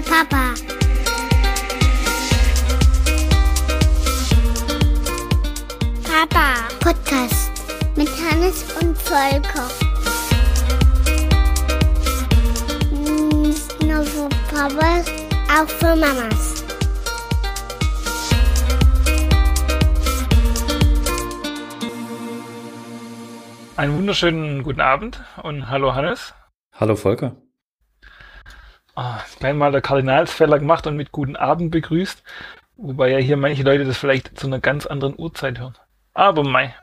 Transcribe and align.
der 0.00 0.10
Papa. 0.10 0.54
Papa 6.04 6.68
Podcast 6.80 7.50
mit 7.96 8.08
Hannes 8.08 8.64
und 8.80 8.96
Volker. 8.98 9.68
Nicht 12.92 13.82
nur 13.82 14.02
für 14.04 14.28
Papas, 14.52 15.06
auch 15.48 15.68
für 15.68 15.96
Mamas. 15.96 16.64
Einen 23.76 23.96
wunderschönen 23.96 24.62
guten 24.62 24.80
Abend 24.80 25.22
und 25.42 25.68
hallo 25.70 25.94
Hannes. 25.94 26.34
Hallo 26.74 26.96
Volker. 26.96 27.34
Ah, 29.40 29.46
gleich 29.48 29.54
mal 29.54 29.72
der 29.72 29.80
Kardinalsfäller 29.80 30.58
gemacht 30.58 30.86
und 30.86 30.96
mit 30.96 31.12
guten 31.12 31.34
Abend 31.34 31.70
begrüßt, 31.70 32.22
wobei 32.76 33.10
ja 33.10 33.18
hier 33.18 33.38
manche 33.38 33.62
Leute 33.62 33.86
das 33.86 33.96
vielleicht 33.96 34.38
zu 34.38 34.46
einer 34.46 34.60
ganz 34.60 34.84
anderen 34.84 35.18
Uhrzeit 35.18 35.58
hören. 35.58 35.74
Aber 36.12 36.44
Mai, 36.44 36.74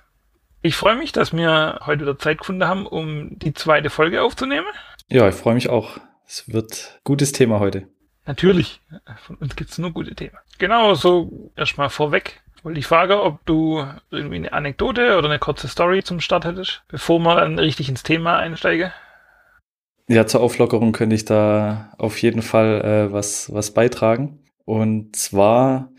ich 0.63 0.75
freue 0.75 0.95
mich, 0.95 1.11
dass 1.11 1.33
wir 1.33 1.81
heute 1.85 2.01
wieder 2.01 2.17
Zeit 2.17 2.39
gefunden 2.39 2.67
haben, 2.67 2.87
um 2.87 3.37
die 3.37 3.53
zweite 3.53 3.91
Folge 3.91 4.23
aufzunehmen. 4.23 4.65
Ja, 5.07 5.29
ich 5.29 5.35
freue 5.35 5.53
mich 5.53 5.69
auch. 5.69 5.97
Es 6.25 6.51
wird 6.51 6.99
gutes 7.03 7.31
Thema 7.31 7.59
heute. 7.59 7.87
Natürlich, 8.25 8.81
von 9.17 9.35
uns 9.35 9.55
gibt 9.55 9.69
es 9.69 9.77
nur 9.77 9.91
gute 9.91 10.15
Themen. 10.15 10.35
Genau, 10.57 10.95
so 10.95 11.51
erstmal 11.55 11.89
vorweg 11.89 12.41
wollte 12.63 12.79
ich 12.79 12.87
fragen, 12.87 13.13
ob 13.13 13.45
du 13.45 13.87
irgendwie 14.09 14.35
eine 14.35 14.51
Anekdote 14.51 15.17
oder 15.17 15.29
eine 15.29 15.39
kurze 15.39 15.67
Story 15.67 16.03
zum 16.03 16.19
Start 16.19 16.43
hättest, 16.43 16.81
bevor 16.87 17.19
wir 17.19 17.35
dann 17.35 17.59
richtig 17.59 17.87
ins 17.87 18.03
Thema 18.03 18.37
einsteigen. 18.37 18.91
Ja, 20.09 20.25
zur 20.25 20.41
Auflockerung 20.41 20.93
könnte 20.93 21.15
ich 21.15 21.25
da 21.25 21.91
auf 21.97 22.21
jeden 22.21 22.41
Fall 22.41 22.81
äh, 22.81 23.11
was, 23.11 23.51
was 23.53 23.71
beitragen. 23.71 24.39
Und 24.63 25.17
zwar 25.17 25.91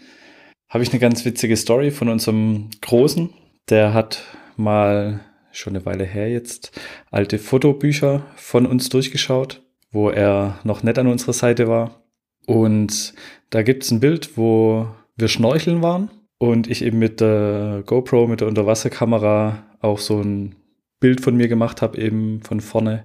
habe 0.69 0.83
ich 0.83 0.91
eine 0.91 0.99
ganz 0.99 1.25
witzige 1.27 1.57
Story 1.57 1.91
von 1.91 2.09
unserem 2.09 2.71
Großen. 2.81 3.31
Der 3.69 3.93
hat 3.93 4.23
mal 4.57 5.21
schon 5.53 5.77
eine 5.77 5.85
Weile 5.85 6.05
her 6.05 6.31
jetzt 6.31 6.79
alte 7.11 7.39
Fotobücher 7.39 8.25
von 8.37 8.65
uns 8.65 8.89
durchgeschaut, 8.89 9.63
wo 9.91 10.09
er 10.09 10.59
noch 10.65 10.83
nicht 10.83 10.99
an 10.99 11.07
unserer 11.07 11.35
Seite 11.35 11.69
war. 11.69 12.03
Und 12.47 13.13
da 13.51 13.63
gibt 13.63 13.83
es 13.83 13.91
ein 13.91 14.01
Bild, 14.01 14.39
wo 14.39 14.89
wir 15.17 15.29
schnorcheln 15.29 15.83
waren 15.83 16.11
und 16.39 16.67
ich 16.67 16.83
eben 16.83 16.99
mit 16.99 17.21
der 17.21 17.83
GoPro, 17.85 18.27
mit 18.27 18.41
der 18.41 18.49
Unterwasserkamera 18.49 19.67
auch 19.81 19.99
so 19.99 20.21
ein 20.21 20.55
Bild 20.99 21.21
von 21.21 21.37
mir 21.37 21.49
gemacht 21.49 21.83
habe, 21.83 22.01
eben 22.01 22.41
von 22.43 22.61
vorne 22.61 23.05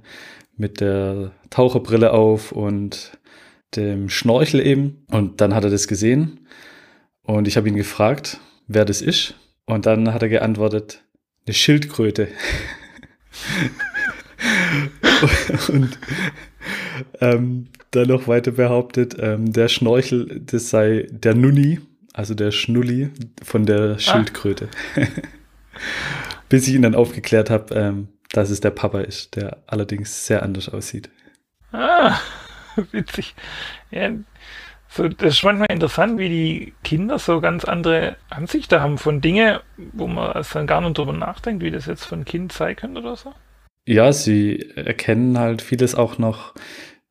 mit 0.56 0.82
der 0.82 1.32
Taucherbrille 1.50 2.12
auf 2.12 2.52
und 2.52 3.18
dem 3.76 4.10
Schnorchel 4.10 4.66
eben. 4.66 5.06
Und 5.10 5.42
dann 5.42 5.56
hat 5.56 5.64
er 5.64 5.70
das 5.70 5.88
gesehen 5.88 6.48
und 7.24 7.48
ich 7.48 7.58
habe 7.58 7.70
ihn 7.70 7.76
gefragt, 7.76 8.40
wer 8.68 8.86
das 8.86 9.02
ist. 9.02 9.36
Und 9.66 9.86
dann 9.86 10.14
hat 10.14 10.22
er 10.22 10.30
geantwortet, 10.30 11.04
eine 11.46 11.54
Schildkröte. 11.54 12.28
und 15.70 15.98
ähm, 17.22 17.68
dann 17.92 18.08
noch 18.08 18.28
weiter 18.28 18.52
behauptet, 18.52 19.16
ähm, 19.20 19.54
der 19.54 19.70
Schnorchel, 19.70 20.42
das 20.46 20.70
sei 20.70 21.08
der 21.12 21.36
Nunni, 21.36 21.80
also 22.14 22.34
der 22.34 22.52
Schnulli 22.52 23.10
von 23.42 23.66
der 23.66 24.00
Schildkröte. 24.00 24.68
Ah. 24.96 25.02
Bis 26.50 26.68
ich 26.68 26.76
ihn 26.76 26.84
dann 26.84 26.96
aufgeklärt 26.96 27.50
habe, 27.50 27.74
ähm, 27.74 28.08
dass 28.34 28.50
es 28.50 28.60
der 28.60 28.72
Papa 28.72 29.00
ist, 29.00 29.38
der 29.38 29.60
allerdings 29.68 30.26
sehr 30.26 30.44
anders 30.44 30.68
aussieht. 30.68 31.10
Ah, 31.72 32.18
witzig. 32.92 33.34
Ja, 33.92 34.12
so, 34.90 35.08
das 35.08 35.36
ist 35.36 35.44
manchmal 35.44 35.72
interessant, 35.72 36.20
wie 36.20 36.30
die 36.30 36.74
Kinder 36.84 37.18
so 37.18 37.42
ganz 37.42 37.66
andere 37.66 38.18
Ansichten 38.30 38.80
haben 38.80 38.98
von 38.98 39.22
Dingen, 39.22 39.60
wo 39.78 40.08
man 40.08 40.34
also 40.34 40.60
dann 40.60 40.68
gar 40.68 40.82
nicht 40.82 40.98
drüber 40.98 41.14
nachdenkt, 41.14 41.64
wie 41.64 41.72
das 41.72 41.86
jetzt 41.86 42.06
von 42.06 42.26
Kind 42.26 42.52
sein 42.52 42.76
könnte 42.76 43.02
oder 43.02 43.16
so. 43.16 43.34
Ja, 43.88 44.14
sie 44.14 44.70
erkennen 44.76 45.40
halt 45.40 45.62
vieles 45.62 45.96
auch 45.96 46.18
noch 46.18 46.54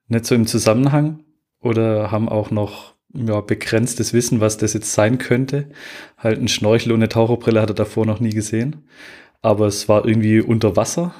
nicht 0.06 0.26
so 0.26 0.34
im 0.34 0.46
Zusammenhang 0.46 1.24
oder 1.60 2.10
haben 2.10 2.28
auch 2.28 2.50
noch 2.50 2.94
ja, 3.14 3.40
begrenztes 3.40 4.12
Wissen, 4.12 4.40
was 4.40 4.56
das 4.56 4.72
jetzt 4.74 4.92
sein 4.92 5.18
könnte. 5.18 5.68
Halt 6.16 6.40
ein 6.40 6.48
Schnorchel 6.48 6.92
und 6.92 7.00
eine 7.00 7.08
Taucherbrille 7.08 7.60
hat 7.60 7.70
er 7.70 7.74
davor 7.74 8.06
noch 8.06 8.20
nie 8.20 8.32
gesehen. 8.32 8.88
Aber 9.42 9.66
es 9.66 9.88
war 9.88 10.06
irgendwie 10.06 10.40
unter 10.40 10.76
Wasser 10.76 11.12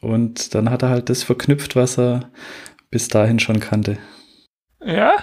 und 0.00 0.54
dann 0.54 0.70
hat 0.70 0.82
er 0.82 0.90
halt 0.90 1.08
das 1.08 1.22
verknüpft, 1.22 1.76
was 1.76 1.98
er 1.98 2.30
bis 2.90 3.08
dahin 3.08 3.38
schon 3.38 3.60
kannte. 3.60 3.98
Ja, 4.84 5.14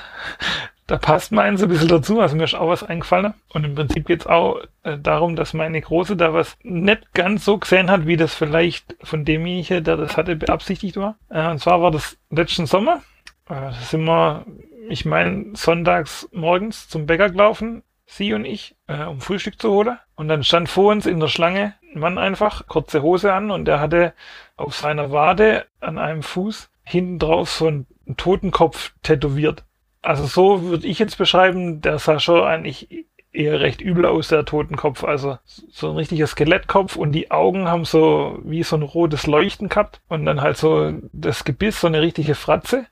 da 0.88 0.98
passt 0.98 1.34
meins 1.34 1.62
ein 1.62 1.68
bisschen 1.68 1.90
dazu, 1.90 2.22
also 2.22 2.36
mir 2.36 2.46
ist 2.46 2.56
auch 2.56 2.70
was 2.70 2.84
eingefallen. 2.84 3.34
Und 3.50 3.66
im 3.66 3.76
Prinzip 3.76 4.08
geht 4.08 4.22
es 4.22 4.28
auch 4.28 4.62
äh, 4.84 4.98
darum, 4.98 5.36
dass 5.36 5.54
meine 5.54 5.82
Große 5.82 6.16
da 6.16 6.34
was 6.34 6.58
nicht 6.64 7.14
ganz 7.14 7.44
so 7.44 7.58
gesehen 7.58 7.92
hat, 7.92 8.08
wie 8.08 8.16
das 8.16 8.34
vielleicht 8.34 8.96
von 9.04 9.26
demjenigen, 9.26 9.84
der 9.84 9.98
das 9.98 10.16
hatte, 10.16 10.38
beabsichtigt 10.38 10.96
war. 10.96 11.18
Äh, 11.30 11.50
und 11.50 11.60
zwar 11.60 11.82
war 11.82 11.92
das 11.92 12.18
letzten 12.30 12.68
Sommer. 12.68 13.02
Äh, 13.50 13.56
da 13.56 13.72
sind 13.74 14.06
wir, 14.06 14.46
ich 14.88 15.04
meine, 15.04 15.48
sonntags 15.56 16.30
morgens 16.32 16.88
zum 16.88 17.06
Bäcker 17.06 17.32
gelaufen, 17.32 17.84
sie 18.06 18.34
und 18.34 18.46
ich, 18.46 18.78
um 18.88 19.20
Frühstück 19.20 19.60
zu 19.62 19.70
holen. 19.70 19.98
Und 20.18 20.28
dann 20.28 20.44
stand 20.44 20.68
vor 20.68 20.92
uns 20.92 21.06
in 21.06 21.22
der 21.22 21.30
Schlange 21.30 21.76
ein 21.94 22.02
Mann 22.02 22.18
einfach, 22.18 22.68
kurze 22.68 23.02
Hose 23.02 23.32
an 23.34 23.52
und 23.52 23.66
der 23.66 23.80
hatte 23.80 24.14
auf 24.58 24.76
seiner 24.76 25.12
Wade 25.12 25.66
an 25.80 25.98
einem 25.98 26.24
Fuß 26.24 26.70
hinten 26.84 27.20
drauf 27.20 27.50
so 27.50 27.68
einen 27.68 27.88
Totenkopf 28.18 28.94
tätowiert 29.04 29.64
also 30.08 30.26
so 30.26 30.64
würde 30.64 30.88
ich 30.88 31.00
jetzt 31.00 31.18
beschreiben, 31.18 31.82
der 31.82 32.00
sah 32.00 32.20
schon 32.20 32.42
eigentlich 32.42 33.06
eher 33.34 33.60
recht 33.60 33.82
übel 33.82 34.06
aus, 34.06 34.30
der 34.30 34.46
Totenkopf. 34.46 35.04
Also 35.04 35.38
so 35.70 35.90
ein 35.90 35.98
richtiger 35.98 36.28
Skelettkopf 36.28 36.96
und 36.96 37.12
die 37.12 37.30
Augen 37.30 37.68
haben 37.68 37.86
so 37.86 38.40
wie 38.44 38.64
so 38.64 38.78
ein 38.78 38.84
rotes 38.84 39.28
Leuchten 39.28 39.68
gehabt 39.70 40.02
und 40.08 40.26
dann 40.26 40.42
halt 40.42 40.58
so 40.58 40.94
das 41.12 41.44
Gebiss, 41.44 41.82
so 41.82 41.88
eine 41.88 42.02
richtige 42.02 42.36
Fratze. 42.36 42.86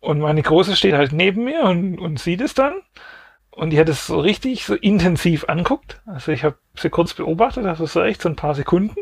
Und 0.00 0.18
meine 0.18 0.42
Große 0.42 0.76
steht 0.76 0.94
halt 0.94 1.12
neben 1.12 1.44
mir 1.44 1.62
und, 1.62 1.98
und 1.98 2.18
sieht 2.18 2.40
es 2.40 2.54
dann. 2.54 2.74
Und 3.56 3.70
die 3.70 3.80
hat 3.80 3.88
es 3.88 4.06
so 4.06 4.20
richtig 4.20 4.66
so 4.66 4.74
intensiv 4.74 5.48
anguckt. 5.48 6.02
Also 6.04 6.30
ich 6.30 6.44
habe 6.44 6.58
sie 6.76 6.90
kurz 6.90 7.14
beobachtet, 7.14 7.64
also 7.64 7.86
so 7.86 8.02
echt 8.02 8.20
so 8.20 8.28
ein 8.28 8.36
paar 8.36 8.54
Sekunden. 8.54 8.96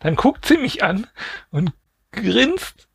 Dann 0.00 0.16
guckt 0.16 0.46
sie 0.46 0.56
mich 0.56 0.82
an 0.82 1.06
und 1.50 1.74
grinst 2.10 2.88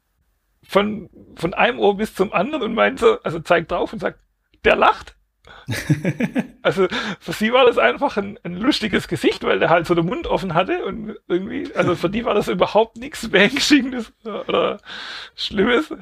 von, 0.63 1.11
von 1.35 1.53
einem 1.53 1.77
Ohr 1.77 1.97
bis 1.97 2.15
zum 2.15 2.33
anderen 2.33 2.63
und 2.63 2.73
meint 2.73 2.97
so, 2.97 3.21
also 3.21 3.39
zeigt 3.39 3.71
drauf 3.71 3.93
und 3.93 3.99
sagt, 3.99 4.21
der 4.65 4.75
lacht. 4.75 5.15
also 6.63 6.87
für 7.19 7.31
sie 7.31 7.53
war 7.53 7.67
das 7.67 7.77
einfach 7.77 8.17
ein, 8.17 8.39
ein, 8.41 8.57
lustiges 8.57 9.07
Gesicht, 9.07 9.43
weil 9.43 9.59
der 9.59 9.69
halt 9.69 9.85
so 9.85 9.93
den 9.93 10.07
Mund 10.07 10.25
offen 10.25 10.55
hatte 10.55 10.83
und 10.83 11.15
irgendwie, 11.27 11.69
also 11.75 11.95
für 11.95 12.09
die 12.09 12.25
war 12.25 12.33
das 12.33 12.47
überhaupt 12.47 12.97
nichts 12.97 13.29
Beängstigendes 13.29 14.11
oder 14.25 14.79
Schlimmes. 15.35 15.93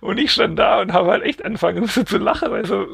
Und 0.00 0.16
ich 0.16 0.32
stand 0.32 0.58
da 0.58 0.80
und 0.80 0.94
habe 0.94 1.10
halt 1.10 1.24
echt 1.24 1.44
angefangen 1.44 1.86
so 1.86 2.04
zu 2.04 2.16
lachen, 2.16 2.50
weil 2.50 2.64
so, 2.64 2.86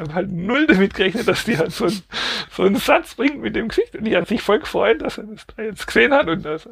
habe 0.00 0.14
halt 0.14 0.32
null 0.32 0.66
damit 0.66 0.94
gerechnet, 0.94 1.28
dass 1.28 1.44
die 1.44 1.56
halt 1.58 1.72
so, 1.72 1.86
ein, 1.86 2.02
so 2.50 2.64
einen 2.64 2.76
Satz 2.76 3.14
bringt 3.14 3.40
mit 3.40 3.54
dem 3.54 3.68
Gesicht 3.68 3.94
und 3.96 4.04
die 4.04 4.16
hat 4.16 4.28
sich 4.28 4.42
voll 4.42 4.60
gefreut, 4.60 5.02
dass 5.02 5.18
er 5.18 5.24
das 5.24 5.46
da 5.54 5.62
jetzt 5.62 5.86
gesehen 5.86 6.12
hat 6.12 6.28
und 6.28 6.44
das 6.44 6.68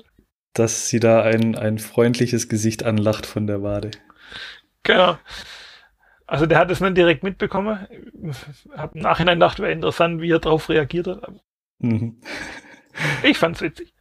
dass 0.58 0.88
sie 0.88 1.00
da 1.00 1.22
ein, 1.22 1.56
ein 1.56 1.78
freundliches 1.78 2.48
Gesicht 2.48 2.84
anlacht 2.84 3.26
von 3.26 3.46
der 3.46 3.62
Wade. 3.62 3.92
Genau. 4.82 5.18
Also 6.26 6.46
der 6.46 6.58
hat 6.58 6.70
es 6.70 6.80
nicht 6.80 6.96
direkt 6.96 7.22
mitbekommen. 7.22 7.86
Hab 8.76 8.94
im 8.94 9.02
Nachhinein 9.02 9.38
gedacht, 9.38 9.60
wäre 9.60 9.72
interessant, 9.72 10.20
wie 10.20 10.30
er 10.30 10.40
darauf 10.40 10.68
reagiert 10.68 11.06
hat. 11.06 11.32
Mhm. 11.78 12.20
Ich 13.22 13.38
fand's 13.38 13.60
witzig. 13.60 13.94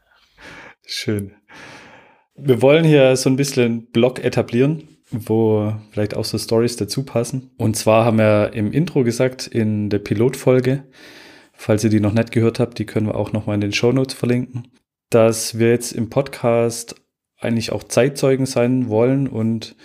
Schön. 0.86 1.36
Wir 2.36 2.62
wollen 2.62 2.84
hier 2.84 3.16
so 3.16 3.30
ein 3.30 3.36
bisschen 3.36 3.92
Blog 3.92 4.24
etablieren, 4.24 4.97
wo 5.12 5.74
vielleicht 5.92 6.16
auch 6.16 6.26
so 6.26 6.38
Stories 6.38 6.76
dazu 6.78 7.04
passen. 7.04 7.52
Und 7.58 7.76
zwar 7.76 8.06
haben 8.06 8.18
wir 8.18 8.52
im 8.54 8.72
Intro 8.72 9.04
gesagt, 9.04 9.48
in 9.48 9.90
der 9.90 10.00
Pilotfolge, 10.00 10.84
falls 11.54 11.84
ihr 11.84 11.90
die 11.90 12.00
noch 12.00 12.14
nicht 12.14 12.32
gehört 12.32 12.60
habt, 12.60 12.78
die 12.80 12.86
können 12.86 13.08
wir 13.08 13.16
auch 13.16 13.32
nochmal 13.32 13.56
in 13.56 13.62
den 13.62 13.74
Show 13.74 13.92
Notes 13.92 14.14
verlinken 14.16 14.68
dass 15.10 15.58
wir 15.58 15.70
jetzt 15.70 15.94
im 15.94 16.10
Podcast 16.10 16.96
eigentlich 17.40 17.72
auch 17.72 17.84
Zeitzeugen 17.84 18.46
sein 18.46 18.90
wollen 18.90 19.28
und 19.28 19.76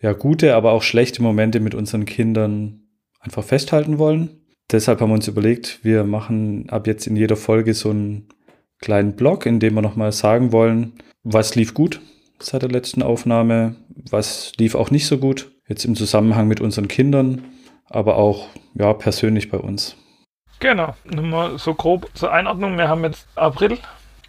ja, 0.00 0.12
gute, 0.12 0.54
aber 0.54 0.72
auch 0.72 0.82
schlechte 0.82 1.22
Momente 1.22 1.60
mit 1.60 1.74
unseren 1.74 2.06
Kindern 2.06 2.82
einfach 3.20 3.44
festhalten 3.44 3.98
wollen. 3.98 4.40
Deshalb 4.70 5.00
haben 5.00 5.10
wir 5.10 5.14
uns 5.14 5.28
überlegt, 5.28 5.80
wir 5.84 6.04
machen 6.04 6.68
ab 6.70 6.86
jetzt 6.86 7.06
in 7.06 7.16
jeder 7.16 7.36
Folge 7.36 7.74
so 7.74 7.90
einen 7.90 8.28
kleinen 8.80 9.14
Blog, 9.14 9.46
in 9.46 9.60
dem 9.60 9.74
wir 9.74 9.82
nochmal 9.82 10.12
sagen 10.12 10.50
wollen, 10.50 10.94
was 11.22 11.54
lief 11.54 11.74
gut 11.74 12.00
seit 12.44 12.62
der 12.62 12.70
letzten 12.70 13.02
Aufnahme, 13.02 13.76
was 14.10 14.52
lief 14.58 14.74
auch 14.74 14.90
nicht 14.90 15.06
so 15.06 15.18
gut, 15.18 15.50
jetzt 15.68 15.84
im 15.84 15.94
Zusammenhang 15.94 16.48
mit 16.48 16.60
unseren 16.60 16.88
Kindern, 16.88 17.44
aber 17.88 18.16
auch 18.16 18.48
ja, 18.74 18.92
persönlich 18.92 19.50
bei 19.50 19.58
uns. 19.58 19.96
Genau, 20.60 20.94
nur 21.04 21.24
mal 21.24 21.58
so 21.58 21.74
grob 21.74 22.08
zur 22.14 22.32
Einordnung. 22.32 22.78
Wir 22.78 22.88
haben 22.88 23.04
jetzt 23.04 23.26
April 23.34 23.78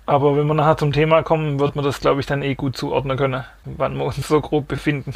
aber 0.06 0.36
wenn 0.36 0.48
wir 0.48 0.54
nachher 0.54 0.76
zum 0.76 0.92
Thema 0.92 1.24
kommen, 1.24 1.62
wird 1.62 1.78
man 1.78 1.86
das, 1.86 2.02
glaube 2.02 2.20
ich, 2.20 2.26
dann 2.28 2.42
eh 2.42 2.56
gut 2.56 2.76
zuordnen 2.76 3.18
können, 3.18 3.46
wann 3.64 3.96
wir 3.96 4.04
uns 4.04 4.28
so 4.28 4.42
grob 4.42 4.68
befinden. 4.68 5.14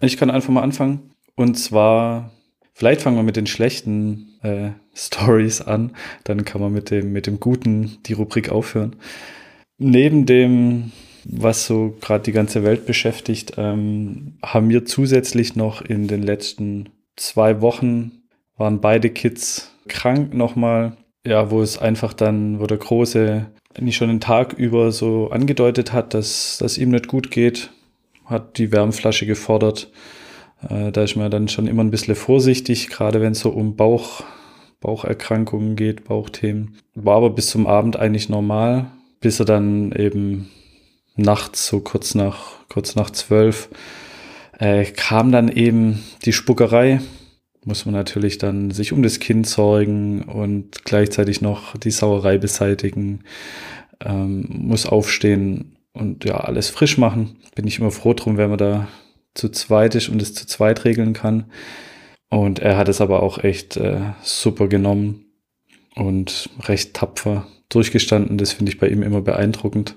Ich 0.00 0.18
kann 0.18 0.30
einfach 0.30 0.50
mal 0.50 0.62
anfangen. 0.62 1.14
Und 1.36 1.54
zwar 1.54 2.30
Vielleicht 2.78 3.02
fangen 3.02 3.16
wir 3.16 3.24
mit 3.24 3.34
den 3.34 3.48
schlechten 3.48 4.38
äh, 4.40 4.70
Stories 4.94 5.60
an, 5.60 5.96
dann 6.22 6.44
kann 6.44 6.60
man 6.60 6.72
mit 6.72 6.92
dem, 6.92 7.12
mit 7.12 7.26
dem 7.26 7.40
Guten 7.40 7.98
die 8.06 8.12
Rubrik 8.12 8.50
aufhören. 8.50 8.94
Neben 9.78 10.26
dem, 10.26 10.92
was 11.30 11.66
so 11.66 11.94
gerade 12.00 12.24
die 12.24 12.32
ganze 12.32 12.64
Welt 12.64 12.86
beschäftigt, 12.86 13.54
ähm, 13.58 14.38
haben 14.42 14.70
wir 14.70 14.86
zusätzlich 14.86 15.56
noch 15.56 15.82
in 15.82 16.08
den 16.08 16.22
letzten 16.22 16.88
zwei 17.16 17.60
Wochen 17.60 18.22
waren 18.56 18.80
beide 18.80 19.10
Kids 19.10 19.72
krank 19.88 20.34
nochmal. 20.34 20.96
Ja, 21.26 21.50
wo 21.50 21.60
es 21.60 21.78
einfach 21.78 22.14
dann, 22.14 22.58
wo 22.60 22.66
der 22.66 22.78
Große 22.78 23.46
nicht 23.78 23.96
schon 23.96 24.08
einen 24.08 24.20
Tag 24.20 24.54
über 24.54 24.90
so 24.92 25.30
angedeutet 25.30 25.92
hat, 25.92 26.14
dass 26.14 26.58
das 26.58 26.78
ihm 26.78 26.90
nicht 26.90 27.08
gut 27.08 27.30
geht, 27.30 27.70
hat 28.24 28.56
die 28.56 28.72
Wärmflasche 28.72 29.26
gefordert. 29.26 29.90
Äh, 30.68 30.90
da 30.90 31.02
ist 31.02 31.16
man 31.16 31.30
dann 31.30 31.48
schon 31.48 31.66
immer 31.66 31.84
ein 31.84 31.90
bisschen 31.90 32.14
vorsichtig, 32.14 32.88
gerade 32.88 33.20
wenn 33.20 33.32
es 33.32 33.40
so 33.40 33.50
um 33.50 33.76
Bauch, 33.76 34.22
Baucherkrankungen 34.80 35.76
geht, 35.76 36.04
Bauchthemen. 36.04 36.76
War 36.94 37.16
aber 37.16 37.30
bis 37.30 37.48
zum 37.48 37.66
Abend 37.66 37.96
eigentlich 37.96 38.28
normal, 38.28 38.86
bis 39.20 39.38
er 39.38 39.46
dann 39.46 39.92
eben 39.92 40.48
nachts, 41.18 41.66
so 41.66 41.80
kurz 41.80 42.14
nach, 42.14 42.66
kurz 42.68 42.94
nach 42.94 43.10
zwölf, 43.10 43.68
äh, 44.58 44.84
kam 44.84 45.32
dann 45.32 45.48
eben 45.48 46.02
die 46.24 46.32
Spuckerei. 46.32 47.00
Muss 47.64 47.84
man 47.84 47.94
natürlich 47.94 48.38
dann 48.38 48.70
sich 48.70 48.92
um 48.92 49.02
das 49.02 49.18
Kind 49.18 49.46
sorgen 49.46 50.22
und 50.22 50.84
gleichzeitig 50.84 51.40
noch 51.40 51.76
die 51.76 51.90
Sauerei 51.90 52.38
beseitigen, 52.38 53.20
ähm, 54.04 54.46
muss 54.48 54.86
aufstehen 54.86 55.76
und 55.92 56.24
ja, 56.24 56.36
alles 56.38 56.70
frisch 56.70 56.98
machen. 56.98 57.36
Bin 57.54 57.66
ich 57.66 57.78
immer 57.78 57.90
froh 57.90 58.14
drum, 58.14 58.36
wenn 58.36 58.50
man 58.50 58.58
da 58.58 58.88
zu 59.34 59.48
zweit 59.50 59.94
ist 59.94 60.08
und 60.08 60.22
es 60.22 60.34
zu 60.34 60.46
zweit 60.46 60.84
regeln 60.84 61.12
kann. 61.12 61.46
Und 62.30 62.58
er 62.58 62.76
hat 62.76 62.88
es 62.88 63.00
aber 63.00 63.22
auch 63.22 63.38
echt 63.38 63.76
äh, 63.76 64.00
super 64.22 64.68
genommen 64.68 65.26
und 65.94 66.50
recht 66.64 66.94
tapfer 66.94 67.46
durchgestanden. 67.68 68.38
Das 68.38 68.52
finde 68.52 68.70
ich 68.72 68.78
bei 68.78 68.88
ihm 68.88 69.02
immer 69.02 69.20
beeindruckend. 69.20 69.94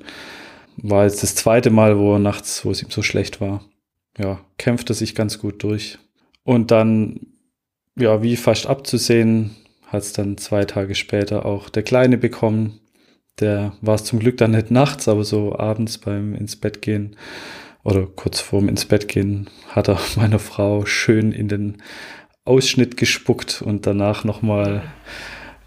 War 0.82 1.04
jetzt 1.06 1.24
das 1.24 1.36
zweite 1.36 1.70
Mal, 1.70 1.98
wo 2.00 2.14
er 2.14 2.20
nachts, 2.20 2.66
wo 2.66 2.72
es 2.72 2.82
ihm 2.82 2.90
so 2.90 3.02
schlecht 3.02 3.40
war. 3.40 3.64
Ja, 4.18 4.40
kämpfte 4.58 4.94
sich 4.94 5.16
ganz 5.16 5.40
gut 5.40 5.64
durch. 5.64 5.98
Und 6.44 6.72
dann, 6.72 7.28
ja, 7.98 8.22
wie 8.24 8.36
fast 8.36 8.68
abzusehen, 8.68 9.56
hat 9.88 10.04
es 10.04 10.14
dann 10.14 10.38
zwei 10.38 10.66
Tage 10.66 10.96
später 10.96 11.46
auch 11.46 11.70
der 11.70 11.84
Kleine 11.84 12.18
bekommen. 12.18 12.80
Der 13.40 13.74
war 13.82 13.96
es 13.96 14.04
zum 14.04 14.20
Glück 14.20 14.38
dann 14.38 14.52
nicht 14.52 14.72
nachts, 14.72 15.08
aber 15.08 15.24
so 15.24 15.58
abends 15.58 15.98
beim 15.98 16.34
ins 16.36 16.56
Bett 16.56 16.82
gehen 16.82 17.16
oder 17.84 18.06
kurz 18.06 18.40
vorm 18.40 18.70
ins 18.70 18.86
Bett 18.86 19.08
gehen, 19.08 19.50
hat 19.70 19.88
er 19.88 20.00
meiner 20.16 20.40
Frau 20.40 20.86
schön 20.86 21.32
in 21.32 21.48
den 21.48 21.82
Ausschnitt 22.46 22.98
gespuckt 22.98 23.62
und 23.62 23.86
danach 23.86 24.24
nochmal 24.24 24.84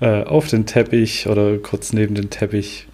äh, 0.01 0.25
auf 0.25 0.49
den 0.49 0.67
Teppich 0.67 1.29
oder 1.29 1.59
kurz 1.59 1.93
neben 1.93 2.15
den 2.15 2.31
Teppich 2.31 2.89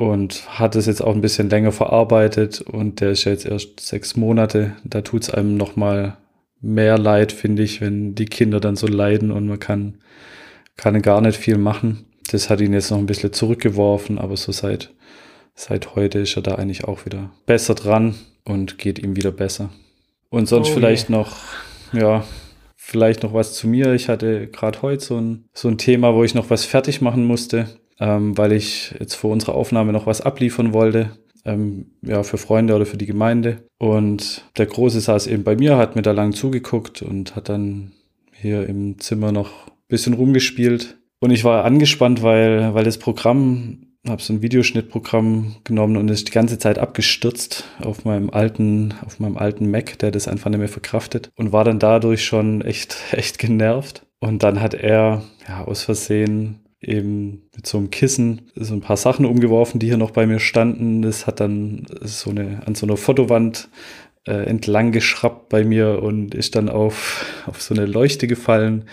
und 0.00 0.58
hat 0.58 0.76
es 0.76 0.86
jetzt 0.86 1.02
auch 1.02 1.14
ein 1.14 1.20
bisschen 1.20 1.50
länger 1.50 1.72
verarbeitet 1.72 2.62
und 2.62 3.02
der 3.02 3.10
ist 3.10 3.24
jetzt 3.24 3.44
erst 3.44 3.80
sechs 3.80 4.16
Monate. 4.16 4.72
Da 4.82 5.02
tut 5.02 5.24
es 5.24 5.30
einem 5.30 5.58
nochmal 5.58 6.16
mehr 6.62 6.96
leid, 6.96 7.32
finde 7.32 7.62
ich, 7.62 7.82
wenn 7.82 8.14
die 8.14 8.24
Kinder 8.24 8.60
dann 8.60 8.76
so 8.76 8.86
leiden 8.86 9.30
und 9.30 9.46
man 9.46 9.58
kann, 9.58 9.98
kann 10.76 11.02
gar 11.02 11.20
nicht 11.20 11.36
viel 11.36 11.58
machen. 11.58 12.06
Das 12.30 12.48
hat 12.48 12.62
ihn 12.62 12.72
jetzt 12.72 12.90
noch 12.90 12.96
ein 12.96 13.04
bisschen 13.04 13.34
zurückgeworfen, 13.34 14.18
aber 14.18 14.38
so 14.38 14.52
seit 14.52 14.90
seit 15.54 15.94
heute 15.96 16.20
ist 16.20 16.34
er 16.36 16.42
da 16.42 16.54
eigentlich 16.54 16.84
auch 16.84 17.04
wieder 17.04 17.30
besser 17.44 17.74
dran 17.74 18.14
und 18.44 18.78
geht 18.78 18.98
ihm 18.98 19.16
wieder 19.16 19.32
besser. 19.32 19.68
Und 20.30 20.46
sonst 20.48 20.70
oh 20.70 20.74
vielleicht 20.74 21.10
noch, 21.10 21.36
ja, 21.92 22.24
vielleicht 22.74 23.22
noch 23.22 23.34
was 23.34 23.52
zu 23.52 23.68
mir. 23.68 23.92
Ich 23.92 24.08
hatte 24.08 24.46
gerade 24.46 24.80
heute 24.80 25.04
so 25.04 25.20
ein, 25.20 25.44
so 25.52 25.68
ein 25.68 25.76
Thema, 25.76 26.14
wo 26.14 26.24
ich 26.24 26.34
noch 26.34 26.48
was 26.48 26.64
fertig 26.64 27.02
machen 27.02 27.26
musste, 27.26 27.66
ähm, 28.00 28.36
weil 28.36 28.52
ich 28.52 28.94
jetzt 28.98 29.14
vor 29.14 29.30
unserer 29.30 29.54
Aufnahme 29.54 29.92
noch 29.92 30.06
was 30.06 30.20
abliefern 30.20 30.72
wollte. 30.72 31.10
Ähm, 31.44 31.86
ja, 32.02 32.22
für 32.22 32.36
Freunde 32.36 32.74
oder 32.74 32.84
für 32.84 32.98
die 32.98 33.06
Gemeinde. 33.06 33.62
Und 33.78 34.44
der 34.58 34.66
Große 34.66 35.00
saß 35.00 35.26
eben 35.26 35.44
bei 35.44 35.56
mir, 35.56 35.78
hat 35.78 35.96
mir 35.96 36.02
da 36.02 36.12
lang 36.12 36.32
zugeguckt 36.32 37.00
und 37.00 37.34
hat 37.34 37.48
dann 37.48 37.92
hier 38.32 38.68
im 38.68 38.98
Zimmer 38.98 39.32
noch 39.32 39.66
ein 39.66 39.88
bisschen 39.88 40.14
rumgespielt. 40.14 40.98
Und 41.20 41.30
ich 41.30 41.44
war 41.44 41.64
angespannt, 41.64 42.22
weil, 42.22 42.74
weil 42.74 42.84
das 42.84 42.98
Programm 42.98 43.86
habe 44.08 44.22
so 44.22 44.32
ein 44.32 44.42
Videoschnittprogramm 44.42 45.56
genommen 45.64 45.96
und 45.96 46.10
ist 46.10 46.28
die 46.28 46.32
ganze 46.32 46.58
Zeit 46.58 46.78
abgestürzt 46.78 47.64
auf 47.82 48.04
meinem 48.04 48.30
alten, 48.30 48.94
auf 49.04 49.20
meinem 49.20 49.36
alten 49.36 49.70
Mac, 49.70 49.98
der 49.98 50.10
das 50.10 50.26
einfach 50.26 50.50
nicht 50.50 50.58
mehr 50.58 50.68
verkraftet 50.68 51.30
und 51.36 51.52
war 51.52 51.64
dann 51.64 51.78
dadurch 51.78 52.24
schon 52.24 52.62
echt, 52.62 52.96
echt 53.12 53.38
genervt. 53.38 54.06
Und 54.20 54.42
dann 54.42 54.60
hat 54.60 54.74
er 54.74 55.22
ja 55.48 55.64
aus 55.64 55.82
Versehen 55.82 56.60
eben 56.80 57.42
mit 57.54 57.66
so 57.66 57.78
einem 57.78 57.90
Kissen 57.90 58.50
so 58.54 58.74
ein 58.74 58.80
paar 58.80 58.96
Sachen 58.96 59.26
umgeworfen, 59.26 59.78
die 59.78 59.86
hier 59.86 59.96
noch 59.96 60.12
bei 60.12 60.26
mir 60.26 60.38
standen. 60.38 61.02
Das 61.02 61.26
hat 61.26 61.40
dann 61.40 61.86
so 62.00 62.30
eine 62.30 62.62
an 62.66 62.74
so 62.74 62.86
einer 62.86 62.96
Fotowand 62.96 63.68
äh, 64.26 64.46
entlang 64.46 64.92
geschraubt 64.92 65.48
bei 65.48 65.64
mir 65.64 66.02
und 66.02 66.34
ist 66.34 66.54
dann 66.54 66.68
auf, 66.68 67.44
auf 67.46 67.60
so 67.60 67.74
eine 67.74 67.86
Leuchte 67.86 68.26
gefallen. 68.26 68.84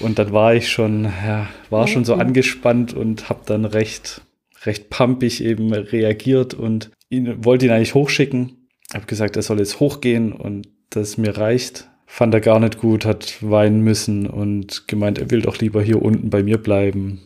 Und 0.00 0.18
dann 0.18 0.32
war 0.32 0.54
ich 0.54 0.70
schon, 0.70 1.04
ja, 1.04 1.48
war 1.70 1.88
schon 1.88 2.04
so 2.04 2.14
angespannt 2.14 2.94
und 2.94 3.28
habe 3.28 3.40
dann 3.46 3.64
recht, 3.64 4.22
recht 4.64 4.90
pumpig 4.90 5.42
eben 5.42 5.72
reagiert 5.72 6.54
und 6.54 6.90
ihn, 7.08 7.44
wollte 7.44 7.66
ihn 7.66 7.72
eigentlich 7.72 7.94
hochschicken. 7.94 8.68
Habe 8.94 9.06
gesagt, 9.06 9.36
er 9.36 9.42
soll 9.42 9.58
jetzt 9.58 9.80
hochgehen 9.80 10.32
und 10.32 10.68
das 10.90 11.18
mir 11.18 11.36
reicht. 11.36 11.90
Fand 12.10 12.34
er 12.34 12.40
gar 12.40 12.58
nicht 12.58 12.78
gut, 12.78 13.04
hat 13.04 13.36
weinen 13.42 13.82
müssen 13.82 14.26
und 14.26 14.88
gemeint, 14.88 15.18
er 15.18 15.30
will 15.30 15.42
doch 15.42 15.58
lieber 15.58 15.82
hier 15.82 16.02
unten 16.02 16.30
bei 16.30 16.42
mir 16.42 16.58
bleiben. 16.58 17.20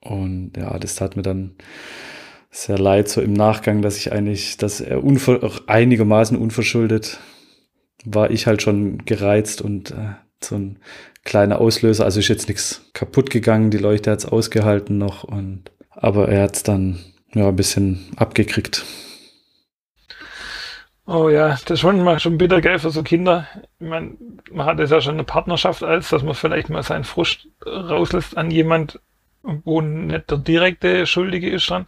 Und 0.00 0.52
ja, 0.56 0.78
das 0.78 0.94
tat 0.94 1.16
mir 1.16 1.22
dann 1.22 1.56
sehr 2.50 2.78
leid, 2.78 3.08
so 3.08 3.20
im 3.20 3.32
Nachgang, 3.32 3.82
dass 3.82 3.96
ich 3.96 4.12
eigentlich, 4.12 4.56
dass 4.56 4.80
er 4.80 5.02
unver 5.02 5.50
einigermaßen 5.66 6.38
unverschuldet 6.38 7.18
war 8.06 8.30
ich 8.30 8.46
halt 8.46 8.62
schon 8.62 9.04
gereizt 9.04 9.60
und 9.60 9.90
äh, 9.90 10.14
so 10.42 10.54
ein 10.54 10.78
kleiner 11.24 11.60
Auslöser. 11.60 12.04
Also 12.04 12.20
ist 12.20 12.28
jetzt 12.28 12.48
nichts 12.48 12.88
kaputt 12.92 13.30
gegangen. 13.30 13.70
Die 13.70 13.78
Leuchte 13.78 14.10
hat 14.10 14.20
es 14.20 14.26
ausgehalten 14.26 14.96
noch. 14.96 15.24
Und, 15.24 15.72
aber 15.90 16.28
er 16.28 16.42
hat 16.42 16.56
es 16.56 16.62
dann 16.62 17.00
ja, 17.34 17.48
ein 17.48 17.56
bisschen 17.56 18.06
abgekriegt. 18.16 18.84
Oh 21.08 21.28
ja, 21.28 21.50
das 21.50 21.70
ist 21.70 21.80
schon 21.80 22.02
mal 22.02 22.18
schon 22.18 22.36
bitter, 22.36 22.60
gell, 22.60 22.80
für 22.80 22.90
so 22.90 23.04
Kinder. 23.04 23.46
Ich 23.78 23.86
meine, 23.86 24.16
man 24.50 24.66
hat 24.66 24.80
es 24.80 24.90
ja 24.90 25.00
schon 25.00 25.14
eine 25.14 25.24
Partnerschaft 25.24 25.84
als, 25.84 26.08
dass 26.08 26.24
man 26.24 26.34
vielleicht 26.34 26.68
mal 26.68 26.82
seinen 26.82 27.04
Frust 27.04 27.46
rauslässt 27.64 28.36
an 28.36 28.50
jemand, 28.50 28.98
wo 29.42 29.80
nicht 29.80 30.30
der 30.30 30.38
direkte 30.38 31.06
Schuldige 31.06 31.48
ist 31.50 31.70
dran. 31.70 31.86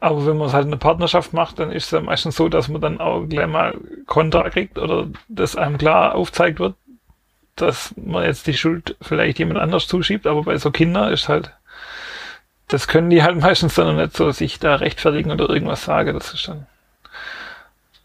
Aber 0.00 0.26
wenn 0.26 0.38
man 0.38 0.48
es 0.48 0.54
halt 0.54 0.66
eine 0.66 0.78
Partnerschaft 0.78 1.34
macht, 1.34 1.58
dann 1.58 1.72
ist 1.72 1.86
es 1.86 1.90
ja 1.90 2.00
meistens 2.00 2.36
so, 2.36 2.48
dass 2.48 2.68
man 2.68 2.80
dann 2.80 3.00
auch 3.00 3.26
gleich 3.26 3.46
mal 3.46 3.78
Kontra 4.06 4.48
kriegt 4.48 4.78
oder 4.78 5.08
das 5.28 5.56
einem 5.56 5.76
klar 5.76 6.14
aufzeigt 6.14 6.58
wird, 6.58 6.74
dass 7.54 7.94
man 7.96 8.24
jetzt 8.24 8.46
die 8.46 8.54
Schuld 8.54 8.96
vielleicht 9.02 9.38
jemand 9.38 9.58
anders 9.58 9.88
zuschiebt, 9.88 10.26
aber 10.26 10.42
bei 10.42 10.56
so 10.56 10.70
Kindern 10.70 11.12
ist 11.12 11.28
halt, 11.28 11.52
das 12.68 12.88
können 12.88 13.10
die 13.10 13.22
halt 13.22 13.38
meistens 13.40 13.74
dann 13.74 13.96
nicht 13.96 14.16
so 14.16 14.30
sich 14.30 14.58
da 14.58 14.76
rechtfertigen 14.76 15.30
oder 15.30 15.48
irgendwas 15.48 15.84
sagen. 15.84 16.14
Das 16.14 16.32
ist 16.32 16.48
dann 16.48 16.66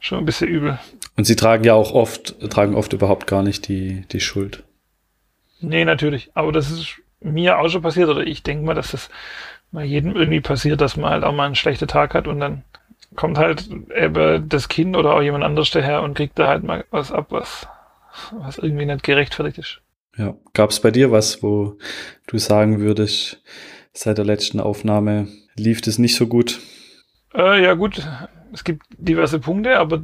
schon 0.01 0.17
ein 0.17 0.25
bisschen 0.25 0.49
übel. 0.49 0.79
Und 1.15 1.23
sie 1.23 1.37
tragen 1.37 1.63
ja 1.63 1.73
auch 1.73 1.93
oft, 1.93 2.37
tragen 2.49 2.75
oft 2.75 2.91
überhaupt 2.91 3.27
gar 3.27 3.43
nicht 3.43 3.69
die, 3.69 4.05
die 4.11 4.19
Schuld. 4.19 4.63
Nee, 5.61 5.85
natürlich. 5.85 6.31
Aber 6.33 6.51
das 6.51 6.69
ist 6.69 6.99
mir 7.21 7.59
auch 7.59 7.69
schon 7.69 7.81
passiert, 7.81 8.09
oder 8.09 8.25
ich 8.25 8.43
denke 8.43 8.65
mal, 8.65 8.73
dass 8.73 8.91
das 8.91 9.09
mal 9.71 9.85
jedem 9.85 10.15
irgendwie 10.15 10.41
passiert, 10.41 10.81
dass 10.81 10.97
man 10.97 11.11
halt 11.11 11.23
auch 11.23 11.31
mal 11.31 11.45
einen 11.45 11.55
schlechten 11.55 11.87
Tag 11.87 12.13
hat 12.13 12.27
und 12.27 12.39
dann 12.39 12.63
kommt 13.15 13.37
halt 13.37 13.69
eben 13.95 14.49
das 14.49 14.67
Kind 14.67 14.97
oder 14.97 15.13
auch 15.13 15.21
jemand 15.21 15.43
anderes 15.43 15.71
daher 15.71 16.01
und 16.01 16.15
kriegt 16.15 16.37
da 16.39 16.47
halt 16.47 16.63
mal 16.63 16.83
was 16.91 17.11
ab, 17.11 17.27
was 17.29 17.67
was 18.31 18.57
irgendwie 18.57 18.85
nicht 18.85 19.03
gerechtfertigt 19.03 19.57
ist. 19.57 19.81
Ja, 20.17 20.35
gab 20.53 20.71
es 20.71 20.81
bei 20.81 20.91
dir 20.91 21.11
was, 21.11 21.41
wo 21.41 21.77
du 22.27 22.37
sagen 22.37 22.79
würdest, 22.79 23.41
seit 23.93 24.17
der 24.17 24.25
letzten 24.25 24.59
Aufnahme 24.59 25.27
lief 25.55 25.81
das 25.81 25.97
nicht 25.97 26.15
so 26.15 26.27
gut? 26.27 26.59
Äh, 27.33 27.63
ja 27.63 27.73
gut, 27.73 28.05
es 28.51 28.63
gibt 28.63 28.85
diverse 28.97 29.39
Punkte, 29.39 29.79
aber 29.79 30.03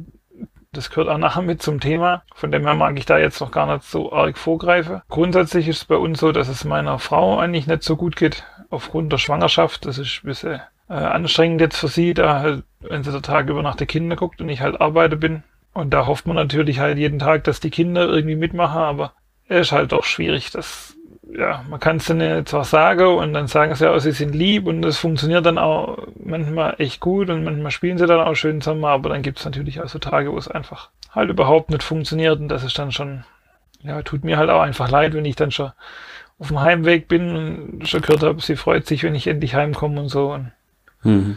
das 0.72 0.90
gehört 0.90 1.08
auch 1.08 1.18
nachher 1.18 1.42
mit 1.42 1.62
zum 1.62 1.80
Thema. 1.80 2.22
Von 2.34 2.52
dem 2.52 2.64
her 2.64 2.74
mag 2.74 2.98
ich 2.98 3.06
da 3.06 3.18
jetzt 3.18 3.40
noch 3.40 3.50
gar 3.50 3.72
nicht 3.72 3.84
so 3.84 4.12
arg 4.12 4.36
vorgreifen. 4.36 5.02
Grundsätzlich 5.08 5.68
ist 5.68 5.78
es 5.78 5.84
bei 5.84 5.96
uns 5.96 6.20
so, 6.20 6.32
dass 6.32 6.48
es 6.48 6.64
meiner 6.64 6.98
Frau 6.98 7.38
eigentlich 7.38 7.66
nicht 7.66 7.82
so 7.82 7.96
gut 7.96 8.16
geht 8.16 8.44
aufgrund 8.70 9.12
der 9.12 9.18
Schwangerschaft. 9.18 9.86
Das 9.86 9.98
ist 9.98 10.20
ein 10.22 10.26
bisschen 10.26 10.60
äh, 10.88 10.94
anstrengend 10.94 11.60
jetzt 11.60 11.78
für 11.78 11.88
sie, 11.88 12.14
da 12.14 12.40
halt, 12.40 12.64
wenn 12.80 13.02
sie 13.02 13.12
der 13.12 13.22
Tag 13.22 13.48
über 13.48 13.62
nach 13.62 13.76
den 13.76 13.86
Kindern 13.86 14.18
guckt 14.18 14.40
und 14.40 14.48
ich 14.48 14.60
halt 14.60 14.80
arbeite 14.80 15.16
bin. 15.16 15.42
Und 15.72 15.90
da 15.90 16.06
hofft 16.06 16.26
man 16.26 16.36
natürlich 16.36 16.80
halt 16.80 16.98
jeden 16.98 17.18
Tag, 17.18 17.44
dass 17.44 17.60
die 17.60 17.70
Kinder 17.70 18.06
irgendwie 18.08 18.36
mitmachen, 18.36 18.80
aber 18.80 19.12
es 19.48 19.68
ist 19.68 19.72
halt 19.72 19.92
doch 19.92 20.04
schwierig. 20.04 20.50
Das, 20.50 20.96
ja, 21.30 21.64
man 21.68 21.78
kann 21.80 21.96
es 21.96 22.06
denen 22.06 22.46
zwar 22.46 22.64
sagen 22.64 23.06
und 23.06 23.32
dann 23.34 23.46
sagen 23.48 23.74
sie 23.74 23.90
auch, 23.90 23.98
sie 23.98 24.12
sind 24.12 24.34
lieb 24.34 24.66
und 24.66 24.82
das 24.82 24.96
funktioniert 24.98 25.44
dann 25.44 25.58
auch 25.58 25.98
manchmal 26.22 26.76
echt 26.78 27.00
gut 27.00 27.28
und 27.30 27.44
manchmal 27.44 27.70
spielen 27.70 27.98
sie 27.98 28.06
dann 28.06 28.20
auch 28.20 28.34
schön 28.34 28.60
zusammen, 28.60 28.84
aber 28.84 29.10
dann 29.10 29.22
gibt 29.22 29.38
es 29.38 29.44
natürlich 29.44 29.80
auch 29.80 29.88
so 29.88 29.98
Tage, 29.98 30.32
wo 30.32 30.38
es 30.38 30.48
einfach 30.48 30.90
halt 31.10 31.30
überhaupt 31.30 31.70
nicht 31.70 31.82
funktioniert 31.82 32.40
und 32.40 32.48
das 32.48 32.64
ist 32.64 32.78
dann 32.78 32.92
schon 32.92 33.24
ja, 33.82 34.02
tut 34.02 34.24
mir 34.24 34.38
halt 34.38 34.50
auch 34.50 34.60
einfach 34.60 34.90
leid, 34.90 35.14
wenn 35.14 35.24
ich 35.24 35.36
dann 35.36 35.50
schon 35.50 35.70
auf 36.38 36.48
dem 36.48 36.60
Heimweg 36.60 37.08
bin 37.08 37.36
und 37.36 37.88
schon 37.88 38.00
gehört 38.02 38.22
habe, 38.22 38.40
sie 38.40 38.56
freut 38.56 38.86
sich, 38.86 39.02
wenn 39.02 39.14
ich 39.14 39.26
endlich 39.26 39.54
heimkomme 39.54 40.00
und 40.00 40.08
so. 40.08 40.32
Und 40.32 40.52
Mhm. 41.02 41.36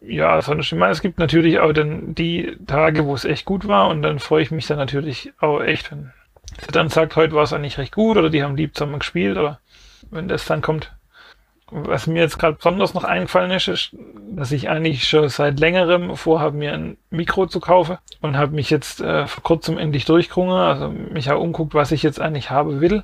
ja, 0.00 0.40
sonst, 0.40 0.66
ich 0.66 0.78
meine, 0.78 0.92
es 0.92 1.02
gibt 1.02 1.18
natürlich 1.18 1.58
auch 1.58 1.72
dann 1.72 2.14
die 2.14 2.56
Tage, 2.66 3.06
wo 3.06 3.14
es 3.14 3.24
echt 3.24 3.44
gut 3.44 3.66
war 3.66 3.88
und 3.88 4.02
dann 4.02 4.18
freue 4.20 4.42
ich 4.42 4.50
mich 4.52 4.66
dann 4.66 4.78
natürlich 4.78 5.32
auch 5.40 5.60
echt, 5.60 5.90
wenn 5.90 6.12
sie 6.60 6.72
dann 6.72 6.88
sagt, 6.88 7.16
heute 7.16 7.34
war 7.34 7.44
es 7.44 7.52
eigentlich 7.52 7.78
recht 7.78 7.94
gut 7.94 8.16
oder 8.16 8.30
die 8.30 8.42
haben 8.42 8.56
lieb 8.56 8.76
zusammen 8.76 8.98
gespielt 8.98 9.36
oder 9.36 9.60
wenn 10.10 10.28
das 10.28 10.46
dann 10.46 10.62
kommt. 10.62 10.92
Was 11.68 12.06
mir 12.06 12.22
jetzt 12.22 12.38
gerade 12.38 12.56
besonders 12.56 12.94
noch 12.94 13.02
eingefallen 13.02 13.50
ist, 13.50 13.66
ist, 13.66 13.96
dass 14.30 14.52
ich 14.52 14.68
eigentlich 14.68 15.08
schon 15.08 15.28
seit 15.28 15.58
längerem 15.58 16.16
vorhabe, 16.16 16.56
mir 16.56 16.72
ein 16.72 16.96
Mikro 17.10 17.46
zu 17.46 17.58
kaufen 17.58 17.98
und 18.20 18.36
habe 18.36 18.54
mich 18.54 18.70
jetzt 18.70 19.00
äh, 19.00 19.26
vor 19.26 19.42
kurzem 19.42 19.76
endlich 19.76 20.04
durchgerungen, 20.04 20.54
also 20.56 20.90
mich 20.90 21.28
auch 21.32 21.40
umguckt, 21.40 21.74
was 21.74 21.90
ich 21.90 22.04
jetzt 22.04 22.20
eigentlich 22.20 22.50
haben 22.50 22.80
will. 22.80 23.02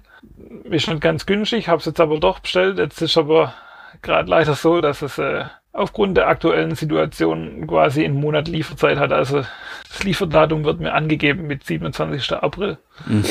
Ist 0.62 0.88
nicht 0.88 1.00
ganz 1.00 1.26
günstig, 1.26 1.68
habe 1.68 1.80
es 1.80 1.86
jetzt 1.86 2.00
aber 2.00 2.20
doch 2.20 2.38
bestellt. 2.38 2.78
Jetzt 2.78 3.02
ist 3.02 3.18
aber 3.18 3.52
gerade 4.00 4.30
leider 4.30 4.54
so, 4.54 4.80
dass 4.80 5.02
es 5.02 5.18
äh, 5.18 5.46
aufgrund 5.72 6.16
der 6.16 6.28
aktuellen 6.28 6.74
Situation 6.74 7.66
quasi 7.66 8.04
einen 8.04 8.20
Monat 8.20 8.48
Lieferzeit 8.48 8.98
hat. 8.98 9.12
Also 9.12 9.44
das 9.88 10.04
Lieferdatum 10.04 10.64
wird 10.64 10.80
mir 10.80 10.92
angegeben 10.92 11.46
mit 11.46 11.64
27. 11.64 12.32
April. 12.34 12.78
Mhm. 13.06 13.24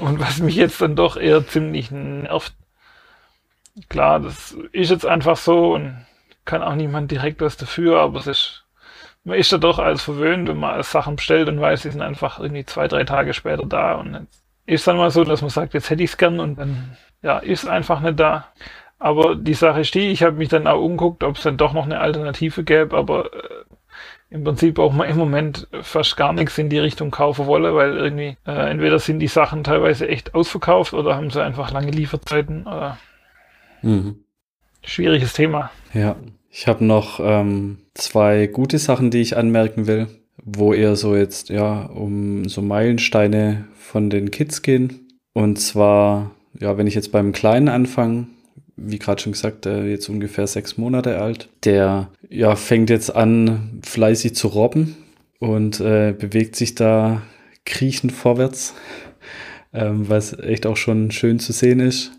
Und 0.00 0.20
was 0.20 0.38
mich 0.38 0.56
jetzt 0.56 0.80
dann 0.80 0.96
doch 0.96 1.16
eher 1.16 1.46
ziemlich 1.46 1.90
nervt. 1.90 2.54
Klar, 3.88 4.20
das 4.20 4.56
ist 4.72 4.90
jetzt 4.90 5.06
einfach 5.06 5.36
so 5.36 5.74
und 5.74 6.04
kann 6.44 6.62
auch 6.62 6.74
niemand 6.74 7.10
direkt 7.10 7.40
was 7.40 7.56
dafür, 7.56 8.00
aber 8.00 8.18
es 8.18 8.26
ist, 8.26 8.64
man 9.24 9.38
ist 9.38 9.52
ja 9.52 9.58
doch 9.58 9.78
als 9.78 10.02
verwöhnt, 10.02 10.48
wenn 10.48 10.58
man 10.58 10.82
Sachen 10.82 11.16
bestellt 11.16 11.48
und 11.48 11.60
weiß, 11.60 11.82
sie 11.82 11.90
sind 11.90 12.02
einfach 12.02 12.40
irgendwie 12.40 12.64
zwei, 12.64 12.88
drei 12.88 13.04
Tage 13.04 13.32
später 13.32 13.64
da 13.64 13.94
und 13.94 14.14
jetzt 14.14 14.40
ist 14.66 14.86
dann 14.86 14.96
mal 14.96 15.10
so, 15.10 15.24
dass 15.24 15.40
man 15.40 15.50
sagt, 15.50 15.74
jetzt 15.74 15.90
hätte 15.90 16.02
ich 16.02 16.10
es 16.10 16.16
gern 16.16 16.38
und 16.38 16.56
dann, 16.56 16.96
ja, 17.22 17.38
ist 17.38 17.68
einfach 17.68 18.00
nicht 18.00 18.18
da. 18.20 18.48
Aber 19.00 19.34
die 19.34 19.54
Sache 19.54 19.80
ist 19.80 19.94
die, 19.94 20.10
ich 20.10 20.22
habe 20.22 20.36
mich 20.36 20.50
dann 20.50 20.66
auch 20.66 20.80
umguckt, 20.80 21.24
ob 21.24 21.36
es 21.36 21.42
dann 21.42 21.56
doch 21.56 21.72
noch 21.72 21.86
eine 21.86 21.98
Alternative 22.00 22.62
gäbe, 22.62 22.96
aber 22.96 23.32
äh, 23.32 23.64
im 24.30 24.44
Prinzip 24.44 24.78
auch 24.78 24.92
mal 24.92 25.04
im 25.06 25.16
Moment 25.16 25.66
fast 25.80 26.16
gar 26.16 26.32
nichts 26.32 26.56
in 26.58 26.68
die 26.68 26.78
Richtung 26.78 27.10
kaufen 27.10 27.46
wolle, 27.46 27.74
weil 27.74 27.96
irgendwie 27.96 28.36
äh, 28.46 28.70
entweder 28.70 28.98
sind 29.00 29.18
die 29.18 29.26
Sachen 29.26 29.64
teilweise 29.64 30.06
echt 30.06 30.34
ausverkauft 30.34 30.92
oder 30.92 31.16
haben 31.16 31.30
sie 31.30 31.42
einfach 31.42 31.72
lange 31.72 31.90
Lieferzeiten. 31.90 32.62
Oder 32.66 32.98
Mhm. 33.82 34.16
schwieriges 34.84 35.32
Thema. 35.32 35.70
Ja, 35.94 36.16
ich 36.50 36.68
habe 36.68 36.84
noch 36.84 37.18
ähm, 37.22 37.78
zwei 37.94 38.46
gute 38.46 38.78
Sachen, 38.78 39.10
die 39.10 39.22
ich 39.22 39.36
anmerken 39.36 39.86
will, 39.86 40.08
wo 40.44 40.74
eher 40.74 40.96
so 40.96 41.16
jetzt, 41.16 41.48
ja, 41.48 41.86
um 41.86 42.46
so 42.48 42.60
Meilensteine 42.60 43.64
von 43.78 44.10
den 44.10 44.30
Kids 44.30 44.60
gehen. 44.62 45.08
Und 45.32 45.58
zwar, 45.58 46.32
ja, 46.58 46.76
wenn 46.76 46.86
ich 46.86 46.94
jetzt 46.94 47.12
beim 47.12 47.32
Kleinen 47.32 47.68
anfange, 47.68 48.26
wie 48.80 48.98
gerade 48.98 49.20
schon 49.20 49.32
gesagt, 49.32 49.64
der 49.64 49.84
jetzt 49.84 50.08
ungefähr 50.08 50.46
sechs 50.46 50.78
Monate 50.78 51.20
alt, 51.20 51.48
der 51.64 52.10
ja 52.28 52.56
fängt 52.56 52.90
jetzt 52.90 53.14
an, 53.14 53.80
fleißig 53.82 54.34
zu 54.34 54.48
robben 54.48 54.96
und 55.38 55.80
äh, 55.80 56.14
bewegt 56.16 56.56
sich 56.56 56.74
da 56.74 57.22
kriechend 57.64 58.12
vorwärts, 58.12 58.74
ähm, 59.72 60.08
was 60.08 60.38
echt 60.38 60.66
auch 60.66 60.76
schon 60.76 61.10
schön 61.10 61.38
zu 61.38 61.52
sehen 61.52 61.80
ist. 61.80 62.12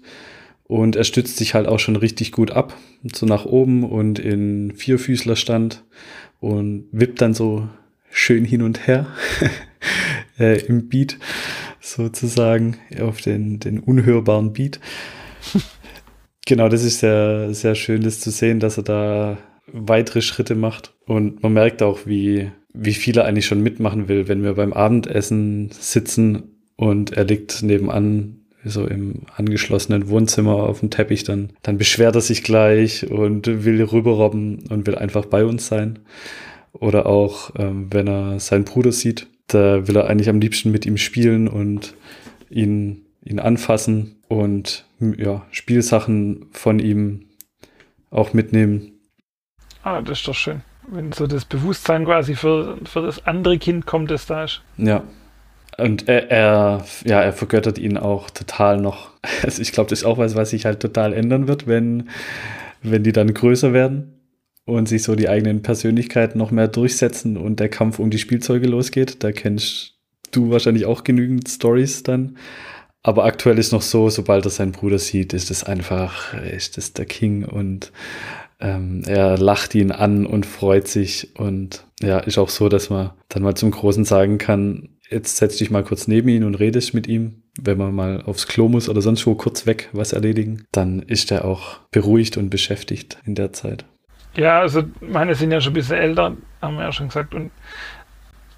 Und 0.63 0.95
er 0.95 1.03
stützt 1.03 1.35
sich 1.35 1.53
halt 1.53 1.67
auch 1.67 1.79
schon 1.79 1.97
richtig 1.97 2.31
gut 2.31 2.51
ab, 2.51 2.77
so 3.13 3.25
nach 3.25 3.45
oben 3.45 3.83
und 3.83 4.19
in 4.19 4.71
Vierfüßlerstand 4.73 5.83
und 6.39 6.85
wippt 6.93 7.21
dann 7.21 7.33
so 7.33 7.67
schön 8.09 8.45
hin 8.45 8.61
und 8.61 8.87
her 8.87 9.07
äh, 10.39 10.61
im 10.61 10.87
Beat 10.87 11.17
sozusagen, 11.81 12.77
auf 13.01 13.21
den, 13.21 13.59
den 13.59 13.79
unhörbaren 13.79 14.53
Beat. 14.53 14.79
Genau, 16.45 16.69
das 16.69 16.83
ist 16.83 16.99
sehr, 16.99 17.53
sehr 17.53 17.75
schön, 17.75 18.03
das 18.03 18.19
zu 18.19 18.31
sehen, 18.31 18.59
dass 18.59 18.77
er 18.77 18.83
da 18.83 19.37
weitere 19.67 20.21
Schritte 20.21 20.55
macht. 20.55 20.93
Und 21.05 21.43
man 21.43 21.53
merkt 21.53 21.81
auch, 21.81 22.05
wie, 22.05 22.51
wie 22.73 22.93
viel 22.93 23.17
er 23.17 23.25
eigentlich 23.25 23.45
schon 23.45 23.61
mitmachen 23.61 24.07
will, 24.07 24.27
wenn 24.27 24.43
wir 24.43 24.53
beim 24.53 24.73
Abendessen 24.73 25.69
sitzen 25.71 26.43
und 26.75 27.11
er 27.13 27.23
liegt 27.23 27.63
nebenan 27.63 28.37
so 28.63 28.85
im 28.85 29.21
angeschlossenen 29.35 30.09
Wohnzimmer 30.09 30.55
auf 30.55 30.81
dem 30.81 30.91
Teppich, 30.91 31.23
dann, 31.23 31.51
dann 31.63 31.77
beschwert 31.77 32.15
er 32.15 32.21
sich 32.21 32.43
gleich 32.43 33.09
und 33.09 33.47
will 33.47 33.81
rüberrobben 33.81 34.67
und 34.69 34.85
will 34.85 34.95
einfach 34.95 35.25
bei 35.25 35.45
uns 35.45 35.67
sein. 35.67 35.99
Oder 36.73 37.05
auch, 37.05 37.51
ähm, 37.57 37.87
wenn 37.89 38.07
er 38.07 38.39
seinen 38.39 38.65
Bruder 38.65 38.91
sieht, 38.91 39.27
da 39.47 39.87
will 39.87 39.97
er 39.97 40.07
eigentlich 40.07 40.29
am 40.29 40.39
liebsten 40.39 40.71
mit 40.71 40.85
ihm 40.85 40.97
spielen 40.97 41.47
und 41.47 41.95
ihn, 42.49 43.05
ihn 43.25 43.39
anfassen 43.39 44.20
und 44.31 44.85
ja, 45.17 45.45
Spielsachen 45.51 46.45
von 46.51 46.79
ihm 46.79 47.27
auch 48.11 48.33
mitnehmen. 48.33 48.93
Ah, 49.83 50.01
das 50.01 50.19
ist 50.19 50.27
doch 50.27 50.35
schön. 50.35 50.61
Wenn 50.87 51.11
so 51.11 51.27
das 51.27 51.43
Bewusstsein 51.43 52.05
quasi 52.05 52.35
für, 52.35 52.77
für 52.85 53.01
das 53.01 53.25
andere 53.25 53.57
Kind 53.59 53.85
kommt, 53.85 54.09
das 54.09 54.25
da 54.25 54.45
ist. 54.45 54.61
Ja. 54.77 55.03
Und 55.77 56.07
er, 56.07 56.31
er, 56.31 56.85
ja, 57.03 57.21
er 57.21 57.33
vergöttert 57.33 57.77
ihn 57.77 57.97
auch 57.97 58.29
total 58.29 58.79
noch. 58.79 59.11
Also 59.43 59.61
ich 59.61 59.73
glaube, 59.73 59.89
das 59.89 59.99
ist 59.99 60.05
auch 60.05 60.17
was, 60.17 60.35
was 60.35 60.51
sich 60.51 60.65
halt 60.65 60.79
total 60.79 61.13
ändern 61.13 61.47
wird, 61.47 61.67
wenn, 61.67 62.09
wenn 62.81 63.03
die 63.03 63.11
dann 63.11 63.33
größer 63.33 63.73
werden 63.73 64.13
und 64.65 64.87
sich 64.87 65.03
so 65.03 65.15
die 65.15 65.29
eigenen 65.29 65.61
Persönlichkeiten 65.61 66.37
noch 66.37 66.51
mehr 66.51 66.67
durchsetzen 66.67 67.37
und 67.37 67.59
der 67.59 67.69
Kampf 67.69 67.99
um 67.99 68.09
die 68.09 68.17
Spielzeuge 68.17 68.67
losgeht. 68.67 69.23
Da 69.23 69.31
kennst 69.31 69.95
du 70.31 70.51
wahrscheinlich 70.51 70.85
auch 70.85 71.03
genügend 71.03 71.49
Stories 71.49 72.03
dann. 72.03 72.37
Aber 73.03 73.25
aktuell 73.25 73.57
ist 73.57 73.71
noch 73.71 73.81
so, 73.81 74.09
sobald 74.09 74.45
er 74.45 74.51
seinen 74.51 74.73
Bruder 74.73 74.99
sieht, 74.99 75.33
ist 75.33 75.49
es 75.49 75.63
einfach, 75.63 76.33
ist 76.35 76.77
das 76.77 76.93
der 76.93 77.05
King 77.05 77.45
und 77.45 77.91
ähm, 78.59 79.01
er 79.07 79.39
lacht 79.39 79.73
ihn 79.73 79.91
an 79.91 80.27
und 80.27 80.45
freut 80.45 80.87
sich 80.87 81.35
und 81.35 81.85
ja, 81.99 82.19
ist 82.19 82.37
auch 82.37 82.49
so, 82.49 82.69
dass 82.69 82.91
man 82.91 83.11
dann 83.29 83.41
mal 83.41 83.55
zum 83.55 83.71
Großen 83.71 84.05
sagen 84.05 84.37
kann, 84.37 84.89
jetzt 85.09 85.37
setz 85.37 85.57
dich 85.57 85.71
mal 85.71 85.83
kurz 85.83 86.07
neben 86.07 86.29
ihn 86.29 86.43
und 86.43 86.55
redest 86.55 86.93
mit 86.93 87.07
ihm. 87.07 87.43
Wenn 87.59 87.77
man 87.77 87.93
mal 87.93 88.21
aufs 88.21 88.47
Klo 88.47 88.69
muss 88.69 88.87
oder 88.87 89.01
sonst 89.01 89.25
wo 89.25 89.35
kurz 89.35 89.65
weg 89.65 89.89
was 89.91 90.13
erledigen, 90.13 90.63
dann 90.71 91.01
ist 91.01 91.31
er 91.31 91.43
auch 91.45 91.79
beruhigt 91.91 92.37
und 92.37 92.49
beschäftigt 92.49 93.17
in 93.25 93.35
der 93.35 93.51
Zeit. 93.51 93.83
Ja, 94.35 94.61
also 94.61 94.83
meine 95.01 95.35
sind 95.35 95.51
ja 95.51 95.59
schon 95.59 95.71
ein 95.71 95.75
bisschen 95.75 95.97
älter, 95.97 96.37
haben 96.61 96.75
wir 96.75 96.83
ja 96.83 96.91
schon 96.93 97.09
gesagt. 97.09 97.35
Und 97.35 97.51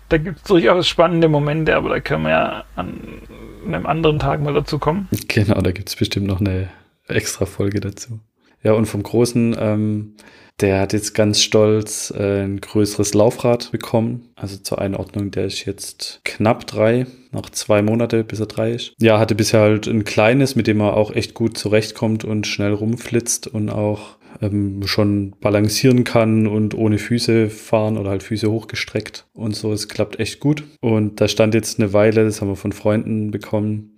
da 0.09 0.17
gibt 0.17 0.37
es 0.37 0.43
durchaus 0.43 0.87
spannende 0.87 1.27
Momente, 1.27 1.75
aber 1.75 1.89
da 1.89 1.99
können 1.99 2.23
wir 2.23 2.31
ja 2.31 2.63
an 2.75 3.21
einem 3.65 3.85
anderen 3.85 4.19
Tag 4.19 4.41
mal 4.41 4.53
dazu 4.53 4.79
kommen. 4.79 5.07
Genau, 5.27 5.61
da 5.61 5.71
gibt 5.71 5.89
es 5.89 5.95
bestimmt 5.95 6.27
noch 6.27 6.39
eine 6.39 6.69
extra 7.07 7.45
Folge 7.45 7.79
dazu. 7.79 8.19
Ja, 8.63 8.73
und 8.73 8.85
vom 8.85 9.03
Großen, 9.03 9.55
ähm, 9.59 10.15
der 10.61 10.79
hat 10.79 10.93
jetzt 10.93 11.13
ganz 11.13 11.41
stolz 11.41 12.13
äh, 12.15 12.43
ein 12.43 12.61
größeres 12.61 13.13
Laufrad 13.13 13.71
bekommen. 13.71 14.29
Also 14.35 14.57
zur 14.57 14.79
Einordnung, 14.79 15.31
der 15.31 15.45
ist 15.45 15.65
jetzt 15.65 16.21
knapp 16.23 16.67
drei, 16.67 17.07
noch 17.31 17.49
zwei 17.49 17.81
Monate, 17.81 18.23
bis 18.23 18.39
er 18.39 18.45
drei 18.45 18.71
ist. 18.71 18.93
Ja, 18.99 19.19
hatte 19.19 19.35
bisher 19.35 19.61
halt 19.61 19.87
ein 19.87 20.05
kleines, 20.05 20.55
mit 20.55 20.67
dem 20.67 20.79
er 20.79 20.95
auch 20.95 21.11
echt 21.11 21.33
gut 21.33 21.57
zurechtkommt 21.57 22.23
und 22.23 22.47
schnell 22.47 22.73
rumflitzt 22.73 23.47
und 23.47 23.69
auch 23.69 24.15
ähm, 24.41 24.85
schon 24.85 25.35
balancieren 25.39 26.03
kann 26.03 26.47
und 26.47 26.75
ohne 26.75 26.97
Füße 26.97 27.49
fahren 27.49 27.97
oder 27.97 28.09
halt 28.09 28.23
Füße 28.23 28.49
hochgestreckt 28.49 29.25
und 29.33 29.55
so. 29.55 29.71
Es 29.73 29.87
klappt 29.87 30.19
echt 30.19 30.39
gut. 30.39 30.63
Und 30.81 31.21
da 31.21 31.27
stand 31.27 31.53
jetzt 31.53 31.79
eine 31.79 31.93
Weile, 31.93 32.23
das 32.23 32.41
haben 32.41 32.49
wir 32.49 32.55
von 32.55 32.71
Freunden 32.71 33.31
bekommen, 33.31 33.97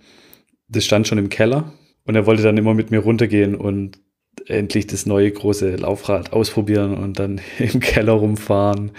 das 0.67 0.85
stand 0.85 1.07
schon 1.07 1.17
im 1.17 1.29
Keller. 1.29 1.73
Und 2.05 2.15
er 2.15 2.25
wollte 2.25 2.43
dann 2.43 2.57
immer 2.57 2.73
mit 2.73 2.91
mir 2.91 2.99
runtergehen 2.99 3.55
und 3.55 3.99
endlich 4.47 4.87
das 4.87 5.05
neue 5.05 5.31
große 5.31 5.75
Laufrad 5.77 6.33
ausprobieren 6.33 6.95
und 6.95 7.19
dann 7.19 7.41
im 7.59 7.79
Keller 7.79 8.13
rumfahren. 8.13 8.91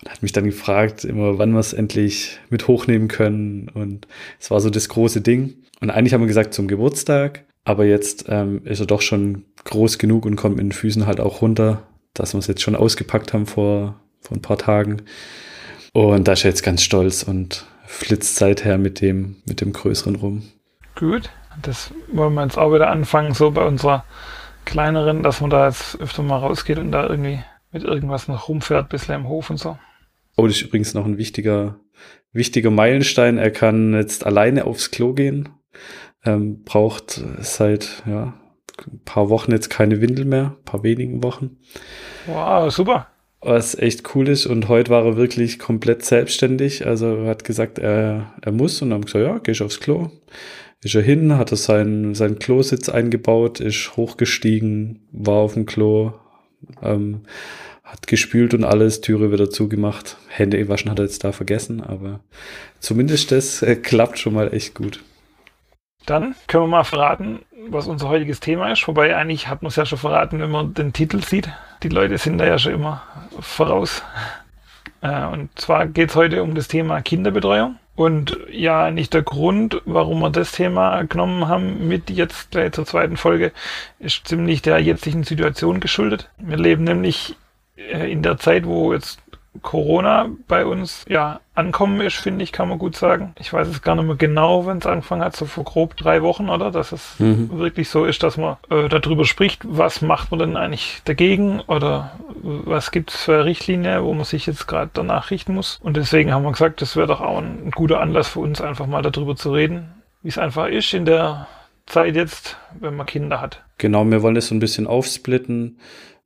Und 0.00 0.10
hat 0.10 0.22
mich 0.22 0.32
dann 0.32 0.44
gefragt, 0.44 1.04
immer 1.04 1.38
wann 1.38 1.52
wir 1.52 1.58
es 1.58 1.72
endlich 1.72 2.38
mit 2.50 2.68
hochnehmen 2.68 3.08
können. 3.08 3.68
Und 3.74 4.06
es 4.38 4.50
war 4.50 4.60
so 4.60 4.70
das 4.70 4.88
große 4.88 5.20
Ding. 5.20 5.54
Und 5.80 5.90
eigentlich 5.90 6.14
haben 6.14 6.22
wir 6.22 6.28
gesagt 6.28 6.54
zum 6.54 6.68
Geburtstag. 6.68 7.44
Aber 7.68 7.84
jetzt 7.84 8.24
ähm, 8.28 8.62
ist 8.64 8.80
er 8.80 8.86
doch 8.86 9.02
schon 9.02 9.44
groß 9.64 9.98
genug 9.98 10.24
und 10.24 10.36
kommt 10.36 10.56
mit 10.56 10.64
den 10.64 10.72
Füßen 10.72 11.06
halt 11.06 11.20
auch 11.20 11.42
runter, 11.42 11.82
dass 12.14 12.32
wir 12.32 12.38
es 12.38 12.46
jetzt 12.46 12.62
schon 12.62 12.74
ausgepackt 12.74 13.34
haben 13.34 13.44
vor, 13.44 13.94
vor 14.22 14.38
ein 14.38 14.40
paar 14.40 14.56
Tagen. 14.56 15.02
Und 15.92 16.26
da 16.26 16.32
ist 16.32 16.44
er 16.44 16.50
jetzt 16.50 16.62
ganz 16.62 16.82
stolz 16.82 17.24
und 17.24 17.66
flitzt 17.84 18.36
seither 18.36 18.78
mit 18.78 19.02
dem, 19.02 19.36
mit 19.44 19.60
dem 19.60 19.74
Größeren 19.74 20.16
rum. 20.16 20.44
Gut, 20.94 21.28
das 21.60 21.92
wollen 22.10 22.32
wir 22.32 22.42
jetzt 22.42 22.56
auch 22.56 22.72
wieder 22.72 22.88
anfangen, 22.88 23.34
so 23.34 23.50
bei 23.50 23.66
unserer 23.66 24.06
kleineren, 24.64 25.22
dass 25.22 25.42
man 25.42 25.50
da 25.50 25.66
jetzt 25.66 26.00
öfter 26.00 26.22
mal 26.22 26.38
rausgeht 26.38 26.78
und 26.78 26.90
da 26.90 27.06
irgendwie 27.06 27.40
mit 27.70 27.84
irgendwas 27.84 28.28
noch 28.28 28.48
rumfährt, 28.48 28.88
bisschen 28.88 29.14
im 29.14 29.28
Hof 29.28 29.50
und 29.50 29.58
so. 29.58 29.76
Oh, 30.38 30.46
das 30.46 30.56
ist 30.56 30.62
übrigens 30.62 30.94
noch 30.94 31.04
ein 31.04 31.18
wichtiger, 31.18 31.76
wichtiger 32.32 32.70
Meilenstein. 32.70 33.36
Er 33.36 33.50
kann 33.50 33.92
jetzt 33.92 34.24
alleine 34.24 34.64
aufs 34.64 34.90
Klo 34.90 35.12
gehen. 35.12 35.50
Ähm, 36.24 36.64
braucht 36.64 37.22
seit 37.40 38.02
ja, 38.06 38.34
ein 38.86 39.00
paar 39.04 39.30
Wochen 39.30 39.52
jetzt 39.52 39.70
keine 39.70 40.00
Windel 40.00 40.24
mehr, 40.24 40.56
ein 40.58 40.64
paar 40.64 40.82
wenigen 40.82 41.22
Wochen. 41.22 41.58
Wow, 42.26 42.72
super. 42.72 43.06
was 43.40 43.76
echt 43.76 44.14
cool 44.14 44.28
ist. 44.28 44.46
Und 44.46 44.68
heute 44.68 44.90
war 44.90 45.04
er 45.04 45.16
wirklich 45.16 45.58
komplett 45.58 46.04
selbstständig. 46.04 46.86
Also 46.86 47.16
er 47.16 47.28
hat 47.28 47.44
gesagt, 47.44 47.78
er, 47.78 48.32
er 48.42 48.52
muss 48.52 48.82
und 48.82 48.90
dann 48.90 48.98
haben 48.98 49.04
gesagt, 49.04 49.24
ja, 49.24 49.38
geh 49.38 49.52
ich 49.52 49.62
aufs 49.62 49.80
Klo. 49.80 50.10
Ist 50.82 50.94
er 50.94 51.02
hin, 51.02 51.36
hat 51.36 51.50
er 51.50 51.56
seinen, 51.56 52.14
seinen 52.14 52.38
Klositz 52.38 52.88
eingebaut, 52.88 53.58
ist 53.60 53.96
hochgestiegen, 53.96 55.08
war 55.10 55.38
auf 55.38 55.54
dem 55.54 55.66
Klo, 55.66 56.12
ähm, 56.82 57.22
hat 57.82 58.06
gespült 58.06 58.54
und 58.54 58.64
alles, 58.64 59.00
Türe 59.00 59.32
wieder 59.32 59.50
zugemacht. 59.50 60.18
Hände 60.28 60.68
waschen 60.68 60.90
hat 60.90 61.00
er 61.00 61.06
jetzt 61.06 61.24
da 61.24 61.32
vergessen, 61.32 61.80
aber 61.80 62.20
zumindest 62.78 63.32
das 63.32 63.62
äh, 63.62 63.74
klappt 63.74 64.18
schon 64.20 64.34
mal 64.34 64.54
echt 64.54 64.74
gut. 64.74 65.02
Dann 66.08 66.34
können 66.46 66.64
wir 66.64 66.68
mal 66.68 66.84
verraten, 66.84 67.40
was 67.68 67.86
unser 67.86 68.08
heutiges 68.08 68.40
Thema 68.40 68.72
ist. 68.72 68.88
Wobei 68.88 69.14
eigentlich 69.14 69.48
hat 69.48 69.60
man 69.60 69.68
es 69.68 69.76
ja 69.76 69.84
schon 69.84 69.98
verraten, 69.98 70.40
wenn 70.40 70.50
man 70.50 70.72
den 70.72 70.94
Titel 70.94 71.22
sieht. 71.22 71.50
Die 71.82 71.90
Leute 71.90 72.16
sind 72.16 72.38
da 72.38 72.46
ja 72.46 72.58
schon 72.58 72.72
immer 72.72 73.02
voraus. 73.40 74.02
Äh, 75.02 75.26
und 75.26 75.50
zwar 75.58 75.86
geht 75.86 76.08
es 76.08 76.16
heute 76.16 76.42
um 76.42 76.54
das 76.54 76.66
Thema 76.66 77.02
Kinderbetreuung. 77.02 77.76
Und 77.94 78.38
ja, 78.50 78.90
nicht 78.90 79.12
der 79.12 79.22
Grund, 79.22 79.82
warum 79.84 80.20
wir 80.20 80.30
das 80.30 80.52
Thema 80.52 81.02
genommen 81.02 81.46
haben 81.46 81.88
mit 81.88 82.08
jetzt 82.08 82.52
gleich 82.52 82.72
zur 82.72 82.86
zweiten 82.86 83.18
Folge, 83.18 83.52
ist 83.98 84.26
ziemlich 84.26 84.62
der 84.62 84.78
jetzigen 84.78 85.24
Situation 85.24 85.78
geschuldet. 85.78 86.30
Wir 86.38 86.56
leben 86.56 86.84
nämlich 86.84 87.36
äh, 87.76 88.10
in 88.10 88.22
der 88.22 88.38
Zeit, 88.38 88.64
wo 88.64 88.94
jetzt 88.94 89.20
Corona 89.62 90.28
bei 90.46 90.64
uns 90.64 91.04
ja 91.08 91.40
ankommen 91.54 92.00
ist, 92.00 92.16
finde 92.16 92.44
ich, 92.44 92.52
kann 92.52 92.68
man 92.68 92.78
gut 92.78 92.96
sagen. 92.96 93.34
Ich 93.38 93.52
weiß 93.52 93.66
es 93.68 93.82
gar 93.82 93.96
nicht 93.96 94.04
mehr 94.04 94.16
genau, 94.16 94.66
wenn 94.66 94.78
es 94.78 94.86
angefangen 94.86 95.22
hat, 95.22 95.34
so 95.34 95.46
vor 95.46 95.64
grob 95.64 95.96
drei 95.96 96.22
Wochen, 96.22 96.48
oder? 96.48 96.70
Dass 96.70 96.92
es 96.92 97.18
mhm. 97.18 97.58
wirklich 97.58 97.88
so 97.88 98.04
ist, 98.04 98.22
dass 98.22 98.36
man 98.36 98.56
äh, 98.70 98.88
darüber 98.88 99.24
spricht, 99.24 99.62
was 99.64 100.00
macht 100.00 100.30
man 100.30 100.40
denn 100.40 100.56
eigentlich 100.56 101.02
dagegen 101.04 101.60
oder 101.60 102.12
was 102.42 102.90
gibt 102.90 103.10
es 103.10 103.22
für 103.22 103.44
Richtlinie, 103.44 104.04
wo 104.04 104.14
man 104.14 104.24
sich 104.24 104.46
jetzt 104.46 104.68
gerade 104.68 104.90
danach 104.94 105.30
richten 105.30 105.54
muss. 105.54 105.78
Und 105.82 105.96
deswegen 105.96 106.32
haben 106.32 106.44
wir 106.44 106.52
gesagt, 106.52 106.80
das 106.80 106.94
wäre 106.94 107.08
doch 107.08 107.20
auch 107.20 107.38
ein, 107.38 107.66
ein 107.66 107.70
guter 107.72 108.00
Anlass 108.00 108.28
für 108.28 108.40
uns, 108.40 108.60
einfach 108.60 108.86
mal 108.86 109.02
darüber 109.02 109.34
zu 109.34 109.52
reden, 109.52 110.02
wie 110.22 110.28
es 110.28 110.38
einfach 110.38 110.68
ist 110.68 110.94
in 110.94 111.04
der 111.04 111.48
Zeit 111.86 112.14
jetzt, 112.14 112.56
wenn 112.78 112.94
man 112.94 113.06
Kinder 113.06 113.40
hat. 113.40 113.62
Genau, 113.78 114.04
wir 114.04 114.22
wollen 114.22 114.36
es 114.36 114.48
so 114.48 114.54
ein 114.54 114.60
bisschen 114.60 114.86
aufsplitten 114.86 115.78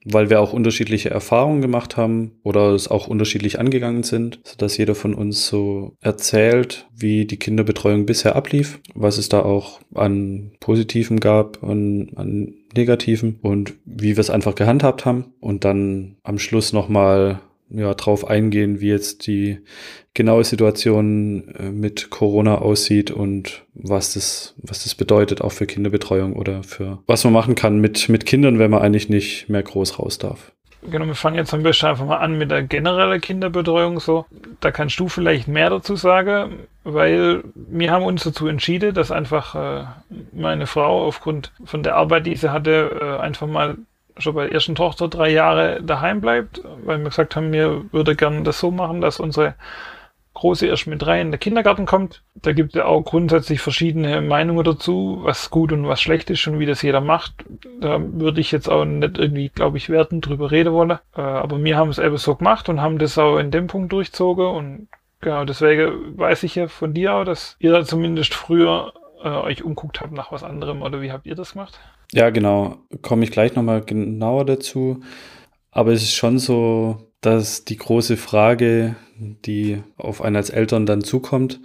weil 0.04 0.30
wir 0.30 0.40
auch 0.40 0.52
unterschiedliche 0.52 1.10
Erfahrungen 1.10 1.60
gemacht 1.60 1.96
haben 1.96 2.32
oder 2.42 2.70
es 2.70 2.88
auch 2.88 3.08
unterschiedlich 3.08 3.58
angegangen 3.58 4.02
sind, 4.02 4.40
sodass 4.44 4.76
jeder 4.76 4.94
von 4.94 5.14
uns 5.14 5.46
so 5.46 5.96
erzählt, 6.00 6.88
wie 6.94 7.24
die 7.24 7.38
Kinderbetreuung 7.38 8.06
bisher 8.06 8.36
ablief, 8.36 8.80
was 8.94 9.18
es 9.18 9.28
da 9.28 9.40
auch 9.40 9.80
an 9.94 10.52
Positiven 10.60 11.20
gab 11.20 11.62
und 11.62 12.10
an 12.16 12.54
Negativen 12.74 13.38
und 13.42 13.74
wie 13.84 14.16
wir 14.16 14.20
es 14.20 14.30
einfach 14.30 14.54
gehandhabt 14.54 15.04
haben. 15.04 15.34
Und 15.40 15.64
dann 15.64 16.16
am 16.22 16.38
Schluss 16.38 16.72
nochmal 16.72 17.40
ja, 17.74 17.94
drauf 17.94 18.28
eingehen, 18.28 18.80
wie 18.80 18.88
jetzt 18.88 19.26
die 19.26 19.58
genaue 20.14 20.44
Situation 20.44 21.48
äh, 21.58 21.70
mit 21.70 22.10
Corona 22.10 22.56
aussieht 22.56 23.10
und 23.10 23.64
was 23.74 24.14
das, 24.14 24.54
was 24.58 24.84
das 24.84 24.94
bedeutet, 24.94 25.40
auch 25.40 25.52
für 25.52 25.66
Kinderbetreuung 25.66 26.34
oder 26.34 26.62
für 26.62 26.98
was 27.06 27.24
man 27.24 27.32
machen 27.32 27.54
kann 27.54 27.80
mit, 27.80 28.08
mit 28.08 28.26
Kindern, 28.26 28.58
wenn 28.58 28.70
man 28.70 28.82
eigentlich 28.82 29.08
nicht 29.08 29.48
mehr 29.48 29.62
groß 29.62 29.98
raus 29.98 30.18
darf. 30.18 30.52
Genau, 30.84 31.06
wir 31.06 31.14
fangen 31.14 31.36
jetzt 31.36 31.54
am 31.54 31.62
besten 31.62 31.86
einfach 31.86 32.04
mal 32.04 32.16
an 32.16 32.36
mit 32.36 32.50
der 32.50 32.64
generellen 32.64 33.20
Kinderbetreuung. 33.20 34.00
So, 34.00 34.26
da 34.58 34.72
kannst 34.72 34.98
du 34.98 35.08
vielleicht 35.08 35.46
mehr 35.46 35.70
dazu 35.70 35.94
sagen, 35.94 36.58
weil 36.82 37.44
wir 37.54 37.92
haben 37.92 38.04
uns 38.04 38.24
dazu 38.24 38.48
entschieden, 38.48 38.92
dass 38.92 39.12
einfach 39.12 39.54
äh, 39.54 39.84
meine 40.32 40.66
Frau 40.66 41.06
aufgrund 41.06 41.52
von 41.64 41.84
der 41.84 41.94
Arbeit, 41.94 42.26
die 42.26 42.34
sie 42.34 42.52
hatte, 42.52 42.98
äh, 43.00 43.22
einfach 43.22 43.46
mal 43.46 43.76
schon 44.18 44.34
bei 44.34 44.44
der 44.44 44.52
ersten 44.52 44.74
Tochter 44.74 45.08
drei 45.08 45.30
Jahre 45.30 45.82
daheim 45.82 46.20
bleibt, 46.20 46.60
weil 46.84 46.98
wir 46.98 47.04
gesagt 47.06 47.36
haben, 47.36 47.52
wir 47.52 47.84
würde 47.92 48.16
gerne 48.16 48.42
das 48.42 48.58
so 48.58 48.70
machen, 48.70 49.00
dass 49.00 49.20
unsere 49.20 49.54
Große 50.34 50.66
erst 50.66 50.86
mit 50.86 51.02
drei 51.02 51.20
in 51.20 51.30
den 51.30 51.40
Kindergarten 51.40 51.84
kommt. 51.84 52.22
Da 52.34 52.52
gibt 52.52 52.70
es 52.70 52.76
ja 52.76 52.86
auch 52.86 53.02
grundsätzlich 53.02 53.60
verschiedene 53.60 54.22
Meinungen 54.22 54.64
dazu, 54.64 55.20
was 55.22 55.50
gut 55.50 55.72
und 55.72 55.86
was 55.86 56.00
schlecht 56.00 56.30
ist 56.30 56.46
und 56.46 56.58
wie 56.58 56.66
das 56.66 56.80
jeder 56.80 57.02
macht. 57.02 57.44
Da 57.80 58.00
würde 58.00 58.40
ich 58.40 58.50
jetzt 58.50 58.68
auch 58.68 58.84
nicht 58.86 59.18
irgendwie, 59.18 59.50
glaube 59.50 59.76
ich, 59.76 59.90
werten 59.90 60.22
drüber 60.22 60.50
reden 60.50 60.72
wollen. 60.72 60.98
Äh, 61.16 61.20
aber 61.20 61.62
wir 61.62 61.76
haben 61.76 61.90
es 61.90 61.98
eben 61.98 62.16
so 62.16 62.34
gemacht 62.34 62.68
und 62.68 62.80
haben 62.80 62.98
das 62.98 63.18
auch 63.18 63.38
in 63.38 63.50
dem 63.50 63.66
Punkt 63.66 63.92
durchzogen 63.92 64.46
und 64.46 64.88
genau 65.20 65.44
deswegen 65.44 66.18
weiß 66.18 66.42
ich 66.44 66.54
ja 66.54 66.66
von 66.66 66.94
dir 66.94 67.14
auch, 67.14 67.24
dass 67.24 67.56
ihr 67.58 67.72
da 67.72 67.84
zumindest 67.84 68.32
früher 68.32 68.94
äh, 69.22 69.28
euch 69.28 69.62
umguckt 69.62 70.00
habt 70.00 70.12
nach 70.12 70.32
was 70.32 70.44
anderem 70.44 70.80
oder 70.80 71.02
wie 71.02 71.12
habt 71.12 71.26
ihr 71.26 71.34
das 71.34 71.52
gemacht? 71.52 71.78
Ja, 72.14 72.30
genau. 72.30 72.76
Komme 73.00 73.24
ich 73.24 73.30
gleich 73.30 73.54
nochmal 73.54 73.82
genauer 73.82 74.44
dazu. 74.44 75.00
Aber 75.70 75.92
es 75.92 76.02
ist 76.02 76.14
schon 76.14 76.38
so, 76.38 76.98
dass 77.22 77.64
die 77.64 77.76
große 77.76 78.16
Frage, 78.16 78.96
die 79.18 79.82
auf 79.96 80.20
einen 80.20 80.36
als 80.36 80.50
Eltern 80.50 80.86
dann 80.86 81.02
zukommt, 81.02 81.60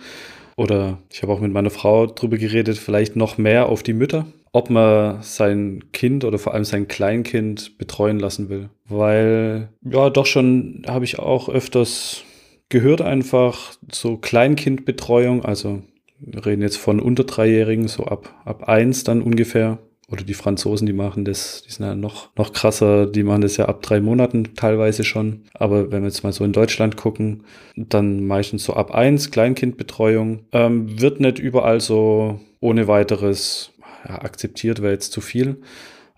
oder 0.55 0.97
ich 1.11 1.21
habe 1.21 1.33
auch 1.33 1.39
mit 1.39 1.51
meiner 1.51 1.69
Frau 1.69 2.07
drüber 2.07 2.37
geredet, 2.37 2.77
vielleicht 2.77 3.15
noch 3.15 3.37
mehr 3.37 3.67
auf 3.69 3.83
die 3.83 3.93
Mütter, 3.93 4.25
ob 4.53 4.69
man 4.69 5.21
sein 5.21 5.83
Kind 5.91 6.23
oder 6.23 6.39
vor 6.39 6.53
allem 6.53 6.63
sein 6.63 6.87
Kleinkind 6.87 7.77
betreuen 7.77 8.19
lassen 8.19 8.49
will. 8.49 8.69
Weil, 8.85 9.69
ja, 9.83 10.09
doch 10.09 10.25
schon 10.25 10.83
habe 10.87 11.05
ich 11.05 11.19
auch 11.19 11.49
öfters 11.49 12.23
gehört 12.69 13.01
einfach 13.01 13.73
so 13.91 14.17
Kleinkindbetreuung, 14.17 15.45
also 15.45 15.83
wir 16.19 16.45
reden 16.45 16.63
jetzt 16.63 16.77
von 16.77 16.99
unter 16.99 17.23
Dreijährigen, 17.23 17.87
so 17.87 18.05
ab, 18.05 18.33
ab 18.43 18.67
eins 18.67 19.03
dann 19.03 19.21
ungefähr, 19.21 19.77
oder 20.09 20.23
die 20.23 20.33
Franzosen, 20.33 20.85
die 20.85 20.93
machen 20.93 21.25
das, 21.25 21.63
die 21.63 21.71
sind 21.71 21.85
ja 21.85 21.93
noch, 21.93 22.29
noch 22.37 22.53
krasser, 22.53 23.07
die 23.07 23.23
machen 23.23 23.41
das 23.41 23.57
ja 23.57 23.65
ab 23.65 23.81
drei 23.81 23.99
Monaten 23.99 24.55
teilweise 24.55 25.03
schon. 25.03 25.43
Aber 25.53 25.91
wenn 25.91 26.01
wir 26.01 26.07
jetzt 26.07 26.23
mal 26.23 26.31
so 26.31 26.45
in 26.45 26.53
Deutschland 26.53 26.95
gucken, 26.95 27.43
dann 27.75 28.25
meistens 28.25 28.63
so 28.63 28.73
ab 28.73 28.91
eins, 28.91 29.31
Kleinkindbetreuung, 29.31 30.45
ähm, 30.53 31.01
wird 31.01 31.19
nicht 31.19 31.39
überall 31.39 31.81
so 31.81 32.39
ohne 32.61 32.87
weiteres 32.87 33.71
ja, 34.07 34.21
akzeptiert, 34.21 34.81
wäre 34.81 34.93
jetzt 34.93 35.11
zu 35.11 35.19
viel. 35.19 35.57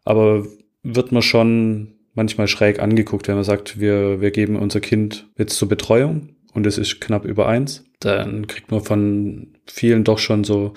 Aber 0.06 0.46
wird 0.84 1.12
man 1.12 1.24
schon 1.24 1.96
manchmal 2.14 2.48
schräg 2.48 2.80
angeguckt, 2.80 3.28
wenn 3.28 3.36
man 3.36 3.44
sagt, 3.44 3.80
wir, 3.80 4.22
wir 4.22 4.30
geben 4.30 4.56
unser 4.56 4.82
Kind 4.82 5.28
jetzt 5.38 5.58
zur 5.58 5.68
Betreuung 5.68 6.30
und 6.54 6.68
es 6.68 6.78
ist 6.78 7.02
knapp 7.02 7.26
über 7.26 7.48
eins, 7.48 7.86
dann 8.00 8.46
kriegt 8.46 8.72
man 8.72 8.82
von 8.82 9.48
vielen 9.66 10.04
doch 10.04 10.20
schon 10.20 10.44
so 10.44 10.74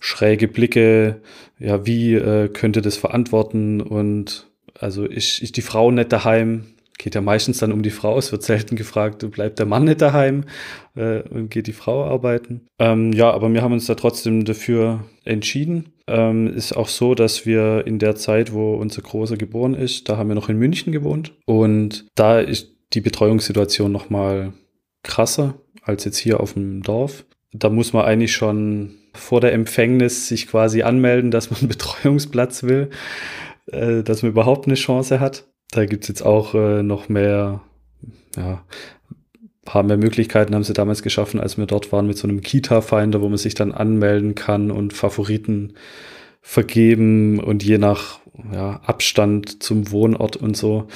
schräge 0.00 0.48
Blicke, 0.48 1.20
ja, 1.58 1.86
wie 1.86 2.14
äh, 2.14 2.48
könnte 2.48 2.82
das 2.82 2.96
verantworten 2.96 3.80
und 3.80 4.46
also 4.78 5.04
ist, 5.04 5.40
ist 5.40 5.56
die 5.56 5.62
Frau 5.62 5.90
nicht 5.90 6.12
daheim? 6.12 6.66
Geht 6.98 7.14
ja 7.14 7.20
meistens 7.20 7.58
dann 7.58 7.72
um 7.72 7.82
die 7.82 7.90
Frau, 7.90 8.16
es 8.16 8.32
wird 8.32 8.42
selten 8.42 8.74
gefragt, 8.74 9.30
bleibt 9.30 9.58
der 9.58 9.66
Mann 9.66 9.84
nicht 9.84 10.00
daheim 10.00 10.44
äh, 10.94 11.20
und 11.22 11.50
geht 11.50 11.66
die 11.66 11.74
Frau 11.74 12.04
arbeiten. 12.04 12.66
Ähm, 12.78 13.12
ja, 13.12 13.30
aber 13.30 13.52
wir 13.52 13.62
haben 13.62 13.74
uns 13.74 13.84
da 13.84 13.94
trotzdem 13.94 14.46
dafür 14.46 15.04
entschieden. 15.24 15.92
Ähm, 16.06 16.46
ist 16.54 16.74
auch 16.74 16.88
so, 16.88 17.14
dass 17.14 17.44
wir 17.44 17.86
in 17.86 17.98
der 17.98 18.16
Zeit, 18.16 18.52
wo 18.52 18.74
unser 18.74 19.02
Großer 19.02 19.36
geboren 19.36 19.74
ist, 19.74 20.08
da 20.08 20.16
haben 20.16 20.28
wir 20.28 20.34
noch 20.34 20.48
in 20.48 20.56
München 20.56 20.92
gewohnt 20.92 21.34
und 21.44 22.06
da 22.14 22.40
ist 22.40 22.74
die 22.94 23.00
Betreuungssituation 23.00 23.92
nochmal 23.92 24.54
krasser 25.02 25.54
als 25.82 26.04
jetzt 26.04 26.18
hier 26.18 26.40
auf 26.40 26.54
dem 26.54 26.82
Dorf. 26.82 27.24
Da 27.52 27.68
muss 27.68 27.92
man 27.92 28.04
eigentlich 28.04 28.32
schon 28.32 28.94
vor 29.16 29.40
der 29.40 29.52
Empfängnis 29.52 30.28
sich 30.28 30.46
quasi 30.48 30.82
anmelden, 30.82 31.30
dass 31.30 31.50
man 31.50 31.60
einen 31.60 31.68
Betreuungsplatz 31.76 32.62
will, 32.62 32.90
äh, 33.66 34.02
dass 34.02 34.22
man 34.22 34.32
überhaupt 34.32 34.66
eine 34.66 34.76
Chance 34.76 35.20
hat. 35.20 35.44
Da 35.70 35.86
gibt 35.86 36.04
es 36.04 36.08
jetzt 36.08 36.22
auch 36.22 36.54
äh, 36.54 36.82
noch 36.82 37.08
mehr, 37.08 37.60
ja, 38.36 38.62
paar 39.64 39.82
mehr 39.82 39.96
Möglichkeiten 39.96 40.54
haben 40.54 40.64
sie 40.64 40.72
damals 40.72 41.02
geschaffen, 41.02 41.40
als 41.40 41.58
wir 41.58 41.66
dort 41.66 41.92
waren 41.92 42.06
mit 42.06 42.16
so 42.16 42.26
einem 42.26 42.40
Kita-Finder, 42.40 43.20
wo 43.20 43.28
man 43.28 43.36
sich 43.36 43.54
dann 43.54 43.72
anmelden 43.72 44.34
kann 44.34 44.70
und 44.70 44.92
Favoriten 44.92 45.74
vergeben 46.40 47.40
und 47.40 47.64
je 47.64 47.76
nach 47.76 48.20
ja, 48.52 48.80
Abstand 48.84 49.62
zum 49.62 49.90
Wohnort 49.90 50.36
und 50.36 50.56
so 50.56 50.86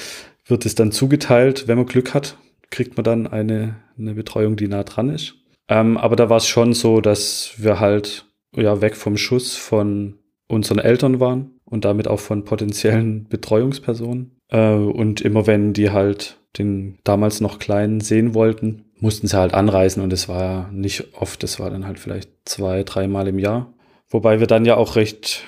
wird 0.45 0.65
es 0.65 0.75
dann 0.75 0.91
zugeteilt. 0.91 1.67
Wenn 1.67 1.77
man 1.77 1.85
Glück 1.85 2.13
hat, 2.13 2.37
kriegt 2.69 2.95
man 2.97 3.03
dann 3.03 3.27
eine, 3.27 3.75
eine 3.97 4.13
Betreuung, 4.13 4.55
die 4.55 4.67
nah 4.67 4.83
dran 4.83 5.09
ist. 5.09 5.35
Ähm, 5.67 5.97
aber 5.97 6.15
da 6.15 6.29
war 6.29 6.37
es 6.37 6.47
schon 6.47 6.73
so, 6.73 7.01
dass 7.01 7.53
wir 7.57 7.79
halt 7.79 8.25
ja 8.55 8.81
weg 8.81 8.95
vom 8.95 9.17
Schuss 9.17 9.55
von 9.55 10.19
unseren 10.47 10.79
Eltern 10.79 11.19
waren 11.19 11.59
und 11.65 11.85
damit 11.85 12.07
auch 12.07 12.19
von 12.19 12.43
potenziellen 12.43 13.27
Betreuungspersonen. 13.29 14.37
Äh, 14.49 14.73
und 14.73 15.21
immer 15.21 15.47
wenn 15.47 15.73
die 15.73 15.91
halt 15.91 16.37
den 16.57 16.99
damals 17.05 17.39
noch 17.39 17.59
Kleinen 17.59 18.01
sehen 18.01 18.33
wollten, 18.33 18.85
mussten 18.99 19.27
sie 19.27 19.37
halt 19.37 19.53
anreisen 19.53 20.03
und 20.03 20.11
es 20.11 20.27
war 20.27 20.69
nicht 20.71 21.15
oft, 21.15 21.43
es 21.43 21.59
war 21.59 21.69
dann 21.69 21.87
halt 21.87 21.97
vielleicht 21.97 22.29
zwei, 22.45 22.83
dreimal 22.83 23.27
im 23.27 23.39
Jahr. 23.39 23.73
Wobei 24.09 24.41
wir 24.41 24.47
dann 24.47 24.65
ja 24.65 24.75
auch 24.75 24.97
recht, 24.97 25.45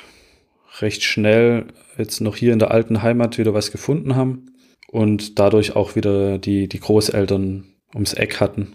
recht 0.80 1.04
schnell 1.04 1.68
jetzt 1.98 2.22
noch 2.22 2.38
hier 2.38 2.54
in 2.54 2.60
der 2.60 2.72
alten 2.72 3.04
Heimat 3.04 3.38
wieder 3.38 3.54
was 3.54 3.72
gefunden 3.72 4.16
haben 4.16 4.54
und 4.88 5.38
dadurch 5.38 5.76
auch 5.76 5.96
wieder 5.96 6.38
die, 6.38 6.70
die 6.70 6.80
Großeltern 6.80 7.66
ums 7.94 8.14
Eck 8.14 8.40
hatten 8.40 8.74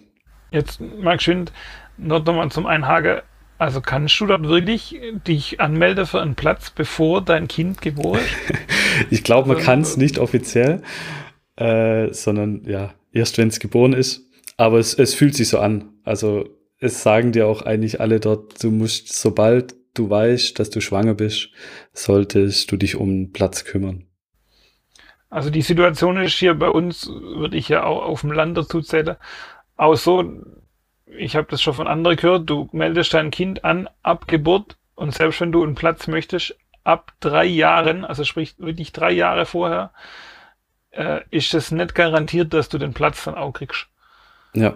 Jetzt, 0.50 0.80
Marc 0.80 1.22
Schwind, 1.22 1.52
noch 1.96 2.24
nochmal 2.24 2.50
zum 2.50 2.66
Einhaken. 2.66 3.22
Also 3.58 3.80
kannst 3.80 4.18
du 4.20 4.26
dort 4.26 4.44
wirklich 4.44 5.00
dich 5.26 5.61
anmelden 5.61 6.06
für 6.06 6.20
einen 6.20 6.37
Platz, 6.37 6.70
bevor 6.70 7.22
dein 7.22 7.48
Kind 7.48 7.82
geboren 7.82 8.20
ist? 8.20 8.58
ich 9.11 9.24
glaube, 9.24 9.48
man 9.48 9.56
also, 9.56 9.66
kann 9.66 9.80
es 9.80 9.96
nicht 9.96 10.18
offiziell. 10.18 10.82
äh, 11.56 12.12
sondern 12.12 12.62
ja, 12.64 12.94
erst 13.12 13.37
wenn 13.37 13.48
es 13.48 13.58
geboren 13.58 13.92
ist. 13.92 14.24
Aber 14.56 14.78
es, 14.78 14.94
es 14.94 15.14
fühlt 15.14 15.34
sich 15.34 15.48
so 15.48 15.58
an. 15.58 15.90
Also 16.04 16.48
es 16.78 17.02
sagen 17.02 17.32
dir 17.32 17.46
auch 17.46 17.62
eigentlich 17.62 18.00
alle 18.00 18.20
dort, 18.20 18.62
du 18.62 18.70
musst, 18.70 19.12
sobald 19.20 19.74
du 19.94 20.08
weißt, 20.08 20.58
dass 20.58 20.70
du 20.70 20.80
schwanger 20.80 21.14
bist, 21.14 21.50
solltest 21.92 22.70
du 22.70 22.76
dich 22.76 22.96
um 22.96 23.32
Platz 23.32 23.64
kümmern. 23.64 24.04
Also 25.30 25.50
die 25.50 25.62
Situation 25.62 26.16
ist 26.18 26.38
hier 26.38 26.54
bei 26.54 26.68
uns, 26.68 27.06
würde 27.08 27.56
ich 27.56 27.68
ja 27.68 27.84
auch 27.84 28.02
auf 28.02 28.22
dem 28.22 28.32
Land 28.32 28.56
dazu 28.56 28.80
zählen, 28.80 29.16
auch 29.78 29.94
so, 29.94 30.30
ich 31.06 31.36
habe 31.36 31.46
das 31.50 31.62
schon 31.62 31.74
von 31.74 31.88
anderen 31.88 32.16
gehört, 32.18 32.50
du 32.50 32.68
meldest 32.72 33.14
dein 33.14 33.30
Kind 33.30 33.64
an 33.64 33.88
ab 34.02 34.28
Geburt 34.28 34.76
und 34.94 35.14
selbst 35.14 35.40
wenn 35.40 35.52
du 35.52 35.62
einen 35.62 35.74
Platz 35.74 36.06
möchtest, 36.06 36.56
ab 36.84 37.12
drei 37.20 37.44
Jahren, 37.44 38.04
also 38.04 38.24
sprich 38.24 38.58
wirklich 38.58 38.92
drei 38.92 39.12
Jahre 39.12 39.46
vorher, 39.46 39.92
äh, 40.90 41.20
ist 41.30 41.54
es 41.54 41.70
nicht 41.70 41.94
garantiert, 41.94 42.52
dass 42.52 42.68
du 42.68 42.78
den 42.78 42.92
Platz 42.92 43.24
dann 43.24 43.36
auch 43.36 43.52
kriegst. 43.52 43.86
Ja. 44.54 44.74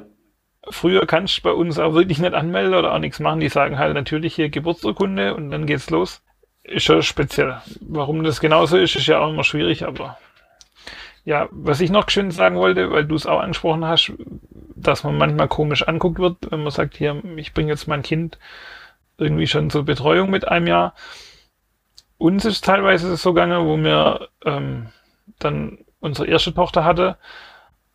Früher 0.70 1.06
kannst 1.06 1.38
du 1.38 1.42
bei 1.42 1.52
uns 1.52 1.78
auch 1.78 1.94
wirklich 1.94 2.18
nicht 2.18 2.34
anmelden 2.34 2.74
oder 2.74 2.94
auch 2.94 2.98
nichts 3.00 3.18
machen. 3.18 3.40
Die 3.40 3.48
sagen 3.48 3.78
halt 3.78 3.94
natürlich 3.94 4.36
hier 4.36 4.48
Geburtsurkunde 4.48 5.34
und 5.34 5.50
dann 5.50 5.66
geht's 5.66 5.90
los. 5.90 6.22
Ist 6.62 6.84
schon 6.84 7.02
speziell. 7.02 7.60
Warum 7.80 8.22
das 8.22 8.40
genauso 8.40 8.76
ist, 8.76 8.94
ist 8.94 9.08
ja 9.08 9.18
auch 9.18 9.30
immer 9.30 9.42
schwierig, 9.42 9.84
aber 9.84 10.18
ja, 11.24 11.48
was 11.50 11.80
ich 11.80 11.90
noch 11.90 12.08
schön 12.10 12.30
sagen 12.30 12.56
wollte, 12.56 12.90
weil 12.90 13.04
du 13.04 13.14
es 13.14 13.26
auch 13.26 13.40
angesprochen 13.40 13.84
hast, 13.84 14.12
dass 14.74 15.04
man 15.04 15.16
manchmal 15.16 15.48
komisch 15.48 15.86
anguckt 15.86 16.18
wird, 16.18 16.50
wenn 16.50 16.62
man 16.62 16.72
sagt, 16.72 16.96
hier, 16.96 17.22
ich 17.36 17.54
bringe 17.54 17.70
jetzt 17.70 17.86
mein 17.86 18.02
Kind 18.02 18.38
irgendwie 19.18 19.46
schon 19.46 19.70
zur 19.70 19.84
Betreuung 19.84 20.30
mit 20.30 20.48
einem 20.48 20.66
Jahr. 20.66 20.94
Uns 22.18 22.44
ist 22.44 22.64
teilweise 22.64 23.16
so 23.16 23.32
gegangen, 23.32 23.66
wo 23.66 23.76
wir 23.76 24.28
ähm, 24.44 24.88
dann 25.38 25.78
unsere 26.00 26.26
erste 26.26 26.52
Tochter 26.52 26.84
hatte, 26.84 27.16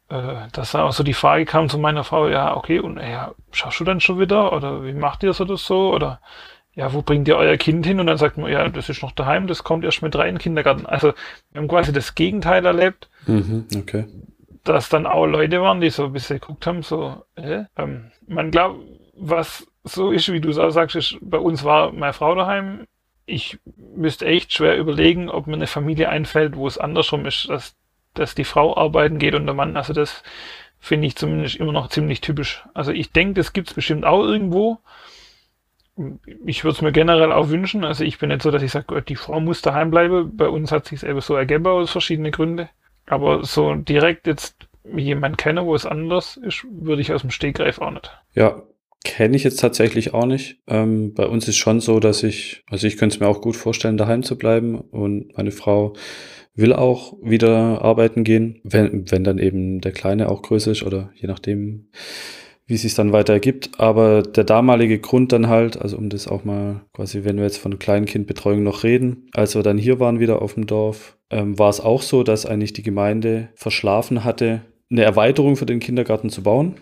äh, 0.09 0.47
dass 0.53 0.71
da 0.71 0.83
auch 0.83 0.93
so 0.93 1.03
die 1.03 1.13
Frage 1.13 1.45
kam 1.45 1.69
zu 1.69 1.77
meiner 1.77 2.03
Frau, 2.03 2.27
ja, 2.27 2.55
okay, 2.55 2.79
und 2.79 2.97
ja, 2.97 3.33
schaust 3.51 3.79
du 3.79 3.83
dann 3.83 3.99
schon 3.99 4.19
wieder? 4.19 4.53
Oder 4.53 4.83
wie 4.85 4.93
macht 4.93 5.23
ihr 5.23 5.33
so 5.33 5.43
das 5.45 5.65
so? 5.65 5.93
Oder 5.93 6.21
ja, 6.73 6.93
wo 6.93 7.01
bringt 7.01 7.27
ihr 7.27 7.37
euer 7.37 7.57
Kind 7.57 7.85
hin? 7.85 7.99
Und 7.99 8.07
dann 8.07 8.17
sagt 8.17 8.37
man, 8.37 8.51
ja, 8.51 8.67
das 8.69 8.89
ist 8.89 9.01
noch 9.01 9.11
daheim, 9.11 9.47
das 9.47 9.63
kommt 9.63 9.83
erst 9.83 10.01
mit 10.01 10.15
rein 10.15 10.29
in 10.29 10.35
den 10.35 10.41
Kindergarten. 10.41 10.85
Also 10.85 11.13
wir 11.51 11.61
haben 11.61 11.67
quasi 11.67 11.91
das 11.91 12.15
Gegenteil 12.15 12.65
erlebt. 12.65 13.09
Mhm, 13.27 13.65
okay. 13.75 14.05
Dass 14.63 14.89
dann 14.89 15.05
auch 15.05 15.25
Leute 15.25 15.61
waren, 15.61 15.81
die 15.81 15.89
so 15.89 16.05
ein 16.05 16.13
bisschen 16.13 16.39
geguckt 16.39 16.65
haben, 16.67 16.83
so, 16.83 17.23
äh, 17.35 17.63
ähm, 17.77 18.11
man 18.27 18.51
glaubt, 18.51 18.79
was 19.15 19.67
so 19.83 20.11
ist, 20.11 20.31
wie 20.31 20.41
du 20.41 20.49
es 20.49 20.57
auch 20.57 20.71
sagst, 20.71 20.95
ist, 20.95 21.17
bei 21.21 21.37
uns 21.37 21.63
war 21.63 21.91
meine 21.91 22.13
Frau 22.13 22.35
daheim. 22.35 22.85
Ich 23.25 23.59
müsste 23.95 24.25
echt 24.25 24.53
schwer 24.53 24.77
überlegen, 24.77 25.29
ob 25.29 25.47
mir 25.47 25.53
eine 25.53 25.67
Familie 25.67 26.09
einfällt, 26.09 26.55
wo 26.55 26.67
es 26.67 26.77
andersrum 26.77 27.25
ist, 27.25 27.49
dass, 27.49 27.75
dass 28.13 28.35
die 28.35 28.43
Frau 28.43 28.75
arbeiten 28.77 29.19
geht 29.19 29.35
und 29.35 29.45
der 29.45 29.55
Mann. 29.55 29.77
Also 29.77 29.93
das 29.93 30.23
finde 30.79 31.07
ich 31.07 31.15
zumindest 31.15 31.55
immer 31.55 31.71
noch 31.71 31.89
ziemlich 31.89 32.21
typisch. 32.21 32.63
Also 32.73 32.91
ich 32.91 33.11
denke, 33.11 33.35
das 33.35 33.53
gibt 33.53 33.69
es 33.69 33.73
bestimmt 33.73 34.05
auch 34.05 34.23
irgendwo 34.23 34.79
ich 36.45 36.63
würde 36.63 36.75
es 36.75 36.81
mir 36.81 36.91
generell 36.91 37.31
auch 37.31 37.49
wünschen. 37.49 37.83
Also 37.83 38.03
ich 38.03 38.19
bin 38.19 38.29
nicht 38.29 38.41
so, 38.41 38.51
dass 38.51 38.61
ich 38.61 38.71
sage, 38.71 39.01
die 39.01 39.15
Frau 39.15 39.39
muss 39.39 39.61
daheim 39.61 39.89
bleiben. 39.89 40.35
Bei 40.35 40.47
uns 40.47 40.71
hat 40.71 40.85
sich 40.85 40.99
selber 40.99 41.21
so 41.21 41.35
ergeben 41.35 41.67
aus 41.67 41.91
verschiedenen 41.91 42.31
Gründen. 42.31 42.69
Aber 43.07 43.43
so 43.43 43.73
direkt 43.73 44.27
jetzt 44.27 44.67
jemand 44.95 45.37
kenne, 45.37 45.65
wo 45.65 45.75
es 45.75 45.85
anders 45.85 46.37
ist, 46.37 46.65
würde 46.69 47.01
ich 47.01 47.11
aus 47.11 47.21
dem 47.21 47.31
Stegreif 47.31 47.79
auch 47.79 47.91
nicht. 47.91 48.11
Ja, 48.33 48.63
kenne 49.03 49.35
ich 49.35 49.43
jetzt 49.43 49.59
tatsächlich 49.59 50.13
auch 50.13 50.25
nicht. 50.25 50.59
Ähm, 50.67 51.13
bei 51.13 51.25
uns 51.25 51.47
ist 51.47 51.57
schon 51.57 51.79
so, 51.79 51.99
dass 51.99 52.23
ich, 52.23 52.63
also 52.69 52.87
ich 52.87 52.97
könnte 52.97 53.15
es 53.15 53.19
mir 53.19 53.27
auch 53.27 53.41
gut 53.41 53.55
vorstellen, 53.55 53.97
daheim 53.97 54.23
zu 54.23 54.37
bleiben 54.37 54.75
und 54.75 55.35
meine 55.37 55.51
Frau 55.51 55.93
will 56.55 56.73
auch 56.73 57.13
wieder 57.21 57.81
arbeiten 57.81 58.23
gehen, 58.23 58.59
wenn, 58.63 59.09
wenn 59.11 59.23
dann 59.23 59.37
eben 59.37 59.79
der 59.79 59.91
Kleine 59.91 60.29
auch 60.29 60.41
größer 60.41 60.71
ist 60.71 60.83
oder 60.83 61.11
je 61.15 61.27
nachdem, 61.27 61.89
wie 62.65 62.73
es 62.73 62.81
sich 62.81 62.95
dann 62.95 63.13
weiter 63.13 63.33
ergibt. 63.33 63.79
Aber 63.79 64.23
der 64.23 64.43
damalige 64.43 64.99
Grund 64.99 65.31
dann 65.31 65.47
halt, 65.47 65.79
also 65.79 65.97
um 65.97 66.09
das 66.09 66.27
auch 66.27 66.43
mal 66.43 66.81
quasi, 66.93 67.23
wenn 67.23 67.37
wir 67.37 67.43
jetzt 67.43 67.59
von 67.59 67.79
Kleinkindbetreuung 67.79 68.63
noch 68.63 68.83
reden, 68.83 69.29
als 69.33 69.55
wir 69.55 69.63
dann 69.63 69.77
hier 69.77 69.99
waren 69.99 70.19
wieder 70.19 70.41
auf 70.41 70.55
dem 70.55 70.65
Dorf, 70.65 71.16
ähm, 71.29 71.57
war 71.57 71.69
es 71.69 71.79
auch 71.79 72.01
so, 72.01 72.23
dass 72.23 72.45
eigentlich 72.45 72.73
die 72.73 72.83
Gemeinde 72.83 73.49
verschlafen 73.55 74.23
hatte, 74.23 74.61
eine 74.89 75.03
Erweiterung 75.03 75.55
für 75.55 75.65
den 75.65 75.79
Kindergarten 75.79 76.29
zu 76.29 76.43
bauen, 76.43 76.75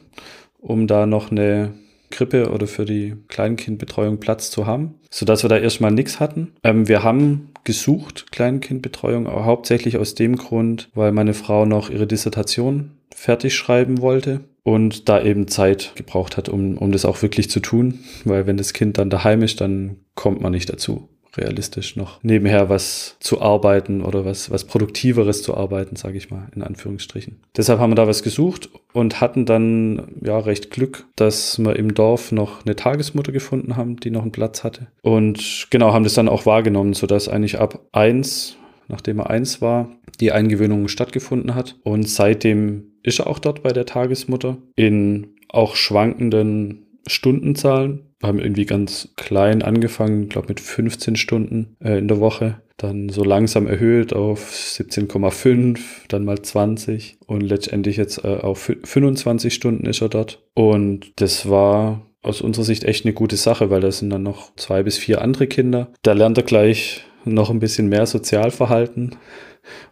um 0.60 0.88
da 0.88 1.06
noch 1.06 1.32
eine 1.32 1.74
Krippe 2.12 2.52
oder 2.52 2.68
für 2.68 2.86
die 2.86 3.16
Kleinkindbetreuung 3.28 4.20
Platz 4.20 4.52
zu 4.52 4.66
haben, 4.66 4.96
sodass 5.10 5.44
wir 5.44 5.50
da 5.50 5.58
erstmal 5.58 5.92
nichts 5.92 6.20
hatten. 6.20 6.54
Ähm, 6.64 6.88
wir 6.88 7.04
haben 7.04 7.50
gesucht, 7.64 8.32
Kleinkindbetreuung, 8.32 9.28
hauptsächlich 9.28 9.98
aus 9.98 10.16
dem 10.16 10.36
Grund, 10.36 10.90
weil 10.94 11.12
meine 11.12 11.34
Frau 11.34 11.66
noch 11.66 11.90
ihre 11.90 12.08
Dissertation 12.08 12.92
fertig 13.14 13.56
schreiben 13.56 14.02
wollte 14.02 14.42
und 14.64 15.10
da 15.10 15.22
eben 15.22 15.48
Zeit 15.48 15.94
gebraucht 15.96 16.38
hat, 16.38 16.48
um, 16.48 16.78
um 16.78 16.92
das 16.92 17.06
auch 17.06 17.22
wirklich 17.22 17.50
zu 17.50 17.60
tun, 17.60 18.00
weil 18.24 18.46
wenn 18.46 18.58
das 18.58 18.74
Kind 18.74 18.98
dann 18.98 19.10
daheim 19.10 19.42
ist, 19.42 19.62
dann 19.62 19.98
kommt 20.16 20.42
man 20.42 20.52
nicht 20.52 20.72
dazu, 20.72 21.10
realistisch 21.38 21.96
noch 21.96 22.24
nebenher 22.24 22.70
was 22.70 23.18
zu 23.20 23.42
arbeiten 23.42 24.02
oder 24.02 24.26
was, 24.26 24.50
was 24.52 24.66
Produktiveres 24.66 25.42
zu 25.42 25.56
arbeiten, 25.56 25.96
sage 25.96 26.18
ich 26.18 26.32
mal, 26.32 26.48
in 26.56 26.62
Anführungsstrichen. 26.62 27.42
Deshalb 27.56 27.80
haben 27.80 27.92
wir 27.92 27.96
da 27.96 28.08
was 28.08 28.24
gesucht 28.24 28.70
und 28.94 29.22
hatten 29.22 29.46
dann 29.46 30.16
ja 30.22 30.38
recht 30.38 30.72
Glück, 30.72 31.06
dass 31.16 31.60
wir 31.60 31.76
im 31.76 31.94
Dorf 31.94 32.32
noch 32.32 32.66
eine 32.66 32.76
Tagesmutter 32.76 33.32
gefunden 33.32 33.76
haben, 33.76 33.98
die 33.98 34.12
noch 34.12 34.22
einen 34.22 34.32
Platz 34.32 34.64
hatte. 34.64 34.88
Und 35.02 35.68
genau, 35.70 35.94
haben 35.94 36.04
das 36.04 36.14
dann 36.14 36.30
auch 36.30 36.46
wahrgenommen, 36.46 36.94
sodass 36.94 37.28
eigentlich 37.28 37.60
ab 37.60 37.80
eins 37.92 38.58
nachdem 38.88 39.20
er 39.20 39.30
eins 39.30 39.62
war, 39.62 39.90
die 40.20 40.32
Eingewöhnung 40.32 40.88
stattgefunden 40.88 41.56
hat. 41.56 41.76
Und 41.84 42.08
seitdem 42.08 42.92
ist 43.04 43.20
er 43.20 43.28
auch 43.28 43.40
dort 43.40 43.64
bei 43.64 43.72
der 43.72 43.86
Tagesmutter 43.86 44.58
in 44.76 45.36
auch 45.50 45.76
schwankenden 45.76 46.86
Stundenzahlen. 47.08 48.04
Haben 48.26 48.40
irgendwie 48.40 48.66
ganz 48.66 49.10
klein 49.16 49.62
angefangen, 49.62 50.30
glaube 50.30 50.48
mit 50.50 50.60
15 50.60 51.16
Stunden 51.16 51.76
äh, 51.80 51.98
in 51.98 52.08
der 52.08 52.20
Woche. 52.20 52.62
Dann 52.78 53.08
so 53.10 53.24
langsam 53.24 53.68
erhöht 53.68 54.14
auf 54.14 54.52
17,5, 54.52 55.80
dann 56.10 56.26
mal 56.26 56.42
20 56.42 57.18
und 57.26 57.42
letztendlich 57.42 57.96
jetzt 57.98 58.24
äh, 58.26 58.38
auf 58.38 58.72
25 58.84 59.54
Stunden 59.54 59.86
ist 59.86 60.02
er 60.02 60.10
dort. 60.10 60.44
Und 60.54 61.14
das 61.16 61.50
war 61.50 62.06
aus 62.22 62.42
unserer 62.42 62.66
Sicht 62.66 62.84
echt 62.84 63.06
eine 63.06 63.14
gute 63.14 63.38
Sache, 63.38 63.70
weil 63.70 63.82
da 63.82 63.92
sind 63.92 64.10
dann 64.10 64.24
noch 64.24 64.54
zwei 64.56 64.84
bis 64.84 64.98
vier 64.98 65.22
andere 65.22 65.48
Kinder. 65.48 65.90
Da 66.02 66.14
lernt 66.14 66.38
er 66.38 66.44
gleich 66.44 67.06
noch 67.24 67.50
ein 67.50 67.60
bisschen 67.60 67.88
mehr 67.88 68.06
Sozialverhalten 68.06 69.16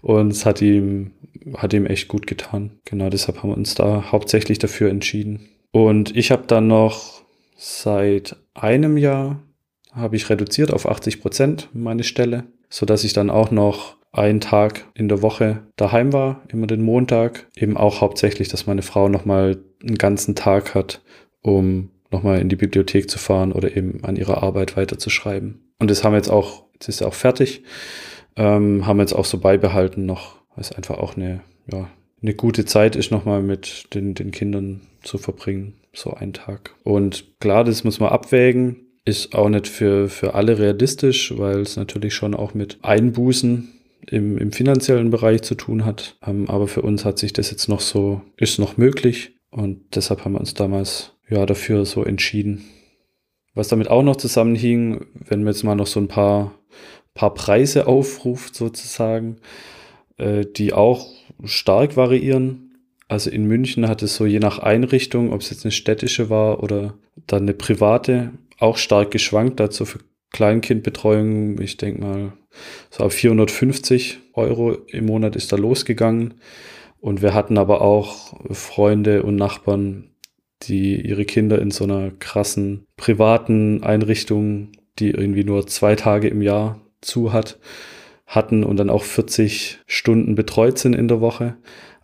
und 0.02 0.32
es 0.32 0.46
hat 0.46 0.62
ihm, 0.62 1.12
hat 1.56 1.74
ihm 1.74 1.86
echt 1.86 2.08
gut 2.08 2.28
getan. 2.28 2.72
Genau 2.86 3.10
deshalb 3.10 3.40
haben 3.40 3.50
wir 3.50 3.58
uns 3.58 3.76
da 3.76 4.12
hauptsächlich 4.12 4.60
dafür 4.60 4.90
entschieden. 4.90 5.48
Und 5.72 6.16
ich 6.16 6.32
habe 6.32 6.44
dann 6.48 6.68
noch 6.68 7.23
seit 7.64 8.36
einem 8.54 8.98
Jahr 8.98 9.42
habe 9.94 10.18
ich 10.18 10.30
reduziert 10.30 10.74
auf 10.74 10.88
80 10.88 11.22
Prozent 11.22 11.70
meine 11.72 12.04
Stelle, 12.04 12.44
so 12.70 12.86
dass 12.86 13.06
ich 13.06 13.14
dann 13.14 13.30
auch 13.30 13.52
noch 13.52 13.96
einen 14.12 14.42
Tag 14.42 14.86
in 14.94 15.08
der 15.08 15.22
Woche 15.22 15.64
daheim 15.78 16.12
war, 16.12 16.44
immer 16.50 16.68
den 16.68 16.82
Montag. 16.82 17.48
Eben 17.56 17.78
auch 17.78 18.02
hauptsächlich, 18.02 18.50
dass 18.50 18.68
meine 18.68 18.82
Frau 18.82 19.08
nochmal 19.08 19.64
einen 19.82 19.98
ganzen 19.98 20.36
Tag 20.36 20.76
hat, 20.76 21.02
um 21.42 21.90
nochmal 22.12 22.40
in 22.40 22.50
die 22.50 22.58
Bibliothek 22.58 23.10
zu 23.10 23.18
fahren 23.18 23.54
oder 23.54 23.76
eben 23.76 24.04
an 24.04 24.18
ihrer 24.18 24.44
Arbeit 24.44 24.76
weiterzuschreiben. 24.76 25.72
Und 25.80 25.90
das 25.90 26.04
haben 26.04 26.12
wir 26.12 26.18
jetzt 26.18 26.30
auch, 26.30 26.66
jetzt 26.74 26.90
ist 26.90 27.02
er 27.02 27.08
auch 27.08 27.14
fertig, 27.14 27.64
ähm, 28.36 28.86
haben 28.86 28.98
wir 28.98 29.04
jetzt 29.04 29.14
auch 29.14 29.26
so 29.26 29.40
beibehalten 29.40 30.06
noch, 30.06 30.36
weil 30.50 30.62
es 30.62 30.72
einfach 30.74 30.98
auch 30.98 31.16
eine, 31.16 31.42
ja, 31.72 31.88
eine 32.24 32.34
gute 32.34 32.66
Zeit 32.66 32.96
ist, 32.96 33.12
nochmal 33.12 33.44
mit 33.44 33.94
den, 33.94 34.16
den 34.16 34.32
Kindern 34.32 34.82
zu 35.04 35.18
verbringen, 35.18 35.74
so 35.94 36.14
einen 36.14 36.34
Tag. 36.34 36.74
Und 36.84 37.40
klar, 37.40 37.64
das 37.64 37.84
muss 37.84 38.00
man 38.00 38.10
abwägen, 38.10 38.78
ist 39.06 39.36
auch 39.36 39.50
nicht 39.50 39.68
für, 39.68 40.08
für 40.08 40.34
alle 40.34 40.58
realistisch, 40.58 41.38
weil 41.38 41.60
es 41.60 41.76
natürlich 41.76 42.16
schon 42.16 42.34
auch 42.34 42.54
mit 42.54 42.80
Einbußen 42.82 43.70
im, 44.10 44.38
im 44.38 44.52
finanziellen 44.52 45.10
Bereich 45.10 45.42
zu 45.42 45.56
tun 45.56 45.86
hat. 45.86 46.16
Ähm, 46.26 46.50
aber 46.50 46.68
für 46.68 46.82
uns 46.82 47.04
hat 47.04 47.20
sich 47.20 47.34
das 47.34 47.52
jetzt 47.52 47.68
noch 47.68 47.82
so, 47.82 48.22
ist 48.38 48.60
noch 48.60 48.78
möglich. 48.78 49.36
Und 49.50 49.96
deshalb 49.96 50.24
haben 50.24 50.34
wir 50.34 50.40
uns 50.40 50.54
damals 50.54 51.12
ja 51.30 51.46
dafür 51.46 51.86
so 51.86 52.04
entschieden. 52.04 52.64
Was 53.54 53.68
damit 53.68 53.90
auch 53.90 54.02
noch 54.02 54.16
zusammenhing, 54.16 55.06
wenn 55.14 55.44
man 55.44 55.54
jetzt 55.54 55.64
mal 55.64 55.76
noch 55.76 55.88
so 55.88 56.00
ein 56.00 56.08
paar, 56.08 56.56
paar 57.14 57.34
Preise 57.34 57.86
aufruft 57.86 58.56
sozusagen, 58.56 59.38
äh, 60.18 60.46
die 60.46 60.74
auch 60.74 61.08
stark 61.44 61.98
variieren. 61.98 62.76
Also 63.08 63.30
in 63.30 63.46
München 63.46 63.88
hat 63.88 64.02
es 64.02 64.16
so 64.16 64.26
je 64.26 64.40
nach 64.40 64.60
Einrichtung, 64.60 65.32
ob 65.34 65.42
es 65.42 65.50
jetzt 65.50 65.66
eine 65.66 65.72
städtische 65.72 66.30
war 66.30 66.64
oder 66.64 66.96
dann 67.28 67.44
eine 67.44 67.54
private, 67.54 68.32
auch 68.60 68.78
stark 68.78 69.12
geschwankt. 69.12 69.60
Dazu 69.60 69.86
für 69.86 70.00
Kleinkindbetreuung, 70.32 71.62
ich 71.62 71.78
denke 71.78 72.02
mal, 72.02 72.34
so 72.90 73.04
auf 73.04 73.14
450 73.14 74.20
Euro 74.34 74.74
im 74.88 75.06
Monat 75.06 75.36
ist 75.36 75.52
da 75.52 75.58
losgegangen. 75.58 76.36
Und 77.00 77.22
wir 77.22 77.34
hatten 77.34 77.58
aber 77.58 77.82
auch 77.82 78.34
Freunde 78.52 79.24
und 79.24 79.36
Nachbarn, 79.36 80.12
die 80.64 81.02
ihre 81.02 81.26
Kinder 81.26 81.62
in 81.62 81.72
so 81.72 81.84
einer 81.84 82.12
krassen 82.12 82.86
privaten 82.96 83.84
Einrichtung, 83.84 84.72
die 85.00 85.12
irgendwie 85.12 85.44
nur 85.44 85.68
zwei 85.68 85.96
Tage 85.96 86.30
im 86.30 86.42
Jahr 86.42 86.80
zu 87.02 87.34
hat, 87.34 87.60
hatten 88.26 88.64
und 88.64 88.78
dann 88.78 88.90
auch 88.90 89.04
40 89.04 89.80
Stunden 89.86 90.36
betreut 90.36 90.78
sind 90.78 90.94
in 90.96 91.08
der 91.08 91.22
Woche. 91.22 91.56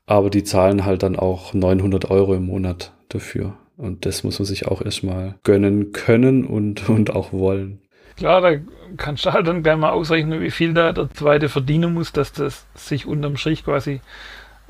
aber 0.06 0.32
die 0.32 0.44
zahlen 0.44 0.86
halt 0.86 1.04
dann 1.04 1.16
auch 1.16 1.54
900 1.54 2.10
Euro 2.10 2.34
im 2.34 2.48
Monat 2.48 2.94
dafür. 3.10 3.58
Und 3.78 4.08
das 4.08 4.24
muss 4.24 4.40
man 4.40 4.46
sich 4.48 4.68
auch 4.68 4.82
erstmal 4.82 5.36
gönnen 5.44 5.92
können 5.92 6.46
und, 6.46 6.90
und 6.90 7.16
auch 7.16 7.32
wollen. 7.32 7.80
Klar, 8.18 8.42
da 8.42 8.58
kannst 8.98 9.26
du 9.26 9.32
halt 9.32 9.48
dann 9.48 9.64
gleich 9.64 9.78
mal 9.78 9.92
ausrechnen, 9.92 10.42
wie 10.42 10.52
viel 10.52 10.74
da 10.74 10.92
der 10.92 11.10
zweite 11.12 11.48
verdienen 11.48 11.94
muss, 11.94 12.12
dass 12.12 12.34
das 12.34 12.66
sich 12.74 13.06
unterm 13.06 13.38
Strich 13.38 13.64
quasi 13.64 14.02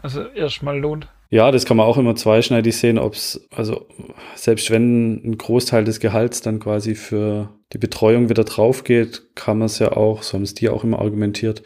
also 0.01 0.23
erstmal 0.27 0.77
lohnt. 0.79 1.07
Ja, 1.31 1.51
das 1.51 1.65
kann 1.65 1.77
man 1.77 1.85
auch 1.85 1.97
immer 1.97 2.15
zweischneidig 2.15 2.75
sehen, 2.75 2.97
ob 2.97 3.13
es, 3.13 3.47
also 3.51 3.87
selbst 4.35 4.71
wenn 4.71 5.23
ein 5.23 5.37
Großteil 5.37 5.83
des 5.83 5.99
Gehalts 5.99 6.41
dann 6.41 6.59
quasi 6.59 6.95
für 6.95 7.49
die 7.71 7.77
Betreuung 7.77 8.29
wieder 8.29 8.43
drauf 8.43 8.83
geht, 8.83 9.35
kann 9.35 9.59
man 9.59 9.67
es 9.67 9.77
ja 9.77 9.91
auch, 9.91 10.23
so 10.23 10.33
haben 10.33 10.43
es 10.43 10.55
die 10.55 10.69
auch 10.69 10.83
immer 10.83 10.99
argumentiert, 10.99 11.61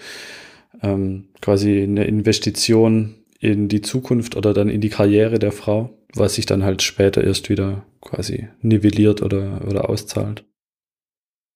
ähm, 0.81 1.29
quasi 1.41 1.81
eine 1.81 2.03
Investition 2.03 3.15
in 3.39 3.69
die 3.69 3.81
Zukunft 3.81 4.35
oder 4.35 4.53
dann 4.53 4.67
in 4.67 4.81
die 4.81 4.89
Karriere 4.89 5.39
der 5.39 5.53
Frau, 5.53 5.97
was 6.13 6.35
sich 6.35 6.45
dann 6.45 6.63
halt 6.63 6.81
später 6.81 7.23
erst 7.23 7.49
wieder 7.49 7.85
quasi 8.01 8.49
nivelliert 8.61 9.21
oder, 9.21 9.61
oder 9.65 9.89
auszahlt. 9.89 10.43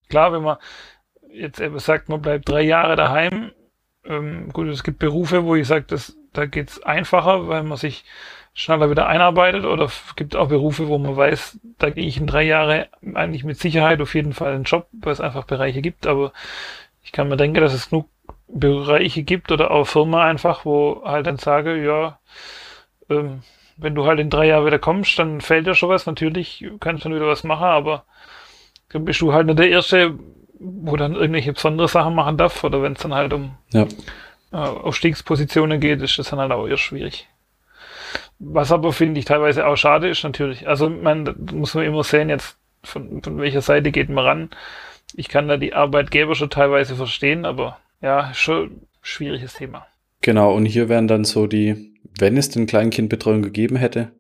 Klar, 0.07 0.31
wenn 0.31 0.43
man 0.43 0.57
jetzt 1.29 1.61
sagt, 1.85 2.07
man 2.07 2.21
bleibt 2.21 2.47
drei 2.47 2.61
Jahre 2.61 2.95
daheim, 2.95 3.51
ähm, 4.07 4.49
gut, 4.53 4.67
es 4.67 4.83
gibt 4.83 4.99
Berufe, 4.99 5.43
wo 5.45 5.55
ich 5.55 5.67
sage, 5.67 5.85
da 6.33 6.45
geht 6.45 6.69
es 6.69 6.83
einfacher, 6.83 7.47
weil 7.47 7.63
man 7.63 7.77
sich 7.77 8.05
schneller 8.53 8.89
wieder 8.89 9.07
einarbeitet 9.07 9.65
oder 9.65 9.85
es 9.85 10.15
gibt 10.15 10.35
auch 10.35 10.47
Berufe, 10.47 10.87
wo 10.87 10.97
man 10.97 11.15
weiß, 11.15 11.59
da 11.77 11.89
gehe 11.91 12.07
ich 12.07 12.17
in 12.17 12.25
drei 12.27 12.43
Jahre 12.43 12.87
eigentlich 13.13 13.43
mit 13.43 13.59
Sicherheit 13.59 14.01
auf 14.01 14.15
jeden 14.15 14.33
Fall 14.33 14.53
einen 14.53 14.63
Job, 14.63 14.87
weil 14.93 15.13
es 15.13 15.21
einfach 15.21 15.43
Bereiche 15.43 15.81
gibt, 15.81 16.07
aber 16.07 16.33
ich 17.03 17.11
kann 17.11 17.29
mir 17.29 17.37
denken, 17.37 17.61
dass 17.61 17.73
es 17.73 17.89
genug 17.89 18.09
Bereiche 18.47 19.23
gibt 19.23 19.51
oder 19.51 19.71
auch 19.71 19.85
Firma 19.85 20.25
einfach, 20.25 20.65
wo 20.65 21.03
halt 21.05 21.27
dann 21.27 21.37
sage, 21.37 21.83
ja, 21.83 22.19
ähm, 23.09 23.43
wenn 23.77 23.93
du 23.93 24.05
halt 24.05 24.19
in 24.19 24.29
drei 24.29 24.47
Jahren 24.47 24.65
wieder 24.65 24.79
kommst, 24.79 25.19
dann 25.19 25.39
fällt 25.41 25.67
dir 25.67 25.75
schon 25.75 25.89
was. 25.89 26.05
Natürlich 26.05 26.65
kannst 26.79 27.05
du 27.05 27.09
dann 27.09 27.17
wieder 27.17 27.27
was 27.29 27.43
machen, 27.43 27.65
aber 27.65 28.05
dann 28.89 29.05
bist 29.05 29.21
du 29.21 29.33
halt 29.33 29.47
nicht 29.47 29.59
der 29.59 29.69
Erste, 29.69 30.17
wo 30.59 30.95
dann 30.95 31.15
irgendwelche 31.15 31.53
besondere 31.53 31.87
Sachen 31.87 32.15
machen 32.15 32.37
darf 32.37 32.63
oder 32.63 32.81
wenn 32.81 32.93
es 32.93 32.99
dann 32.99 33.13
halt 33.13 33.33
um 33.33 33.55
ja. 33.71 33.87
äh, 34.51 34.57
Aufstiegspositionen 34.57 35.79
geht, 35.79 36.01
ist 36.01 36.17
das 36.17 36.29
dann 36.29 36.39
halt 36.39 36.51
auch 36.51 36.67
eher 36.67 36.77
schwierig. 36.77 37.27
Was 38.39 38.71
aber 38.71 38.93
finde 38.93 39.19
ich 39.19 39.25
teilweise 39.25 39.65
auch 39.65 39.75
schade 39.75 40.09
ist 40.09 40.23
natürlich. 40.23 40.67
Also 40.67 40.89
man 40.89 41.35
muss 41.53 41.73
man 41.73 41.85
immer 41.85 42.03
sehen 42.03 42.29
jetzt 42.29 42.57
von, 42.83 43.21
von 43.23 43.39
welcher 43.39 43.61
Seite 43.61 43.91
geht 43.91 44.09
man 44.09 44.25
ran. 44.25 44.49
Ich 45.15 45.29
kann 45.29 45.47
da 45.47 45.57
die 45.57 45.73
Arbeitgeber 45.73 46.35
schon 46.35 46.49
teilweise 46.49 46.95
verstehen, 46.95 47.45
aber 47.45 47.79
ja, 48.01 48.33
schon 48.33 48.81
schwieriges 49.01 49.53
Thema. 49.53 49.87
Genau, 50.21 50.53
und 50.53 50.65
hier 50.65 50.89
wären 50.89 51.07
dann 51.07 51.23
so 51.23 51.47
die, 51.47 51.93
wenn 52.19 52.37
es 52.37 52.49
denn 52.49 52.67
Kleinkindbetreuung 52.67 53.41
gegeben 53.41 53.75
hätte, 53.75 54.11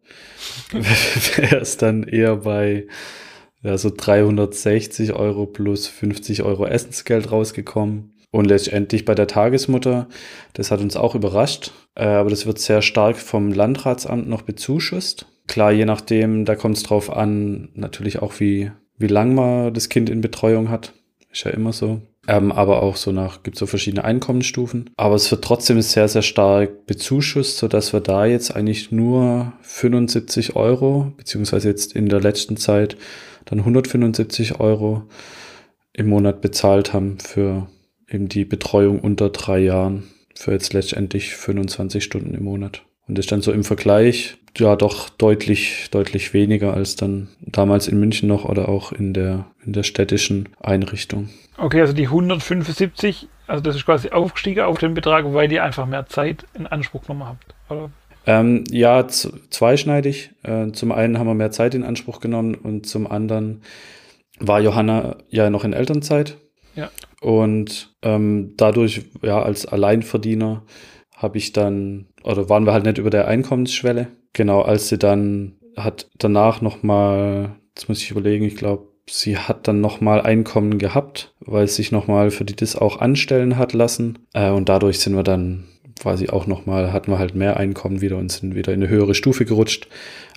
wäre 0.71 1.57
es 1.57 1.77
dann 1.77 2.03
eher 2.03 2.37
bei 2.37 2.87
ja, 3.67 3.77
so 3.77 3.91
360 3.95 5.11
Euro 5.11 5.45
plus 5.45 5.87
50 5.87 6.43
Euro 6.43 6.65
Essensgeld 6.65 7.31
rausgekommen. 7.31 8.13
Und 8.31 8.45
letztendlich 8.45 9.03
bei 9.03 9.13
der 9.13 9.27
Tagesmutter, 9.27 10.07
das 10.53 10.71
hat 10.71 10.79
uns 10.79 10.95
auch 10.95 11.15
überrascht, 11.15 11.71
äh, 11.95 12.05
aber 12.05 12.29
das 12.29 12.45
wird 12.45 12.59
sehr 12.59 12.81
stark 12.81 13.17
vom 13.17 13.51
Landratsamt 13.51 14.27
noch 14.27 14.43
bezuschusst. 14.43 15.25
Klar, 15.47 15.73
je 15.73 15.85
nachdem, 15.85 16.45
da 16.45 16.55
kommt 16.55 16.77
es 16.77 16.83
drauf 16.83 17.11
an, 17.11 17.69
natürlich 17.73 18.21
auch 18.21 18.39
wie, 18.39 18.71
wie 18.97 19.07
lang 19.07 19.35
man 19.35 19.73
das 19.73 19.89
Kind 19.89 20.09
in 20.09 20.21
Betreuung 20.21 20.69
hat. 20.69 20.93
Ist 21.29 21.43
ja 21.43 21.51
immer 21.51 21.73
so. 21.73 22.01
Ähm, 22.29 22.51
aber 22.51 22.83
auch 22.83 22.95
so 22.95 23.11
nach, 23.11 23.43
gibt 23.43 23.57
so 23.57 23.65
verschiedene 23.65 24.03
Einkommensstufen. 24.03 24.89
Aber 24.97 25.15
es 25.15 25.29
wird 25.31 25.43
trotzdem 25.43 25.81
sehr, 25.81 26.07
sehr 26.07 26.21
stark 26.21 26.85
bezuschusst, 26.85 27.57
sodass 27.57 27.93
wir 27.93 28.01
da 28.01 28.25
jetzt 28.25 28.55
eigentlich 28.55 28.91
nur 28.91 29.53
75 29.61 30.55
Euro, 30.55 31.13
beziehungsweise 31.15 31.69
jetzt 31.69 31.93
in 31.93 32.09
der 32.09 32.21
letzten 32.21 32.57
Zeit 32.57 32.97
dann 33.47 33.59
175 33.59 34.59
Euro 34.59 35.03
im 35.93 36.07
Monat 36.07 36.41
bezahlt 36.41 36.93
haben 36.93 37.17
für 37.19 37.67
eben 38.07 38.29
die 38.29 38.45
Betreuung 38.45 38.99
unter 38.99 39.29
drei 39.29 39.59
Jahren 39.59 40.03
für 40.35 40.51
jetzt 40.51 40.73
letztendlich 40.73 41.35
25 41.35 42.03
Stunden 42.03 42.33
im 42.33 42.43
Monat. 42.43 42.83
Und 43.07 43.17
ist 43.17 43.31
dann 43.31 43.41
so 43.41 43.51
im 43.51 43.63
Vergleich 43.63 44.37
ja 44.57 44.75
doch 44.75 45.09
deutlich, 45.09 45.87
deutlich 45.91 46.33
weniger 46.33 46.73
als 46.73 46.95
dann 46.95 47.29
damals 47.39 47.87
in 47.87 47.99
München 47.99 48.27
noch 48.27 48.45
oder 48.45 48.69
auch 48.69 48.91
in 48.91 49.13
der, 49.13 49.45
in 49.65 49.73
der 49.73 49.83
städtischen 49.83 50.49
Einrichtung. 50.59 51.29
Okay, 51.57 51.81
also 51.81 51.93
die 51.93 52.05
175, 52.05 53.27
also 53.47 53.63
das 53.63 53.75
ist 53.75 53.85
quasi 53.85 54.09
aufgestiegen 54.09 54.63
auf 54.63 54.77
den 54.77 54.93
Betrag, 54.93 55.25
weil 55.33 55.51
ihr 55.51 55.63
einfach 55.63 55.85
mehr 55.85 56.07
Zeit 56.07 56.45
in 56.53 56.67
Anspruch 56.67 57.03
genommen 57.03 57.27
habt, 57.27 57.55
oder? 57.69 57.89
Ähm, 58.27 58.65
ja, 58.69 59.07
zweischneidig. 59.07 60.31
Äh, 60.43 60.71
zum 60.73 60.91
einen 60.91 61.17
haben 61.17 61.27
wir 61.27 61.33
mehr 61.33 61.51
Zeit 61.51 61.73
in 61.73 61.83
Anspruch 61.83 62.19
genommen 62.19 62.55
und 62.55 62.85
zum 62.85 63.07
anderen 63.07 63.61
war 64.39 64.59
Johanna 64.59 65.15
ja 65.29 65.49
noch 65.49 65.63
in 65.63 65.73
Elternzeit. 65.73 66.37
Ja. 66.75 66.91
Und 67.21 67.95
ähm, 68.03 68.53
dadurch, 68.57 69.03
ja, 69.23 69.41
als 69.41 69.65
Alleinverdiener 69.65 70.63
habe 71.15 71.37
ich 71.37 71.53
dann, 71.53 72.07
oder 72.23 72.49
waren 72.49 72.65
wir 72.65 72.73
halt 72.73 72.85
nicht 72.85 72.99
über 72.99 73.09
der 73.09 73.27
Einkommensschwelle. 73.27 74.09
Genau, 74.33 74.61
als 74.61 74.89
sie 74.89 74.99
dann 74.99 75.55
hat 75.77 76.09
danach 76.17 76.61
nochmal, 76.61 77.55
jetzt 77.75 77.87
muss 77.89 78.03
ich 78.03 78.11
überlegen, 78.11 78.45
ich 78.45 78.57
glaube, 78.57 78.89
sie 79.09 79.37
hat 79.37 79.67
dann 79.67 79.79
nochmal 79.79 80.21
Einkommen 80.21 80.77
gehabt, 80.77 81.33
weil 81.39 81.67
sie 81.67 81.75
sich 81.75 81.91
nochmal 81.91 82.29
für 82.29 82.43
die 82.43 82.55
das 82.55 82.75
auch 82.75 82.99
anstellen 82.99 83.57
hat 83.57 83.73
lassen. 83.73 84.19
Äh, 84.33 84.51
und 84.51 84.69
dadurch 84.69 84.99
sind 84.99 85.15
wir 85.15 85.23
dann 85.23 85.63
quasi 85.99 86.29
auch 86.29 86.47
nochmal, 86.47 86.93
hatten 86.93 87.11
wir 87.11 87.19
halt 87.19 87.35
mehr 87.35 87.57
Einkommen 87.57 88.01
wieder 88.01 88.17
und 88.17 88.31
sind 88.31 88.55
wieder 88.55 88.73
in 88.73 88.81
eine 88.81 88.89
höhere 88.89 89.15
Stufe 89.15 89.45
gerutscht. 89.45 89.87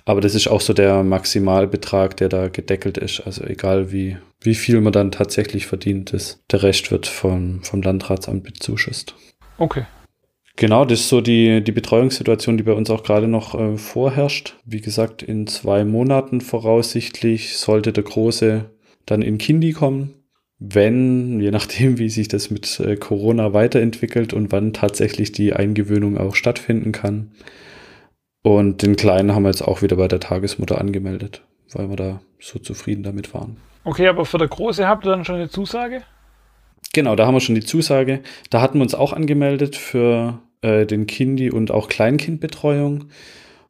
Aber 0.05 0.21
das 0.21 0.35
ist 0.35 0.47
auch 0.47 0.61
so 0.61 0.73
der 0.73 1.03
Maximalbetrag, 1.03 2.17
der 2.17 2.29
da 2.29 2.47
gedeckelt 2.47 2.97
ist. 2.97 3.21
Also 3.21 3.43
egal 3.43 3.91
wie, 3.91 4.17
wie 4.41 4.55
viel 4.55 4.81
man 4.81 4.93
dann 4.93 5.11
tatsächlich 5.11 5.67
verdient 5.67 6.11
ist, 6.11 6.39
der 6.51 6.63
Rest 6.63 6.91
wird 6.91 7.07
vom, 7.07 7.63
vom 7.63 7.81
Landratsamt 7.81 8.43
bezuschusst. 8.43 9.15
Okay. 9.57 9.85
Genau, 10.55 10.85
das 10.85 11.01
ist 11.01 11.09
so 11.09 11.21
die, 11.21 11.63
die 11.63 11.71
Betreuungssituation, 11.71 12.57
die 12.57 12.63
bei 12.63 12.73
uns 12.73 12.89
auch 12.89 13.03
gerade 13.03 13.27
noch 13.27 13.55
äh, 13.55 13.77
vorherrscht. 13.77 14.57
Wie 14.65 14.81
gesagt, 14.81 15.23
in 15.23 15.47
zwei 15.47 15.85
Monaten 15.85 16.41
voraussichtlich 16.41 17.57
sollte 17.57 17.93
der 17.93 18.03
Große 18.03 18.65
dann 19.05 19.21
in 19.21 19.37
Kindi 19.37 19.71
kommen 19.71 20.13
wenn, 20.63 21.39
je 21.39 21.49
nachdem, 21.49 21.97
wie 21.97 22.09
sich 22.09 22.27
das 22.27 22.51
mit 22.51 22.79
äh, 22.79 22.95
Corona 22.95 23.51
weiterentwickelt 23.51 24.31
und 24.31 24.51
wann 24.51 24.73
tatsächlich 24.73 25.31
die 25.31 25.53
Eingewöhnung 25.53 26.19
auch 26.19 26.35
stattfinden 26.35 26.91
kann. 26.91 27.31
Und 28.43 28.83
den 28.83 28.95
Kleinen 28.95 29.33
haben 29.33 29.41
wir 29.41 29.49
jetzt 29.49 29.63
auch 29.63 29.81
wieder 29.81 29.95
bei 29.95 30.07
der 30.07 30.19
Tagesmutter 30.19 30.79
angemeldet, 30.79 31.41
weil 31.73 31.89
wir 31.89 31.95
da 31.95 32.21
so 32.39 32.59
zufrieden 32.59 33.01
damit 33.01 33.33
waren. 33.33 33.57
Okay, 33.85 34.07
aber 34.07 34.23
für 34.23 34.37
der 34.37 34.47
Große 34.47 34.87
habt 34.87 35.03
ihr 35.03 35.09
dann 35.09 35.25
schon 35.25 35.35
eine 35.35 35.49
Zusage? 35.49 36.03
Genau, 36.93 37.15
da 37.15 37.25
haben 37.25 37.33
wir 37.33 37.41
schon 37.41 37.55
die 37.55 37.65
Zusage. 37.65 38.21
Da 38.51 38.61
hatten 38.61 38.77
wir 38.77 38.83
uns 38.83 38.93
auch 38.93 39.13
angemeldet 39.13 39.75
für 39.75 40.39
äh, 40.61 40.85
den 40.85 41.07
Kindi- 41.07 41.51
und 41.51 41.71
auch 41.71 41.89
Kleinkindbetreuung. 41.89 43.05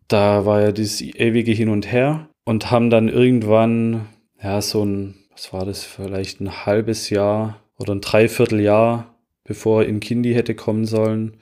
Da 0.10 0.46
war 0.46 0.62
ja 0.62 0.72
dieses 0.74 1.02
ewige 1.02 1.54
Hin 1.54 1.70
und 1.70 1.90
Her 1.90 2.28
und 2.44 2.70
haben 2.70 2.90
dann 2.90 3.08
irgendwann 3.08 4.08
ja 4.44 4.62
so 4.62 4.84
ein 4.84 5.21
was 5.42 5.54
war 5.54 5.66
das, 5.66 5.84
vielleicht 5.84 6.40
ein 6.40 6.68
halbes 6.68 7.10
Jahr 7.10 7.60
oder 7.80 7.96
ein 7.96 8.02
Dreivierteljahr, 8.02 9.16
bevor 9.44 9.82
er 9.82 9.90
in 9.90 10.00
Kindi 10.00 10.36
hätte 10.36 10.54
kommen 10.54 10.86
sollen, 10.86 11.38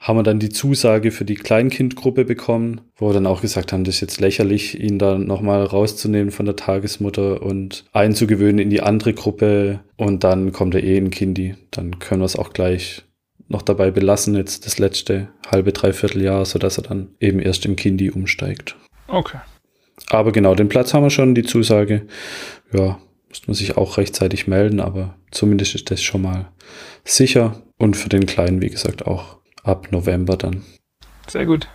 haben 0.00 0.18
wir 0.18 0.24
dann 0.24 0.40
die 0.40 0.48
Zusage 0.48 1.12
für 1.12 1.24
die 1.24 1.36
Kleinkindgruppe 1.36 2.24
bekommen, 2.24 2.80
wo 2.96 3.08
wir 3.08 3.14
dann 3.14 3.28
auch 3.28 3.40
gesagt 3.40 3.72
haben, 3.72 3.84
das 3.84 3.96
ist 3.96 4.00
jetzt 4.00 4.20
lächerlich, 4.20 4.80
ihn 4.80 4.98
da 4.98 5.18
nochmal 5.18 5.62
rauszunehmen 5.62 6.32
von 6.32 6.46
der 6.46 6.56
Tagesmutter 6.56 7.40
und 7.40 7.84
einzugewöhnen 7.92 8.58
in 8.58 8.70
die 8.70 8.82
andere 8.82 9.14
Gruppe 9.14 9.80
und 9.96 10.24
dann 10.24 10.50
kommt 10.52 10.74
er 10.74 10.82
eh 10.82 10.96
in 10.96 11.10
Kindi. 11.10 11.54
Dann 11.70 12.00
können 12.00 12.22
wir 12.22 12.26
es 12.26 12.36
auch 12.36 12.52
gleich 12.52 13.04
noch 13.46 13.62
dabei 13.62 13.92
belassen, 13.92 14.34
jetzt 14.34 14.66
das 14.66 14.80
letzte 14.80 15.28
halbe, 15.48 15.72
dreiviertel 15.72 16.22
Jahr, 16.22 16.44
sodass 16.44 16.78
er 16.78 16.82
dann 16.82 17.10
eben 17.20 17.38
erst 17.38 17.66
im 17.66 17.76
Kindi 17.76 18.10
umsteigt. 18.10 18.74
Okay. 19.06 19.38
Aber 20.10 20.32
genau, 20.32 20.56
den 20.56 20.68
Platz 20.68 20.92
haben 20.92 21.04
wir 21.04 21.10
schon, 21.10 21.36
die 21.36 21.44
Zusage. 21.44 22.06
Ja, 22.72 22.98
muss 23.28 23.46
man 23.46 23.54
sich 23.54 23.76
auch 23.76 23.98
rechtzeitig 23.98 24.46
melden, 24.46 24.80
aber 24.80 25.14
zumindest 25.30 25.74
ist 25.74 25.90
das 25.90 26.02
schon 26.02 26.22
mal 26.22 26.48
sicher. 27.04 27.62
Und 27.78 27.96
für 27.96 28.08
den 28.08 28.26
Kleinen, 28.26 28.60
wie 28.60 28.70
gesagt, 28.70 29.06
auch 29.06 29.38
ab 29.62 29.88
November 29.92 30.36
dann. 30.36 30.64
Sehr 31.26 31.46
gut. 31.46 31.68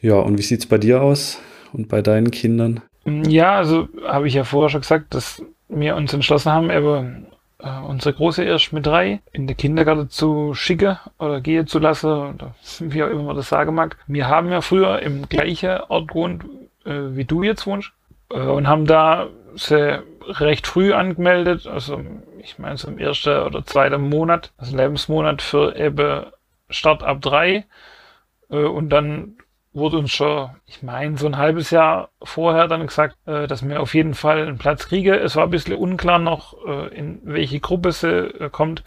Ja, 0.00 0.16
und 0.16 0.38
wie 0.38 0.42
sieht 0.42 0.60
es 0.60 0.66
bei 0.66 0.78
dir 0.78 1.02
aus 1.02 1.40
und 1.72 1.88
bei 1.88 2.02
deinen 2.02 2.30
Kindern? 2.30 2.82
Ja, 3.06 3.56
also 3.56 3.88
habe 4.06 4.28
ich 4.28 4.34
ja 4.34 4.44
vorher 4.44 4.68
schon 4.70 4.82
gesagt, 4.82 5.14
dass 5.14 5.42
wir 5.68 5.96
uns 5.96 6.12
entschlossen 6.12 6.52
haben, 6.52 6.70
eben 6.70 7.26
äh, 7.58 7.80
unsere 7.80 8.14
Große 8.14 8.44
erst 8.44 8.72
mit 8.72 8.86
drei 8.86 9.20
in 9.32 9.46
den 9.46 9.56
Kindergarten 9.56 10.10
zu 10.10 10.54
schicken 10.54 10.98
oder 11.18 11.40
gehen 11.40 11.66
zu 11.66 11.78
lassen, 11.78 12.10
oder 12.10 12.54
wie 12.80 13.02
auch 13.02 13.08
immer 13.08 13.24
man 13.24 13.36
das 13.36 13.48
sagen 13.48 13.74
mag. 13.74 13.96
Wir 14.06 14.28
haben 14.28 14.50
ja 14.50 14.60
früher 14.60 15.00
im 15.00 15.28
gleichen 15.28 15.80
Ort 15.88 16.08
gewohnt, 16.08 16.44
äh, 16.84 17.16
wie 17.16 17.24
du 17.24 17.42
jetzt 17.42 17.66
wohnst, 17.66 17.92
äh, 18.30 18.40
und 18.40 18.68
haben 18.68 18.86
da 18.86 19.28
sehr 19.56 20.02
recht 20.26 20.66
früh 20.66 20.92
angemeldet, 20.92 21.66
also 21.66 22.00
ich 22.38 22.58
meine 22.58 22.76
so 22.76 22.88
im 22.88 22.98
ersten 22.98 23.42
oder 23.42 23.64
zweiten 23.64 24.08
Monat, 24.08 24.52
also 24.58 24.76
Lebensmonat 24.76 25.42
für 25.42 25.76
eben 25.76 26.26
Start 26.70 27.02
ab 27.02 27.20
drei 27.20 27.66
Äh, 28.50 28.64
und 28.64 28.90
dann 28.90 29.38
wurde 29.72 29.98
uns 29.98 30.12
schon, 30.12 30.50
ich 30.66 30.82
meine, 30.82 31.16
so 31.18 31.26
ein 31.26 31.36
halbes 31.36 31.70
Jahr 31.70 32.10
vorher 32.22 32.68
dann 32.68 32.86
gesagt, 32.86 33.16
äh, 33.26 33.46
dass 33.46 33.66
wir 33.66 33.80
auf 33.80 33.94
jeden 33.94 34.14
Fall 34.14 34.42
einen 34.42 34.58
Platz 34.58 34.86
kriegen. 34.88 35.14
Es 35.14 35.36
war 35.36 35.44
ein 35.44 35.50
bisschen 35.50 35.76
unklar 35.76 36.18
noch, 36.18 36.54
äh, 36.66 36.88
in 36.94 37.20
welche 37.24 37.60
Gruppe 37.60 37.92
sie 37.92 38.48
kommt. 38.52 38.84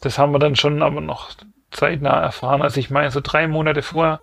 Das 0.00 0.18
haben 0.18 0.32
wir 0.32 0.38
dann 0.38 0.56
schon 0.56 0.82
aber 0.82 1.00
noch 1.00 1.30
zeitnah 1.70 2.20
erfahren. 2.20 2.62
Also 2.62 2.80
ich 2.80 2.90
meine, 2.90 3.10
so 3.10 3.20
drei 3.22 3.46
Monate 3.48 3.82
vorher. 3.82 4.20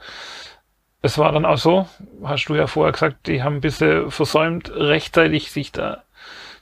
Es 1.01 1.17
war 1.17 1.31
dann 1.31 1.45
auch 1.45 1.57
so, 1.57 1.87
hast 2.23 2.45
du 2.45 2.55
ja 2.55 2.67
vorher 2.67 2.91
gesagt, 2.91 3.27
die 3.27 3.41
haben 3.41 3.55
ein 3.55 3.61
bisschen 3.61 4.11
versäumt, 4.11 4.71
rechtzeitig 4.73 5.51
sich 5.51 5.71
da 5.71 6.03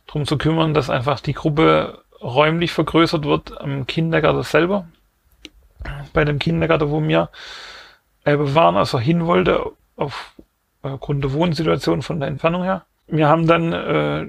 drum 0.07 0.25
zu 0.25 0.37
kümmern, 0.37 0.73
dass 0.73 0.89
einfach 0.89 1.19
die 1.19 1.33
Gruppe 1.33 2.03
räumlich 2.21 2.71
vergrößert 2.71 3.25
wird 3.25 3.59
am 3.59 3.85
Kindergarten 3.85 4.43
selber. 4.43 4.87
Bei 6.13 6.25
dem 6.25 6.39
Kindergarten, 6.39 6.89
wo 6.89 7.01
wir 7.01 7.29
äh, 8.23 8.35
waren, 8.37 8.77
also 8.77 8.99
hin 8.99 9.25
wollte, 9.25 9.63
aufgrund 10.81 11.23
der 11.23 11.33
Wohnsituation 11.33 12.01
von 12.01 12.19
der 12.19 12.29
Entfernung 12.29 12.63
her. 12.63 12.85
Wir 13.07 13.27
haben 13.27 13.47
dann 13.47 13.73
äh, 13.73 14.27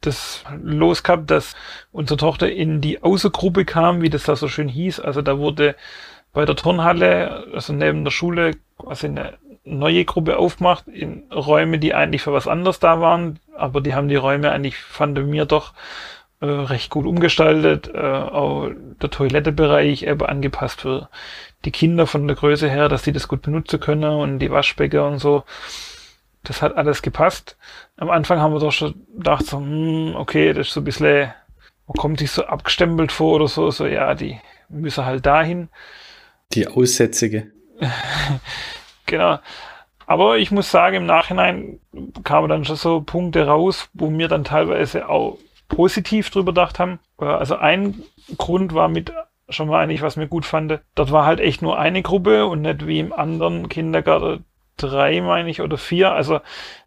das 0.00 0.44
los 0.62 1.02
gehabt, 1.02 1.30
dass 1.30 1.54
unsere 1.92 2.18
Tochter 2.18 2.50
in 2.50 2.80
die 2.80 3.02
Außergruppe 3.02 3.64
kam, 3.64 4.02
wie 4.02 4.10
das 4.10 4.24
da 4.24 4.36
so 4.36 4.48
schön 4.48 4.68
hieß. 4.68 5.00
Also 5.00 5.22
da 5.22 5.38
wurde 5.38 5.74
bei 6.32 6.44
der 6.44 6.56
Turnhalle, 6.56 7.46
also 7.52 7.72
neben 7.72 8.04
der 8.04 8.10
Schule, 8.10 8.52
quasi 8.78 9.06
eine 9.06 9.34
neue 9.68 10.04
Gruppe 10.04 10.38
aufgemacht 10.38 10.88
in 10.88 11.24
Räume, 11.32 11.78
die 11.78 11.94
eigentlich 11.94 12.22
für 12.22 12.32
was 12.32 12.48
anderes 12.48 12.80
da 12.80 13.00
waren, 13.00 13.38
aber 13.54 13.80
die 13.80 13.94
haben 13.94 14.08
die 14.08 14.16
Räume 14.16 14.50
eigentlich, 14.50 14.76
fanden 14.76 15.28
mir 15.30 15.44
doch 15.44 15.72
äh, 16.40 16.46
recht 16.46 16.90
gut 16.90 17.06
umgestaltet. 17.06 17.90
Äh, 17.92 17.98
auch 17.98 18.70
der 19.02 19.10
Toilettebereich 19.10 20.04
eben 20.04 20.24
angepasst 20.24 20.82
für 20.82 21.08
die 21.64 21.72
Kinder 21.72 22.06
von 22.06 22.26
der 22.26 22.36
Größe 22.36 22.68
her, 22.68 22.88
dass 22.88 23.02
sie 23.04 23.12
das 23.12 23.28
gut 23.28 23.42
benutzen 23.42 23.80
können 23.80 24.04
und 24.04 24.38
die 24.38 24.50
Waschbecken 24.50 25.00
und 25.00 25.18
so. 25.18 25.44
Das 26.44 26.62
hat 26.62 26.76
alles 26.76 27.02
gepasst. 27.02 27.56
Am 27.96 28.10
Anfang 28.10 28.38
haben 28.38 28.52
wir 28.52 28.60
doch 28.60 28.72
schon 28.72 28.94
gedacht, 29.16 29.46
so, 29.46 29.58
hm, 29.58 30.14
okay, 30.16 30.52
das 30.52 30.68
ist 30.68 30.74
so 30.74 30.80
ein 30.80 30.84
bisschen, 30.84 31.32
man 31.86 31.96
kommt 31.96 32.20
sich 32.20 32.30
so 32.30 32.44
abgestempelt 32.44 33.10
vor 33.10 33.34
oder 33.34 33.48
so, 33.48 33.70
so, 33.70 33.86
ja, 33.86 34.14
die 34.14 34.38
müssen 34.68 35.04
halt 35.04 35.26
dahin. 35.26 35.68
Die 36.52 36.68
Aussätzige. 36.68 37.50
genau. 39.08 39.38
Aber 40.06 40.38
ich 40.38 40.50
muss 40.50 40.70
sagen, 40.70 40.96
im 40.96 41.06
Nachhinein 41.06 41.80
kamen 42.24 42.48
dann 42.48 42.64
schon 42.64 42.76
so 42.76 43.02
Punkte 43.02 43.46
raus, 43.46 43.90
wo 43.92 44.10
wir 44.10 44.28
dann 44.28 44.44
teilweise 44.44 45.08
auch 45.08 45.38
positiv 45.68 46.30
drüber 46.30 46.52
gedacht 46.52 46.78
haben. 46.78 46.98
Also 47.18 47.56
ein 47.56 48.02
Grund 48.38 48.72
war 48.72 48.88
mit 48.88 49.12
schon 49.50 49.68
mal 49.68 49.82
eigentlich, 49.82 50.02
was 50.02 50.16
mir 50.16 50.28
gut 50.28 50.46
fand. 50.46 50.80
Dort 50.94 51.12
war 51.12 51.26
halt 51.26 51.40
echt 51.40 51.62
nur 51.62 51.78
eine 51.78 52.02
Gruppe 52.02 52.46
und 52.46 52.62
nicht 52.62 52.86
wie 52.86 53.00
im 53.00 53.12
anderen 53.12 53.68
Kindergarten 53.68 54.44
drei, 54.78 55.20
meine 55.20 55.50
ich, 55.50 55.60
oder 55.60 55.76
vier. 55.76 56.12
Also, 56.12 56.40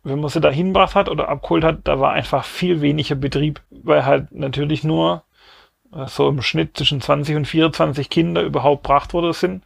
wenn 0.04 0.20
man 0.20 0.30
sie 0.30 0.42
da 0.42 0.50
hinbracht 0.50 0.96
hat 0.96 1.10
oder 1.10 1.30
abgeholt 1.30 1.64
hat, 1.64 1.80
da 1.84 2.00
war 2.00 2.14
einfach 2.14 2.44
viel 2.44 2.82
weniger 2.82 3.16
Betrieb, 3.16 3.62
weil 3.70 4.06
halt 4.06 4.32
natürlich 4.32 4.84
nur 4.84 5.24
äh, 5.94 6.08
so 6.08 6.30
im 6.30 6.42
Schnitt 6.42 6.78
zwischen 6.78 7.02
20 7.02 7.36
und 7.36 7.46
24 7.46 8.10
Kinder 8.10 8.42
überhaupt 8.42 8.84
gebracht 8.84 9.14
worden 9.14 9.34
sind 9.34 9.64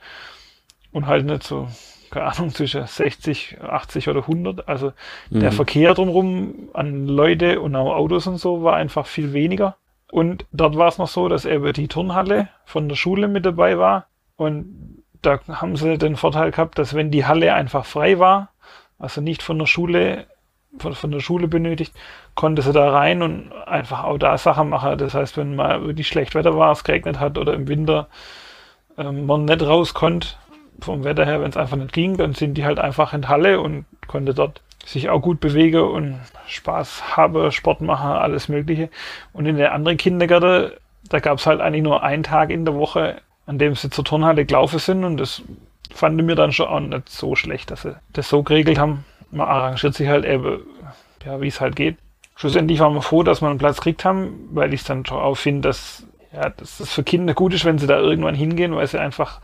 und 0.91 1.07
halt 1.07 1.25
nicht 1.25 1.43
so, 1.43 1.67
keine 2.11 2.31
Ahnung, 2.31 2.49
zwischen 2.49 2.85
60, 2.85 3.57
80 3.61 4.09
oder 4.09 4.21
100. 4.21 4.67
Also 4.67 4.93
mhm. 5.29 5.39
der 5.39 5.51
Verkehr 5.51 5.93
drumherum 5.93 6.69
an 6.73 7.07
Leute 7.07 7.61
und 7.61 7.75
auch 7.75 7.95
Autos 7.95 8.27
und 8.27 8.37
so 8.37 8.63
war 8.63 8.75
einfach 8.75 9.05
viel 9.05 9.33
weniger. 9.33 9.75
Und 10.11 10.45
dort 10.51 10.77
war 10.77 10.87
es 10.87 10.97
noch 10.97 11.07
so, 11.07 11.27
dass 11.27 11.45
eben 11.45 11.73
die 11.73 11.87
Turnhalle 11.87 12.49
von 12.65 12.87
der 12.87 12.95
Schule 12.95 13.27
mit 13.27 13.45
dabei 13.45 13.77
war. 13.77 14.07
Und 14.37 15.03
da 15.21 15.39
haben 15.47 15.75
sie 15.75 15.97
den 15.97 16.15
Vorteil 16.15 16.51
gehabt, 16.51 16.77
dass 16.77 16.93
wenn 16.93 17.11
die 17.11 17.25
Halle 17.25 17.53
einfach 17.53 17.85
frei 17.85 18.19
war, 18.19 18.49
also 18.99 19.21
nicht 19.21 19.43
von 19.43 19.59
der 19.59 19.65
Schule, 19.65 20.27
von, 20.77 20.93
von 20.93 21.11
der 21.11 21.19
Schule 21.19 21.47
benötigt, 21.47 21.93
konnte 22.35 22.61
sie 22.61 22.71
da 22.71 22.91
rein 22.91 23.21
und 23.21 23.51
einfach 23.51 24.03
auch 24.03 24.17
da 24.17 24.37
Sachen 24.37 24.69
machen. 24.69 24.97
Das 24.97 25.13
heißt, 25.13 25.37
wenn 25.37 25.55
mal 25.55 25.85
wirklich 25.85 26.07
schlecht 26.07 26.35
Wetter 26.35 26.57
war, 26.57 26.71
es 26.71 26.83
geregnet 26.83 27.19
hat 27.19 27.37
oder 27.37 27.53
im 27.53 27.67
Winter 27.67 28.07
ähm, 28.97 29.25
man 29.25 29.45
nicht 29.45 29.61
raus 29.61 29.93
konnte, 29.93 30.29
vom 30.79 31.03
Wetter 31.03 31.25
her, 31.25 31.41
wenn 31.41 31.49
es 31.49 31.57
einfach 31.57 31.77
nicht 31.77 31.93
ging, 31.93 32.17
dann 32.17 32.33
sind 32.33 32.55
die 32.55 32.65
halt 32.65 32.79
einfach 32.79 33.13
in 33.13 33.27
Halle 33.29 33.61
und 33.61 33.85
konnte 34.07 34.33
dort 34.33 34.61
sich 34.85 35.09
auch 35.09 35.19
gut 35.19 35.39
bewege 35.39 35.85
und 35.85 36.19
Spaß 36.47 37.17
habe, 37.17 37.51
Sport 37.51 37.81
mache, 37.81 38.07
alles 38.07 38.49
Mögliche. 38.49 38.89
Und 39.33 39.45
in 39.47 39.57
der 39.57 39.73
anderen 39.73 39.97
Kindergarten, 39.97 40.71
da 41.09 41.19
gab 41.19 41.39
es 41.39 41.47
halt 41.47 41.59
eigentlich 41.59 41.83
nur 41.83 42.03
einen 42.03 42.23
Tag 42.23 42.51
in 42.51 42.65
der 42.65 42.75
Woche, 42.75 43.17
an 43.47 43.57
dem 43.57 43.75
sie 43.75 43.89
zur 43.89 44.05
Turnhalle 44.05 44.45
gelaufen 44.45 44.79
sind 44.79 45.03
und 45.03 45.17
das 45.17 45.41
fand 45.93 46.21
mir 46.21 46.35
dann 46.35 46.51
schon 46.51 46.67
auch 46.67 46.79
nicht 46.79 47.09
so 47.09 47.35
schlecht, 47.35 47.71
dass 47.71 47.83
sie 47.83 47.95
das 48.13 48.29
so 48.29 48.43
geregelt 48.43 48.77
haben. 48.77 49.05
Man 49.31 49.47
arrangiert 49.47 49.95
sich 49.95 50.07
halt 50.07 50.25
eben, 50.25 50.59
ja, 51.25 51.41
wie 51.41 51.47
es 51.47 51.61
halt 51.61 51.75
geht. 51.75 51.97
Schlussendlich 52.35 52.79
waren 52.79 52.93
wir 52.93 53.01
froh, 53.01 53.23
dass 53.23 53.41
wir 53.41 53.49
einen 53.49 53.59
Platz 53.59 53.77
gekriegt 53.77 54.03
haben, 54.03 54.49
weil 54.51 54.73
ich 54.73 54.83
dann 54.83 55.05
schon 55.05 55.17
auch 55.17 55.35
finde, 55.35 55.69
dass, 55.69 56.05
ja, 56.33 56.49
dass 56.49 56.79
das 56.79 56.91
für 56.91 57.03
Kinder 57.03 57.33
gut 57.33 57.53
ist, 57.53 57.65
wenn 57.65 57.77
sie 57.77 57.87
da 57.87 57.97
irgendwann 57.97 58.35
hingehen, 58.35 58.75
weil 58.75 58.87
sie 58.87 58.99
einfach 58.99 59.39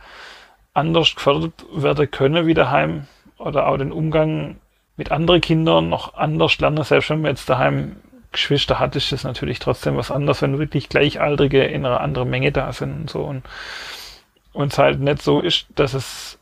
anders 0.74 1.16
gefördert 1.16 1.66
werden 1.74 2.10
können 2.10 2.48
wie 2.48 2.54
daheim 2.54 3.08
oder 3.38 3.68
auch 3.68 3.78
den 3.78 3.92
Umgang 3.92 4.58
mit 4.98 5.12
anderen 5.12 5.42
Kindern 5.42 5.90
noch 5.90 6.14
anders 6.14 6.60
lernen. 6.60 6.84
Selbst 6.84 7.10
wenn 7.10 7.22
man 7.22 7.32
jetzt 7.32 7.50
daheim 7.50 7.98
Geschwister 8.32 8.80
hat, 8.80 8.96
ist 8.96 9.12
das 9.12 9.24
natürlich 9.24 9.60
trotzdem 9.60 9.98
was 9.98 10.12
anderes, 10.12 10.42
wenn 10.42 10.60
wirklich 10.60 10.90
Gleichaltrige 10.90 11.64
in 11.64 11.86
einer 11.86 12.00
anderen 12.00 12.30
Menge 12.30 12.52
da 12.52 12.72
sind 12.72 13.02
und 13.02 13.10
so. 13.10 13.24
Und 14.54 14.72
es 14.72 14.78
halt 14.78 15.00
nicht 15.00 15.22
so 15.22 15.42
ist, 15.42 15.68
dass 15.76 15.94
es 15.94 16.38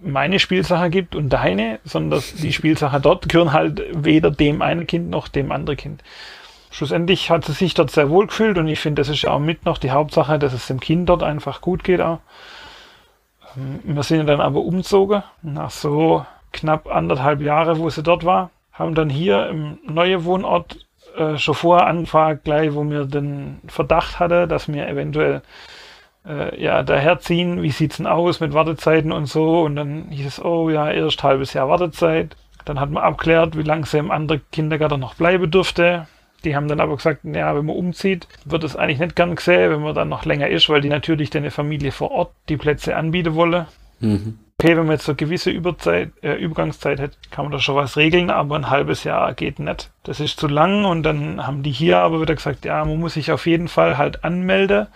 meine 0.00 0.38
Spielsache 0.38 0.90
gibt 0.90 1.14
und 1.14 1.30
deine, 1.30 1.80
sondern 1.84 2.22
die 2.38 2.52
Spielsache 2.52 3.00
dort 3.00 3.28
gehören 3.28 3.52
halt 3.52 3.82
weder 3.92 4.30
dem 4.30 4.62
einen 4.62 4.86
Kind 4.86 5.10
noch 5.10 5.28
dem 5.28 5.52
anderen 5.52 5.76
Kind. 5.76 6.02
Schlussendlich 6.70 7.30
hat 7.30 7.44
sie 7.44 7.52
sich 7.52 7.74
dort 7.74 7.90
sehr 7.90 8.10
wohl 8.10 8.26
gefühlt 8.26 8.58
und 8.58 8.68
ich 8.68 8.80
finde, 8.80 9.00
das 9.00 9.08
ist 9.08 9.26
auch 9.26 9.38
mit 9.38 9.64
noch 9.64 9.78
die 9.78 9.90
Hauptsache, 9.90 10.38
dass 10.38 10.52
es 10.52 10.66
dem 10.66 10.80
Kind 10.80 11.08
dort 11.08 11.22
einfach 11.22 11.60
gut 11.60 11.84
geht 11.84 12.00
auch. 12.00 12.20
Wir 13.56 14.02
sind 14.02 14.26
dann 14.26 14.40
aber 14.40 14.60
umzogen 14.60 15.22
nach 15.42 15.70
so 15.70 16.24
knapp 16.52 16.88
anderthalb 16.88 17.40
Jahre, 17.40 17.78
wo 17.78 17.88
sie 17.88 18.02
dort 18.02 18.24
war, 18.24 18.50
haben 18.72 18.94
dann 18.94 19.08
hier 19.08 19.48
im 19.48 19.78
neuen 19.86 20.24
Wohnort 20.24 20.86
äh, 21.16 21.38
schon 21.38 21.54
vorher 21.54 21.86
angefragt, 21.86 22.44
gleich 22.44 22.74
wo 22.74 22.84
mir 22.84 23.06
den 23.06 23.60
Verdacht 23.66 24.20
hatte, 24.20 24.46
dass 24.46 24.68
wir 24.68 24.86
eventuell 24.86 25.42
äh, 26.26 26.62
ja 26.62 26.82
daherziehen, 26.82 27.62
wie 27.62 27.70
sieht's 27.70 27.96
denn 27.96 28.06
aus 28.06 28.40
mit 28.40 28.52
Wartezeiten 28.52 29.12
und 29.12 29.26
so 29.26 29.62
und 29.62 29.76
dann 29.76 30.08
hieß 30.10 30.26
es, 30.26 30.44
oh 30.44 30.68
ja, 30.68 30.90
erst 30.90 31.22
halbes 31.22 31.54
Jahr 31.54 31.68
Wartezeit. 31.68 32.36
Dann 32.66 32.80
hat 32.80 32.90
man 32.90 33.04
abklärt, 33.04 33.56
wie 33.56 33.62
lange 33.62 33.86
sie 33.86 33.98
im 33.98 34.10
anderen 34.10 34.42
Kindergarten 34.50 35.00
noch 35.00 35.14
bleiben 35.14 35.50
dürfte. 35.50 36.08
Die 36.46 36.56
haben 36.56 36.68
dann 36.68 36.80
aber 36.80 36.96
gesagt, 36.96 37.24
ja, 37.24 37.54
wenn 37.54 37.66
man 37.66 37.76
umzieht, 37.76 38.26
wird 38.44 38.64
es 38.64 38.76
eigentlich 38.76 39.00
nicht 39.00 39.16
gern 39.16 39.36
gesehen, 39.36 39.70
wenn 39.70 39.82
man 39.82 39.94
dann 39.94 40.08
noch 40.08 40.24
länger 40.24 40.48
ist, 40.48 40.68
weil 40.70 40.80
die 40.80 40.88
natürlich 40.88 41.28
deine 41.28 41.50
Familie 41.50 41.92
vor 41.92 42.10
Ort 42.12 42.32
die 42.48 42.56
Plätze 42.56 42.96
anbieten 42.96 43.34
wolle. 43.34 43.66
Mhm 44.00 44.38
okay, 44.58 44.76
wenn 44.76 44.86
man 44.86 44.92
jetzt 44.92 45.04
so 45.04 45.12
eine 45.12 45.16
gewisse 45.16 45.50
Überzeit, 45.50 46.12
äh, 46.22 46.34
Übergangszeit 46.34 46.98
hat, 46.98 47.18
kann 47.30 47.44
man 47.44 47.52
da 47.52 47.58
schon 47.58 47.76
was 47.76 47.96
regeln, 47.96 48.30
aber 48.30 48.56
ein 48.56 48.70
halbes 48.70 49.04
Jahr 49.04 49.34
geht 49.34 49.58
nicht. 49.58 49.90
Das 50.02 50.20
ist 50.20 50.40
zu 50.40 50.48
lang 50.48 50.84
und 50.84 51.02
dann 51.02 51.46
haben 51.46 51.62
die 51.62 51.70
hier 51.70 51.98
aber 51.98 52.20
wieder 52.20 52.34
gesagt, 52.34 52.64
ja, 52.64 52.84
man 52.84 52.98
muss 52.98 53.14
sich 53.14 53.30
auf 53.32 53.46
jeden 53.46 53.68
Fall 53.68 53.98
halt 53.98 54.24
anmelden, 54.24 54.86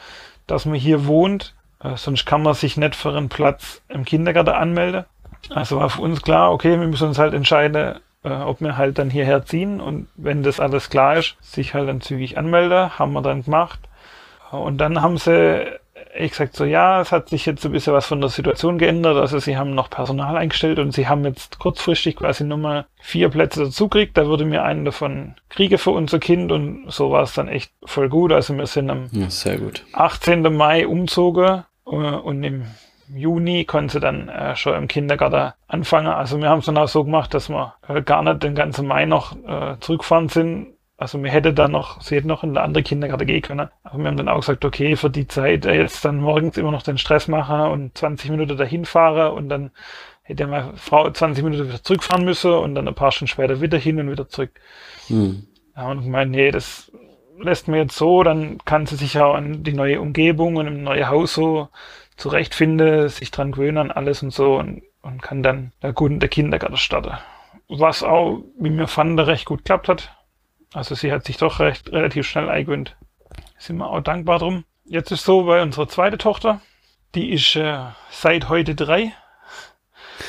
dass 0.47 0.65
man 0.65 0.77
hier 0.77 1.07
wohnt, 1.07 1.55
äh, 1.83 1.97
sonst 1.97 2.25
kann 2.25 2.43
man 2.43 2.55
sich 2.55 2.77
nicht 2.77 2.97
für 2.97 3.11
einen 3.11 3.29
Platz 3.29 3.83
im 3.89 4.05
Kindergarten 4.05 4.51
anmelden. 4.51 5.05
Also 5.51 5.77
war 5.79 5.91
für 5.91 6.03
uns 6.03 6.23
klar, 6.23 6.53
okay, 6.53 6.79
wir 6.79 6.87
müssen 6.87 7.09
uns 7.09 7.19
halt 7.19 7.35
entscheiden, 7.35 7.99
äh, 8.24 8.30
ob 8.30 8.60
wir 8.60 8.77
halt 8.77 8.98
dann 8.98 9.10
hierher 9.10 9.44
ziehen 9.44 9.81
und 9.81 10.08
wenn 10.16 10.42
das 10.42 10.60
alles 10.60 10.90
klar 10.90 11.16
ist, 11.16 11.37
sich 11.40 11.75
halt 11.75 11.88
dann 11.88 12.00
zügig 12.00 12.38
anmelden, 12.38 12.98
haben 12.98 13.12
wir 13.12 13.23
dann 13.23 13.44
gemacht. 13.44 13.81
Und 14.50 14.79
dann 14.79 15.00
haben 15.00 15.16
sie 15.16 15.66
ich 16.16 16.31
gesagt 16.31 16.56
so, 16.56 16.64
ja, 16.64 17.00
es 17.00 17.12
hat 17.12 17.29
sich 17.29 17.46
jetzt 17.46 17.64
ein 17.64 17.73
bisschen 17.73 17.92
was 17.92 18.06
von 18.06 18.21
der 18.21 18.31
Situation 18.31 18.79
geändert. 18.79 19.16
Also 19.16 19.38
sie 19.38 19.56
haben 19.56 19.75
noch 19.75 19.90
Personal 19.90 20.37
eingestellt 20.37 20.79
und 20.79 20.92
sie 20.92 21.08
haben 21.08 21.25
jetzt 21.25 21.58
kurzfristig 21.58 22.16
quasi 22.16 22.44
nur 22.44 22.58
mal 22.58 22.87
vier 23.00 23.29
Plätze 23.29 23.64
dazu 23.64 23.88
gekriegt. 23.88 24.16
Da 24.16 24.27
würde 24.27 24.44
mir 24.44 24.62
einen 24.62 24.85
davon 24.85 25.35
kriege 25.48 25.79
für 25.79 25.90
unser 25.90 26.18
Kind 26.18 26.52
und 26.52 26.90
so 26.90 27.10
war 27.10 27.23
es 27.23 27.35
dann 27.35 27.48
echt 27.48 27.73
voll 27.85 28.08
gut. 28.08 28.33
Also 28.33 28.56
wir 28.56 28.66
sind 28.66 28.90
am 28.90 29.08
ja, 29.12 29.31
sehr 29.31 29.58
gut. 29.58 29.85
18. 29.92 30.42
Mai 30.54 30.87
umzogen 30.87 31.64
äh, 31.87 31.90
und 31.90 32.42
im 32.42 32.64
Juni 33.15 33.65
konnten 33.65 33.88
sie 33.88 34.00
dann 34.00 34.29
äh, 34.29 34.56
schon 34.56 34.75
im 34.75 34.88
Kindergarten 34.88 35.52
anfangen. 35.67 36.08
Also 36.08 36.38
wir 36.38 36.48
haben 36.48 36.61
es 36.61 36.67
dann 36.67 36.79
auch 36.79 36.88
so 36.88 37.04
gemacht, 37.04 37.35
dass 37.35 37.48
wir 37.48 37.75
äh, 37.88 38.02
gar 38.02 38.23
nicht 38.23 38.42
den 38.42 38.54
ganzen 38.54 38.87
Mai 38.87 39.06
noch 39.06 39.37
äh, 39.46 39.77
zurückfahren 39.81 40.29
sind, 40.29 40.75
also 41.00 41.23
wir 41.25 41.31
hätte 41.31 41.54
dann 41.54 41.73
noch, 41.73 42.02
sie 42.02 42.17
hätte 42.17 42.29
noch 42.29 42.44
in 42.44 42.50
eine 42.50 42.61
andere 42.61 42.83
Kindergarten 42.83 43.27
gehen 43.27 43.40
können. 43.40 43.71
Aber 43.85 43.98
wir 43.98 44.06
haben 44.06 44.19
dann 44.19 44.29
auch 44.29 44.40
gesagt, 44.40 44.67
okay, 44.67 44.96
für 44.96 45.08
die 45.08 45.27
Zeit 45.27 45.65
äh, 45.65 45.73
jetzt 45.73 46.04
dann 46.04 46.21
morgens 46.21 46.58
immer 46.58 46.71
noch 46.71 46.83
den 46.83 46.98
Stress 46.98 47.27
machen 47.27 47.73
und 47.73 47.96
20 47.96 48.31
Minuten 48.31 48.58
dahin 48.58 48.85
fahren 48.85 49.33
und 49.33 49.48
dann 49.48 49.71
hätte 50.21 50.46
meine 50.46 50.77
Frau 50.77 51.11
20 51.11 51.42
Minuten 51.42 51.69
wieder 51.69 51.83
zurückfahren 51.83 52.27
müssen 52.27 52.52
und 52.52 52.75
dann 52.75 52.87
ein 52.87 52.94
paar 52.94 53.13
Stunden 53.13 53.31
später 53.31 53.63
wieder 53.63 53.79
hin 53.79 53.98
und 53.98 54.11
wieder 54.11 54.29
zurück. 54.29 54.50
Hm. 55.06 55.46
Ja, 55.75 55.90
und 55.90 56.02
ich 56.02 56.06
meine, 56.06 56.31
nee, 56.33 56.50
das 56.50 56.92
lässt 57.38 57.67
mir 57.67 57.79
jetzt 57.79 57.96
so, 57.96 58.23
dann 58.23 58.58
kann 58.67 58.85
sie 58.85 58.96
sich 58.96 59.19
auch 59.19 59.35
an 59.35 59.63
die 59.63 59.73
neue 59.73 60.02
Umgebung 60.02 60.56
und 60.56 60.67
im 60.67 60.83
neue 60.83 61.08
Haus 61.08 61.33
so 61.33 61.71
zurechtfinden, 62.21 63.08
sich 63.08 63.31
dran 63.31 63.52
gewöhnen 63.52 63.79
an 63.79 63.90
alles 63.90 64.23
und 64.23 64.33
so. 64.33 64.56
Und 64.56 64.83
und 65.02 65.23
kann 65.23 65.42
dann 65.42 65.73
da 65.81 65.92
gut 65.92 66.10
in 66.10 66.21
der 66.21 66.29
Kindergarten 66.29 66.77
starten. 66.77 67.16
Was 67.68 68.02
auch, 68.02 68.42
wie 68.58 68.71
mir 68.71 68.88
fand, 68.88 69.18
recht 69.21 69.46
gut 69.46 69.64
klappt 69.64 69.88
hat. 69.88 70.16
Also 70.73 70.94
sie 70.94 71.12
hat 71.12 71.25
sich 71.25 71.37
doch 71.37 71.60
recht 71.60 71.90
relativ 71.92 72.27
schnell 72.27 72.48
eingewöhnt. 72.48 72.96
Sind 73.58 73.79
wir 73.79 73.88
auch 73.88 74.00
dankbar 74.00 74.38
drum. 74.38 74.64
Jetzt 74.85 75.10
ist 75.10 75.25
so 75.25 75.44
bei 75.44 75.62
unserer 75.62 75.88
zweite 75.88 76.18
Tochter, 76.18 76.60
die 77.14 77.31
ist 77.33 77.54
äh, 77.56 77.79
seit 78.10 78.48
heute 78.48 78.75
drei. 78.75 79.12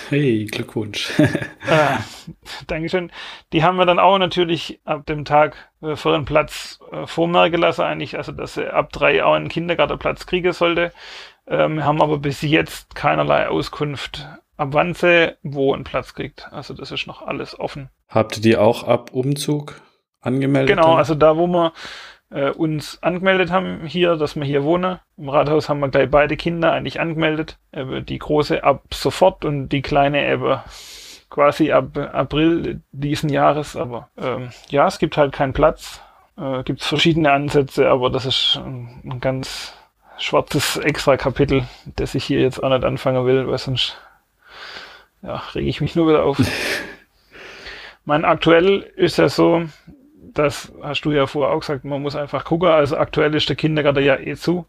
Hey, 0.09 0.45
Glückwunsch. 0.45 1.11
äh, 1.19 1.97
Dankeschön. 2.67 3.11
Die 3.53 3.63
haben 3.63 3.77
wir 3.77 3.85
dann 3.85 3.99
auch 3.99 4.17
natürlich 4.17 4.79
ab 4.85 5.05
dem 5.05 5.25
Tag 5.25 5.69
äh, 5.81 5.95
für 5.95 6.13
einen 6.13 6.25
Platz 6.25 6.79
äh, 6.91 7.05
vormerken 7.07 7.59
lassen, 7.59 7.81
eigentlich, 7.81 8.17
also 8.17 8.31
dass 8.31 8.53
sie 8.53 8.71
ab 8.71 8.91
drei 8.91 9.23
auch 9.23 9.33
einen 9.33 9.49
Kindergartenplatz 9.49 10.25
kriegen 10.25 10.53
sollte. 10.53 10.93
Ähm, 11.47 11.75
wir 11.75 11.85
haben 11.85 12.01
aber 12.01 12.17
bis 12.17 12.41
jetzt 12.41 12.95
keinerlei 12.95 13.47
Auskunft, 13.47 14.27
ab 14.57 14.69
wann 14.71 14.93
sie 14.93 15.35
wo 15.43 15.73
einen 15.73 15.83
Platz 15.83 16.13
kriegt. 16.13 16.51
Also 16.51 16.73
das 16.73 16.91
ist 16.91 17.07
noch 17.07 17.21
alles 17.21 17.59
offen. 17.59 17.89
Habt 18.07 18.37
ihr 18.37 18.43
die 18.43 18.57
auch 18.57 18.83
ab 18.83 19.11
Umzug 19.11 19.81
angemeldet? 20.21 20.75
Genau, 20.75 20.95
also 20.95 21.15
da, 21.15 21.37
wo 21.37 21.47
wir 21.47 21.73
äh, 22.29 22.49
uns 22.51 23.01
angemeldet 23.03 23.51
haben 23.51 23.85
hier, 23.85 24.15
dass 24.15 24.35
wir 24.35 24.43
hier 24.43 24.63
wohnen. 24.63 24.99
Im 25.17 25.29
Rathaus 25.29 25.69
haben 25.69 25.79
wir 25.79 25.89
gleich 25.89 26.09
beide 26.09 26.37
Kinder 26.37 26.71
eigentlich 26.71 26.99
angemeldet. 26.99 27.57
Äh, 27.71 28.01
die 28.01 28.19
große 28.19 28.63
ab 28.63 28.83
sofort 28.93 29.45
und 29.45 29.69
die 29.69 29.81
kleine 29.81 30.27
eben 30.31 30.59
quasi 31.29 31.71
ab 31.71 31.97
April 31.97 32.81
diesen 32.91 33.29
Jahres. 33.29 33.75
Aber 33.75 34.09
ähm, 34.17 34.49
ja, 34.69 34.87
es 34.87 34.99
gibt 34.99 35.17
halt 35.17 35.33
keinen 35.33 35.53
Platz. 35.53 36.01
Äh, 36.37 36.63
gibt 36.63 36.83
verschiedene 36.83 37.31
Ansätze, 37.31 37.89
aber 37.89 38.09
das 38.09 38.25
ist 38.25 38.59
ein, 38.63 39.01
ein 39.03 39.19
ganz 39.19 39.73
schwarzes 40.21 40.77
extra 40.77 41.17
Kapitel, 41.17 41.67
das 41.95 42.15
ich 42.15 42.23
hier 42.23 42.41
jetzt 42.41 42.61
auch 42.63 42.69
nicht 42.69 42.83
anfangen 42.83 43.25
will, 43.25 43.47
weil 43.47 43.57
sonst 43.57 43.97
ja, 45.21 45.41
rege 45.53 45.69
ich 45.69 45.81
mich 45.81 45.95
nur 45.95 46.07
wieder 46.07 46.23
auf. 46.23 46.37
mein 48.05 48.25
aktuell 48.25 48.91
ist 48.95 49.17
ja 49.17 49.29
so, 49.29 49.63
das 50.33 50.71
hast 50.81 51.01
du 51.01 51.11
ja 51.11 51.27
vorher 51.27 51.53
auch 51.53 51.59
gesagt, 51.59 51.85
man 51.85 52.01
muss 52.01 52.15
einfach 52.15 52.45
gucken. 52.45 52.69
Also 52.69 52.97
aktuell 52.97 53.35
ist 53.35 53.49
der 53.49 53.55
Kindergarten 53.55 54.03
ja 54.03 54.17
eh 54.17 54.35
zu. 54.35 54.65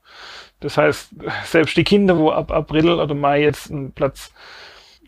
Das 0.60 0.76
heißt, 0.76 1.10
selbst 1.44 1.76
die 1.76 1.84
Kinder, 1.84 2.18
wo 2.18 2.30
ab 2.30 2.52
April 2.52 2.90
oder 2.90 3.14
Mai 3.14 3.42
jetzt 3.42 3.70
einen 3.70 3.92
Platz 3.92 4.32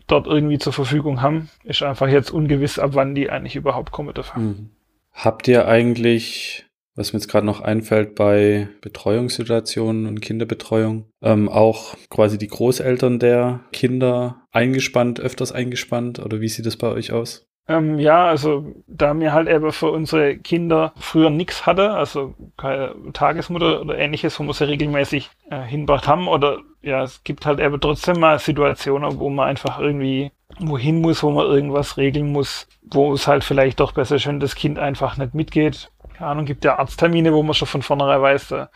dort 0.07 0.27
irgendwie 0.27 0.57
zur 0.57 0.73
Verfügung 0.73 1.21
haben, 1.21 1.49
ist 1.63 1.81
einfach 1.81 2.07
jetzt 2.07 2.31
ungewiss, 2.31 2.77
ab 2.77 2.91
wann 2.93 3.15
die 3.15 3.29
eigentlich 3.29 3.55
überhaupt 3.55 3.91
kommen 3.91 4.13
dürfen. 4.13 4.43
Mhm. 4.43 4.69
Habt 5.13 5.47
ihr 5.47 5.67
eigentlich, 5.67 6.64
was 6.95 7.13
mir 7.13 7.19
jetzt 7.19 7.27
gerade 7.27 7.45
noch 7.45 7.61
einfällt, 7.61 8.15
bei 8.15 8.69
Betreuungssituationen 8.81 10.05
und 10.05 10.21
Kinderbetreuung, 10.21 11.05
ähm, 11.21 11.49
auch 11.49 11.95
quasi 12.09 12.37
die 12.37 12.47
Großeltern 12.47 13.19
der 13.19 13.61
Kinder 13.71 14.47
eingespannt, 14.51 15.19
öfters 15.19 15.51
eingespannt? 15.51 16.19
Oder 16.19 16.39
wie 16.41 16.47
sieht 16.47 16.65
das 16.65 16.77
bei 16.77 16.87
euch 16.87 17.11
aus? 17.11 17.45
Ähm, 17.67 17.97
ja, 17.97 18.27
also 18.27 18.75
da 18.85 19.15
mir 19.15 19.33
halt 19.33 19.47
eben 19.47 19.71
für 19.71 19.89
unsere 19.89 20.37
Kinder 20.37 20.93
früher 20.97 21.31
nichts 21.31 21.65
hatte, 21.65 21.91
also 21.91 22.35
keine 22.57 22.93
Tagesmutter 23.11 23.81
oder 23.81 23.97
ähnliches, 23.97 24.39
wo 24.39 24.43
wir 24.43 24.53
sie 24.53 24.67
regelmäßig 24.67 25.31
äh, 25.49 25.61
hinbracht 25.63 26.07
haben, 26.07 26.27
oder 26.27 26.59
ja, 26.83 27.01
es 27.01 27.23
gibt 27.23 27.47
halt 27.47 27.59
eben 27.59 27.81
trotzdem 27.81 28.19
mal 28.19 28.37
Situationen, 28.37 29.19
wo 29.19 29.29
man 29.29 29.47
einfach 29.47 29.79
irgendwie 29.79 30.31
wohin 30.59 31.01
muss, 31.01 31.23
wo 31.23 31.31
man 31.31 31.47
irgendwas 31.47 31.97
regeln 31.97 32.31
muss, 32.31 32.67
wo 32.83 33.13
es 33.13 33.27
halt 33.27 33.43
vielleicht 33.43 33.79
doch 33.79 33.93
besser 33.93 34.17
wenn 34.25 34.39
das 34.39 34.55
Kind 34.55 34.77
einfach 34.77 35.17
nicht 35.17 35.33
mitgeht. 35.33 35.91
Keine 36.17 36.31
Ahnung, 36.31 36.45
gibt 36.45 36.65
ja 36.65 36.77
Arzttermine, 36.79 37.33
wo 37.33 37.43
man 37.43 37.53
schon 37.53 37.67
von 37.67 37.81
vornherein 37.81 38.21
weiß, 38.21 38.49
da 38.49 38.69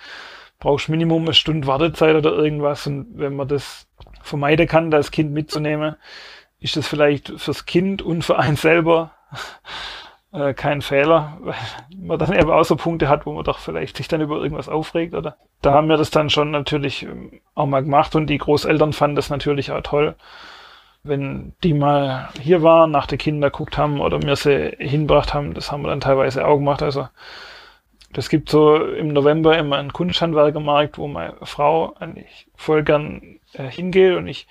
brauchst 0.59 0.89
Minimum 0.89 1.23
eine 1.23 1.33
Stunde 1.33 1.67
Wartezeit 1.67 2.15
oder 2.15 2.33
irgendwas 2.33 2.85
und 2.85 3.07
wenn 3.17 3.35
man 3.35 3.47
das 3.47 3.87
vermeiden 4.21 4.67
kann, 4.67 4.91
das 4.91 5.11
Kind 5.11 5.31
mitzunehmen, 5.31 5.95
ist 6.59 6.75
das 6.75 6.87
vielleicht 6.87 7.31
fürs 7.39 7.65
Kind 7.65 8.01
und 8.01 8.23
für 8.23 8.37
einen 8.37 8.57
selber 8.57 9.11
äh, 10.33 10.53
kein 10.53 10.81
Fehler, 10.81 11.37
weil 11.41 11.55
man 11.97 12.19
dann 12.19 12.33
eben 12.33 12.63
so 12.63 12.75
Punkte 12.75 13.07
hat, 13.07 13.25
wo 13.25 13.33
man 13.33 13.45
doch 13.45 13.59
vielleicht 13.59 13.97
sich 13.97 14.07
dann 14.07 14.21
über 14.21 14.37
irgendwas 14.37 14.67
aufregt, 14.67 15.13
oder? 15.13 15.37
Da 15.61 15.73
haben 15.73 15.87
wir 15.87 15.97
das 15.97 16.11
dann 16.11 16.29
schon 16.29 16.51
natürlich 16.51 17.03
ähm, 17.03 17.39
auch 17.55 17.65
mal 17.65 17.83
gemacht 17.83 18.15
und 18.15 18.27
die 18.27 18.37
Großeltern 18.37 18.93
fanden 18.93 19.15
das 19.15 19.29
natürlich 19.29 19.71
auch 19.71 19.81
toll, 19.81 20.15
wenn 21.03 21.53
die 21.63 21.73
mal 21.73 22.29
hier 22.39 22.61
waren, 22.61 22.91
nach 22.91 23.07
den 23.07 23.17
Kindern 23.17 23.51
geguckt 23.51 23.77
haben 23.77 24.01
oder 24.01 24.17
mir 24.17 24.35
sie 24.35 24.75
hinbracht 24.79 25.33
haben, 25.33 25.53
das 25.53 25.71
haben 25.71 25.83
wir 25.83 25.89
dann 25.89 26.01
teilweise 26.01 26.45
auch 26.45 26.57
gemacht, 26.57 26.83
also 26.83 27.07
das 28.11 28.29
gibt 28.29 28.49
so 28.49 28.75
im 28.75 29.09
November 29.09 29.57
immer 29.57 29.77
einen 29.77 29.93
Kunsthandwerkermarkt, 29.93 30.97
wo 30.97 31.07
meine 31.07 31.35
Frau 31.43 31.93
eigentlich 31.99 32.47
voll 32.55 32.83
gern 32.83 33.39
äh, 33.53 33.69
hingeht 33.69 34.15
und 34.15 34.27
ich 34.27 34.47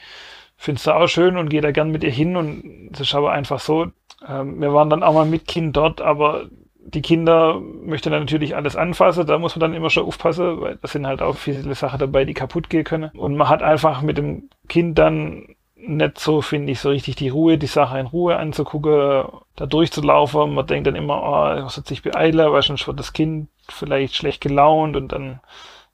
finde 0.56 0.78
es 0.78 0.84
da 0.84 0.96
auch 0.96 1.06
schön 1.08 1.36
und 1.36 1.48
gehe 1.50 1.60
da 1.60 1.70
gern 1.70 1.90
mit 1.90 2.04
ihr 2.04 2.10
hin 2.10 2.36
und 2.36 2.90
es 2.92 3.00
ist 3.00 3.14
aber 3.14 3.32
einfach 3.32 3.60
so, 3.60 3.88
ähm, 4.26 4.60
wir 4.60 4.72
waren 4.72 4.90
dann 4.90 5.02
auch 5.02 5.14
mal 5.14 5.26
mit 5.26 5.46
Kind 5.46 5.76
dort, 5.76 6.00
aber 6.00 6.46
die 6.88 7.02
Kinder 7.02 7.60
möchten 7.60 8.10
dann 8.10 8.22
natürlich 8.22 8.56
alles 8.56 8.74
anfassen, 8.74 9.26
da 9.26 9.38
muss 9.38 9.54
man 9.54 9.60
dann 9.60 9.74
immer 9.74 9.90
schon 9.90 10.06
aufpassen, 10.06 10.60
weil 10.60 10.76
da 10.76 10.88
sind 10.88 11.06
halt 11.06 11.20
auch 11.20 11.36
viele 11.36 11.74
Sachen 11.74 11.98
dabei, 11.98 12.24
die 12.24 12.34
kaputt 12.34 12.70
gehen 12.70 12.84
können. 12.84 13.10
Und 13.10 13.36
man 13.36 13.48
hat 13.48 13.62
einfach 13.62 14.00
mit 14.00 14.16
dem 14.16 14.48
Kind 14.68 14.98
dann 14.98 15.54
nicht 15.80 16.18
so, 16.18 16.40
finde 16.40 16.72
ich, 16.72 16.80
so 16.80 16.90
richtig 16.90 17.16
die 17.16 17.28
Ruhe, 17.28 17.58
die 17.58 17.66
Sache 17.66 17.98
in 17.98 18.06
Ruhe 18.06 18.36
anzugucken, 18.36 19.24
da 19.56 19.66
durchzulaufen. 19.66 20.54
Man 20.54 20.66
denkt 20.66 20.86
dann 20.86 20.96
immer, 20.96 21.22
oh, 21.22 21.62
muss 21.62 21.76
jetzt 21.76 21.88
sich 21.88 22.02
beeilen, 22.02 22.52
weil 22.52 22.62
sonst 22.62 22.86
wird 22.86 22.98
das 22.98 23.12
Kind 23.12 23.48
vielleicht 23.68 24.16
schlecht 24.16 24.40
gelaunt 24.40 24.96
und 24.96 25.12
dann 25.12 25.40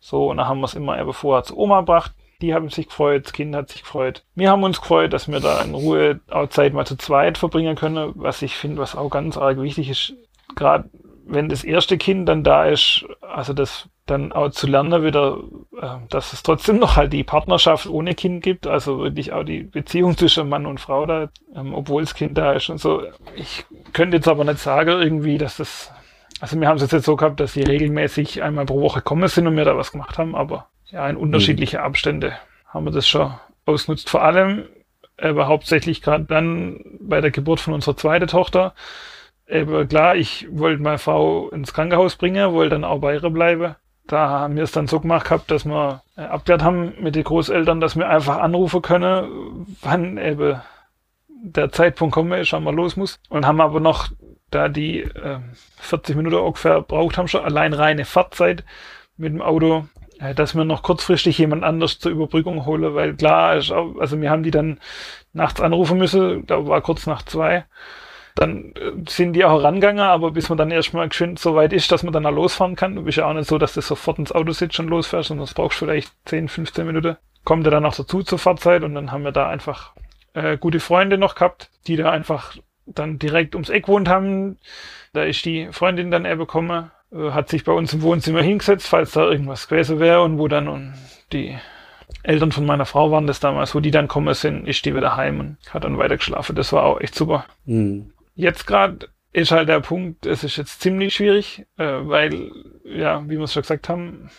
so, 0.00 0.30
und 0.30 0.36
dann 0.36 0.48
haben 0.48 0.60
wir 0.60 0.66
es 0.66 0.74
immer 0.74 0.96
eher 0.96 1.12
vorher 1.12 1.44
zu 1.44 1.56
Oma 1.56 1.80
gebracht 1.80 2.12
die 2.44 2.54
haben 2.54 2.68
sich 2.68 2.88
gefreut, 2.88 3.24
das 3.24 3.32
Kind 3.32 3.54
hat 3.54 3.70
sich 3.70 3.82
gefreut. 3.82 4.22
Wir 4.34 4.50
haben 4.50 4.62
uns 4.62 4.80
gefreut, 4.80 5.12
dass 5.12 5.28
wir 5.28 5.40
da 5.40 5.62
in 5.62 5.74
Ruhe 5.74 6.20
auch 6.30 6.48
Zeit 6.48 6.74
mal 6.74 6.86
zu 6.86 6.96
zweit 6.96 7.38
verbringen 7.38 7.76
können, 7.76 8.12
was 8.16 8.42
ich 8.42 8.56
finde, 8.56 8.82
was 8.82 8.96
auch 8.96 9.08
ganz 9.08 9.36
arg 9.36 9.60
wichtig 9.60 9.88
ist. 9.88 10.12
Gerade 10.54 10.90
wenn 11.26 11.48
das 11.48 11.64
erste 11.64 11.98
Kind 11.98 12.28
dann 12.28 12.44
da 12.44 12.66
ist, 12.66 13.04
also 13.20 13.52
das 13.52 13.88
dann 14.06 14.32
auch 14.32 14.50
zu 14.50 14.66
lernen 14.66 15.02
wieder, 15.02 15.38
äh, 15.80 16.06
dass 16.10 16.32
es 16.32 16.42
trotzdem 16.42 16.78
noch 16.78 16.96
halt 16.96 17.12
die 17.12 17.24
Partnerschaft 17.24 17.86
ohne 17.86 18.14
Kind 18.14 18.42
gibt, 18.42 18.66
also 18.66 18.98
wirklich 18.98 19.32
auch 19.32 19.44
die 19.44 19.62
Beziehung 19.62 20.16
zwischen 20.16 20.48
Mann 20.48 20.66
und 20.66 20.80
Frau 20.80 21.06
da, 21.06 21.30
ähm, 21.54 21.74
obwohl 21.74 22.02
das 22.02 22.14
Kind 22.14 22.36
da 22.36 22.52
ist 22.52 22.68
und 22.68 22.78
so. 22.78 23.02
Ich 23.34 23.64
könnte 23.92 24.18
jetzt 24.18 24.28
aber 24.28 24.44
nicht 24.44 24.58
sagen 24.58 24.90
irgendwie, 24.90 25.38
dass 25.38 25.56
das, 25.56 25.90
also 26.40 26.60
wir 26.60 26.68
haben 26.68 26.76
es 26.76 26.90
jetzt 26.90 27.04
so 27.04 27.16
gehabt, 27.16 27.40
dass 27.40 27.54
sie 27.54 27.62
regelmäßig 27.62 28.42
einmal 28.42 28.66
pro 28.66 28.82
Woche 28.82 29.00
kommen 29.00 29.28
sind 29.28 29.46
und 29.46 29.56
wir 29.56 29.64
da 29.64 29.76
was 29.76 29.92
gemacht 29.92 30.18
haben, 30.18 30.34
aber 30.34 30.68
ja, 30.90 31.08
in 31.08 31.16
unterschiedliche 31.16 31.78
mhm. 31.78 31.84
Abstände 31.84 32.34
haben 32.66 32.84
wir 32.84 32.92
das 32.92 33.08
schon 33.08 33.32
ausgenutzt. 33.64 34.10
Vor 34.10 34.22
allem, 34.22 34.64
aber 35.16 35.46
hauptsächlich 35.46 36.02
gerade 36.02 36.24
dann 36.24 36.80
bei 37.00 37.20
der 37.20 37.30
Geburt 37.30 37.60
von 37.60 37.72
unserer 37.72 37.96
zweiten 37.96 38.26
Tochter. 38.26 38.74
Aber 39.50 39.84
klar, 39.86 40.16
ich 40.16 40.46
wollte 40.50 40.82
meine 40.82 40.98
Frau 40.98 41.50
ins 41.50 41.72
Krankenhaus 41.72 42.16
bringen, 42.16 42.52
wollte 42.52 42.70
dann 42.70 42.84
auch 42.84 42.98
bei 42.98 43.14
ihr 43.14 43.30
bleiben. 43.30 43.76
Da 44.06 44.28
haben 44.28 44.56
wir 44.56 44.64
es 44.64 44.72
dann 44.72 44.86
so 44.86 45.00
gemacht 45.00 45.24
gehabt, 45.24 45.50
dass 45.50 45.64
wir 45.64 46.02
äh, 46.16 46.22
abgeklärt 46.22 46.62
haben 46.62 46.94
mit 47.00 47.14
den 47.14 47.24
Großeltern, 47.24 47.80
dass 47.80 47.96
wir 47.96 48.08
einfach 48.08 48.38
anrufen 48.38 48.82
können, 48.82 49.66
wann 49.80 50.18
eben 50.18 50.60
der 51.28 51.72
Zeitpunkt 51.72 52.14
kommen 52.14 52.38
ist, 52.38 52.52
wann 52.52 52.64
man 52.64 52.74
los 52.74 52.96
muss. 52.96 53.18
Und 53.28 53.46
haben 53.46 53.60
aber 53.60 53.80
noch, 53.80 54.08
da 54.50 54.68
die 54.68 55.00
äh, 55.00 55.38
40 55.78 56.16
Minuten 56.16 56.36
ungefähr 56.36 56.82
braucht 56.82 57.16
haben, 57.16 57.28
schon 57.28 57.44
allein 57.44 57.72
reine 57.72 58.04
Fahrzeit 58.04 58.64
mit 59.16 59.32
dem 59.32 59.42
Auto 59.42 59.86
äh, 60.20 60.34
dass 60.34 60.54
wir 60.54 60.64
noch 60.64 60.82
kurzfristig 60.82 61.38
jemand 61.38 61.64
anders 61.64 61.98
zur 61.98 62.12
Überbrückung 62.12 62.66
holen, 62.66 62.94
weil 62.94 63.14
klar, 63.14 63.50
also 63.50 64.20
wir 64.20 64.30
haben 64.30 64.42
die 64.42 64.50
dann 64.50 64.78
nachts 65.32 65.60
anrufen 65.60 65.98
müssen, 65.98 66.46
da 66.46 66.66
war 66.66 66.80
kurz 66.80 67.06
nach 67.06 67.22
zwei. 67.22 67.64
Dann 68.34 68.72
äh, 68.74 68.92
sind 69.08 69.34
die 69.34 69.44
auch 69.44 69.62
rangegangen, 69.62 70.00
aber 70.00 70.32
bis 70.32 70.48
man 70.48 70.58
dann 70.58 70.70
erstmal 70.70 71.08
geschwind 71.08 71.38
so 71.38 71.54
weit 71.54 71.72
ist, 71.72 71.92
dass 71.92 72.02
man 72.02 72.12
dann 72.12 72.26
auch 72.26 72.32
losfahren 72.32 72.76
kann. 72.76 72.96
Du 72.96 73.02
bist 73.02 73.18
ja 73.18 73.26
auch 73.26 73.34
nicht 73.34 73.48
so, 73.48 73.58
dass 73.58 73.74
du 73.74 73.80
sofort 73.80 74.18
ins 74.18 74.32
Auto 74.32 74.52
sitzt 74.52 74.80
und 74.80 74.88
losfährst, 74.88 75.28
sondern 75.28 75.46
das 75.46 75.54
brauchst 75.54 75.78
vielleicht 75.78 76.12
10, 76.26 76.48
15 76.48 76.86
Minuten. 76.86 77.16
Kommt 77.44 77.66
er 77.66 77.70
dann 77.70 77.86
auch 77.86 77.94
dazu 77.94 78.22
zur 78.22 78.38
Fahrzeit 78.38 78.82
und 78.82 78.94
dann 78.94 79.12
haben 79.12 79.24
wir 79.24 79.32
da 79.32 79.48
einfach 79.48 79.92
äh, 80.32 80.56
gute 80.56 80.80
Freunde 80.80 81.18
noch 81.18 81.34
gehabt, 81.34 81.70
die 81.86 81.96
da 81.96 82.10
einfach 82.10 82.56
dann 82.86 83.18
direkt 83.18 83.54
ums 83.54 83.70
Eck 83.70 83.88
wohnt 83.88 84.08
haben. 84.08 84.58
Da 85.12 85.22
ist 85.22 85.44
die 85.44 85.68
Freundin 85.70 86.10
dann 86.10 86.24
eher 86.24 86.36
bekommen 86.36 86.90
äh, 87.14 87.30
hat 87.30 87.48
sich 87.48 87.64
bei 87.64 87.72
uns 87.72 87.92
im 87.92 88.02
Wohnzimmer 88.02 88.42
hingesetzt, 88.42 88.88
falls 88.88 89.12
da 89.12 89.24
irgendwas 89.24 89.68
gewesen 89.68 90.00
wäre 90.00 90.22
und 90.22 90.38
wo 90.38 90.48
dann 90.48 90.68
und 90.68 90.94
die 91.32 91.56
Eltern 92.22 92.52
von 92.52 92.66
meiner 92.66 92.86
Frau 92.86 93.10
waren 93.10 93.26
das 93.26 93.40
damals, 93.40 93.74
wo 93.74 93.80
die 93.80 93.90
dann 93.90 94.08
kommen 94.08 94.34
sind, 94.34 94.68
ich 94.68 94.78
stehe 94.78 94.96
wieder 94.96 95.16
heim 95.16 95.40
und 95.40 95.56
hat 95.70 95.84
dann 95.84 95.98
weiter 95.98 96.16
geschlafen. 96.16 96.56
Das 96.56 96.72
war 96.72 96.84
auch 96.84 97.00
echt 97.00 97.14
super. 97.14 97.44
Mhm. 97.66 98.10
Jetzt 98.34 98.66
gerade 98.66 99.08
ist 99.32 99.50
halt 99.50 99.68
der 99.68 99.80
Punkt, 99.80 100.26
es 100.26 100.44
ist 100.44 100.56
jetzt 100.56 100.80
ziemlich 100.80 101.14
schwierig, 101.14 101.66
äh, 101.76 101.84
weil, 101.84 102.52
ja, 102.84 103.24
wie 103.24 103.36
wir 103.36 103.44
es 103.44 103.52
schon 103.52 103.62
gesagt 103.62 103.88
haben, 103.88 104.30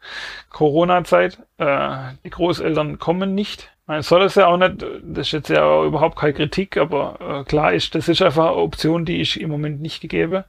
Corona-Zeit, 0.50 1.38
äh, 1.58 2.12
die 2.24 2.30
Großeltern 2.30 2.98
kommen 2.98 3.34
nicht. 3.34 3.70
Man 3.86 4.02
soll 4.02 4.22
es 4.22 4.36
ja 4.36 4.46
auch 4.46 4.56
nicht, 4.56 4.84
das 5.02 5.26
ist 5.26 5.32
jetzt 5.32 5.48
ja 5.50 5.84
überhaupt 5.84 6.16
keine 6.16 6.32
Kritik, 6.32 6.76
aber 6.76 7.40
äh, 7.40 7.44
klar 7.44 7.72
ist, 7.72 7.94
das 7.94 8.08
ist 8.08 8.22
einfach 8.22 8.46
eine 8.46 8.56
Option, 8.56 9.04
die 9.04 9.20
ich 9.20 9.40
im 9.40 9.50
Moment 9.50 9.82
nicht 9.82 10.00
gegeben 10.00 10.44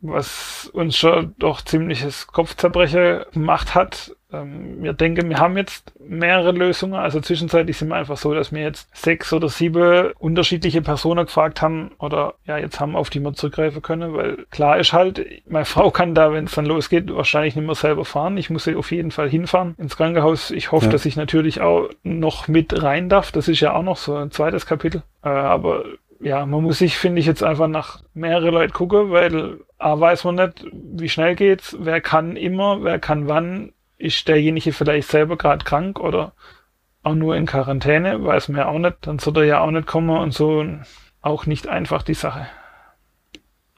was 0.00 0.70
uns 0.72 0.96
schon 0.96 1.34
doch 1.38 1.62
ziemliches 1.62 2.26
Kopfzerbrecher 2.28 3.26
gemacht 3.32 3.74
hat. 3.74 4.16
Ähm, 4.32 4.82
wir 4.82 4.92
denken, 4.92 5.28
wir 5.28 5.38
haben 5.38 5.56
jetzt 5.56 5.92
mehrere 6.00 6.52
Lösungen. 6.52 6.94
Also 6.94 7.20
zwischenzeitlich 7.20 7.78
sind 7.78 7.88
wir 7.88 7.96
einfach 7.96 8.16
so, 8.16 8.34
dass 8.34 8.52
wir 8.52 8.62
jetzt 8.62 8.94
sechs 8.94 9.32
oder 9.32 9.48
sieben 9.48 10.12
unterschiedliche 10.18 10.82
Personen 10.82 11.26
gefragt 11.26 11.62
haben 11.62 11.92
oder 11.98 12.34
ja, 12.44 12.58
jetzt 12.58 12.80
haben, 12.80 12.96
auf 12.96 13.10
die 13.10 13.20
wir 13.20 13.32
zurückgreifen 13.32 13.82
können, 13.82 14.14
weil 14.14 14.46
klar 14.50 14.78
ist 14.78 14.92
halt, 14.92 15.24
meine 15.48 15.64
Frau 15.64 15.90
kann 15.90 16.14
da, 16.14 16.32
wenn 16.32 16.44
es 16.44 16.54
dann 16.54 16.66
losgeht, 16.66 17.14
wahrscheinlich 17.14 17.56
nicht 17.56 17.66
mehr 17.66 17.74
selber 17.74 18.04
fahren. 18.04 18.36
Ich 18.36 18.50
muss 18.50 18.64
sie 18.64 18.76
auf 18.76 18.90
jeden 18.92 19.10
Fall 19.10 19.28
hinfahren 19.30 19.74
ins 19.78 19.96
Krankenhaus. 19.96 20.50
Ich 20.50 20.72
hoffe, 20.72 20.86
ja. 20.86 20.92
dass 20.92 21.06
ich 21.06 21.16
natürlich 21.16 21.60
auch 21.60 21.88
noch 22.02 22.48
mit 22.48 22.82
rein 22.82 23.08
darf. 23.08 23.32
Das 23.32 23.48
ist 23.48 23.60
ja 23.60 23.74
auch 23.74 23.82
noch 23.82 23.96
so 23.96 24.16
ein 24.16 24.30
zweites 24.30 24.66
Kapitel. 24.66 25.02
Äh, 25.22 25.28
aber 25.28 25.84
ja, 26.20 26.44
man 26.46 26.62
muss 26.62 26.78
sich, 26.78 26.98
finde 26.98 27.20
ich, 27.20 27.26
jetzt 27.26 27.42
einfach 27.42 27.68
nach 27.68 28.02
mehrere 28.12 28.50
Leute 28.50 28.72
gucken, 28.72 29.10
weil 29.10 29.60
A 29.78 29.98
weiß 29.98 30.24
man 30.24 30.34
nicht, 30.34 30.66
wie 30.72 31.08
schnell 31.08 31.36
geht's, 31.36 31.76
wer 31.78 32.00
kann 32.00 32.36
immer, 32.36 32.82
wer 32.82 32.98
kann 32.98 33.28
wann, 33.28 33.72
ist 33.98 34.28
derjenige 34.28 34.72
vielleicht 34.72 35.08
selber 35.08 35.36
gerade 35.36 35.64
krank 35.64 36.00
oder 36.00 36.32
auch 37.02 37.14
nur 37.14 37.36
in 37.36 37.46
Quarantäne, 37.46 38.24
weiß 38.24 38.48
man 38.48 38.58
ja 38.58 38.68
auch 38.68 38.78
nicht, 38.78 38.96
dann 39.02 39.18
soll 39.18 39.38
er 39.38 39.44
ja 39.44 39.60
auch 39.60 39.70
nicht 39.70 39.86
kommen 39.86 40.16
und 40.16 40.32
so 40.32 40.64
auch 41.20 41.46
nicht 41.46 41.66
einfach 41.66 42.02
die 42.02 42.14
Sache. 42.14 42.46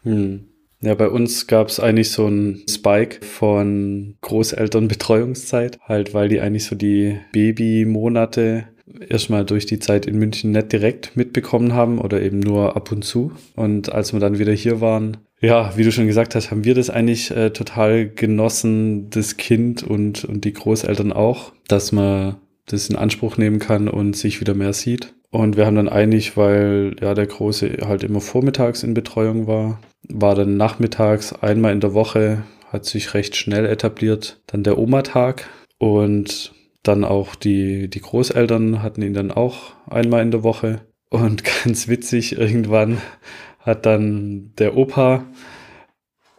Hm. 0.02 0.46
Ja, 0.82 0.94
bei 0.94 1.08
uns 1.10 1.46
gab 1.46 1.68
es 1.68 1.78
eigentlich 1.78 2.10
so 2.10 2.26
einen 2.26 2.62
Spike 2.68 3.24
von 3.24 4.16
Großelternbetreuungszeit, 4.22 5.78
halt 5.82 6.14
weil 6.14 6.30
die 6.30 6.40
eigentlich 6.40 6.64
so 6.64 6.74
die 6.74 7.18
Babymonate 7.32 8.64
erstmal 9.08 9.44
durch 9.44 9.66
die 9.66 9.78
Zeit 9.78 10.06
in 10.06 10.18
München 10.18 10.52
nicht 10.52 10.72
direkt 10.72 11.16
mitbekommen 11.16 11.74
haben 11.74 11.98
oder 11.98 12.22
eben 12.22 12.40
nur 12.40 12.76
ab 12.76 12.90
und 12.92 13.04
zu. 13.04 13.32
Und 13.56 13.92
als 13.92 14.14
wir 14.14 14.20
dann 14.20 14.38
wieder 14.38 14.54
hier 14.54 14.80
waren, 14.80 15.18
ja, 15.40 15.76
wie 15.76 15.84
du 15.84 15.92
schon 15.92 16.06
gesagt 16.06 16.34
hast, 16.34 16.50
haben 16.50 16.64
wir 16.64 16.74
das 16.74 16.90
eigentlich 16.90 17.30
äh, 17.30 17.50
total 17.50 18.08
genossen, 18.08 19.10
das 19.10 19.36
Kind 19.36 19.82
und, 19.82 20.24
und 20.24 20.44
die 20.44 20.52
Großeltern 20.52 21.12
auch, 21.12 21.52
dass 21.66 21.92
man 21.92 22.36
das 22.66 22.88
in 22.88 22.96
Anspruch 22.96 23.36
nehmen 23.36 23.58
kann 23.58 23.88
und 23.88 24.16
sich 24.16 24.40
wieder 24.40 24.54
mehr 24.54 24.72
sieht. 24.72 25.14
Und 25.30 25.56
wir 25.56 25.64
haben 25.64 25.76
dann 25.76 25.88
eigentlich, 25.88 26.36
weil 26.36 26.96
ja 27.00 27.14
der 27.14 27.26
Große 27.26 27.78
halt 27.86 28.02
immer 28.02 28.20
vormittags 28.20 28.82
in 28.82 28.94
Betreuung 28.94 29.46
war, 29.46 29.80
war 30.08 30.34
dann 30.34 30.56
nachmittags 30.56 31.32
einmal 31.32 31.72
in 31.72 31.80
der 31.80 31.94
Woche, 31.94 32.42
hat 32.70 32.84
sich 32.84 33.14
recht 33.14 33.36
schnell 33.36 33.64
etabliert, 33.64 34.40
dann 34.46 34.62
der 34.62 34.78
Oma-Tag 34.78 35.46
und 35.78 36.52
dann 36.82 37.04
auch 37.04 37.34
die, 37.34 37.88
die 37.88 38.00
Großeltern 38.00 38.82
hatten 38.82 39.02
ihn 39.02 39.14
dann 39.14 39.30
auch 39.30 39.74
einmal 39.88 40.22
in 40.22 40.30
der 40.30 40.42
Woche. 40.42 40.80
Und 41.10 41.44
ganz 41.64 41.88
witzig, 41.88 42.38
irgendwann 42.38 42.98
hat 43.70 43.86
dann 43.86 44.52
der 44.58 44.76
Opa 44.76 45.24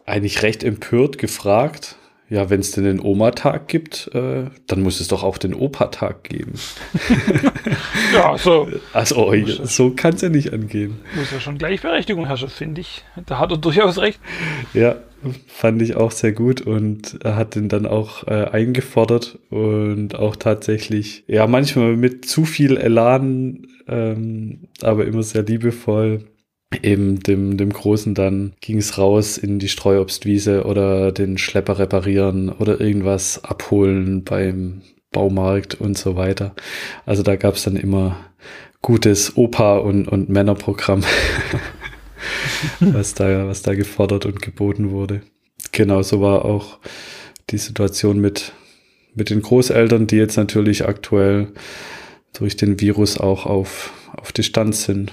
eigentlich 0.06 0.42
recht 0.42 0.62
empört 0.64 1.18
gefragt, 1.18 1.96
ja, 2.32 2.48
wenn 2.48 2.60
es 2.60 2.70
denn 2.70 2.84
den 2.84 2.98
Oma-Tag 2.98 3.68
gibt, 3.68 4.10
äh, 4.14 4.44
dann 4.66 4.82
muss 4.82 5.00
es 5.00 5.08
doch 5.08 5.22
auch 5.22 5.36
den 5.36 5.52
Opa-Tag 5.52 6.24
geben. 6.24 6.54
ja, 8.14 8.38
so. 8.38 8.68
Also, 8.94 9.30
so 9.64 9.90
kann 9.90 10.14
es 10.14 10.22
ja 10.22 10.30
nicht 10.30 10.50
angehen. 10.50 10.98
Muss 11.14 11.30
ja 11.30 11.40
schon 11.40 11.58
Gleichberechtigung 11.58 12.24
herrschen, 12.24 12.48
finde 12.48 12.80
ich. 12.80 13.04
Da 13.26 13.38
hat 13.38 13.50
er 13.50 13.58
durchaus 13.58 13.98
recht. 13.98 14.18
Ja, 14.72 14.96
fand 15.46 15.82
ich 15.82 15.94
auch 15.96 16.10
sehr 16.10 16.32
gut 16.32 16.62
und 16.62 17.18
er 17.22 17.36
hat 17.36 17.54
den 17.54 17.68
dann 17.68 17.84
auch 17.84 18.26
äh, 18.26 18.46
eingefordert 18.46 19.38
und 19.50 20.14
auch 20.14 20.34
tatsächlich, 20.34 21.24
ja, 21.26 21.46
manchmal 21.46 21.98
mit 21.98 22.24
zu 22.24 22.46
viel 22.46 22.78
Elan, 22.78 23.66
ähm, 23.88 24.68
aber 24.80 25.04
immer 25.04 25.22
sehr 25.22 25.42
liebevoll 25.42 26.24
eben 26.82 27.20
dem, 27.20 27.56
dem 27.56 27.72
Großen 27.72 28.14
dann 28.14 28.52
ging 28.60 28.78
es 28.78 28.98
raus 28.98 29.38
in 29.38 29.58
die 29.58 29.68
Streuobstwiese 29.68 30.64
oder 30.64 31.12
den 31.12 31.38
Schlepper 31.38 31.78
reparieren 31.78 32.48
oder 32.48 32.80
irgendwas 32.80 33.44
abholen 33.44 34.24
beim 34.24 34.82
Baumarkt 35.10 35.74
und 35.74 35.98
so 35.98 36.16
weiter. 36.16 36.54
Also 37.06 37.22
da 37.22 37.36
gab 37.36 37.54
es 37.54 37.64
dann 37.64 37.76
immer 37.76 38.16
gutes 38.80 39.36
Opa- 39.36 39.78
und, 39.78 40.08
und 40.08 40.28
Männerprogramm, 40.28 41.04
was, 42.80 43.14
da, 43.14 43.46
was 43.46 43.62
da 43.62 43.74
gefordert 43.74 44.26
und 44.26 44.42
geboten 44.42 44.90
wurde. 44.90 45.22
Genauso 45.70 46.20
war 46.20 46.44
auch 46.44 46.78
die 47.50 47.58
Situation 47.58 48.20
mit, 48.20 48.52
mit 49.14 49.30
den 49.30 49.42
Großeltern, 49.42 50.06
die 50.06 50.16
jetzt 50.16 50.36
natürlich 50.36 50.86
aktuell 50.86 51.48
durch 52.32 52.56
den 52.56 52.80
Virus 52.80 53.18
auch 53.18 53.46
auf, 53.46 53.92
auf 54.16 54.32
Distanz 54.32 54.84
sind. 54.84 55.12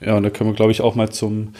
Ja, 0.00 0.16
und 0.16 0.22
da 0.22 0.30
können 0.30 0.50
wir, 0.50 0.54
glaube 0.54 0.72
ich, 0.72 0.80
auch 0.80 0.94
mal 0.94 1.10
zum, 1.10 1.52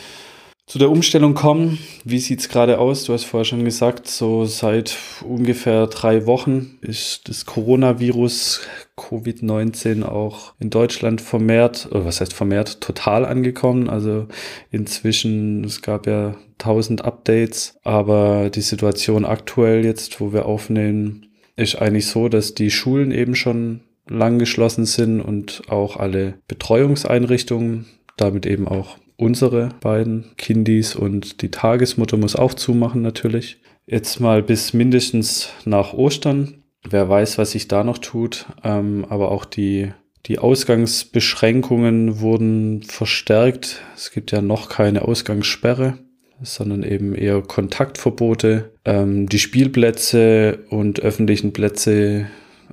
zu 0.66 0.78
der 0.78 0.90
Umstellung 0.90 1.34
kommen. 1.34 1.78
Wie 2.04 2.18
sieht 2.18 2.40
es 2.40 2.48
gerade 2.48 2.78
aus? 2.78 3.04
Du 3.04 3.12
hast 3.12 3.24
vorher 3.24 3.44
schon 3.44 3.64
gesagt, 3.64 4.08
so 4.08 4.44
seit 4.44 4.96
ungefähr 5.22 5.86
drei 5.88 6.26
Wochen 6.26 6.78
ist 6.80 7.28
das 7.28 7.44
Coronavirus 7.44 8.62
Covid-19 8.96 10.04
auch 10.04 10.54
in 10.58 10.70
Deutschland 10.70 11.20
vermehrt, 11.20 11.88
oder 11.90 12.04
was 12.04 12.20
heißt 12.20 12.32
vermehrt, 12.32 12.80
total 12.80 13.24
angekommen. 13.24 13.90
Also 13.90 14.26
inzwischen, 14.70 15.64
es 15.64 15.82
gab 15.82 16.06
ja 16.06 16.36
tausend 16.58 17.04
Updates, 17.04 17.78
aber 17.82 18.50
die 18.50 18.60
Situation 18.60 19.24
aktuell 19.24 19.84
jetzt, 19.84 20.20
wo 20.20 20.32
wir 20.32 20.46
aufnehmen, 20.46 21.26
ist 21.56 21.76
eigentlich 21.76 22.06
so, 22.06 22.28
dass 22.28 22.54
die 22.54 22.70
Schulen 22.70 23.10
eben 23.10 23.34
schon 23.34 23.80
lang 24.08 24.38
geschlossen 24.38 24.86
sind 24.86 25.20
und 25.20 25.62
auch 25.68 25.96
alle 25.96 26.34
Betreuungseinrichtungen 26.48 27.86
damit 28.20 28.46
eben 28.46 28.68
auch 28.68 28.98
unsere 29.16 29.68
beiden 29.80 30.24
Kindis 30.36 30.94
und 30.96 31.42
die 31.42 31.50
Tagesmutter 31.50 32.16
muss 32.16 32.36
auch 32.36 32.54
zumachen 32.54 33.02
natürlich. 33.02 33.60
Jetzt 33.86 34.20
mal 34.20 34.42
bis 34.42 34.72
mindestens 34.72 35.50
nach 35.64 35.92
Ostern. 35.92 36.62
Wer 36.88 37.08
weiß, 37.08 37.36
was 37.36 37.50
sich 37.50 37.68
da 37.68 37.84
noch 37.84 37.98
tut. 37.98 38.46
Ähm, 38.64 39.04
aber 39.08 39.30
auch 39.30 39.44
die, 39.44 39.92
die 40.26 40.38
Ausgangsbeschränkungen 40.38 42.20
wurden 42.20 42.82
verstärkt. 42.82 43.82
Es 43.94 44.10
gibt 44.10 44.32
ja 44.32 44.40
noch 44.40 44.68
keine 44.70 45.02
Ausgangssperre, 45.02 45.98
sondern 46.40 46.82
eben 46.82 47.14
eher 47.14 47.42
Kontaktverbote. 47.42 48.72
Ähm, 48.84 49.28
die 49.28 49.38
Spielplätze 49.38 50.60
und 50.70 51.00
öffentlichen 51.00 51.52
Plätze 51.52 52.26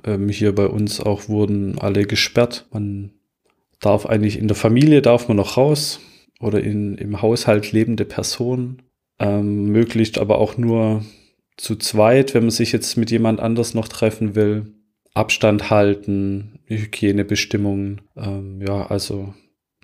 ähm, 0.04 0.28
hier 0.28 0.54
bei 0.54 0.66
uns 0.66 1.00
auch 1.00 1.28
wurden 1.28 1.78
alle 1.78 2.04
gesperrt. 2.04 2.66
Man 2.72 3.10
darf 3.80 4.06
eigentlich 4.06 4.38
in 4.38 4.48
der 4.48 4.56
Familie 4.56 5.02
darf 5.02 5.28
man 5.28 5.36
noch 5.36 5.56
raus 5.56 6.00
oder 6.40 6.62
in, 6.62 6.96
im 6.96 7.22
Haushalt 7.22 7.72
lebende 7.72 8.04
Personen. 8.04 8.82
Ähm, 9.18 9.66
möglichst 9.66 10.18
aber 10.18 10.38
auch 10.38 10.56
nur 10.56 11.04
zu 11.56 11.76
zweit, 11.76 12.34
wenn 12.34 12.44
man 12.44 12.50
sich 12.50 12.72
jetzt 12.72 12.96
mit 12.96 13.10
jemand 13.10 13.40
anders 13.40 13.74
noch 13.74 13.88
treffen 13.88 14.34
will. 14.34 14.74
Abstand 15.14 15.70
halten, 15.70 16.60
Hygienebestimmungen. 16.66 18.02
Ähm, 18.16 18.60
ja, 18.64 18.86
also 18.86 19.34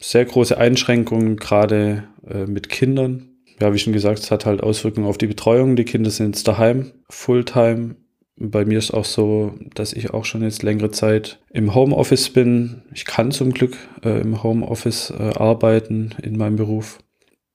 sehr 0.00 0.24
große 0.24 0.56
Einschränkungen, 0.56 1.36
gerade 1.36 2.04
äh, 2.28 2.46
mit 2.46 2.68
Kindern. 2.68 3.30
Ja, 3.60 3.72
wie 3.72 3.78
schon 3.78 3.92
gesagt, 3.92 4.20
es 4.20 4.30
hat 4.30 4.46
halt 4.46 4.62
Auswirkungen 4.62 5.06
auf 5.06 5.18
die 5.18 5.26
Betreuung. 5.26 5.76
Die 5.76 5.84
Kinder 5.84 6.10
sind 6.10 6.36
jetzt 6.36 6.46
daheim, 6.46 6.92
Fulltime 7.08 7.96
bei 8.36 8.64
mir 8.64 8.78
ist 8.78 8.92
auch 8.92 9.04
so, 9.04 9.54
dass 9.74 9.92
ich 9.92 10.12
auch 10.12 10.24
schon 10.24 10.42
jetzt 10.42 10.62
längere 10.62 10.90
Zeit 10.90 11.38
im 11.50 11.74
Homeoffice 11.74 12.30
bin. 12.30 12.82
Ich 12.92 13.04
kann 13.04 13.30
zum 13.30 13.52
Glück 13.52 13.76
äh, 14.04 14.20
im 14.20 14.42
Homeoffice 14.42 15.10
äh, 15.10 15.32
arbeiten 15.36 16.14
in 16.22 16.36
meinem 16.36 16.56
Beruf. 16.56 16.98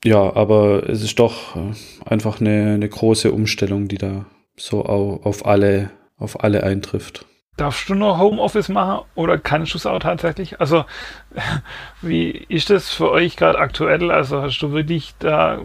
Ja, 0.06 0.36
aber 0.36 0.88
es 0.88 1.04
ist 1.04 1.20
doch 1.20 1.56
äh, 1.58 1.74
einfach 2.06 2.40
eine, 2.40 2.74
eine 2.76 2.88
große 2.88 3.32
Umstellung, 3.32 3.90
die 3.90 3.98
da 3.98 4.26
so 4.56 4.86
au 4.86 5.20
auf 5.24 5.46
alle, 5.46 5.92
auf 6.18 6.44
alle 6.44 6.64
eintrifft. 6.64 7.26
Darfst 7.58 7.90
du 7.90 7.96
noch 7.96 8.18
Homeoffice 8.18 8.70
machen 8.70 9.06
oder 9.16 9.38
kannst 9.38 9.74
du 9.74 9.78
es 9.78 9.86
auch 9.86 10.00
tatsächlich? 10.00 10.62
Also, 10.62 10.86
wie 12.02 12.30
ist 12.30 12.70
das 12.70 12.90
für 12.90 13.12
euch 13.12 13.36
gerade 13.36 13.60
aktuell? 13.60 14.12
Also, 14.12 14.42
hast 14.42 14.60
du 14.60 14.72
wirklich 14.72 15.14
da 15.20 15.62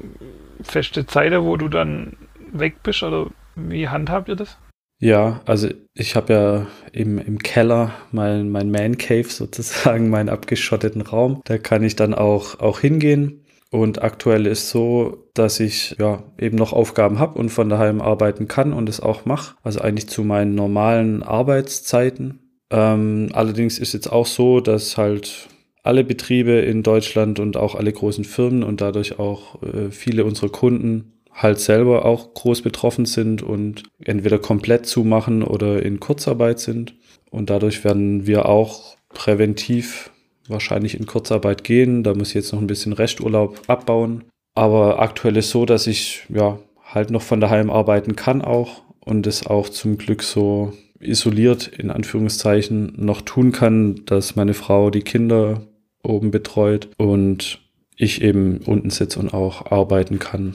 feste 0.61 1.07
Zeiten, 1.07 1.45
wo 1.45 1.57
du 1.57 1.69
dann 1.69 2.17
weg 2.53 2.83
bist 2.83 3.05
oder 3.05 3.29
wie 3.55 3.89
handhabt 3.89 4.29
ihr 4.29 4.35
das? 4.35 4.59
Ja, 5.05 5.43
also 5.45 5.69
ich 5.93 6.17
habe 6.17 6.33
ja 6.33 6.67
im, 6.93 7.19
im 7.19 7.39
Keller 7.39 7.93
mein, 8.11 8.49
mein 8.49 8.71
Man 8.71 8.97
Cave 8.97 9.25
sozusagen, 9.29 10.09
meinen 10.09 10.31
abgeschotteten 10.31 11.03
Raum. 11.03 11.43
Da 11.45 11.59
kann 11.59 11.83
ich 11.83 11.95
dann 11.95 12.15
auch, 12.15 12.59
auch 12.59 12.81
hingehen. 12.81 13.45
Und 13.71 14.03
aktuell 14.03 14.47
ist 14.47 14.71
so, 14.71 15.29
dass 15.35 15.61
ich 15.61 15.97
ja 15.99 16.23
eben 16.39 16.57
noch 16.57 16.73
Aufgaben 16.73 17.19
habe 17.19 17.39
und 17.39 17.51
von 17.51 17.69
daheim 17.69 18.01
arbeiten 18.01 18.49
kann 18.49 18.73
und 18.73 18.89
es 18.89 19.01
auch 19.01 19.27
mache. 19.27 19.57
Also 19.63 19.83
eigentlich 19.83 20.09
zu 20.09 20.25
meinen 20.25 20.55
normalen 20.55 21.23
Arbeitszeiten. 21.23 22.39
Ähm, 22.71 23.29
allerdings 23.35 23.79
ist 23.79 23.93
jetzt 23.93 24.11
auch 24.11 24.27
so, 24.27 24.61
dass 24.61 24.97
halt 24.97 25.49
alle 25.83 26.03
Betriebe 26.03 26.53
in 26.53 26.83
Deutschland 26.83 27.41
und 27.41 27.59
auch 27.59 27.75
alle 27.75 27.93
großen 27.93 28.25
Firmen 28.25 28.63
und 28.63 28.81
dadurch 28.81 29.19
auch 29.19 29.63
äh, 29.63 29.91
viele 29.91 30.25
unserer 30.25 30.49
Kunden 30.49 31.14
halt 31.35 31.59
selber 31.59 32.05
auch 32.05 32.33
groß 32.35 32.63
betroffen 32.63 33.07
sind 33.07 33.43
und 33.43 33.83
entweder 34.05 34.39
komplett 34.39 34.87
zumachen 34.87 35.43
oder 35.43 35.83
in 35.83 36.01
Kurzarbeit 36.01 36.61
sind. 36.61 36.95
Und 37.31 37.51
dadurch 37.51 37.85
werden 37.85 38.27
wir 38.27 38.49
auch 38.49 38.97
präventiv 39.09 40.11
wahrscheinlich 40.49 40.99
in 40.99 41.07
Kurzarbeit 41.07 41.65
gehen. 41.65 42.05
Da 42.05 42.15
muss 42.15 42.29
ich 42.29 42.35
jetzt 42.35 42.53
noch 42.53 42.61
ein 42.61 42.69
bisschen 42.69 42.93
Resturlaub 42.93 43.61
abbauen. 43.67 44.25
Aber 44.55 45.01
aktuell 45.01 45.37
ist 45.37 45.51
so, 45.51 45.67
dass 45.67 45.87
ich 45.87 46.27
ja 46.29 46.59
halt 46.85 47.11
noch 47.11 47.23
von 47.23 47.41
daheim 47.41 47.71
arbeiten 47.71 48.15
kann 48.15 48.41
auch 48.41 48.83
und 49.01 49.27
es 49.27 49.47
auch 49.47 49.69
zum 49.69 49.99
Glück 49.99 50.23
so 50.23 50.73
isoliert 51.01 51.67
in 51.67 51.91
Anführungszeichen 51.91 52.95
noch 52.97 53.21
tun 53.21 53.51
kann, 53.51 54.03
dass 54.07 54.37
meine 54.37 54.55
Frau 54.55 54.91
die 54.91 55.03
Kinder 55.03 55.63
oben 56.03 56.31
betreut 56.31 56.89
und 56.97 57.61
ich 57.97 58.23
eben 58.23 58.59
unten 58.59 58.91
sitze 58.91 59.19
und 59.19 59.35
auch 59.35 59.71
arbeiten 59.73 60.19
kann. 60.19 60.55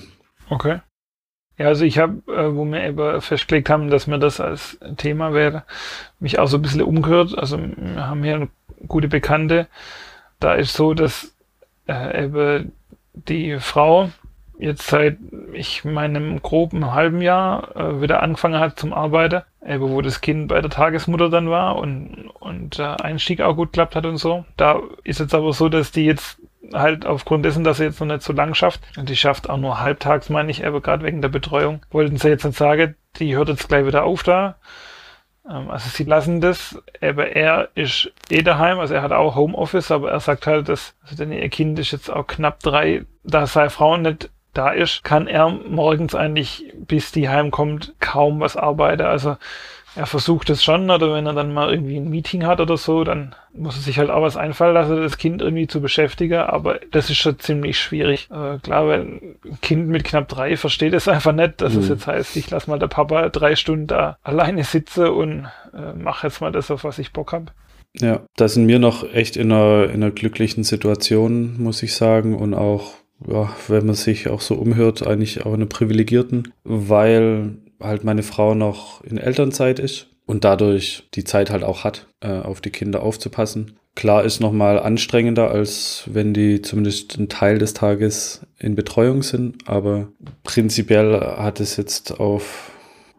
Okay. 0.50 0.80
Ja, 1.58 1.68
also 1.68 1.84
ich 1.84 2.00
habe, 2.00 2.22
äh, 2.32 2.56
wo 2.56 2.64
wir 2.66 2.82
eben 2.84 3.22
festgelegt 3.22 3.70
haben, 3.70 3.90
dass 3.90 4.08
mir 4.08 4.18
das 4.18 4.40
als 4.40 4.80
Thema 4.98 5.34
wäre, 5.34 5.64
mich 6.20 6.40
auch 6.40 6.48
so 6.48 6.58
ein 6.58 6.62
bisschen 6.62 6.82
umgehört. 6.82 7.38
Also 7.38 7.60
wir 7.60 8.08
haben 8.08 8.24
hier 8.24 8.36
eine 8.36 8.50
gute 8.88 9.10
Bekannte. 9.10 9.68
Da 10.40 10.54
ist 10.54 10.74
so, 10.74 10.94
dass 10.94 11.36
äh, 11.88 12.24
eben 12.24 12.72
die 13.14 13.60
Frau 13.60 14.10
jetzt 14.60 14.88
seit 14.88 15.18
ich 15.54 15.86
meinem 15.86 16.42
groben 16.42 16.94
halben 16.94 17.22
Jahr 17.22 17.76
äh, 17.76 18.02
wieder 18.02 18.22
angefangen 18.22 18.60
hat 18.60 18.78
zum 18.78 18.94
Arbeiten, 18.94 19.42
eben 19.66 19.90
wo 19.90 20.02
das 20.02 20.22
Kind 20.22 20.50
bei 20.50 20.62
der 20.62 20.70
Tagesmutter 20.70 21.30
dann 21.30 21.50
war 21.50 21.78
und, 21.78 22.30
und 22.40 22.78
der 22.78 23.04
Einstieg 23.04 23.42
auch 23.42 23.56
gut 23.56 23.74
klappt 23.74 23.96
hat 23.96 24.06
und 24.06 24.18
so. 24.18 24.46
Da 24.58 24.82
ist 25.04 25.20
jetzt 25.20 25.34
aber 25.34 25.54
so, 25.54 25.70
dass 25.70 25.92
die 25.92 26.06
jetzt 26.06 26.39
halt 26.74 27.06
aufgrund 27.06 27.46
dessen, 27.46 27.64
dass 27.64 27.78
sie 27.78 27.86
jetzt 27.86 28.00
noch 28.00 28.08
nicht 28.08 28.24
so 28.24 28.34
lang 28.34 28.54
schafft, 28.54 28.82
und 28.98 29.10
die 29.10 29.16
schafft 29.16 29.50
auch 29.50 29.58
nur 29.58 29.80
halbtags, 29.80 30.30
meine 30.30 30.52
ich, 30.52 30.66
aber 30.66 30.82
gerade 30.82 31.04
wegen 31.04 31.22
der 31.22 31.30
Betreuung, 31.30 31.86
wollten 31.92 32.18
sie 32.18 32.30
jetzt 32.30 32.46
nicht 32.46 32.58
sagen, 32.58 32.96
die 33.18 33.36
hört 33.36 33.50
jetzt 33.50 33.68
gleich 33.68 33.86
wieder 33.86 34.04
auf 34.04 34.24
da. 34.24 34.56
Ähm, 35.50 35.70
also 35.70 35.90
sie 35.90 36.04
lassen 36.04 36.42
das, 36.42 36.82
aber 37.02 37.30
er 37.36 37.70
ist 37.76 38.12
eh 38.30 38.42
daheim, 38.42 38.80
also 38.80 38.94
er 38.94 39.02
hat 39.02 39.12
auch 39.12 39.36
Homeoffice, 39.36 39.92
aber 39.92 40.12
er 40.12 40.20
sagt 40.20 40.48
halt, 40.48 40.70
dass, 40.70 40.96
also 41.04 41.16
denn 41.16 41.32
ihr 41.32 41.50
Kind 41.50 41.80
ist 41.80 41.92
jetzt 41.92 42.10
auch 42.10 42.28
knapp 42.28 42.60
drei, 42.60 43.06
da 43.24 43.48
seine 43.48 43.70
Frau 43.70 43.98
nicht 43.98 44.30
da 44.54 44.72
ist, 44.72 45.04
kann 45.04 45.28
er 45.28 45.50
morgens 45.50 46.16
eigentlich, 46.16 46.74
bis 46.76 47.12
die 47.12 47.30
heimkommt, 47.30 47.94
kaum 48.00 48.40
was 48.40 48.58
arbeiten. 48.58 49.04
Also 49.04 49.38
er 49.96 50.06
versucht 50.06 50.50
es 50.50 50.64
schon, 50.64 50.90
oder 50.90 51.14
wenn 51.14 51.26
er 51.26 51.34
dann 51.34 51.54
mal 51.54 51.72
irgendwie 51.72 51.98
ein 51.98 52.10
Meeting 52.10 52.46
hat 52.46 52.62
oder 52.62 52.78
so, 52.78 53.04
dann 53.04 53.36
muss 53.54 53.76
er 53.76 53.82
sich 53.82 53.98
halt 53.98 54.10
auch 54.10 54.22
was 54.22 54.38
einfallen 54.38 54.74
lassen, 54.74 55.02
das 55.02 55.18
Kind 55.18 55.42
irgendwie 55.42 55.68
zu 55.68 55.82
beschäftigen, 55.82 56.40
aber 56.40 56.80
das 56.92 57.10
ist 57.10 57.18
schon 57.18 57.40
ziemlich 57.40 57.80
schwierig. 57.80 58.30
Äh, 58.32 58.60
klar, 58.60 58.88
weil 58.88 59.02
ein 59.02 59.36
Kind 59.62 59.88
mit 59.88 60.04
knapp 60.04 60.28
drei 60.28 60.58
versteht 60.58 60.94
es 60.94 61.08
einfach 61.08 61.34
nicht, 61.34 61.62
dass 61.62 61.74
mhm. 61.74 61.80
es 61.80 61.90
jetzt 61.90 62.08
heißt, 62.08 62.38
ich 62.38 62.50
lass 62.50 62.68
mal 62.68 62.80
der 62.80 62.88
Papa 62.88 63.30
drei 63.30 63.56
Stunden 63.56 63.88
da 63.88 64.18
alleine 64.24 64.64
sitzen 64.64 65.08
und 65.08 65.48
äh, 65.74 65.94
mach 65.98 66.24
jetzt 66.24 66.42
mal 66.42 66.52
das, 66.52 66.72
auf 66.72 66.84
was 66.84 67.00
ich 67.00 67.12
Bock 67.12 67.34
hab. 67.34 67.54
Ja, 68.00 68.22
da 68.36 68.48
sind 68.48 68.68
wir 68.68 68.80
noch 68.80 69.04
echt 69.14 69.36
in 69.36 69.52
einer, 69.52 69.86
in 69.86 70.04
einer 70.04 70.12
glücklichen 70.12 70.64
Situation, 70.64 71.62
muss 71.62 71.82
ich 71.82 71.96
sagen, 71.96 72.36
und 72.36 72.54
auch 72.54 72.94
ja, 73.28 73.50
wenn 73.68 73.86
man 73.86 73.96
sich 73.96 74.30
auch 74.30 74.42
so 74.42 74.56
umhört, 74.56 75.06
eigentlich 75.06 75.42
auch 75.42 75.54
in 75.54 75.56
einer 75.56 75.66
privilegierten, 75.66 76.54
weil 76.64 77.58
halt 77.80 78.04
meine 78.04 78.24
Frau 78.24 78.56
noch 78.56 79.04
in 79.04 79.18
Elternzeit 79.18 79.80
ist 79.80 80.08
und 80.26 80.44
dadurch 80.44 81.08
die 81.16 81.24
Zeit 81.24 81.50
halt 81.50 81.64
auch 81.64 81.84
hat, 81.84 82.08
äh, 82.22 82.28
auf 82.28 82.62
die 82.62 82.70
Kinder 82.70 83.02
aufzupassen. 83.02 83.80
Klar 83.96 84.24
ist 84.24 84.40
nochmal 84.40 84.80
anstrengender, 84.80 85.52
als 85.52 86.04
wenn 86.06 86.34
die 86.34 86.62
zumindest 86.62 87.18
einen 87.18 87.30
Teil 87.30 87.58
des 87.58 87.74
Tages 87.74 88.46
in 88.58 88.76
Betreuung 88.76 89.24
sind, 89.24 89.68
aber 89.68 90.10
prinzipiell 90.44 91.20
hat 91.20 91.60
es 91.60 91.76
jetzt 91.76 92.20
auf, 92.20 92.72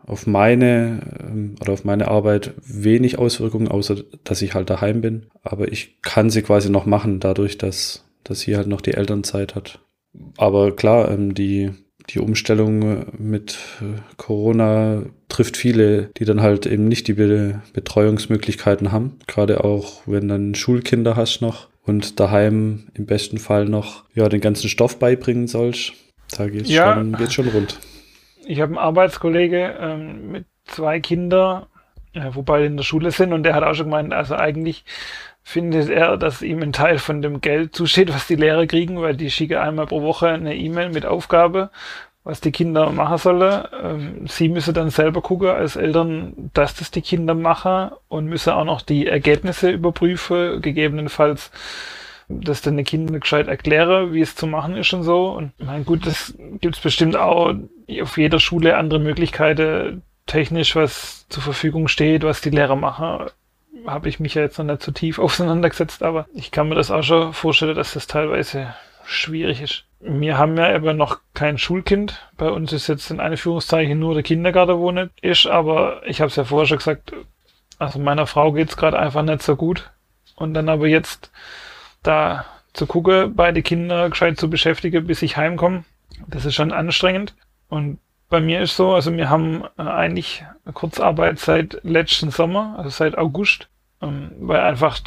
auf 0.07 0.27
meine 0.27 1.01
ähm, 1.21 1.57
oder 1.61 1.73
auf 1.73 1.85
meine 1.85 2.09
Arbeit 2.09 2.55
wenig 2.65 3.19
Auswirkungen, 3.19 3.69
außer 3.69 3.97
dass 4.25 4.41
ich 4.41 4.55
halt 4.55 4.71
daheim 4.71 5.01
bin. 5.01 5.27
Aber 5.43 5.71
ich 5.71 6.01
kann 6.03 6.31
sie 6.31 6.43
quasi 6.43 6.71
noch 6.71 6.87
machen, 6.87 7.21
dadurch, 7.21 7.59
dass, 7.59 8.05
dass 8.25 8.41
sie 8.41 8.57
halt 8.57 8.69
noch 8.69 8.81
die 8.81 8.95
Elternzeit 8.95 9.55
hat. 9.55 9.81
Aber 10.37 10.75
klar, 10.75 11.11
ähm, 11.11 11.35
die, 11.35 11.73
die 12.11 12.19
Umstellung 12.19 13.07
mit 13.19 13.59
äh, 13.81 14.01
Corona 14.17 15.05
trifft 15.29 15.57
viele, 15.57 16.11
die 16.17 16.25
dann 16.25 16.41
halt 16.41 16.67
eben 16.67 16.89
nicht 16.89 17.09
die 17.09 17.15
Be 17.15 17.63
Betreuungsmöglichkeiten 17.73 18.93
haben. 18.93 19.19
Gerade 19.27 19.65
auch, 19.65 20.03
wenn 20.07 20.29
dann 20.29 20.55
Schulkinder 20.55 21.17
hast 21.17 21.41
noch 21.41 21.69
und 21.85 22.21
daheim 22.21 22.89
im 22.95 23.07
besten 23.07 23.39
Fall 23.39 23.65
noch 23.65 24.05
ja, 24.15 24.29
den 24.29 24.41
ganzen 24.41 24.69
Stoff 24.69 24.99
beibringen 24.99 25.47
sollst. 25.47 25.93
Da 26.37 26.49
geht 26.49 26.63
es 26.63 26.71
ja, 26.71 26.95
schon, 26.95 27.17
geht's 27.17 27.35
schon 27.35 27.49
rund. 27.49 27.79
Ich 28.47 28.61
habe 28.61 28.71
einen 28.71 28.79
Arbeitskollege 28.79 29.77
ähm, 29.79 30.33
mit 30.33 30.47
zwei 30.65 31.01
Kindern, 31.01 31.67
äh, 32.13 32.31
wobei 32.33 32.65
in 32.65 32.77
der 32.77 32.85
Schule 32.85 33.11
sind, 33.11 33.33
und 33.33 33.43
der 33.43 33.55
hat 33.55 33.65
auch 33.65 33.75
schon 33.75 33.87
gemeint, 33.87 34.13
also 34.13 34.35
eigentlich 34.35 34.85
findet 35.51 35.91
er, 35.91 36.17
dass 36.17 36.43
ihm 36.43 36.63
ein 36.63 36.73
Teil 36.73 36.99
von 36.99 37.23
dem 37.23 37.41
Geld 37.41 37.75
zusteht, 37.75 38.15
was 38.15 38.29
die 38.29 38.37
Lehrer 38.37 38.67
kriegen, 38.67 39.01
weil 39.01 39.17
die 39.17 39.31
schicken 39.31 39.59
einmal 39.59 39.87
pro 39.87 40.03
Woche 40.03 40.29
eine 40.29 40.55
E-Mail 40.55 40.91
mit 40.91 41.05
Aufgabe, 41.05 41.71
was 42.23 42.41
die 42.41 42.53
Kinder 42.53 42.91
machen 42.93 43.19
sollen. 43.19 43.65
Ähm, 43.83 44.27
sie 44.29 44.49
müssen 44.49 44.75
dann 44.75 44.91
selber 44.91 45.23
gucken 45.23 45.49
als 45.49 45.75
Eltern, 45.75 46.51
dass 46.55 46.77
das 46.77 46.93
die 46.93 47.03
Kinder 47.03 47.35
machen 47.35 47.91
und 48.09 48.27
müssen 48.27 48.53
auch 48.53 48.65
noch 48.65 48.81
die 48.81 49.09
Ergebnisse 49.09 49.71
überprüfen, 49.71 50.63
gegebenenfalls 50.63 51.51
das 52.29 52.63
dann 52.63 52.77
den 52.77 52.87
Kindern 52.87 53.19
gescheit 53.19 53.49
erkläre, 53.49 54.13
wie 54.13 54.21
es 54.21 54.37
zu 54.37 54.47
machen 54.47 54.77
ist 54.77 54.93
und 54.93 55.03
so. 55.03 55.31
Und 55.33 55.53
mein 55.59 55.85
gut, 55.85 56.07
das 56.07 56.33
gibt's 56.61 56.79
bestimmt 56.79 57.17
auch 57.17 57.55
auf 58.01 58.17
jeder 58.17 58.39
Schule 58.39 58.77
andere 58.77 59.01
Möglichkeiten, 59.01 60.03
technisch 60.27 60.77
was 60.77 61.27
zur 61.29 61.43
Verfügung 61.43 61.89
steht, 61.89 62.23
was 62.23 62.41
die 62.41 62.51
Lehrer 62.51 62.77
machen 62.77 63.27
habe 63.87 64.09
ich 64.09 64.21
mich 64.21 64.35
ja 64.35 64.43
jetzt 64.43 64.59
noch 64.59 64.65
nicht 64.65 64.83
so 64.83 64.93
tief 64.93 65.19
auseinandergesetzt, 65.21 66.03
aber 66.03 66.27
ich 66.35 66.51
kann 66.51 66.69
mir 66.69 66.75
das 66.75 66.91
auch 66.91 67.03
schon 67.03 67.33
vorstellen, 67.33 67.77
dass 67.77 67.95
das 67.95 68.07
teilweise 68.07 68.75
schwierig 69.05 69.61
ist. 69.61 69.85
Wir 70.01 70.39
haben 70.39 70.57
ja 70.57 70.75
aber 70.75 70.95
noch 70.95 71.21
kein 71.35 71.59
Schulkind. 71.59 72.27
Bei 72.37 72.49
uns 72.49 72.73
ist 72.73 72.87
jetzt 72.87 73.11
in 73.11 73.21
Anführungszeichen 73.21 73.99
nur 73.99 74.15
der 74.15 74.23
Kindergarten, 74.23 74.79
wo 74.79 74.91
nicht 74.93 75.11
ist, 75.21 75.47
aber 75.47 76.03
ich 76.07 76.21
habe 76.21 76.29
es 76.29 76.37
ja 76.37 76.45
vorher 76.45 76.67
schon 76.67 76.79
gesagt, 76.79 77.13
also 77.79 77.99
meiner 77.99 78.27
Frau 78.27 78.53
geht's 78.53 78.77
gerade 78.77 78.99
einfach 78.99 79.23
nicht 79.23 79.43
so 79.43 79.57
gut. 79.57 79.91
Und 80.37 80.55
dann 80.55 80.69
aber 80.69 80.87
jetzt 80.87 81.31
da 82.03 82.47
zu 82.73 82.87
gucken, 82.87 83.35
beide 83.35 83.63
Kinder 83.63 84.09
gescheit 84.09 84.39
zu 84.39 84.49
beschäftigen, 84.49 85.07
bis 85.07 85.23
ich 85.23 85.37
heimkomme, 85.37 85.85
das 86.27 86.45
ist 86.45 86.55
schon 86.55 86.73
anstrengend. 86.73 87.35
Und 87.69 87.99
bei 88.31 88.41
mir 88.41 88.63
ist 88.63 88.77
so, 88.77 88.95
also 88.95 89.15
wir 89.15 89.29
haben 89.29 89.65
äh, 89.77 89.83
eigentlich 89.83 90.45
Kurzarbeit 90.73 91.39
seit 91.39 91.81
letzten 91.83 92.31
Sommer, 92.31 92.77
also 92.79 92.89
seit 92.89 93.19
August, 93.19 93.69
ähm, 94.01 94.31
weil 94.39 94.61
einfach 94.61 94.99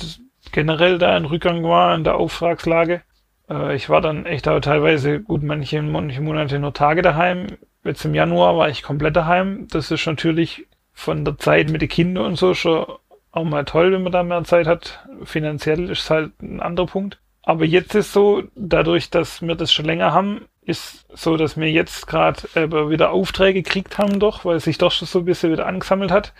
generell 0.51 0.99
da 0.99 1.15
ein 1.15 1.25
Rückgang 1.25 1.63
war 1.63 1.95
in 1.95 2.03
der 2.03 2.15
Auftragslage. 2.15 3.01
Äh, 3.49 3.75
ich 3.75 3.89
war 3.89 4.01
dann 4.01 4.25
echt 4.25 4.47
auch 4.47 4.59
teilweise 4.59 5.21
gut 5.21 5.41
manche, 5.41 5.81
manche 5.81 6.21
Monate 6.21 6.59
nur 6.59 6.73
Tage 6.73 7.01
daheim. 7.01 7.47
Jetzt 7.83 8.05
im 8.05 8.13
Januar 8.13 8.57
war 8.57 8.69
ich 8.69 8.83
komplett 8.83 9.15
daheim. 9.15 9.67
Das 9.71 9.89
ist 9.89 10.05
natürlich 10.05 10.67
von 10.91 11.25
der 11.25 11.37
Zeit 11.37 11.69
mit 11.69 11.81
den 11.81 11.89
Kindern 11.89 12.25
und 12.25 12.35
so 12.37 12.53
schon 12.53 12.85
auch 13.31 13.43
mal 13.45 13.65
toll, 13.65 13.91
wenn 13.91 14.03
man 14.03 14.11
da 14.11 14.21
mehr 14.21 14.43
Zeit 14.43 14.67
hat. 14.67 15.07
Finanziell 15.23 15.89
ist 15.89 16.01
es 16.01 16.09
halt 16.09 16.39
ein 16.41 16.59
anderer 16.59 16.87
Punkt. 16.87 17.19
Aber 17.41 17.65
jetzt 17.65 17.95
ist 17.95 18.13
so, 18.13 18.43
dadurch, 18.55 19.09
dass 19.09 19.41
wir 19.41 19.55
das 19.55 19.71
schon 19.71 19.85
länger 19.85 20.13
haben, 20.13 20.45
ist 20.65 21.05
so, 21.13 21.37
dass 21.37 21.57
wir 21.57 21.69
jetzt 21.69 22.07
gerade 22.07 22.41
äh, 22.55 22.69
wieder 22.89 23.11
Aufträge 23.11 23.61
gekriegt 23.61 23.97
haben, 23.97 24.19
doch, 24.19 24.45
weil 24.45 24.59
sich 24.59 24.77
doch 24.77 24.91
schon 24.91 25.07
so 25.07 25.19
ein 25.19 25.25
bisschen 25.25 25.51
wieder 25.51 25.65
angesammelt 25.65 26.11
hat. 26.11 26.33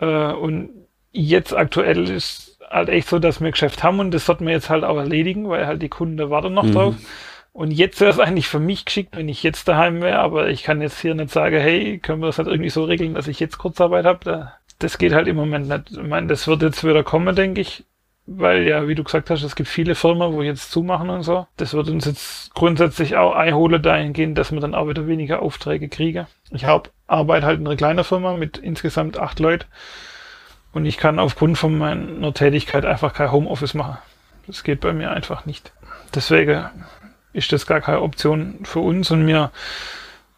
Äh, 0.00 0.32
und 0.32 0.70
jetzt 1.10 1.54
aktuell 1.54 2.08
ist 2.08 2.58
halt 2.70 2.88
echt 2.88 3.08
so, 3.08 3.18
dass 3.18 3.40
wir 3.40 3.50
Geschäft 3.50 3.82
haben 3.82 4.00
und 4.00 4.12
das 4.12 4.26
sollten 4.26 4.46
wir 4.46 4.52
jetzt 4.52 4.70
halt 4.70 4.84
auch 4.84 4.96
erledigen, 4.96 5.48
weil 5.48 5.66
halt 5.66 5.82
die 5.82 5.88
Kunden 5.88 6.30
warten 6.30 6.54
noch 6.54 6.64
mhm. 6.64 6.72
drauf. 6.72 6.94
Und 7.52 7.70
jetzt 7.70 8.00
wäre 8.00 8.10
es 8.10 8.18
eigentlich 8.18 8.48
für 8.48 8.60
mich 8.60 8.86
geschickt, 8.86 9.14
wenn 9.14 9.28
ich 9.28 9.42
jetzt 9.42 9.68
daheim 9.68 10.00
wäre, 10.00 10.20
aber 10.20 10.48
ich 10.48 10.62
kann 10.62 10.80
jetzt 10.80 11.00
hier 11.00 11.14
nicht 11.14 11.30
sagen, 11.30 11.60
hey, 11.60 11.98
können 11.98 12.22
wir 12.22 12.26
das 12.26 12.38
halt 12.38 12.48
irgendwie 12.48 12.70
so 12.70 12.84
regeln, 12.84 13.12
dass 13.12 13.28
ich 13.28 13.40
jetzt 13.40 13.58
Kurzarbeit 13.58 14.06
habe. 14.06 14.52
Das 14.78 14.96
geht 14.96 15.12
halt 15.12 15.28
im 15.28 15.36
Moment 15.36 15.68
nicht. 15.68 15.90
Ich 15.90 16.02
meine, 16.02 16.28
das 16.28 16.48
wird 16.48 16.62
jetzt 16.62 16.82
wieder 16.82 17.04
kommen, 17.04 17.36
denke 17.36 17.60
ich 17.60 17.84
weil 18.26 18.62
ja, 18.68 18.86
wie 18.86 18.94
du 18.94 19.02
gesagt 19.02 19.30
hast, 19.30 19.42
es 19.42 19.56
gibt 19.56 19.68
viele 19.68 19.94
Firmen, 19.94 20.32
wo 20.32 20.42
jetzt 20.42 20.70
zumachen 20.70 21.10
und 21.10 21.22
so. 21.22 21.46
Das 21.56 21.74
wird 21.74 21.88
uns 21.88 22.04
jetzt 22.04 22.54
grundsätzlich 22.54 23.16
auch 23.16 23.34
einholen 23.34 23.82
dahingehend, 23.82 24.38
dass 24.38 24.52
wir 24.52 24.60
dann 24.60 24.74
auch 24.74 24.88
wieder 24.88 25.06
weniger 25.06 25.42
Aufträge 25.42 25.88
kriegen. 25.88 26.26
Ich 26.50 26.64
habe 26.64 26.90
arbeite 27.06 27.46
halt 27.46 27.60
in 27.60 27.66
einer 27.66 27.76
kleinen 27.76 28.04
Firma 28.04 28.36
mit 28.36 28.58
insgesamt 28.58 29.18
acht 29.18 29.40
Leuten 29.40 29.66
und 30.72 30.86
ich 30.86 30.98
kann 30.98 31.18
aufgrund 31.18 31.58
von 31.58 31.76
meiner 31.76 32.32
Tätigkeit 32.32 32.86
einfach 32.86 33.12
kein 33.12 33.32
Homeoffice 33.32 33.74
machen. 33.74 33.98
Das 34.46 34.64
geht 34.64 34.80
bei 34.80 34.92
mir 34.92 35.10
einfach 35.10 35.44
nicht. 35.44 35.72
Deswegen 36.14 36.66
ist 37.32 37.52
das 37.52 37.66
gar 37.66 37.80
keine 37.80 38.02
Option 38.02 38.60
für 38.64 38.80
uns 38.80 39.10
und 39.10 39.24
mir 39.24 39.50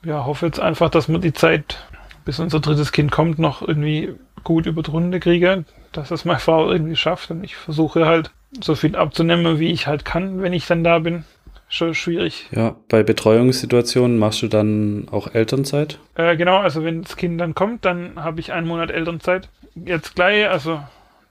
ja, 0.05 0.24
hoffe 0.24 0.47
jetzt 0.47 0.61
einfach, 0.61 0.91
dass 0.91 1.09
wir 1.09 1.18
die 1.18 1.32
Zeit, 1.32 1.87
bis 2.24 2.39
unser 2.39 2.61
drittes 2.61 2.93
Kind 2.93 3.11
kommt, 3.11 3.39
noch 3.39 3.62
irgendwie 3.62 4.14
gut 4.43 4.66
über 4.66 4.82
die 4.82 4.91
Runde 4.91 5.20
kriegen 5.20 5.64
dass 5.97 6.11
es 6.11 6.24
meine 6.24 6.40
Frau 6.40 6.70
irgendwie 6.70 6.97
schafft. 6.97 7.30
Und 7.30 7.45
ich 7.45 7.57
versuche 7.57 8.07
halt 8.07 8.30
so 8.62 8.74
viel 8.74 8.97
abzunehmen, 8.97 9.59
wie 9.59 9.70
ich 9.70 9.86
halt 9.86 10.05
kann, 10.05 10.42
wenn 10.42 10.53
ich 10.53 10.66
dann 10.66 10.84
da 10.84 10.99
bin. 10.99 11.24
Schon 11.68 11.95
schwierig. 11.95 12.47
Ja, 12.53 12.76
bei 12.88 13.03
Betreuungssituationen 13.03 14.18
machst 14.18 14.42
du 14.42 14.49
dann 14.49 15.09
auch 15.11 15.34
Elternzeit? 15.34 15.99
Äh, 16.14 16.36
genau, 16.36 16.59
also 16.59 16.84
wenn 16.84 17.03
das 17.03 17.16
Kind 17.16 17.40
dann 17.40 17.55
kommt, 17.55 17.84
dann 17.84 18.12
habe 18.16 18.38
ich 18.40 18.53
einen 18.53 18.68
Monat 18.68 18.90
Elternzeit. 18.90 19.49
Jetzt 19.74 20.14
gleich, 20.14 20.49
also 20.49 20.80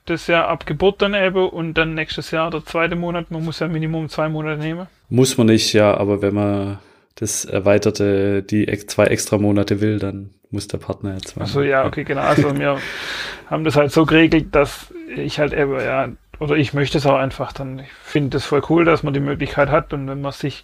das 0.06 0.28
Jahr 0.28 0.48
ab 0.48 0.66
Geburt 0.66 1.02
dann 1.02 1.14
eben 1.14 1.48
und 1.48 1.76
dann 1.76 1.94
nächstes 1.94 2.32
Jahr 2.32 2.50
der 2.52 2.66
zweite 2.66 2.96
Monat. 2.96 3.32
Man 3.32 3.46
muss 3.46 3.60
ja 3.60 3.68
Minimum 3.68 4.10
zwei 4.10 4.28
Monate 4.28 4.60
nehmen. 4.60 4.88
Muss 5.10 5.38
man 5.38 5.48
nicht, 5.48 5.72
ja, 5.74 5.96
aber 5.96 6.22
wenn 6.22 6.34
man 6.34 6.80
das 7.16 7.46
erweiterte, 7.46 8.44
die 8.44 8.66
zwei 8.88 9.06
extra 9.06 9.38
Monate 9.38 9.80
will, 9.80 10.00
dann 10.00 10.32
muss 10.54 10.68
der 10.68 10.78
Partner 10.78 11.16
jetzt 11.16 11.36
machen. 11.36 11.48
Achso, 11.48 11.62
ja, 11.62 11.86
okay, 11.86 12.04
genau. 12.04 12.22
Also 12.22 12.58
wir 12.58 12.78
haben 13.50 13.64
das 13.64 13.76
halt 13.76 13.92
so 13.92 14.06
geregelt, 14.06 14.48
dass 14.56 14.94
ich 15.16 15.40
halt 15.40 15.54
eben, 15.54 15.80
ja, 15.80 16.10
oder 16.40 16.56
ich 16.56 16.74
möchte 16.74 16.98
es 16.98 17.06
auch 17.06 17.18
einfach 17.18 17.54
dann. 17.54 17.80
Ich 17.80 17.92
finde 18.04 18.38
es 18.38 18.46
voll 18.46 18.62
cool, 18.70 18.86
dass 18.86 19.04
man 19.04 19.14
die 19.14 19.20
Möglichkeit 19.20 19.70
hat 19.70 19.94
und 19.94 20.08
wenn 20.08 20.22
man 20.22 20.32
sich 20.32 20.64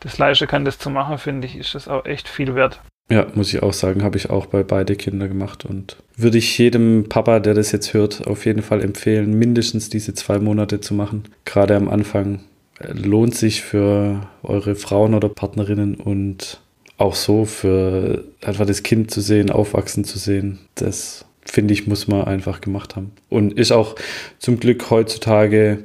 das 0.00 0.18
leisten 0.18 0.48
kann, 0.48 0.64
das 0.64 0.78
zu 0.78 0.90
machen, 0.90 1.18
finde 1.18 1.46
ich, 1.46 1.56
ist 1.56 1.74
das 1.74 1.88
auch 1.88 2.04
echt 2.04 2.28
viel 2.28 2.54
wert. 2.54 2.80
Ja, 3.10 3.26
muss 3.34 3.52
ich 3.52 3.62
auch 3.62 3.72
sagen, 3.72 4.02
habe 4.02 4.16
ich 4.16 4.30
auch 4.30 4.46
bei 4.46 4.62
beide 4.62 4.96
Kinder 4.96 5.28
gemacht 5.28 5.64
und 5.64 5.96
würde 6.16 6.38
ich 6.38 6.56
jedem 6.56 7.08
Papa, 7.08 7.40
der 7.40 7.52
das 7.52 7.70
jetzt 7.72 7.92
hört, 7.92 8.26
auf 8.26 8.46
jeden 8.46 8.62
Fall 8.62 8.82
empfehlen, 8.82 9.38
mindestens 9.38 9.90
diese 9.90 10.14
zwei 10.14 10.38
Monate 10.38 10.80
zu 10.80 10.94
machen. 10.94 11.24
Gerade 11.44 11.76
am 11.76 11.88
Anfang 11.88 12.40
lohnt 12.80 13.34
sich 13.34 13.62
für 13.62 14.28
eure 14.42 14.76
Frauen 14.76 15.14
oder 15.14 15.28
Partnerinnen 15.28 15.96
und 15.96 16.61
auch 17.02 17.14
so 17.14 17.44
für 17.44 18.24
einfach 18.42 18.64
das 18.64 18.82
Kind 18.82 19.10
zu 19.10 19.20
sehen, 19.20 19.50
aufwachsen 19.50 20.04
zu 20.04 20.18
sehen. 20.18 20.60
Das 20.74 21.24
finde 21.44 21.74
ich, 21.74 21.86
muss 21.86 22.08
man 22.08 22.24
einfach 22.24 22.60
gemacht 22.60 22.96
haben. 22.96 23.12
Und 23.28 23.52
ist 23.52 23.72
auch 23.72 23.96
zum 24.38 24.60
Glück 24.60 24.90
heutzutage 24.90 25.84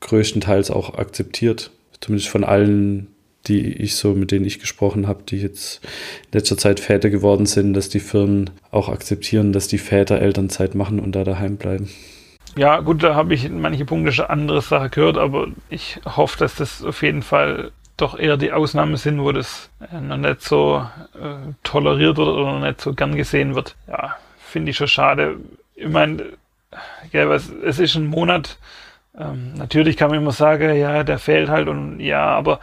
größtenteils 0.00 0.70
auch 0.70 0.98
akzeptiert. 0.98 1.70
Zumindest 2.00 2.28
von 2.28 2.44
allen, 2.44 3.08
die 3.46 3.72
ich 3.72 3.96
so, 3.96 4.14
mit 4.14 4.30
denen 4.30 4.44
ich 4.44 4.60
gesprochen 4.60 5.08
habe, 5.08 5.22
die 5.28 5.38
jetzt 5.38 5.80
in 6.30 6.38
letzter 6.38 6.58
Zeit 6.58 6.80
Väter 6.80 7.10
geworden 7.10 7.46
sind, 7.46 7.74
dass 7.74 7.88
die 7.88 8.00
Firmen 8.00 8.50
auch 8.70 8.88
akzeptieren, 8.88 9.52
dass 9.52 9.68
die 9.68 9.78
Väter 9.78 10.20
Elternzeit 10.20 10.74
machen 10.74 11.00
und 11.00 11.12
da 11.12 11.24
daheim 11.24 11.56
bleiben. 11.56 11.88
Ja, 12.56 12.80
gut, 12.80 13.02
da 13.02 13.14
habe 13.14 13.32
ich 13.32 13.48
manche 13.48 13.86
Punkte 13.86 14.12
schon 14.12 14.26
andere 14.26 14.60
Sachen 14.60 14.90
gehört, 14.90 15.16
aber 15.16 15.48
ich 15.70 16.00
hoffe, 16.04 16.38
dass 16.38 16.56
das 16.56 16.84
auf 16.84 17.02
jeden 17.02 17.22
Fall 17.22 17.72
doch 18.02 18.18
eher 18.18 18.36
die 18.36 18.52
Ausnahme 18.52 18.96
sind, 18.96 19.22
wo 19.22 19.32
das 19.32 19.70
äh, 19.92 20.00
noch 20.00 20.16
nicht 20.16 20.42
so 20.42 20.86
äh, 21.14 21.52
toleriert 21.62 22.16
wird 22.16 22.28
oder 22.28 22.52
noch 22.52 22.60
nicht 22.60 22.80
so 22.80 22.92
gern 22.92 23.14
gesehen 23.14 23.54
wird. 23.54 23.76
Ja, 23.88 24.16
finde 24.38 24.70
ich 24.70 24.76
schon 24.76 24.88
schade. 24.88 25.36
Ich 25.74 25.88
meine, 25.88 26.24
ja, 27.12 27.30
es 27.32 27.78
ist 27.78 27.94
ein 27.96 28.06
Monat. 28.06 28.58
Ähm, 29.18 29.54
natürlich 29.54 29.96
kann 29.96 30.10
man 30.10 30.18
immer 30.18 30.32
sagen, 30.32 30.74
ja, 30.76 31.04
der 31.04 31.18
fehlt 31.18 31.48
halt 31.48 31.68
und 31.68 32.00
ja, 32.00 32.26
aber 32.26 32.60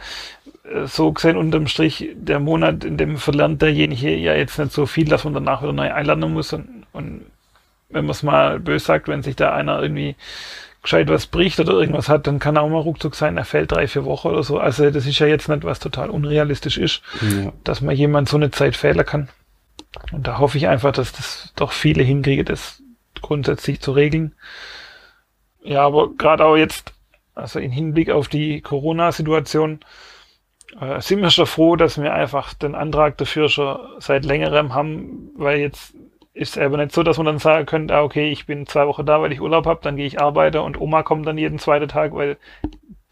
äh, 0.64 0.86
so 0.86 1.12
gesehen 1.12 1.36
unterm 1.36 1.68
Strich, 1.68 2.10
der 2.14 2.40
Monat, 2.40 2.84
in 2.84 2.96
dem 2.96 3.16
verlernt 3.18 3.62
derjenige 3.62 4.14
ja 4.16 4.34
jetzt 4.34 4.58
nicht 4.58 4.72
so 4.72 4.86
viel, 4.86 5.08
dass 5.08 5.24
man 5.24 5.34
danach 5.34 5.62
wieder 5.62 5.72
neu 5.72 5.92
einladen 5.92 6.32
muss 6.32 6.52
und, 6.52 6.84
und 6.92 7.24
wenn 7.88 8.04
man 8.04 8.10
es 8.10 8.22
mal 8.22 8.60
böse 8.60 8.84
sagt, 8.84 9.08
wenn 9.08 9.22
sich 9.22 9.36
da 9.36 9.52
einer 9.52 9.80
irgendwie 9.80 10.16
gescheit 10.82 11.08
was 11.08 11.26
bricht 11.26 11.60
oder 11.60 11.72
irgendwas 11.72 12.08
hat, 12.08 12.26
dann 12.26 12.38
kann 12.38 12.56
auch 12.56 12.68
mal 12.68 12.80
ruckzuck 12.80 13.14
sein, 13.14 13.36
er 13.36 13.44
fällt 13.44 13.72
drei, 13.72 13.86
vier 13.86 14.04
Wochen 14.04 14.28
oder 14.28 14.42
so. 14.42 14.58
Also 14.58 14.90
das 14.90 15.06
ist 15.06 15.18
ja 15.18 15.26
jetzt 15.26 15.48
nicht, 15.48 15.64
was 15.64 15.78
total 15.78 16.10
unrealistisch 16.10 16.78
ist, 16.78 17.02
ja. 17.20 17.52
dass 17.64 17.80
man 17.80 17.94
jemand 17.94 18.28
so 18.28 18.36
eine 18.36 18.50
Zeit 18.50 18.76
fehlen 18.76 19.04
kann. 19.04 19.28
Und 20.12 20.26
da 20.26 20.38
hoffe 20.38 20.56
ich 20.56 20.68
einfach, 20.68 20.92
dass 20.92 21.12
das 21.12 21.52
doch 21.56 21.72
viele 21.72 22.02
hinkriegen, 22.02 22.44
das 22.44 22.82
grundsätzlich 23.20 23.80
zu 23.80 23.92
regeln. 23.92 24.34
Ja, 25.62 25.84
aber 25.84 26.14
gerade 26.14 26.44
auch 26.44 26.56
jetzt, 26.56 26.92
also 27.34 27.58
in 27.58 27.70
Hinblick 27.70 28.10
auf 28.10 28.28
die 28.28 28.60
Corona-Situation, 28.62 29.80
äh, 30.80 31.00
sind 31.00 31.20
wir 31.20 31.30
schon 31.30 31.46
froh, 31.46 31.76
dass 31.76 32.00
wir 32.00 32.14
einfach 32.14 32.54
den 32.54 32.74
Antrag 32.74 33.18
dafür 33.18 33.48
schon 33.48 33.78
seit 33.98 34.24
längerem 34.24 34.74
haben, 34.74 35.30
weil 35.36 35.58
jetzt 35.58 35.94
ist 36.32 36.58
aber 36.58 36.76
nicht 36.76 36.92
so, 36.92 37.02
dass 37.02 37.16
man 37.16 37.26
dann 37.26 37.38
sagen 37.38 37.66
könnte, 37.66 37.94
ah, 37.94 38.02
okay, 38.02 38.30
ich 38.30 38.46
bin 38.46 38.66
zwei 38.66 38.86
Wochen 38.86 39.06
da, 39.06 39.20
weil 39.20 39.32
ich 39.32 39.40
Urlaub 39.40 39.66
habe, 39.66 39.80
dann 39.82 39.96
gehe 39.96 40.06
ich 40.06 40.20
arbeiten 40.20 40.58
und 40.58 40.80
Oma 40.80 41.02
kommt 41.02 41.26
dann 41.26 41.38
jeden 41.38 41.58
zweiten 41.58 41.88
Tag, 41.88 42.14
weil 42.14 42.36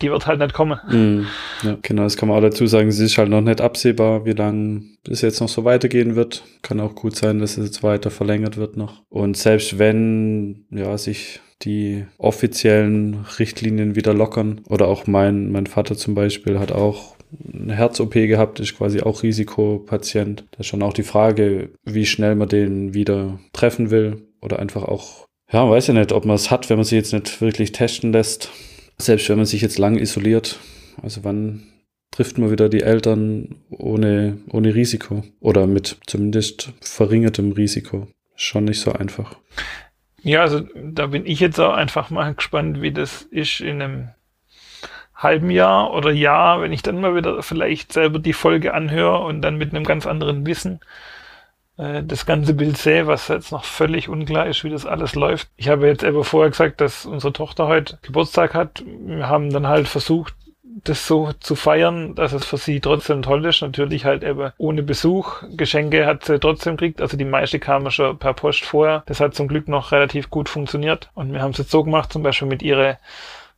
die 0.01 0.11
wird 0.11 0.27
halt 0.27 0.39
nicht 0.39 0.55
kommen. 0.55 0.79
Mm, 0.89 1.27
ja, 1.67 1.77
genau, 1.83 2.05
das 2.05 2.17
kann 2.17 2.29
man 2.29 2.39
auch 2.39 2.43
dazu 2.43 2.67
sagen. 2.67 2.89
Es 2.89 3.01
ist 3.01 3.19
halt 3.19 3.31
noch 3.31 3.41
nicht 3.41 3.61
absehbar, 3.61 4.25
wie 4.25 4.33
lange 4.33 4.83
es 5.09 5.23
jetzt 5.23 5.41
noch 5.41 5.49
so 5.49 5.65
weitergehen 5.65 6.15
wird. 6.15 6.45
Kann 6.63 6.79
auch 6.79 6.95
gut 6.95 7.17
sein, 7.17 7.41
dass 7.41 7.59
es 7.59 7.67
jetzt 7.67 7.83
weiter 7.83 8.11
verlängert 8.11 8.57
wird 8.57 8.77
noch. 8.77 9.03
Und 9.09 9.37
selbst 9.37 9.79
wenn 9.81 10.67
ja, 10.71 10.97
sich 10.97 11.41
die 11.63 12.07
offiziellen 12.19 13.27
Richtlinien 13.41 13.97
wieder 13.97 14.15
lockern 14.15 14.61
oder 14.69 14.87
auch 14.87 15.09
mein, 15.09 15.51
mein 15.51 15.67
Vater 15.67 15.97
zum 15.97 16.15
Beispiel 16.15 16.61
hat 16.61 16.71
auch 16.71 17.17
eine 17.53 17.75
Herz-OP 17.75 18.13
gehabt, 18.13 18.61
ist 18.61 18.77
quasi 18.77 19.01
auch 19.01 19.23
Risikopatient. 19.23 20.45
Da 20.53 20.61
ist 20.61 20.67
schon 20.67 20.83
auch 20.83 20.93
die 20.93 21.03
Frage, 21.03 21.71
wie 21.85 22.07
schnell 22.07 22.35
man 22.35 22.49
den 22.49 22.95
wieder 22.95 23.39
treffen 23.53 23.91
will 23.91 24.23
oder 24.41 24.59
einfach 24.59 24.85
auch, 24.85 25.27
ja, 25.51 25.69
weiß 25.69 25.89
ja 25.89 25.95
nicht, 25.95 26.13
ob 26.13 26.25
man 26.25 26.37
es 26.37 26.51
hat, 26.51 26.71
wenn 26.71 26.77
man 26.77 26.85
sich 26.85 26.97
jetzt 26.97 27.13
nicht 27.13 27.41
wirklich 27.41 27.73
testen 27.73 28.13
lässt. 28.13 28.51
Selbst 28.99 29.29
wenn 29.29 29.37
man 29.37 29.47
sich 29.47 29.63
jetzt 29.63 29.79
lang 29.79 29.97
isoliert. 29.97 30.59
Also 31.03 31.25
wann 31.25 31.63
trifft 32.11 32.39
man 32.39 32.51
wieder 32.51 32.69
die 32.69 32.83
Eltern 32.83 33.57
ohne, 33.71 34.39
ohne 34.51 34.75
Risiko 34.75 35.23
oder 35.41 35.67
mit 35.67 35.99
zumindest 36.07 36.73
verringertem 36.81 37.53
Risiko? 37.53 38.09
Schon 38.35 38.65
nicht 38.65 38.81
so 38.81 38.93
einfach. 38.93 39.37
Ja, 40.23 40.43
also 40.43 40.61
da 40.75 41.07
bin 41.07 41.27
ich 41.27 41.41
jetzt 41.41 41.61
auch 41.61 41.75
einfach 41.75 42.11
mal 42.11 42.35
gespannt, 42.35 42.83
wie 42.83 42.93
das 42.93 43.23
ist 43.23 43.61
in 43.61 43.83
einem 43.83 44.09
halben 45.19 45.51
Jahr 45.51 45.93
oder 45.93 46.11
Jahr, 46.11 46.63
wenn 46.63 46.73
ich 46.73 46.83
dann 46.83 47.01
mal 47.01 47.15
wieder 47.15 47.43
vielleicht 47.43 47.93
selber 47.93 48.19
die 48.21 48.33
Folge 48.33 48.73
anhöre 48.73 49.19
und 49.19 49.43
dann 49.43 49.59
mit 49.59 49.75
einem 49.75 49.85
ganz 49.85 50.07
anderen 50.07 50.47
Wissen 50.47 50.81
äh, 51.77 52.03
das 52.05 52.25
ganze 52.25 52.55
Bild 52.55 52.79
sehe, 52.79 53.07
was 53.07 53.29
jetzt 53.29 53.53
noch 53.53 53.65
völlig 53.65 54.09
unklar 54.09 54.47
ist, 54.47 54.63
wie 54.63 54.71
das 54.71 54.87
alles 54.87 55.17
läuft. 55.17 55.49
Ich 55.57 55.69
habe 55.69 55.89
jetzt 55.89 56.05
eben 56.05 56.23
vorher 56.23 56.51
gesagt, 56.51 56.81
dass 56.81 57.05
unsere 57.05 57.33
Tochter 57.33 57.67
heute 57.67 57.99
Geburtstag 58.03 58.55
hat. 58.55 58.85
Wir 58.87 59.29
haben 59.29 59.51
dann 59.51 59.67
halt 59.67 59.89
versucht, 59.89 60.35
das 60.85 61.07
so 61.07 61.33
zu 61.41 61.57
feiern, 61.57 62.15
dass 62.15 62.33
es 62.33 62.45
für 62.45 62.57
sie 62.57 62.81
trotzdem 62.81 63.23
toll 63.23 63.45
ist. 63.47 63.63
Natürlich 63.63 64.05
halt 64.05 64.23
eben 64.23 64.53
ohne 64.59 64.85
Besuch. 64.85 65.43
Geschenke 65.57 66.07
hat 66.07 66.25
sie 66.25 66.39
trotzdem 66.39 66.77
gekriegt. 66.77 67.01
Also 67.01 67.17
die 67.17 67.25
meiste 67.25 67.59
kamen 67.59 67.91
schon 67.91 68.19
per 68.19 68.35
Post 68.35 68.65
vorher. 68.65 69.03
Das 69.07 69.19
hat 69.19 69.35
zum 69.35 69.49
Glück 69.49 69.67
noch 69.67 69.91
relativ 69.91 70.31
gut 70.31 70.49
funktioniert. 70.49 71.11
Und 71.15 71.33
wir 71.33 71.43
haben 71.43 71.51
es 71.51 71.59
jetzt 71.59 71.73
so 71.73 71.83
gemacht, 71.83 72.13
zum 72.13 72.23
Beispiel 72.23 72.47
mit 72.47 72.63
ihrer 72.63 72.99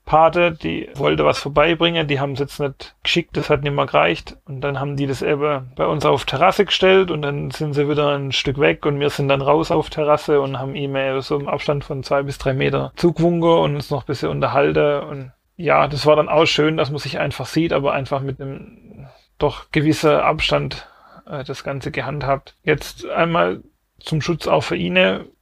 Pate, 0.05 0.53
die 0.53 0.89
wollte 0.95 1.25
was 1.25 1.39
vorbeibringen, 1.39 2.09
die 2.09 2.19
haben 2.19 2.33
es 2.33 2.41
jetzt 2.41 2.59
nicht 2.59 2.97
geschickt, 3.03 3.37
das 3.37 3.49
hat 3.49 3.63
nicht 3.63 3.75
mehr 3.75 3.87
gereicht. 3.87 4.37
Und 4.45 4.61
dann 4.61 4.81
haben 4.81 4.97
die 4.97 5.07
das 5.07 5.23
eben 5.23 5.71
bei 5.77 5.87
uns 5.87 6.05
auf 6.05 6.25
Terrasse 6.25 6.65
gestellt 6.65 7.11
und 7.11 7.23
dann 7.23 7.51
sind 7.51 7.75
sie 7.75 7.89
wieder 7.89 8.17
ein 8.17 8.33
Stück 8.33 8.59
weg 8.59 8.87
und 8.87 8.99
wir 8.99 9.11
sind 9.11 9.29
dann 9.29 9.43
raus 9.43 9.71
auf 9.71 9.91
Terrasse 9.91 10.41
und 10.41 10.59
haben 10.59 10.75
ihm 10.75 10.97
so 11.21 11.39
im 11.39 11.49
Abstand 11.49 11.85
von 11.85 12.03
zwei 12.03 12.23
bis 12.23 12.39
drei 12.39 12.55
Meter 12.55 12.93
zugewunken 12.97 13.49
und 13.49 13.75
uns 13.77 13.91
noch 13.91 14.03
ein 14.03 14.07
bisschen 14.07 14.31
unterhalten. 14.31 15.09
Und 15.09 15.33
ja, 15.57 15.87
das 15.87 16.07
war 16.07 16.17
dann 16.17 16.29
auch 16.29 16.47
schön, 16.47 16.77
dass 16.77 16.91
man 16.91 16.99
sich 16.99 17.19
einfach 17.19 17.47
sieht, 17.47 17.73
aber 17.73 17.93
einfach 17.93 18.21
mit 18.21 18.41
einem 18.41 19.07
doch 19.39 19.71
gewisser 19.71 20.25
Abstand 20.25 20.89
äh, 21.27 21.45
das 21.45 21.65
Ganze 21.65 21.91
gehandhabt. 21.91 22.57
Jetzt 22.65 23.09
einmal 23.09 23.63
zum 24.01 24.21
Schutz 24.21 24.47
auch 24.47 24.63
für 24.63 24.77
ihn 24.77 24.97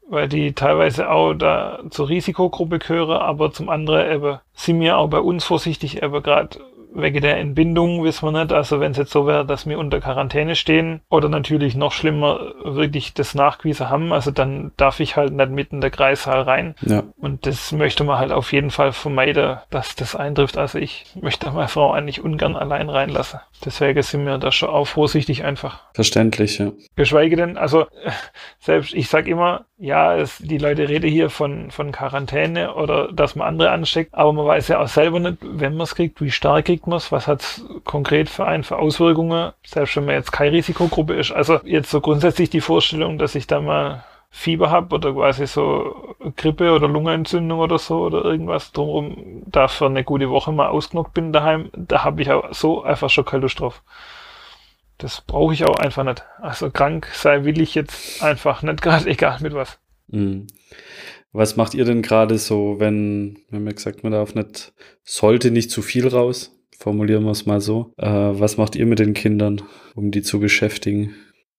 weil 0.08 0.28
die 0.28 0.52
teilweise 0.52 1.10
auch 1.10 1.34
da 1.34 1.80
zur 1.90 2.08
Risikogruppe 2.08 2.78
gehören, 2.78 3.20
aber 3.20 3.52
zum 3.52 3.68
anderen 3.68 4.10
eben 4.10 4.38
sind 4.54 4.80
wir 4.80 4.98
auch 4.98 5.08
bei 5.08 5.20
uns 5.20 5.44
vorsichtig, 5.44 6.02
eben 6.02 6.22
gerade 6.22 6.58
wegen 6.94 7.20
der 7.20 7.38
Entbindung 7.38 8.02
wissen 8.04 8.26
wir 8.26 8.32
nicht. 8.32 8.52
Also 8.52 8.80
wenn 8.80 8.92
es 8.92 8.98
jetzt 8.98 9.12
so 9.12 9.26
wäre, 9.26 9.44
dass 9.46 9.66
wir 9.66 9.78
unter 9.78 10.00
Quarantäne 10.00 10.56
stehen 10.56 11.00
oder 11.08 11.28
natürlich 11.28 11.74
noch 11.74 11.92
schlimmer 11.92 12.54
wirklich 12.64 13.14
das 13.14 13.34
Nachgewiesen 13.34 13.88
haben, 13.88 14.12
also 14.12 14.30
dann 14.30 14.72
darf 14.76 15.00
ich 15.00 15.16
halt 15.16 15.32
nicht 15.32 15.50
mitten 15.50 15.76
in 15.76 15.80
der 15.80 15.90
Kreissaal 15.90 16.42
rein. 16.42 16.74
Ja. 16.82 17.04
Und 17.16 17.46
das 17.46 17.72
möchte 17.72 18.04
man 18.04 18.18
halt 18.18 18.32
auf 18.32 18.52
jeden 18.52 18.70
Fall 18.70 18.92
vermeiden, 18.92 19.58
dass 19.70 19.94
das 19.94 20.16
eintrifft. 20.16 20.58
Also 20.58 20.78
ich 20.78 21.06
möchte 21.20 21.50
meine 21.50 21.68
Frau 21.68 21.92
eigentlich 21.92 22.22
ungern 22.22 22.56
allein 22.56 22.88
reinlassen. 22.88 23.40
Deswegen 23.64 24.02
sind 24.02 24.24
wir 24.24 24.38
da 24.38 24.52
schon 24.52 24.70
auch 24.70 24.86
vorsichtig 24.86 25.44
einfach. 25.44 25.80
Verständlich, 25.94 26.58
ja. 26.58 26.72
Geschweige 26.96 27.36
denn, 27.36 27.56
also 27.56 27.86
selbst 28.60 28.94
ich 28.94 29.08
sag 29.08 29.26
immer, 29.26 29.64
ja, 29.78 30.16
es, 30.16 30.38
die 30.38 30.58
Leute 30.58 30.88
reden 30.88 31.08
hier 31.08 31.30
von, 31.30 31.70
von 31.70 31.92
Quarantäne 31.92 32.74
oder 32.74 33.12
dass 33.12 33.36
man 33.36 33.46
andere 33.46 33.70
ansteckt, 33.70 34.14
aber 34.14 34.32
man 34.32 34.46
weiß 34.46 34.68
ja 34.68 34.80
auch 34.80 34.88
selber 34.88 35.20
nicht, 35.20 35.38
wenn 35.40 35.74
man 35.74 35.84
es 35.84 35.94
kriegt, 35.94 36.20
wie 36.20 36.32
stark 36.32 36.66
kriegt 36.66 36.86
man 36.88 36.96
es, 36.96 37.12
was 37.12 37.28
hat 37.28 37.42
es 37.42 37.64
konkret 37.84 38.28
für 38.28 38.44
einen 38.46 38.64
für 38.64 38.78
Auswirkungen, 38.78 39.52
selbst 39.64 39.96
wenn 39.96 40.06
man 40.06 40.16
jetzt 40.16 40.32
keine 40.32 40.52
Risikogruppe 40.52 41.14
ist. 41.14 41.30
Also 41.30 41.60
jetzt 41.64 41.90
so 41.90 42.00
grundsätzlich 42.00 42.50
die 42.50 42.60
Vorstellung, 42.60 43.18
dass 43.18 43.36
ich 43.36 43.46
da 43.46 43.60
mal 43.60 44.04
Fieber 44.30 44.70
habe 44.70 44.96
oder 44.96 45.12
quasi 45.14 45.46
so 45.46 46.14
Grippe 46.36 46.72
oder 46.72 46.88
Lungenentzündung 46.88 47.60
oder 47.60 47.78
so 47.78 48.00
oder 48.00 48.24
irgendwas 48.24 48.72
drumherum, 48.72 49.42
da 49.46 49.68
für 49.68 49.86
eine 49.86 50.04
gute 50.04 50.28
Woche 50.28 50.52
mal 50.52 50.68
ausgenockt 50.68 51.14
bin 51.14 51.32
daheim, 51.32 51.70
da 51.72 52.04
habe 52.04 52.22
ich 52.22 52.30
auch 52.30 52.52
so 52.52 52.82
einfach 52.82 53.10
schon 53.10 53.24
keine 53.24 53.42
Lust 53.42 53.60
drauf. 53.60 53.82
Das 54.98 55.20
brauche 55.20 55.54
ich 55.54 55.64
auch 55.64 55.76
einfach 55.76 56.04
nicht. 56.04 56.24
Also 56.40 56.70
krank 56.70 57.08
sei 57.14 57.44
will 57.44 57.60
ich 57.60 57.74
jetzt 57.74 58.22
einfach 58.22 58.62
nicht 58.62 58.82
gerade, 58.82 59.08
egal 59.08 59.38
mit 59.40 59.54
was. 59.54 59.78
Mhm. 60.08 60.48
Was 61.32 61.56
macht 61.56 61.74
ihr 61.74 61.84
denn 61.84 62.02
gerade 62.02 62.38
so, 62.38 62.76
wenn, 62.78 63.38
wenn 63.50 63.64
man 63.64 63.74
gesagt, 63.74 64.02
man 64.02 64.12
darf 64.12 64.34
nicht, 64.34 64.72
sollte 65.04 65.50
nicht 65.50 65.70
zu 65.70 65.82
viel 65.82 66.08
raus? 66.08 66.54
Formulieren 66.78 67.24
wir 67.24 67.32
es 67.32 67.46
mal 67.46 67.60
so. 67.60 67.92
Äh, 67.96 68.08
was 68.08 68.56
macht 68.56 68.76
ihr 68.76 68.86
mit 68.86 68.98
den 68.98 69.14
Kindern, 69.14 69.62
um 69.94 70.10
die 70.10 70.22
zu 70.22 70.40
beschäftigen? 70.40 71.14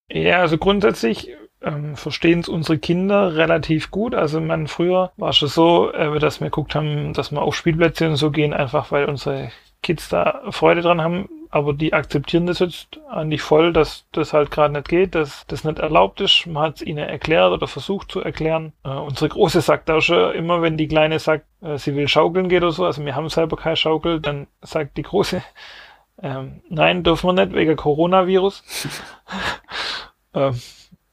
Ja, 0.10 0.40
also 0.42 0.58
grundsätzlich 0.58 1.36
ähm, 1.62 1.96
verstehen 1.96 2.40
es 2.40 2.50
unsere 2.50 2.78
Kinder 2.78 3.36
relativ 3.36 3.92
gut. 3.92 4.16
Also 4.16 4.40
man 4.42 4.68
früher 4.68 5.12
war 5.18 5.30
es 5.30 5.38
schon 5.38 5.50
so, 5.50 5.92
äh, 5.92 6.20
dass 6.20 6.40
wir 6.40 6.48
geguckt 6.48 6.74
haben, 6.76 7.14
dass 7.14 7.32
wir 7.32 7.42
auf 7.42 7.56
Spielplätze 7.56 8.08
und 8.08 8.16
so 8.16 8.32
gehen, 8.32 8.54
einfach 8.54 8.92
weil 8.92 9.06
unsere 9.06 9.52
Kids 9.82 10.10
da 10.10 10.42
Freude 10.52 10.82
dran 10.82 11.02
haben, 11.02 11.30
aber 11.50 11.74
die 11.74 11.94
akzeptieren 11.94 12.46
das 12.46 12.60
jetzt 12.60 13.00
eigentlich 13.10 13.42
voll, 13.42 13.74
dass 13.74 14.06
das 14.12 14.34
halt 14.34 14.52
gerade 14.52 14.74
nicht 14.74 14.88
geht, 14.88 15.16
dass 15.16 15.46
das 15.48 15.64
nicht 15.64 15.80
erlaubt 15.80 16.22
ist. 16.22 16.46
Man 16.46 16.64
hat 16.64 16.76
es 16.78 16.82
ihnen 16.84 17.08
erklärt 17.08 17.52
oder 17.52 17.68
versucht 17.68 18.12
zu 18.12 18.22
erklären. 18.22 18.74
Äh, 18.84 18.90
unsere 18.90 19.30
Große 19.30 19.62
sagt 19.62 19.90
auch 19.90 20.02
schon 20.02 20.34
immer, 20.34 20.62
wenn 20.62 20.78
die 20.78 20.88
Kleine 20.88 21.18
sagt, 21.18 21.46
äh, 21.62 21.78
sie 21.78 21.96
will 21.96 22.08
schaukeln 22.08 22.50
geht 22.50 22.62
oder 22.62 22.72
so, 22.72 22.86
also 22.86 23.04
wir 23.04 23.16
haben 23.16 23.30
selber 23.30 23.58
keine 23.58 23.78
Schaukel, 23.78 24.20
dann 24.20 24.48
sagt 24.62 24.98
die 24.98 25.04
Große, 25.04 25.42
ähm, 26.22 26.62
nein, 26.70 27.04
dürfen 27.04 27.28
wir 27.28 27.46
nicht 27.46 27.56
wegen 27.56 27.76
Coronavirus. 27.76 28.64
ähm, 30.36 30.60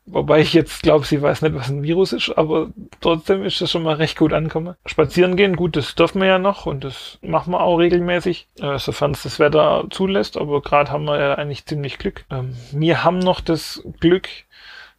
Wobei 0.06 0.40
ich 0.40 0.52
jetzt 0.52 0.82
glaube, 0.82 1.04
sie 1.04 1.20
weiß 1.20 1.42
nicht, 1.42 1.54
was 1.56 1.68
ein 1.68 1.82
Virus 1.82 2.12
ist, 2.12 2.30
aber 2.30 2.68
trotzdem 3.00 3.42
ist 3.42 3.60
das 3.60 3.72
schon 3.72 3.82
mal 3.82 3.96
recht 3.96 4.16
gut 4.16 4.32
angekommen. 4.32 4.76
Spazieren 4.86 5.36
gehen, 5.36 5.56
gut, 5.56 5.74
das 5.74 5.96
dürfen 5.96 6.20
wir 6.20 6.28
ja 6.28 6.38
noch 6.38 6.64
und 6.64 6.84
das 6.84 7.18
machen 7.22 7.52
wir 7.52 7.60
auch 7.60 7.78
regelmäßig, 7.78 8.48
äh, 8.60 8.78
sofern 8.78 9.10
es 9.10 9.24
das 9.24 9.40
Wetter 9.40 9.84
zulässt, 9.90 10.36
aber 10.36 10.62
gerade 10.62 10.92
haben 10.92 11.04
wir 11.04 11.18
ja 11.18 11.34
eigentlich 11.34 11.66
ziemlich 11.66 11.98
Glück. 11.98 12.24
Ähm, 12.30 12.54
wir 12.70 13.02
haben 13.02 13.18
noch 13.18 13.40
das 13.40 13.82
Glück, 13.98 14.28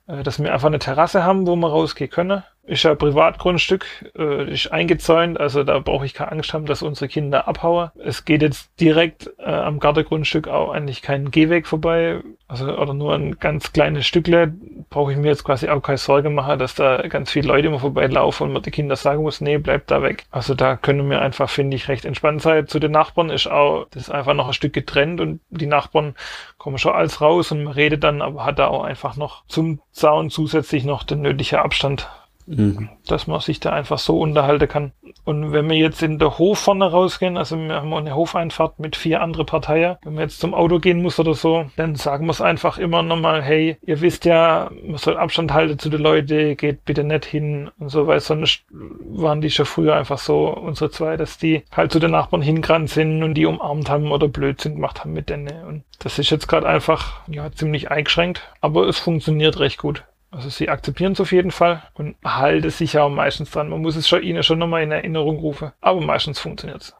äh, 0.08 0.24
dass 0.24 0.44
wir 0.44 0.54
einfach 0.54 0.68
eine 0.68 0.80
Terrasse 0.80 1.24
haben, 1.24 1.48
wo 1.48 1.56
wir 1.56 1.70
rausgehen 1.70 2.12
können 2.12 2.44
ist 2.68 2.84
ja 2.84 2.96
Privatgrundstück, 2.96 4.12
äh, 4.18 4.52
ist 4.52 4.72
eingezäunt, 4.72 5.40
also 5.40 5.64
da 5.64 5.80
brauche 5.80 6.06
ich 6.06 6.14
keine 6.14 6.34
Angst 6.34 6.54
haben, 6.54 6.66
dass 6.66 6.84
unsere 6.84 7.08
Kinder 7.08 7.48
abhauen. 7.48 7.90
Es 7.98 8.26
geht 8.26 8.42
jetzt 8.42 8.70
direkt 8.80 9.32
äh, 9.40 9.46
am 9.46 9.80
Gartengrundstück 9.80 10.50
auch 10.50 10.72
eigentlich 10.72 11.02
kein 11.02 11.32
Gehweg 11.32 11.66
vorbei, 11.66 12.22
also 12.48 12.78
oder 12.78 12.94
nur 12.94 13.16
ein 13.16 13.40
ganz 13.40 13.72
kleines 13.72 14.06
Stückle. 14.06 14.54
Brauche 14.90 15.12
ich 15.12 15.18
mir 15.18 15.28
jetzt 15.28 15.44
quasi 15.44 15.68
auch 15.68 15.82
keine 15.82 15.98
Sorge 15.98 16.30
machen, 16.30 16.60
dass 16.60 16.76
da 16.76 17.06
ganz 17.08 17.32
viele 17.32 17.50
Leute 17.50 17.68
immer 17.68 17.80
vorbeilaufen 17.80 18.48
und 18.48 18.54
man 18.54 18.62
die 18.62 18.72
Kinder 18.72 18.96
sagen 18.96 19.22
muss, 19.22 19.42
nee, 19.42 19.58
bleibt 19.58 19.92
da 19.92 20.02
weg. 20.02 20.26
Also 20.32 20.56
da 20.56 20.78
können 20.78 21.10
wir 21.10 21.22
einfach, 21.22 21.50
finde 21.50 21.76
ich, 21.76 21.90
recht 21.90 22.06
entspannt 22.06 22.42
sein. 22.42 22.68
Zu 22.68 22.80
den 22.80 22.92
Nachbarn 22.92 23.30
ist 23.30 23.48
auch, 23.48 23.88
das 23.92 24.04
ist 24.04 24.10
einfach 24.10 24.34
noch 24.34 24.48
ein 24.48 24.54
Stück 24.54 24.74
getrennt 24.74 25.20
und 25.20 25.42
die 25.50 25.66
Nachbarn 25.66 26.16
kommen 26.58 26.78
schon 26.78 26.94
alles 26.94 27.20
raus 27.20 27.52
und 27.52 27.64
man 27.64 27.74
redet 27.74 28.04
dann, 28.04 28.22
aber 28.22 28.46
hat 28.46 28.60
da 28.60 28.68
auch 28.68 28.84
einfach 28.84 29.18
noch 29.18 29.44
zum 29.48 29.82
Zaun 29.92 30.30
zusätzlich 30.30 30.86
noch 30.86 31.04
den 31.04 31.22
nötigen 31.22 31.60
Abstand 31.60 32.10
Mhm. 32.48 32.90
Dass 33.06 33.28
man 33.28 33.42
sich 33.42 33.60
da 33.60 33.72
einfach 33.72 34.00
so 34.00 34.20
unterhalten 34.20 34.68
kann. 34.68 34.92
Und 35.26 35.52
wenn 35.52 35.70
wir 35.70 35.76
jetzt 35.76 36.02
in 36.02 36.18
der 36.18 36.38
Hof 36.38 36.60
vorne 36.60 36.90
rausgehen, 36.90 37.38
also 37.38 37.58
wir 37.58 37.76
haben 37.76 37.94
eine 37.94 38.16
Hofeinfahrt 38.16 38.80
mit 38.80 38.96
vier 38.96 39.22
andere 39.22 39.44
Parteien, 39.44 39.98
wenn 40.04 40.14
man 40.14 40.24
jetzt 40.24 40.40
zum 40.40 40.54
Auto 40.54 40.80
gehen 40.80 41.02
muss 41.02 41.20
oder 41.20 41.34
so, 41.34 41.66
dann 41.76 41.96
sagen 41.96 42.26
wir 42.26 42.32
es 42.32 42.42
einfach 42.42 42.78
immer 42.78 43.04
nochmal, 43.04 43.42
hey, 43.42 43.78
ihr 43.86 44.00
wisst 44.00 44.24
ja, 44.24 44.72
man 44.84 44.98
soll 44.98 45.18
Abstand 45.18 45.54
halten 45.54 45.78
zu 45.78 45.90
den 45.90 46.02
Leuten, 46.02 46.56
geht 46.56 46.86
bitte 46.86 47.04
nicht 47.04 47.26
hin 47.26 47.70
und 47.80 47.90
so, 47.90 48.08
weil 48.08 48.22
sonst 48.22 48.64
waren 48.70 49.42
die 49.42 49.50
schon 49.50 49.66
früher 49.66 49.96
einfach 49.96 50.18
so, 50.18 50.48
unsere 50.48 50.90
zwei, 50.90 51.18
dass 51.18 51.38
die 51.38 51.64
halt 51.76 51.92
zu 51.92 52.00
den 52.00 52.12
Nachbarn 52.12 52.42
hingerannt 52.42 52.90
sind 52.90 53.24
und 53.24 53.34
die 53.34 53.46
umarmt 53.46 53.90
haben 53.90 54.12
oder 54.12 54.30
Blödsinn 54.30 54.76
gemacht 54.76 55.02
haben 55.02 55.12
mit 55.12 55.30
denen. 55.30 55.66
Und 55.66 55.84
das 56.00 56.20
ist 56.20 56.30
jetzt 56.30 56.48
gerade 56.48 56.68
einfach, 56.68 57.22
ja, 57.28 57.52
ziemlich 57.52 57.92
eingeschränkt, 57.92 58.50
aber 58.62 58.88
es 58.88 59.00
funktioniert 59.00 59.60
recht 59.60 59.78
gut. 59.78 60.04
Also 60.30 60.50
sie 60.50 60.70
akzeptieren 60.70 61.14
es 61.14 61.22
auf 61.22 61.32
jeden 61.32 61.52
Fall 61.52 61.84
und 61.94 62.16
halten 62.24 62.70
sich 62.70 62.94
ja 62.94 63.04
auch 63.04 63.10
meistens 63.10 63.52
dran. 63.52 63.70
Man 63.70 63.82
muss 63.82 63.96
es 63.96 64.08
schon 64.08 64.24
ihnen 64.24 64.44
schon 64.44 64.60
nochmal 64.60 64.84
in 64.84 64.92
Erinnerung 64.92 65.38
rufen, 65.38 65.72
aber 65.80 66.02
meistens 66.02 66.40
funktioniert 66.40 66.82
es. 66.82 66.96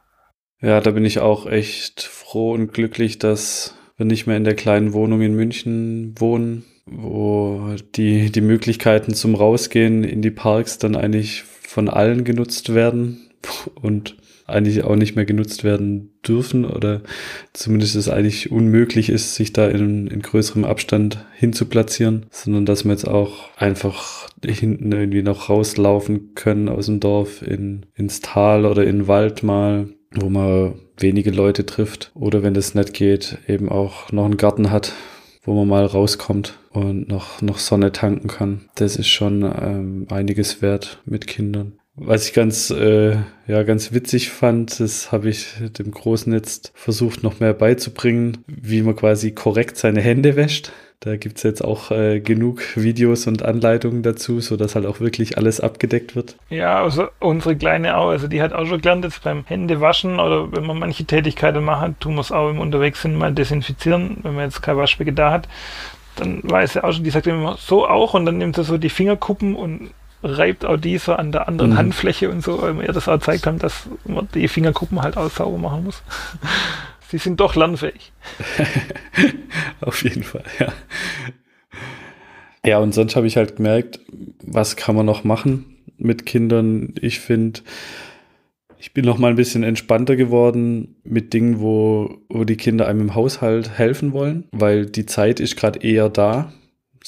Ja, 0.60 0.80
da 0.80 0.90
bin 0.90 1.04
ich 1.04 1.20
auch 1.20 1.46
echt 1.46 2.02
froh 2.02 2.52
und 2.52 2.72
glücklich, 2.72 3.18
dass 3.18 3.76
wir 3.96 4.06
nicht 4.06 4.26
mehr 4.26 4.36
in 4.36 4.44
der 4.44 4.56
kleinen 4.56 4.92
Wohnung 4.92 5.20
in 5.20 5.34
München 5.34 6.14
wohnen, 6.18 6.64
wo 6.86 7.74
die, 7.96 8.30
die 8.32 8.40
Möglichkeiten 8.40 9.14
zum 9.14 9.34
Rausgehen 9.34 10.04
in 10.04 10.22
die 10.22 10.30
Parks 10.30 10.78
dann 10.78 10.96
eigentlich 10.96 11.42
von 11.42 11.88
allen 11.88 12.24
genutzt 12.24 12.74
werden 12.74 13.30
und 13.74 14.16
eigentlich 14.48 14.82
auch 14.82 14.96
nicht 14.96 15.14
mehr 15.14 15.26
genutzt 15.26 15.62
werden 15.62 16.10
dürfen 16.26 16.64
oder 16.64 17.02
zumindest 17.52 17.94
es 17.96 18.08
eigentlich 18.08 18.50
unmöglich 18.50 19.10
ist, 19.10 19.34
sich 19.34 19.52
da 19.52 19.68
in, 19.68 20.06
in 20.06 20.22
größerem 20.22 20.64
Abstand 20.64 21.24
hinzuplatzieren, 21.36 22.26
sondern 22.30 22.66
dass 22.66 22.84
wir 22.84 22.92
jetzt 22.92 23.06
auch 23.06 23.50
einfach 23.56 24.28
hinten 24.44 24.90
irgendwie 24.90 25.22
noch 25.22 25.50
rauslaufen 25.50 26.34
können 26.34 26.68
aus 26.68 26.86
dem 26.86 27.00
Dorf 27.00 27.42
in, 27.42 27.86
ins 27.94 28.20
Tal 28.20 28.64
oder 28.64 28.84
in 28.84 29.00
den 29.00 29.08
Wald 29.08 29.42
mal, 29.42 29.88
wo 30.14 30.30
man 30.30 30.74
wenige 30.96 31.30
Leute 31.30 31.66
trifft 31.66 32.10
oder 32.14 32.42
wenn 32.42 32.54
das 32.54 32.74
nicht 32.74 32.94
geht, 32.94 33.38
eben 33.46 33.68
auch 33.68 34.10
noch 34.12 34.24
einen 34.24 34.38
Garten 34.38 34.70
hat, 34.70 34.94
wo 35.42 35.54
man 35.54 35.68
mal 35.68 35.84
rauskommt 35.84 36.58
und 36.70 37.08
noch, 37.08 37.42
noch 37.42 37.58
Sonne 37.58 37.92
tanken 37.92 38.28
kann. 38.28 38.68
Das 38.74 38.96
ist 38.96 39.08
schon 39.08 39.42
ähm, 39.42 40.06
einiges 40.10 40.62
wert 40.62 41.00
mit 41.04 41.26
Kindern. 41.26 41.77
Was 42.00 42.28
ich 42.28 42.32
ganz, 42.32 42.70
äh, 42.70 43.16
ja, 43.46 43.62
ganz 43.64 43.92
witzig 43.92 44.30
fand, 44.30 44.78
das 44.80 45.10
habe 45.10 45.28
ich 45.28 45.46
dem 45.78 45.90
Großen 45.90 46.32
jetzt 46.32 46.72
versucht 46.74 47.22
noch 47.22 47.40
mehr 47.40 47.54
beizubringen, 47.54 48.44
wie 48.46 48.82
man 48.82 48.96
quasi 48.96 49.32
korrekt 49.32 49.76
seine 49.76 50.00
Hände 50.00 50.36
wäscht. 50.36 50.72
Da 51.00 51.16
gibt's 51.16 51.44
jetzt 51.44 51.64
auch 51.64 51.92
äh, 51.92 52.18
genug 52.18 52.76
Videos 52.76 53.28
und 53.28 53.44
Anleitungen 53.44 54.02
dazu, 54.02 54.40
so 54.40 54.56
dass 54.56 54.74
halt 54.74 54.84
auch 54.84 54.98
wirklich 54.98 55.38
alles 55.38 55.60
abgedeckt 55.60 56.16
wird. 56.16 56.36
Ja, 56.50 56.82
also 56.82 57.06
unsere 57.20 57.56
Kleine 57.56 57.96
auch, 57.96 58.08
also 58.08 58.26
die 58.26 58.42
hat 58.42 58.52
auch 58.52 58.66
schon 58.66 58.80
gelernt, 58.80 59.04
jetzt 59.04 59.22
beim 59.22 59.44
Händewaschen 59.46 60.18
oder 60.18 60.50
wenn 60.50 60.66
man 60.66 60.78
manche 60.78 61.04
Tätigkeiten 61.04 61.62
macht, 61.62 62.00
tun 62.00 62.16
wir 62.16 62.22
es 62.22 62.32
auch 62.32 62.50
im 62.50 62.58
Unterwegs 62.58 63.04
mal 63.04 63.32
desinfizieren, 63.32 64.18
wenn 64.22 64.34
man 64.34 64.46
jetzt 64.46 64.60
kein 64.60 64.76
Waschbecken 64.76 65.14
da 65.14 65.30
hat. 65.30 65.48
Dann 66.16 66.40
weiß 66.42 66.72
sie 66.72 66.82
auch 66.82 66.92
schon, 66.92 67.04
die 67.04 67.10
sagt 67.10 67.28
immer 67.28 67.56
so 67.60 67.86
auch 67.86 68.14
und 68.14 68.26
dann 68.26 68.38
nimmt 68.38 68.56
sie 68.56 68.64
so 68.64 68.76
die 68.76 68.90
Fingerkuppen 68.90 69.54
und 69.54 69.90
reibt 70.22 70.64
auch 70.64 70.76
die 70.76 70.98
so 70.98 71.14
an 71.14 71.32
der 71.32 71.48
anderen 71.48 71.72
mhm. 71.72 71.76
Handfläche 71.76 72.30
und 72.30 72.42
so, 72.42 72.60
weil 72.60 72.78
wir 72.78 72.92
das 72.92 73.08
auch 73.08 73.18
gezeigt 73.18 73.46
haben, 73.46 73.58
dass 73.58 73.88
man 74.04 74.28
die 74.34 74.48
Fingerkuppen 74.48 75.00
halt 75.02 75.16
auch 75.16 75.30
sauber 75.30 75.58
machen 75.58 75.84
muss. 75.84 76.02
Sie 77.08 77.18
sind 77.18 77.40
doch 77.40 77.54
lernfähig. 77.54 78.12
Auf 79.80 80.02
jeden 80.02 80.22
Fall, 80.22 80.44
ja. 80.58 80.72
Ja, 82.66 82.78
und 82.78 82.92
sonst 82.92 83.16
habe 83.16 83.26
ich 83.26 83.36
halt 83.36 83.56
gemerkt, 83.56 84.00
was 84.42 84.76
kann 84.76 84.94
man 84.94 85.06
noch 85.06 85.24
machen 85.24 85.76
mit 85.96 86.26
Kindern? 86.26 86.92
Ich 87.00 87.20
finde, 87.20 87.60
ich 88.78 88.92
bin 88.92 89.06
noch 89.06 89.16
mal 89.16 89.30
ein 89.30 89.36
bisschen 89.36 89.62
entspannter 89.62 90.16
geworden 90.16 90.96
mit 91.02 91.32
Dingen, 91.32 91.60
wo, 91.60 92.18
wo 92.28 92.44
die 92.44 92.56
Kinder 92.56 92.86
einem 92.86 93.00
im 93.00 93.14
Haushalt 93.14 93.78
helfen 93.78 94.12
wollen, 94.12 94.44
weil 94.52 94.84
die 94.84 95.06
Zeit 95.06 95.40
ist 95.40 95.56
gerade 95.56 95.80
eher 95.80 96.10
da 96.10 96.52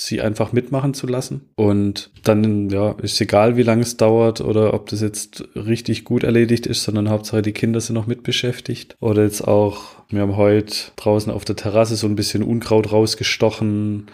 sie 0.00 0.22
einfach 0.22 0.52
mitmachen 0.52 0.94
zu 0.94 1.06
lassen. 1.06 1.42
Und 1.56 2.10
dann, 2.24 2.70
ja, 2.70 2.92
ist 3.02 3.20
egal, 3.20 3.58
wie 3.58 3.62
lange 3.62 3.82
es 3.82 3.98
dauert 3.98 4.40
oder 4.40 4.72
ob 4.72 4.88
das 4.88 5.02
jetzt 5.02 5.44
richtig 5.54 6.04
gut 6.04 6.24
erledigt 6.24 6.66
ist, 6.66 6.84
sondern 6.84 7.10
Hauptsache 7.10 7.42
die 7.42 7.52
Kinder 7.52 7.82
sind 7.82 7.96
noch 7.96 8.06
mitbeschäftigt. 8.06 8.96
Oder 9.00 9.24
jetzt 9.24 9.46
auch, 9.46 9.96
wir 10.08 10.22
haben 10.22 10.36
heute 10.36 10.74
draußen 10.96 11.30
auf 11.30 11.44
der 11.44 11.56
Terrasse 11.56 11.96
so 11.96 12.06
ein 12.06 12.16
bisschen 12.16 12.42
Unkraut 12.42 12.90
rausgestochen 12.90 14.06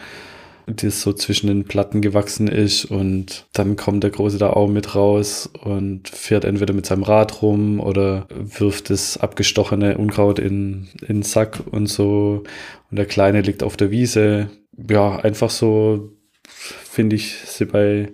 das 0.66 1.00
so 1.00 1.12
zwischen 1.12 1.46
den 1.46 1.64
Platten 1.64 2.00
gewachsen 2.00 2.48
ist 2.48 2.86
und 2.86 3.46
dann 3.52 3.76
kommt 3.76 4.02
der 4.02 4.10
Große 4.10 4.38
da 4.38 4.50
auch 4.50 4.68
mit 4.68 4.94
raus 4.94 5.48
und 5.62 6.08
fährt 6.08 6.44
entweder 6.44 6.74
mit 6.74 6.86
seinem 6.86 7.04
Rad 7.04 7.40
rum 7.42 7.78
oder 7.78 8.26
wirft 8.30 8.90
das 8.90 9.16
abgestochene 9.16 9.96
Unkraut 9.96 10.38
in, 10.38 10.88
in 11.02 11.18
den 11.18 11.22
Sack 11.22 11.60
und 11.70 11.86
so 11.86 12.42
und 12.90 12.96
der 12.96 13.06
Kleine 13.06 13.42
liegt 13.42 13.62
auf 13.62 13.76
der 13.76 13.90
Wiese 13.90 14.50
ja, 14.90 15.16
einfach 15.16 15.50
so, 15.50 16.12
finde 16.46 17.16
ich, 17.16 17.36
sie 17.38 17.64
bei 17.64 18.12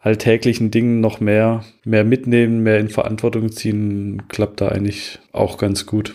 alltäglichen 0.00 0.70
Dingen 0.70 1.00
noch 1.00 1.20
mehr, 1.20 1.64
mehr 1.84 2.04
mitnehmen, 2.04 2.62
mehr 2.62 2.78
in 2.78 2.88
Verantwortung 2.88 3.50
ziehen, 3.50 4.22
klappt 4.28 4.60
da 4.60 4.68
eigentlich 4.68 5.18
auch 5.32 5.58
ganz 5.58 5.86
gut. 5.86 6.14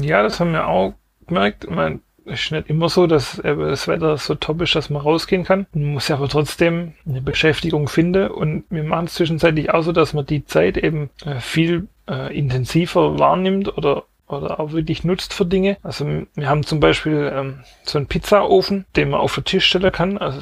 Ja, 0.00 0.22
das 0.22 0.40
haben 0.40 0.52
wir 0.52 0.66
auch 0.66 0.94
gemerkt. 1.26 1.70
Man 1.70 2.00
ist 2.24 2.52
nicht 2.52 2.68
immer 2.68 2.88
so, 2.88 3.06
dass 3.06 3.40
das 3.42 3.88
Wetter 3.88 4.16
so 4.16 4.34
top 4.34 4.62
ist, 4.62 4.74
dass 4.74 4.90
man 4.90 5.02
rausgehen 5.02 5.44
kann. 5.44 5.66
Man 5.72 5.92
muss 5.92 6.08
ja 6.08 6.16
aber 6.16 6.28
trotzdem 6.28 6.92
eine 7.06 7.20
Beschäftigung 7.20 7.88
finden 7.88 8.28
und 8.28 8.64
wir 8.70 8.84
machen 8.84 9.06
es 9.06 9.14
zwischenzeitlich 9.14 9.70
auch 9.70 9.82
so, 9.82 9.92
dass 9.92 10.12
man 10.12 10.26
die 10.26 10.44
Zeit 10.44 10.76
eben 10.76 11.10
äh, 11.24 11.40
viel 11.40 11.88
äh, 12.08 12.36
intensiver 12.36 13.18
wahrnimmt 13.18 13.76
oder 13.76 14.04
oder 14.28 14.60
auch 14.60 14.72
wirklich 14.72 15.04
nutzt 15.04 15.34
für 15.34 15.44
Dinge. 15.44 15.76
Also 15.82 16.06
wir 16.34 16.48
haben 16.48 16.64
zum 16.64 16.80
Beispiel 16.80 17.30
ähm, 17.34 17.60
so 17.84 17.98
einen 17.98 18.06
Pizzaofen, 18.06 18.86
den 18.96 19.10
man 19.10 19.20
auf 19.20 19.34
den 19.34 19.44
Tisch 19.44 19.66
stellen 19.66 19.92
kann. 19.92 20.16
Also 20.16 20.40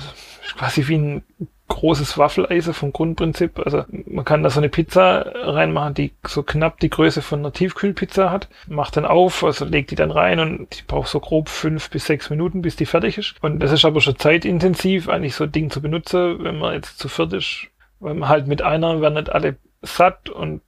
quasi 0.56 0.86
wie 0.86 0.96
ein 0.96 1.22
großes 1.70 2.18
Waffeleisen 2.18 2.74
vom 2.74 2.92
Grundprinzip. 2.92 3.58
Also 3.64 3.84
man 3.88 4.26
kann 4.26 4.42
da 4.42 4.50
so 4.50 4.60
eine 4.60 4.68
Pizza 4.68 5.24
reinmachen, 5.34 5.94
die 5.94 6.12
so 6.26 6.42
knapp 6.42 6.78
die 6.80 6.90
Größe 6.90 7.22
von 7.22 7.38
einer 7.38 7.52
Tiefkühlpizza 7.52 8.30
hat. 8.30 8.50
Macht 8.68 8.98
dann 8.98 9.06
auf, 9.06 9.42
also 9.42 9.64
legt 9.64 9.90
die 9.90 9.94
dann 9.94 10.10
rein 10.10 10.40
und 10.40 10.78
die 10.78 10.82
braucht 10.86 11.08
so 11.08 11.20
grob 11.20 11.48
fünf 11.48 11.88
bis 11.88 12.04
sechs 12.04 12.28
Minuten, 12.28 12.60
bis 12.60 12.76
die 12.76 12.86
fertig 12.86 13.16
ist. 13.16 13.36
Und 13.40 13.60
das 13.60 13.72
ist 13.72 13.86
aber 13.86 14.02
schon 14.02 14.18
zeitintensiv, 14.18 15.08
eigentlich 15.08 15.34
so 15.34 15.44
ein 15.44 15.52
Ding 15.52 15.70
zu 15.70 15.80
benutzen, 15.80 16.44
wenn 16.44 16.58
man 16.58 16.74
jetzt 16.74 16.98
zu 16.98 17.08
viert 17.08 17.32
ist. 17.32 17.68
Weil 18.00 18.14
man 18.14 18.28
halt 18.28 18.46
mit 18.46 18.62
einer 18.62 19.00
werden 19.00 19.14
nicht 19.14 19.30
alle 19.30 19.56
satt 19.82 20.28
und 20.28 20.60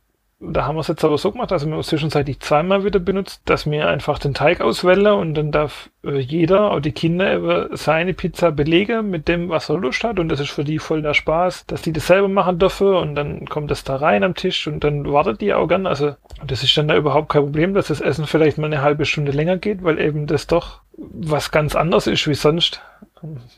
da 0.44 0.66
haben 0.66 0.74
wir 0.74 0.80
es 0.80 0.88
jetzt 0.88 1.04
aber 1.04 1.18
so 1.18 1.30
gemacht, 1.30 1.52
also 1.52 1.66
wir 1.66 1.72
haben 1.72 1.80
es 1.80 1.86
zwischenzeitlich 1.86 2.40
zweimal 2.40 2.84
wieder 2.84 2.98
benutzt, 2.98 3.42
dass 3.44 3.70
wir 3.70 3.86
einfach 3.86 4.18
den 4.18 4.34
Teig 4.34 4.60
auswählen 4.60 5.14
und 5.14 5.34
dann 5.34 5.52
darf 5.52 5.90
äh, 6.04 6.18
jeder, 6.18 6.72
auch 6.72 6.80
die 6.80 6.90
Kinder, 6.90 7.34
über 7.34 7.76
seine 7.76 8.12
Pizza 8.12 8.50
belegen 8.50 9.08
mit 9.08 9.28
dem, 9.28 9.48
was 9.50 9.68
er 9.68 9.78
Lust 9.78 10.02
hat 10.02 10.18
und 10.18 10.28
das 10.28 10.40
ist 10.40 10.50
für 10.50 10.64
die 10.64 10.80
voll 10.80 11.00
der 11.02 11.14
Spaß, 11.14 11.66
dass 11.66 11.82
die 11.82 11.92
das 11.92 12.08
selber 12.08 12.28
machen 12.28 12.58
dürfen 12.58 12.94
und 12.94 13.14
dann 13.14 13.46
kommt 13.46 13.70
das 13.70 13.84
da 13.84 13.96
rein 13.96 14.24
am 14.24 14.34
Tisch 14.34 14.66
und 14.66 14.82
dann 14.82 15.10
wartet 15.12 15.40
die 15.40 15.54
auch 15.54 15.68
gern, 15.68 15.86
also 15.86 16.16
das 16.44 16.64
ist 16.64 16.76
dann 16.76 16.88
da 16.88 16.96
überhaupt 16.96 17.28
kein 17.28 17.42
Problem, 17.42 17.74
dass 17.74 17.86
das 17.86 18.00
Essen 18.00 18.26
vielleicht 18.26 18.58
mal 18.58 18.66
eine 18.66 18.82
halbe 18.82 19.04
Stunde 19.04 19.30
länger 19.30 19.58
geht, 19.58 19.84
weil 19.84 20.00
eben 20.00 20.26
das 20.26 20.48
doch 20.48 20.80
was 20.96 21.52
ganz 21.52 21.76
anderes 21.76 22.08
ist 22.08 22.26
wie 22.26 22.34
sonst, 22.34 22.80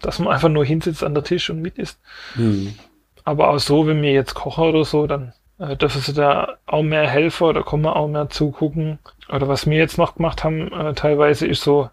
dass 0.03 0.19
man 0.19 0.35
einfach 0.35 0.51
nur 0.51 0.65
hinsitzt 0.65 1.03
an 1.03 1.15
der 1.15 1.25
Tisch 1.25 1.49
und 1.49 1.63
mit 1.63 1.79
isst. 1.79 1.99
Hm. 2.35 2.75
Aber 3.25 3.49
auch 3.49 3.59
so, 3.59 3.87
wenn 3.87 4.03
wir 4.03 4.13
jetzt 4.13 4.35
kochen 4.35 4.65
oder 4.65 4.85
so, 4.85 5.07
dann 5.07 5.33
äh, 5.59 5.77
dürfen 5.77 6.01
sie 6.01 6.15
da 6.15 6.57
auch 6.67 6.83
mehr 6.83 7.09
helfen 7.09 7.45
oder 7.45 7.63
kommen 7.63 7.87
auch 7.87 8.09
mehr 8.09 8.29
zugucken. 8.29 8.99
Oder 9.29 9.49
was 9.49 9.67
wir 9.67 9.79
jetzt 9.79 9.99
noch 9.99 10.17
gemacht 10.17 10.45
haben, 10.45 10.73
äh, 10.73 10.95
teilweise 10.95 11.47
ist 11.47 11.63
so 11.63 11.91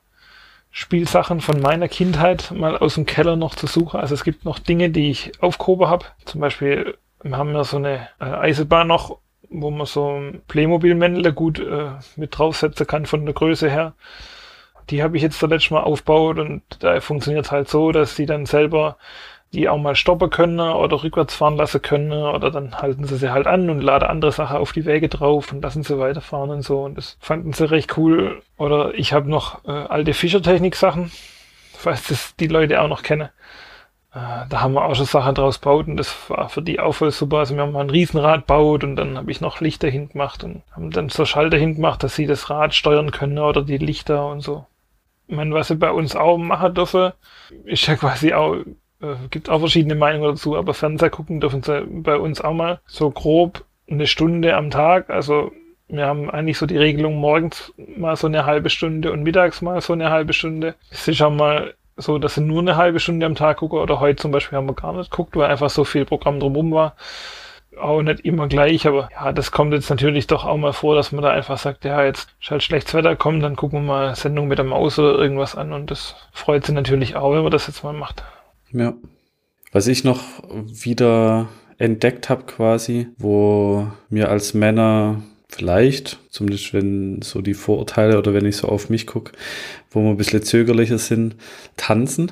Spielsachen 0.72 1.41
von 1.41 1.62
meiner 1.62 1.89
Kindheit 1.89 2.51
mal 2.51 2.78
aus 2.78 2.95
dem 2.95 3.05
Keller 3.05 3.36
noch 3.36 3.55
zu 3.55 3.68
suchen. 3.68 3.99
Also 3.99 4.14
es 4.14 4.24
gibt 4.24 4.45
noch 4.45 4.57
Dinge, 4.57 4.89
die 4.89 5.12
ich 5.12 5.32
aufgehoben 5.41 5.88
habe. 5.88 6.05
Zum 6.26 6.39
Beispiel, 6.41 6.97
wir 7.22 7.38
haben 7.38 7.53
ja 7.53 7.64
so 7.64 7.78
eine 7.78 8.07
äh, 8.20 8.26
Eisenbahn 8.26 8.88
noch, 8.88 9.18
wo 9.49 9.70
man 9.70 9.86
so 9.86 10.22
Playmobil-Männle 10.47 11.34
gut 11.34 11.59
äh, 11.59 11.89
mit 12.16 12.38
draufsetzen 12.38 12.88
kann 12.88 13.05
von 13.05 13.26
der 13.26 13.34
Größe 13.34 13.70
her. 13.70 13.93
Die 14.89 15.03
habe 15.03 15.18
ich 15.18 15.24
jetzt 15.24 15.43
das 15.43 15.49
letzte 15.49 15.74
Mal 15.74 15.84
aufgebaut 15.84 16.39
und 16.39 16.64
da 16.80 16.99
funktioniert 17.01 17.51
halt 17.51 17.70
so, 17.70 17.91
dass 17.91 18.16
sie 18.16 18.26
dann 18.26 18.45
selber 18.45 18.97
die 19.54 19.68
auch 19.68 19.78
mal 19.78 19.95
stoppen 19.95 20.30
können 20.30 20.60
oder 20.60 21.04
rückwärts 21.04 21.36
fahren 21.36 21.58
lassen 21.58 21.82
können 21.82 22.14
oder 22.14 22.52
dann 22.52 22.78
halten 22.78 23.04
sie 23.04 23.18
sie 23.18 23.32
halt 23.32 23.47
an 23.47 23.70
und 23.70 23.82
laden 23.82 24.08
andere 24.08 24.32
Sachen 24.32 24.58
auf 24.58 24.72
die 24.72 24.86
Wege 24.86 25.10
drauf 25.10 25.52
und 25.52 25.62
lassen 25.62 25.84
sie 25.84 25.99
weiterfahren 25.99 26.49
und 26.52 26.62
so 26.62 26.84
und 26.84 26.97
das 26.97 27.18
fanden 27.20 27.52
sie 27.52 27.70
recht 27.70 27.97
cool. 27.97 28.41
Oder 28.58 28.93
ich 28.93 29.12
habe 29.14 29.30
noch 29.30 29.66
äh, 29.66 29.72
alte 29.72 30.14
Fischertechnik-Sachen, 30.14 31.12
falls 31.74 32.08
das 32.08 32.36
die 32.38 32.47
Leute 32.47 32.82
auch 32.82 32.88
noch 32.88 33.04
kennen. 33.04 33.30
Äh, 34.14 34.47
da 34.49 34.62
haben 34.62 34.74
wir 34.74 34.86
auch 34.86 34.95
schon 34.95 35.06
Sachen 35.06 35.36
draus 35.36 35.60
gebaut 35.60 35.88
und 35.88 35.97
das 35.97 36.30
war 36.30 36.47
für 36.47 36.62
die 36.62 36.80
auch 36.80 36.93
voll 36.93 37.12
super. 37.12 37.39
Also 37.39 37.56
wir 37.56 37.64
haben 37.64 37.74
mal 37.74 37.82
ein 37.82 37.89
Riesenrad 37.89 38.47
gebaut 38.47 38.86
und 38.86 38.95
dann 38.95 39.18
habe 39.18 39.32
ich 39.32 39.41
noch 39.41 39.60
Lichter 39.60 39.89
hingemacht 39.89 40.45
und 40.45 40.64
haben 40.72 40.91
dann 40.91 41.10
so 41.10 41.26
Schalter 41.26 41.58
hingemacht, 41.58 42.04
dass 42.04 42.16
sie 42.16 42.26
das 42.26 42.49
Rad 42.49 42.74
steuern 42.74 43.12
können 43.12 43.39
oder 43.39 43.64
die 43.64 43.78
Lichter 43.78 44.28
und 44.28 44.41
so. 44.41 44.66
Ich 45.28 45.36
meine, 45.36 45.54
was 45.54 45.70
sie 45.70 45.76
bei 45.76 45.91
uns 45.91 46.16
auch 46.16 46.38
machen 46.38 46.74
dürfen, 46.74 47.14
ist 47.66 47.88
ja 47.88 47.95
quasi 47.95 48.34
auch 48.34 48.58
äh, 49.02 49.16
gibt 49.30 49.49
auch 49.49 49.60
verschiedene 49.60 49.95
Meinungen 49.95 50.32
dazu, 50.32 50.56
aber 50.56 50.74
Fernseher 50.74 51.10
gucken 51.10 51.39
dürfen 51.41 51.64
sie 51.64 51.86
bei 51.88 52.18
uns 52.18 52.41
auch 52.41 52.54
mal 52.54 52.80
so 52.86 53.10
grob 53.10 53.64
eine 53.89 54.08
Stunde 54.08 54.56
am 54.56 54.70
Tag. 54.70 55.10
Also 55.10 55.52
wir 55.88 56.06
haben 56.06 56.30
eigentlich 56.30 56.58
so 56.58 56.66
die 56.66 56.78
Regelung 56.78 57.16
morgens 57.16 57.74
mal 57.78 58.16
so 58.16 58.28
eine 58.28 58.45
halbe 58.45 58.70
Stunde 58.70 59.12
und 59.12 59.24
mittags 59.24 59.62
mal 59.62 59.82
so 59.82 59.93
eine 59.93 60.10
halbe 60.10 60.34
Stunde. 60.34 60.76
Es 60.89 61.08
ist 61.08 61.22
auch 61.22 61.32
mal 61.32 61.74
so, 61.97 62.18
dass 62.18 62.36
sie 62.36 62.41
nur 62.41 62.62
eine 62.62 62.78
halbe 62.78 62.99
Stunde 62.99 63.26
am 63.26 63.36
Tag 63.36 63.58
gucken 63.58 63.80
oder 63.80 63.99
heute 63.99 64.16
zum 64.16 64.32
Beispiel 64.32 64.58
haben 64.58 64.68
wir 64.68 64.74
gar 64.74 64.93
nicht 64.93 65.12
geguckt, 65.12 65.36
weil 65.36 65.49
einfach 65.49 65.70
so 65.70 65.84
viel 65.84 66.06
Programm 66.06 66.39
drumherum 66.39 66.72
war. 66.72 66.95
Auch 67.80 68.02
nicht 68.02 68.22
immer 68.22 68.47
gleich, 68.47 68.86
aber 68.86 69.10
ja, 69.12 69.32
das 69.32 69.52
kommt 69.52 69.74
jetzt 69.74 69.89
natürlich 69.89 70.28
doch 70.28 70.45
auch 70.45 70.58
mal 70.58 70.74
vor, 70.74 70.95
dass 70.95 71.12
man 71.12 71.24
da 71.24 71.30
einfach 71.32 71.58
sagt, 71.58 71.86
ja, 71.86 72.04
jetzt 72.04 72.30
ist 72.41 72.52
halt 72.52 72.64
schlechtes 72.64 72.93
Wetter, 72.93 73.16
komm, 73.16 73.39
dann 73.39 73.56
gucken 73.56 73.80
wir 73.80 73.88
mal 73.88 74.16
Sendung 74.16 74.47
mit 74.47 74.58
der 74.58 74.66
Maus 74.66 74.99
oder 74.99 75.18
irgendwas 75.18 75.56
an 75.56 75.72
und 75.72 75.89
das 75.89 76.16
freut 76.34 76.66
sie 76.66 76.74
natürlich 76.74 77.16
auch, 77.16 77.34
wenn 77.34 77.43
man 77.43 77.52
das 77.52 77.68
jetzt 77.68 77.84
mal 77.84 77.93
macht. 77.93 78.24
Ja. 78.74 78.93
Was 79.72 79.88
ich 79.88 80.03
noch 80.03 80.24
wieder 80.67 81.49
entdeckt 81.78 82.30
habe 82.30 82.43
quasi, 82.43 83.07
wo 83.17 83.88
mir 84.09 84.30
als 84.30 84.53
Männer 84.53 85.24
vielleicht, 85.47 86.19
zumindest 86.30 86.74
wenn 86.74 87.22
so 87.22 87.41
die 87.41 87.53
Vorurteile 87.53 88.17
oder 88.17 88.34
wenn 88.34 88.45
ich 88.45 88.57
so 88.57 88.67
auf 88.67 88.89
mich 88.89 89.07
gucke, 89.07 89.34
wo 89.89 90.01
wir 90.01 90.09
ein 90.09 90.17
bisschen 90.17 90.43
zögerlicher 90.43 90.97
sind, 90.97 91.36
tanzen. 91.78 92.32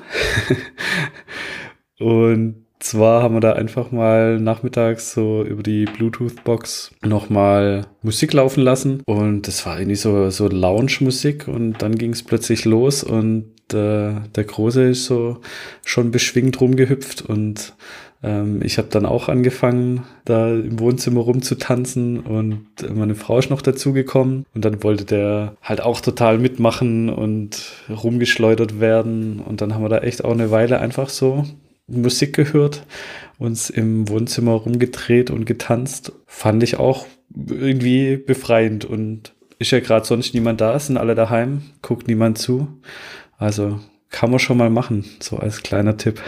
Und 1.98 2.64
zwar 2.78 3.22
haben 3.22 3.34
wir 3.34 3.40
da 3.40 3.52
einfach 3.52 3.92
mal 3.92 4.40
nachmittags 4.40 5.12
so 5.12 5.44
über 5.44 5.62
die 5.62 5.84
Bluetooth-Box 5.84 6.92
nochmal 7.04 7.86
Musik 8.02 8.32
laufen 8.32 8.62
lassen. 8.62 9.02
Und 9.04 9.46
das 9.46 9.66
war 9.66 9.78
irgendwie 9.78 9.96
so, 9.96 10.30
so 10.30 10.48
Lounge-Musik 10.48 11.46
und 11.46 11.82
dann 11.82 11.96
ging 11.96 12.12
es 12.12 12.22
plötzlich 12.22 12.64
los 12.64 13.04
und 13.04 13.52
der, 13.72 14.24
der 14.34 14.44
Große 14.44 14.90
ist 14.90 15.04
so 15.04 15.38
schon 15.84 16.10
beschwingt 16.10 16.60
rumgehüpft 16.60 17.22
und 17.22 17.74
ähm, 18.22 18.60
ich 18.62 18.78
habe 18.78 18.88
dann 18.90 19.06
auch 19.06 19.28
angefangen, 19.28 20.04
da 20.24 20.50
im 20.50 20.78
Wohnzimmer 20.78 21.20
rumzutanzen 21.20 22.20
und 22.20 22.66
meine 22.94 23.14
Frau 23.14 23.38
ist 23.38 23.50
noch 23.50 23.62
dazugekommen 23.62 24.44
und 24.54 24.64
dann 24.64 24.82
wollte 24.82 25.04
der 25.04 25.56
halt 25.62 25.80
auch 25.80 26.00
total 26.00 26.38
mitmachen 26.38 27.08
und 27.08 27.72
rumgeschleudert 27.88 28.80
werden 28.80 29.40
und 29.40 29.60
dann 29.60 29.74
haben 29.74 29.82
wir 29.82 29.88
da 29.88 29.98
echt 29.98 30.24
auch 30.24 30.32
eine 30.32 30.50
Weile 30.50 30.80
einfach 30.80 31.08
so 31.08 31.44
Musik 31.90 32.34
gehört, 32.34 32.86
uns 33.38 33.68
im 33.68 34.08
Wohnzimmer 34.08 34.52
rumgedreht 34.52 35.30
und 35.30 35.44
getanzt. 35.44 36.12
Fand 36.26 36.62
ich 36.62 36.78
auch 36.78 37.06
irgendwie 37.34 38.16
befreiend 38.16 38.84
und 38.84 39.34
ist 39.58 39.72
ja 39.72 39.80
gerade 39.80 40.06
sonst 40.06 40.34
niemand 40.34 40.60
da, 40.60 40.78
sind 40.78 40.96
alle 40.96 41.14
daheim, 41.14 41.62
guckt 41.82 42.08
niemand 42.08 42.38
zu. 42.38 42.68
Also 43.40 43.80
kann 44.10 44.30
man 44.30 44.38
schon 44.38 44.58
mal 44.58 44.68
machen, 44.68 45.06
so 45.18 45.38
als 45.38 45.62
kleiner 45.62 45.96
Tipp. 45.96 46.20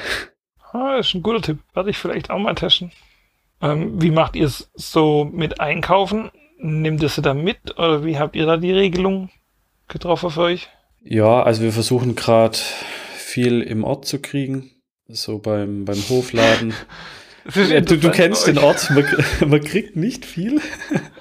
Ah, 0.72 0.96
ist 0.96 1.14
ein 1.14 1.22
guter 1.22 1.42
Tipp. 1.42 1.58
Werde 1.74 1.90
ich 1.90 1.98
vielleicht 1.98 2.30
auch 2.30 2.38
mal 2.38 2.54
testen. 2.54 2.90
Ähm, 3.60 4.00
wie 4.00 4.10
macht 4.10 4.34
ihr 4.34 4.46
es 4.46 4.70
so 4.74 5.28
mit 5.30 5.60
Einkaufen? 5.60 6.30
Nimmt 6.58 7.02
ihr 7.02 7.10
sie 7.10 7.20
da 7.20 7.34
mit 7.34 7.78
oder 7.78 8.04
wie 8.06 8.18
habt 8.18 8.34
ihr 8.34 8.46
da 8.46 8.56
die 8.56 8.72
Regelung 8.72 9.28
getroffen 9.88 10.30
für 10.30 10.40
euch? 10.40 10.70
Ja, 11.04 11.42
also 11.42 11.62
wir 11.62 11.72
versuchen 11.72 12.16
gerade 12.16 12.56
viel 13.14 13.60
im 13.60 13.84
Ort 13.84 14.06
zu 14.06 14.18
kriegen. 14.18 14.70
So 15.06 15.38
beim, 15.38 15.84
beim 15.84 15.98
Hofladen. 16.08 16.72
du, 17.54 17.98
du 17.98 18.10
kennst 18.10 18.46
den 18.46 18.56
Ort, 18.56 18.90
man, 18.90 19.04
man 19.50 19.60
kriegt 19.62 19.96
nicht 19.96 20.24
viel. 20.24 20.62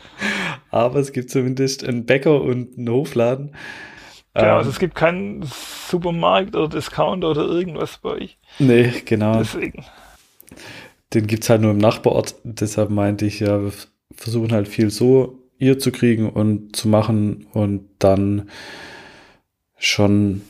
Aber 0.70 1.00
es 1.00 1.12
gibt 1.12 1.32
zumindest 1.32 1.84
einen 1.84 2.06
Bäcker 2.06 2.42
und 2.42 2.78
einen 2.78 2.90
Hofladen. 2.90 3.54
Genau, 4.34 4.48
ähm, 4.48 4.58
also 4.58 4.70
es 4.70 4.80
gibt 4.80 4.96
keinen 4.96 5.44
Supermarkt 5.44 6.56
oder 6.56 6.70
Discounter 6.70 7.32
oder 7.32 7.46
irgendwas 7.46 7.98
bei 7.98 8.12
euch. 8.12 8.38
Nee, 8.60 8.92
genau. 9.06 9.40
Deswegen. 9.40 9.86
Den 11.14 11.28
gibt 11.28 11.44
es 11.44 11.50
halt 11.50 11.62
nur 11.62 11.72
im 11.72 11.78
Nachbarort. 11.78 12.36
Deshalb 12.44 12.90
meinte 12.90 13.26
ich 13.26 13.42
ja, 13.42 13.62
wir 13.62 13.74
versuchen 14.16 14.54
halt 14.54 14.68
viel 14.68 14.90
so 14.90 15.40
ihr 15.58 15.78
zu 15.78 15.92
kriegen 15.92 16.30
und 16.30 16.76
zu 16.76 16.88
machen 16.88 17.46
und 17.54 17.88
dann 18.00 18.50
schon 19.78 20.42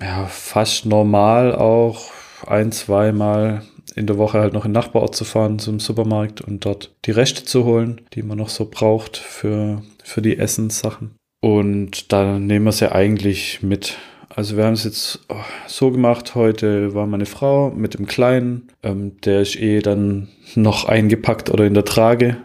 ja, 0.00 0.26
fast 0.26 0.86
normal 0.86 1.54
auch 1.54 2.10
ein, 2.46 2.72
zweimal 2.72 3.62
in 3.96 4.06
der 4.06 4.18
Woche 4.18 4.38
halt 4.38 4.52
noch 4.52 4.64
in 4.64 4.70
den 4.72 4.80
Nachbarort 4.80 5.16
zu 5.16 5.24
fahren 5.24 5.58
zum 5.58 5.80
Supermarkt 5.80 6.40
und 6.40 6.64
dort 6.64 6.94
die 7.04 7.10
Reste 7.10 7.44
zu 7.44 7.64
holen, 7.64 8.02
die 8.14 8.22
man 8.22 8.38
noch 8.38 8.48
so 8.48 8.68
braucht 8.70 9.16
für, 9.16 9.82
für 10.04 10.22
die 10.22 10.38
Essenssachen. 10.38 11.16
Und 11.40 12.12
da 12.12 12.38
nehmen 12.38 12.66
wir 12.66 12.72
sie 12.72 12.92
eigentlich 12.92 13.62
mit. 13.62 13.96
Also 14.28 14.56
wir 14.56 14.64
haben 14.64 14.74
es 14.74 14.84
jetzt 14.84 15.20
oh, 15.28 15.34
so 15.66 15.90
gemacht, 15.90 16.34
heute 16.34 16.94
war 16.94 17.06
meine 17.06 17.26
Frau 17.26 17.70
mit 17.70 17.94
dem 17.94 18.06
Kleinen, 18.06 18.68
ähm, 18.82 19.20
der 19.22 19.40
ist 19.40 19.56
eh 19.56 19.80
dann 19.80 20.28
noch 20.54 20.84
eingepackt 20.84 21.50
oder 21.50 21.66
in 21.66 21.74
der 21.74 21.84
Trage. 21.84 22.36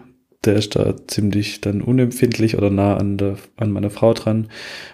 Der 0.46 0.56
ist 0.56 0.76
da 0.76 0.96
ziemlich 1.08 1.62
dann 1.62 1.82
unempfindlich 1.82 2.58
oder 2.58 2.70
nah 2.70 2.98
an, 2.98 3.18
der, 3.18 3.38
an 3.58 3.72
meiner 3.72 3.90
Frau 3.90 4.14
dran. 4.14 4.50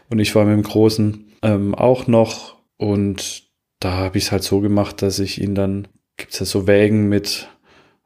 Und 0.09 0.19
ich 0.19 0.33
war 0.35 0.45
mit 0.45 0.53
dem 0.53 0.63
Großen 0.63 1.25
ähm, 1.43 1.75
auch 1.75 2.07
noch. 2.07 2.57
Und 2.77 3.43
da 3.79 3.91
habe 3.91 4.17
ich 4.17 4.25
es 4.25 4.31
halt 4.31 4.43
so 4.43 4.59
gemacht, 4.61 5.01
dass 5.01 5.19
ich 5.19 5.41
ihn 5.41 5.55
dann, 5.55 5.87
gibt 6.17 6.33
es 6.33 6.39
ja 6.39 6.45
so 6.45 6.67
Wägen 6.67 7.09
mit 7.09 7.49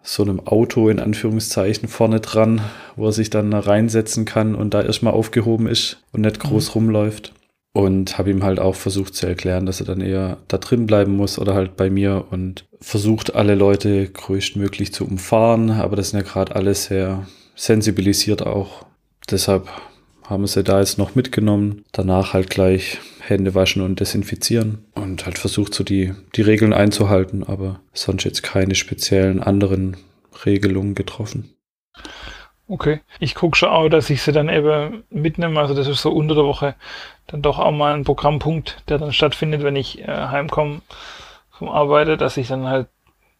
so 0.05 0.23
einem 0.23 0.39
Auto 0.39 0.87
in 0.89 0.99
Anführungszeichen 0.99 1.89
vorne 1.89 2.19
dran, 2.19 2.61
wo 2.95 3.07
er 3.07 3.11
sich 3.11 3.29
dann 3.29 3.53
reinsetzen 3.53 4.23
kann 4.23 4.55
und 4.55 4.73
da 4.73 4.83
erstmal 4.83 5.13
aufgehoben 5.13 5.67
ist 5.67 6.01
und 6.11 6.21
nicht 6.21 6.39
groß 6.39 6.69
mhm. 6.69 6.73
rumläuft. 6.73 7.33
Und 7.73 8.17
habe 8.17 8.29
ihm 8.29 8.43
halt 8.43 8.57
auch 8.57 8.75
versucht 8.75 9.15
zu 9.15 9.27
erklären, 9.27 9.65
dass 9.65 9.81
er 9.81 9.85
dann 9.85 9.99
eher 9.99 10.37
da 10.47 10.57
drin 10.57 10.85
bleiben 10.85 11.17
muss 11.17 11.37
oder 11.37 11.55
halt 11.55 11.75
bei 11.75 11.89
mir 11.89 12.23
und 12.31 12.63
versucht 12.79 13.35
alle 13.35 13.55
Leute 13.55 14.07
größtmöglich 14.07 14.93
zu 14.93 15.05
umfahren. 15.05 15.71
Aber 15.71 15.97
das 15.97 16.11
sind 16.11 16.21
ja 16.21 16.25
gerade 16.25 16.55
alle 16.55 16.73
sehr 16.73 17.27
sensibilisiert 17.55 18.45
auch. 18.45 18.85
Deshalb 19.29 19.67
haben 20.23 20.43
wir 20.43 20.47
sie 20.47 20.63
da 20.63 20.79
jetzt 20.79 20.97
noch 20.97 21.15
mitgenommen. 21.15 21.83
Danach 21.91 22.31
halt 22.31 22.49
gleich 22.49 22.99
Hände 23.29 23.55
waschen 23.55 23.81
und 23.81 23.99
desinfizieren 23.99 24.85
und 24.93 25.25
halt 25.25 25.37
versucht 25.37 25.73
so 25.73 25.83
die, 25.83 26.13
die 26.35 26.41
Regeln 26.41 26.73
einzuhalten, 26.73 27.43
aber 27.43 27.79
sonst 27.93 28.23
jetzt 28.23 28.43
keine 28.43 28.75
speziellen 28.75 29.41
anderen 29.41 29.97
Regelungen 30.45 30.95
getroffen. 30.95 31.55
Okay. 32.67 33.01
Ich 33.19 33.35
gucke 33.35 33.55
schon 33.55 33.69
auch, 33.69 33.89
dass 33.89 34.09
ich 34.09 34.21
sie 34.21 34.31
dann 34.31 34.49
eben 34.49 35.03
mitnehme. 35.09 35.59
Also 35.59 35.73
das 35.73 35.87
ist 35.87 36.01
so 36.01 36.11
unter 36.11 36.35
der 36.35 36.45
Woche 36.45 36.75
dann 37.27 37.41
doch 37.41 37.59
auch 37.59 37.71
mal 37.71 37.93
ein 37.93 38.03
Programmpunkt, 38.03 38.83
der 38.89 38.97
dann 38.97 39.13
stattfindet, 39.13 39.63
wenn 39.63 39.75
ich 39.75 39.99
äh, 39.99 40.07
heimkomme 40.07 40.81
vom 41.51 41.69
Arbeiten, 41.69 42.17
dass 42.17 42.37
ich 42.37 42.47
dann 42.47 42.67
halt 42.67 42.87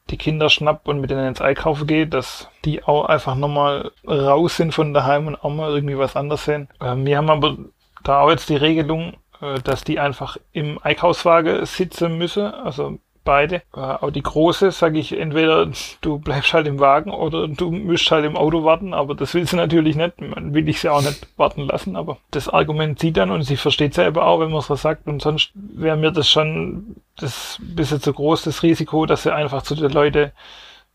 die 0.09 0.17
Kinder 0.17 0.49
schnapp 0.49 0.87
und 0.87 1.01
mit 1.01 1.09
denen 1.09 1.27
ins 1.27 1.41
Einkaufen 1.41 1.87
gehe, 1.87 2.05
dass 2.05 2.49
die 2.63 2.83
auch 2.83 3.05
einfach 3.05 3.35
nochmal 3.35 3.91
raus 4.07 4.57
sind 4.57 4.73
von 4.73 4.93
daheim 4.93 5.27
und 5.27 5.35
auch 5.35 5.49
mal 5.49 5.73
irgendwie 5.73 5.97
was 5.97 6.15
anderes 6.15 6.45
sehen. 6.45 6.69
Ähm, 6.79 7.05
wir 7.05 7.17
haben 7.17 7.29
aber 7.29 7.57
da 8.03 8.21
auch 8.21 8.29
jetzt 8.29 8.49
die 8.49 8.55
Regelung, 8.55 9.17
dass 9.63 9.83
die 9.83 9.99
einfach 9.99 10.37
im 10.51 10.79
Einkaufswagen 10.81 11.65
sitzen 11.65 12.17
müssen, 12.17 12.45
also 12.45 12.99
beide. 13.25 13.63
Äh, 13.75 13.79
auch 13.79 14.11
die 14.11 14.23
große, 14.23 14.71
sage 14.71 14.99
ich, 14.99 15.19
entweder 15.19 15.69
du 15.99 16.19
bleibst 16.19 16.53
halt 16.53 16.67
im 16.67 16.79
Wagen 16.79 17.11
oder 17.11 17.49
du 17.49 17.71
müsst 17.71 18.09
halt 18.09 18.23
im 18.23 18.37
Auto 18.37 18.63
warten, 18.63 18.93
aber 18.93 19.15
das 19.15 19.33
will 19.33 19.45
sie 19.45 19.57
natürlich 19.57 19.97
nicht. 19.97 20.21
Man 20.21 20.53
will 20.53 20.69
ich 20.69 20.79
sie 20.79 20.89
auch 20.89 21.01
nicht 21.01 21.27
warten 21.35 21.63
lassen, 21.63 21.97
aber 21.97 22.17
das 22.31 22.47
Argument 22.47 22.99
sieht 22.99 23.17
dann 23.17 23.31
und 23.31 23.41
sie 23.41 23.57
versteht 23.57 23.93
selber 23.93 24.25
auch, 24.25 24.39
wenn 24.39 24.51
man 24.51 24.59
es 24.59 24.67
so 24.67 24.75
sagt 24.75 25.07
und 25.07 25.21
sonst 25.21 25.51
wäre 25.55 25.97
mir 25.97 26.11
das 26.11 26.29
schon 26.29 26.95
das 27.17 27.59
bisschen 27.59 27.99
zu 27.99 28.13
groß, 28.13 28.43
das 28.43 28.63
Risiko, 28.63 29.05
dass 29.05 29.23
sie 29.23 29.33
einfach 29.33 29.63
zu 29.63 29.75
den 29.75 29.91
Leuten 29.91 30.31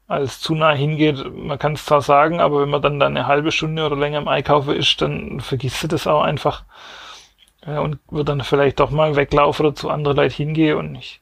als 0.07 0.41
zu 0.41 0.55
nah 0.55 0.73
hingeht. 0.73 1.25
Man 1.35 1.59
kann 1.59 1.75
es 1.75 1.85
zwar 1.85 2.01
sagen, 2.01 2.41
aber 2.41 2.63
wenn 2.63 2.71
man 2.71 2.83
dann, 2.83 2.99
dann 2.99 3.17
eine 3.17 3.27
halbe 3.27 3.53
Stunde 3.53 3.87
oder 3.87 3.97
länger 3.97 4.19
im 4.19 4.29
Einkaufen 4.29 4.75
ist, 4.75 5.01
dann 5.03 5.41
vergisst 5.41 5.81
sie 5.81 5.89
das 5.89 6.07
auch 6.07 6.23
einfach. 6.23 6.65
Ja, 7.67 7.81
und 7.81 7.99
wird 8.11 8.29
dann 8.29 8.41
vielleicht 8.41 8.81
doch 8.81 8.91
mal 8.91 9.17
weglaufen 9.17 9.67
oder 9.67 9.75
zu 9.75 9.91
anderen 9.91 10.17
Leuten 10.17 10.35
hingehen 10.35 10.79
und 10.79 10.95
ich 10.95 11.21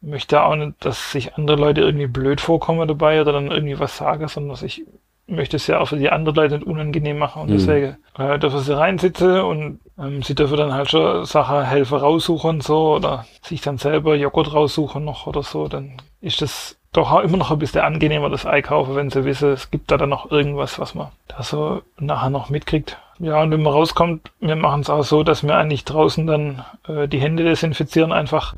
möchte 0.00 0.42
auch 0.42 0.54
nicht, 0.54 0.84
dass 0.84 1.12
sich 1.12 1.34
andere 1.34 1.56
Leute 1.56 1.80
irgendwie 1.80 2.06
blöd 2.06 2.40
vorkommen 2.40 2.86
dabei 2.86 3.20
oder 3.20 3.32
dann 3.32 3.50
irgendwie 3.50 3.78
was 3.78 3.96
sagen, 3.96 4.28
sondern 4.28 4.50
dass 4.50 4.62
ich 4.62 4.84
möchte 5.26 5.56
es 5.56 5.66
ja 5.66 5.80
auch 5.80 5.86
für 5.86 5.96
die 5.96 6.10
anderen 6.10 6.36
Leute 6.36 6.58
nicht 6.58 6.66
unangenehm 6.66 7.18
machen 7.18 7.42
und 7.42 7.48
mhm. 7.48 7.54
deswegen 7.54 7.96
äh, 8.18 8.38
dürfen 8.38 8.60
sie 8.60 8.76
reinsitzen 8.76 9.40
und 9.40 9.80
ähm, 9.98 10.22
sie 10.22 10.34
dürfen 10.34 10.58
dann 10.58 10.74
halt 10.74 10.90
schon 10.90 11.24
Sachen 11.24 11.64
helfen 11.64 11.98
raussuchen 11.98 12.50
und 12.50 12.62
so 12.62 12.96
oder 12.96 13.24
sich 13.42 13.62
dann 13.62 13.78
selber 13.78 14.16
Joghurt 14.16 14.52
raussuchen 14.52 15.04
noch 15.04 15.26
oder 15.26 15.42
so, 15.42 15.68
dann 15.68 15.96
ist 16.20 16.42
das 16.42 16.76
doch 16.92 17.20
immer 17.20 17.38
noch 17.38 17.50
ein 17.50 17.58
bisschen 17.58 17.80
angenehmer, 17.80 18.30
das 18.30 18.46
Einkaufen, 18.46 18.94
wenn 18.96 19.10
sie 19.10 19.24
wissen, 19.24 19.52
es 19.52 19.70
gibt 19.70 19.90
da 19.90 19.96
dann 19.96 20.10
noch 20.10 20.30
irgendwas, 20.30 20.78
was 20.78 20.94
man 20.94 21.08
da 21.26 21.42
so 21.42 21.82
nachher 21.98 22.30
noch 22.30 22.50
mitkriegt. 22.50 22.98
Ja, 23.18 23.42
und 23.42 23.52
wenn 23.52 23.62
man 23.62 23.72
rauskommt, 23.72 24.30
wir 24.40 24.56
machen 24.56 24.80
es 24.80 24.90
auch 24.90 25.04
so, 25.04 25.22
dass 25.22 25.44
wir 25.44 25.56
eigentlich 25.56 25.84
draußen 25.84 26.26
dann 26.26 26.64
äh, 26.88 27.06
die 27.08 27.20
Hände 27.20 27.44
desinfizieren 27.44 28.12
einfach. 28.12 28.56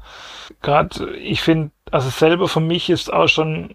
Gerade, 0.63 1.15
ich 1.17 1.43
finde, 1.43 1.71
also 1.91 2.09
selber 2.09 2.49
für 2.49 2.61
mich 2.61 2.89
ist 2.91 3.13
auch 3.13 3.29
schon 3.29 3.75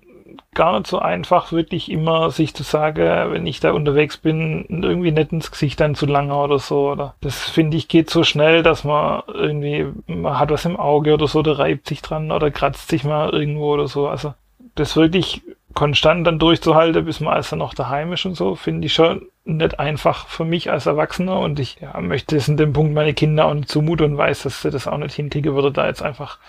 gar 0.54 0.78
nicht 0.78 0.88
so 0.88 1.00
einfach, 1.00 1.52
wirklich 1.52 1.90
immer 1.90 2.30
sich 2.32 2.54
zu 2.54 2.64
sagen, 2.64 3.32
wenn 3.32 3.48
ich 3.48 3.60
da 3.60 3.72
unterwegs 3.72 4.18
bin, 4.18 4.66
irgendwie 4.70 5.12
nicht 5.12 5.32
ins 5.32 5.52
Gesicht 5.52 5.80
dann 5.80 5.96
zu 5.96 6.06
lange 6.06 6.36
oder 6.36 6.60
so. 6.60 6.92
Oder 6.92 7.16
das 7.22 7.50
finde 7.50 7.78
ich 7.78 7.88
geht 7.88 8.10
so 8.10 8.24
schnell, 8.24 8.64
dass 8.64 8.84
man 8.84 9.24
irgendwie, 9.28 9.88
man 10.08 10.40
hat 10.40 10.52
was 10.52 10.66
im 10.66 10.78
Auge 10.78 11.14
oder 11.14 11.28
so, 11.28 11.42
der 11.42 11.60
reibt 11.60 11.88
sich 11.88 12.02
dran 12.02 12.32
oder 12.32 12.52
kratzt 12.52 12.90
sich 12.90 13.04
mal 13.04 13.30
irgendwo 13.30 13.74
oder 13.74 13.88
so. 13.88 14.08
Also 14.08 14.34
das 14.76 14.96
wirklich 14.96 15.42
konstant 15.74 16.26
dann 16.26 16.40
durchzuhalten, 16.40 17.06
bis 17.06 17.20
man 17.20 17.34
also 17.34 17.56
noch 17.56 17.74
daheim 17.74 18.14
ist 18.14 18.26
und 18.26 18.36
so, 18.36 18.56
finde 18.56 18.86
ich 18.86 18.94
schon 18.94 19.28
nicht 19.44 19.80
einfach 19.80 20.28
für 20.28 20.46
mich 20.46 20.70
als 20.70 20.86
Erwachsener 20.86 21.40
und 21.40 21.60
ich 21.60 21.78
ja, 21.82 22.00
möchte 22.00 22.36
es 22.36 22.48
in 22.48 22.58
dem 22.58 22.74
Punkt 22.74 22.94
meine 22.94 23.14
Kinder 23.14 23.46
auch 23.46 23.54
nicht 23.54 23.70
zumuten 23.70 24.12
und 24.12 24.18
weiß, 24.18 24.44
dass 24.44 24.62
sie 24.62 24.70
das 24.70 24.88
auch 24.88 24.98
nicht 24.98 25.16
hinkriegen 25.16 25.56
würde, 25.56 25.72
da 25.72 25.88
jetzt 25.88 26.04
einfach 26.04 26.40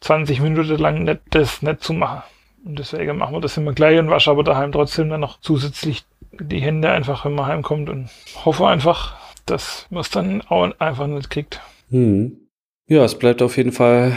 20 0.00 0.40
Minuten 0.40 0.78
lang 0.78 1.04
nicht, 1.04 1.20
das 1.30 1.62
nicht 1.62 1.82
zu 1.82 1.92
machen. 1.92 2.22
Und 2.64 2.78
deswegen 2.78 3.16
machen 3.16 3.34
wir 3.34 3.40
das 3.40 3.56
immer 3.56 3.72
gleich 3.72 3.98
und 3.98 4.10
waschen 4.10 4.30
aber 4.30 4.44
daheim 4.44 4.72
trotzdem 4.72 5.08
dann 5.10 5.20
noch 5.20 5.40
zusätzlich 5.40 6.04
die 6.32 6.60
Hände 6.60 6.90
einfach, 6.90 7.24
wenn 7.24 7.34
man 7.34 7.46
heimkommt 7.46 7.88
und 7.88 8.08
hoffe 8.44 8.66
einfach, 8.66 9.16
dass 9.46 9.86
man 9.90 10.00
es 10.00 10.10
dann 10.10 10.42
auch 10.42 10.70
einfach 10.78 11.06
nicht 11.06 11.30
kriegt. 11.30 11.60
Hm. 11.90 12.48
Ja, 12.86 13.04
es 13.04 13.18
bleibt 13.18 13.42
auf 13.42 13.56
jeden 13.56 13.72
Fall 13.72 14.16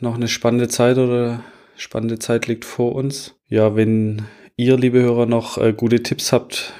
noch 0.00 0.14
eine 0.14 0.28
spannende 0.28 0.68
Zeit 0.68 0.98
oder 0.98 1.42
spannende 1.76 2.18
Zeit 2.18 2.46
liegt 2.46 2.64
vor 2.64 2.94
uns. 2.94 3.39
Ja, 3.52 3.74
wenn 3.74 4.22
ihr, 4.54 4.76
liebe 4.76 5.00
Hörer, 5.00 5.26
noch 5.26 5.58
äh, 5.58 5.72
gute 5.72 6.04
Tipps 6.04 6.32
habt, 6.32 6.72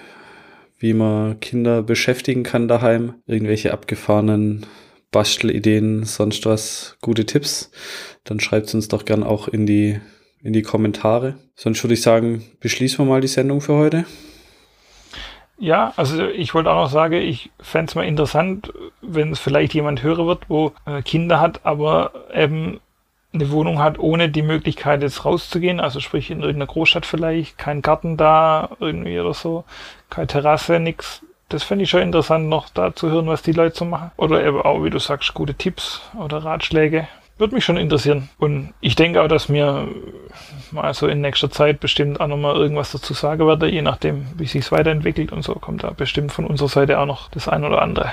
wie 0.78 0.94
man 0.94 1.40
Kinder 1.40 1.82
beschäftigen 1.82 2.44
kann 2.44 2.68
daheim, 2.68 3.14
irgendwelche 3.26 3.72
abgefahrenen 3.72 4.66
Bastelideen, 5.10 6.04
sonst 6.04 6.46
was, 6.46 6.96
gute 7.02 7.26
Tipps, 7.26 7.72
dann 8.22 8.38
schreibt 8.38 8.68
es 8.68 8.74
uns 8.74 8.86
doch 8.86 9.04
gern 9.04 9.24
auch 9.24 9.48
in 9.48 9.66
die, 9.66 10.00
in 10.44 10.52
die 10.52 10.62
Kommentare. 10.62 11.40
Sonst 11.56 11.82
würde 11.82 11.94
ich 11.94 12.02
sagen, 12.02 12.44
beschließen 12.60 12.98
wir 12.98 13.10
mal 13.10 13.20
die 13.20 13.26
Sendung 13.26 13.60
für 13.60 13.74
heute. 13.74 14.04
Ja, 15.58 15.92
also 15.96 16.24
ich 16.24 16.54
wollte 16.54 16.70
auch 16.70 16.84
noch 16.84 16.90
sagen, 16.90 17.14
ich 17.14 17.50
fände 17.58 17.90
es 17.90 17.94
mal 17.96 18.06
interessant, 18.06 18.72
wenn 19.02 19.32
es 19.32 19.40
vielleicht 19.40 19.74
jemand 19.74 20.04
hören 20.04 20.28
wird, 20.28 20.48
wo 20.48 20.70
äh, 20.86 21.02
Kinder 21.02 21.40
hat, 21.40 21.66
aber 21.66 22.12
eben 22.32 22.78
eine 23.32 23.50
Wohnung 23.50 23.78
hat, 23.78 23.98
ohne 23.98 24.28
die 24.28 24.42
Möglichkeit 24.42 25.02
jetzt 25.02 25.24
rauszugehen, 25.24 25.80
also 25.80 26.00
sprich 26.00 26.30
in 26.30 26.40
irgendeiner 26.40 26.66
Großstadt 26.66 27.06
vielleicht, 27.06 27.58
kein 27.58 27.82
Garten 27.82 28.16
da 28.16 28.70
irgendwie 28.80 29.18
oder 29.20 29.34
so, 29.34 29.64
keine 30.08 30.26
Terrasse, 30.26 30.80
nix. 30.80 31.22
Das 31.48 31.62
fände 31.64 31.84
ich 31.84 31.90
schon 31.90 32.02
interessant, 32.02 32.48
noch 32.48 32.68
da 32.68 32.94
zu 32.94 33.10
hören, 33.10 33.26
was 33.26 33.42
die 33.42 33.52
Leute 33.52 33.76
so 33.76 33.84
machen. 33.84 34.12
Oder 34.16 34.44
eben 34.44 34.60
auch, 34.60 34.84
wie 34.84 34.90
du 34.90 35.00
sagst, 35.00 35.34
gute 35.34 35.54
Tipps 35.54 36.00
oder 36.16 36.44
Ratschläge. 36.44 37.08
Würde 37.38 37.54
mich 37.54 37.64
schon 37.64 37.76
interessieren. 37.76 38.28
Und 38.38 38.72
ich 38.80 38.94
denke 38.94 39.20
auch, 39.22 39.26
dass 39.26 39.48
mir 39.48 39.88
mal 40.70 40.94
so 40.94 41.08
in 41.08 41.20
nächster 41.20 41.50
Zeit 41.50 41.80
bestimmt 41.80 42.20
auch 42.20 42.28
nochmal 42.28 42.54
irgendwas 42.54 42.92
dazu 42.92 43.14
sagen 43.14 43.46
werde, 43.46 43.68
je 43.68 43.82
nachdem, 43.82 44.26
wie 44.36 44.46
sich 44.46 44.70
weiterentwickelt 44.70 45.32
und 45.32 45.42
so, 45.42 45.54
kommt 45.54 45.82
da 45.82 45.90
bestimmt 45.90 46.30
von 46.30 46.46
unserer 46.46 46.68
Seite 46.68 46.98
auch 47.00 47.06
noch 47.06 47.30
das 47.30 47.48
ein 47.48 47.64
oder 47.64 47.82
andere. 47.82 48.12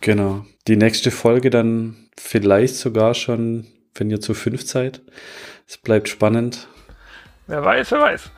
Genau. 0.00 0.44
Die 0.66 0.76
nächste 0.76 1.10
Folge 1.10 1.48
dann 1.48 1.96
vielleicht 2.18 2.74
sogar 2.76 3.14
schon 3.14 3.66
wenn 3.98 4.10
ihr 4.10 4.20
zu 4.20 4.34
fünf 4.34 4.66
seid. 4.66 5.00
Es 5.68 5.76
bleibt 5.76 6.08
spannend. 6.08 6.68
Wer 7.46 7.64
weiß, 7.64 7.92
wer 7.92 8.00
weiß. 8.00 8.30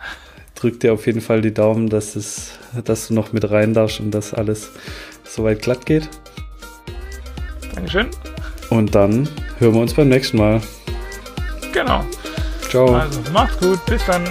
Drück 0.54 0.80
dir 0.80 0.92
auf 0.92 1.06
jeden 1.06 1.20
Fall 1.20 1.40
die 1.40 1.54
Daumen, 1.54 1.88
dass, 1.88 2.16
es, 2.16 2.58
dass 2.84 3.08
du 3.08 3.14
noch 3.14 3.32
mit 3.32 3.50
rein 3.50 3.74
darfst 3.74 4.00
und 4.00 4.10
dass 4.10 4.34
alles 4.34 4.70
soweit 5.24 5.62
glatt 5.62 5.86
geht. 5.86 6.08
Dankeschön. 7.74 8.08
Und 8.70 8.94
dann 8.94 9.28
hören 9.58 9.74
wir 9.74 9.80
uns 9.80 9.94
beim 9.94 10.08
nächsten 10.08 10.38
Mal. 10.38 10.60
Genau. 11.72 12.04
Ciao. 12.68 12.94
Also 12.94 13.20
macht's 13.32 13.58
gut. 13.58 13.84
Bis 13.86 14.04
dann. 14.06 14.24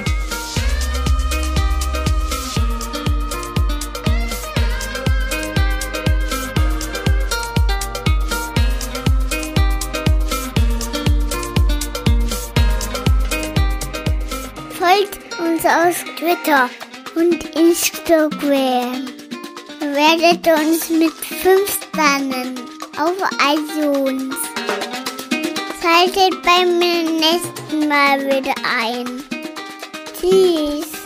Auf 15.67 16.03
Twitter 16.17 16.69
und 17.15 17.43
Instagram. 17.55 19.05
Werdet 19.79 20.47
uns 20.47 20.89
mit 20.89 21.11
5 21.11 21.79
Sternen 21.91 22.55
auf 22.97 23.17
iTunes. 23.45 24.35
Schaltet 25.81 26.41
beim 26.43 26.79
nächsten 26.79 27.87
Mal 27.87 28.25
wieder 28.25 28.55
ein. 28.81 29.23
Tschüss. 30.19 30.96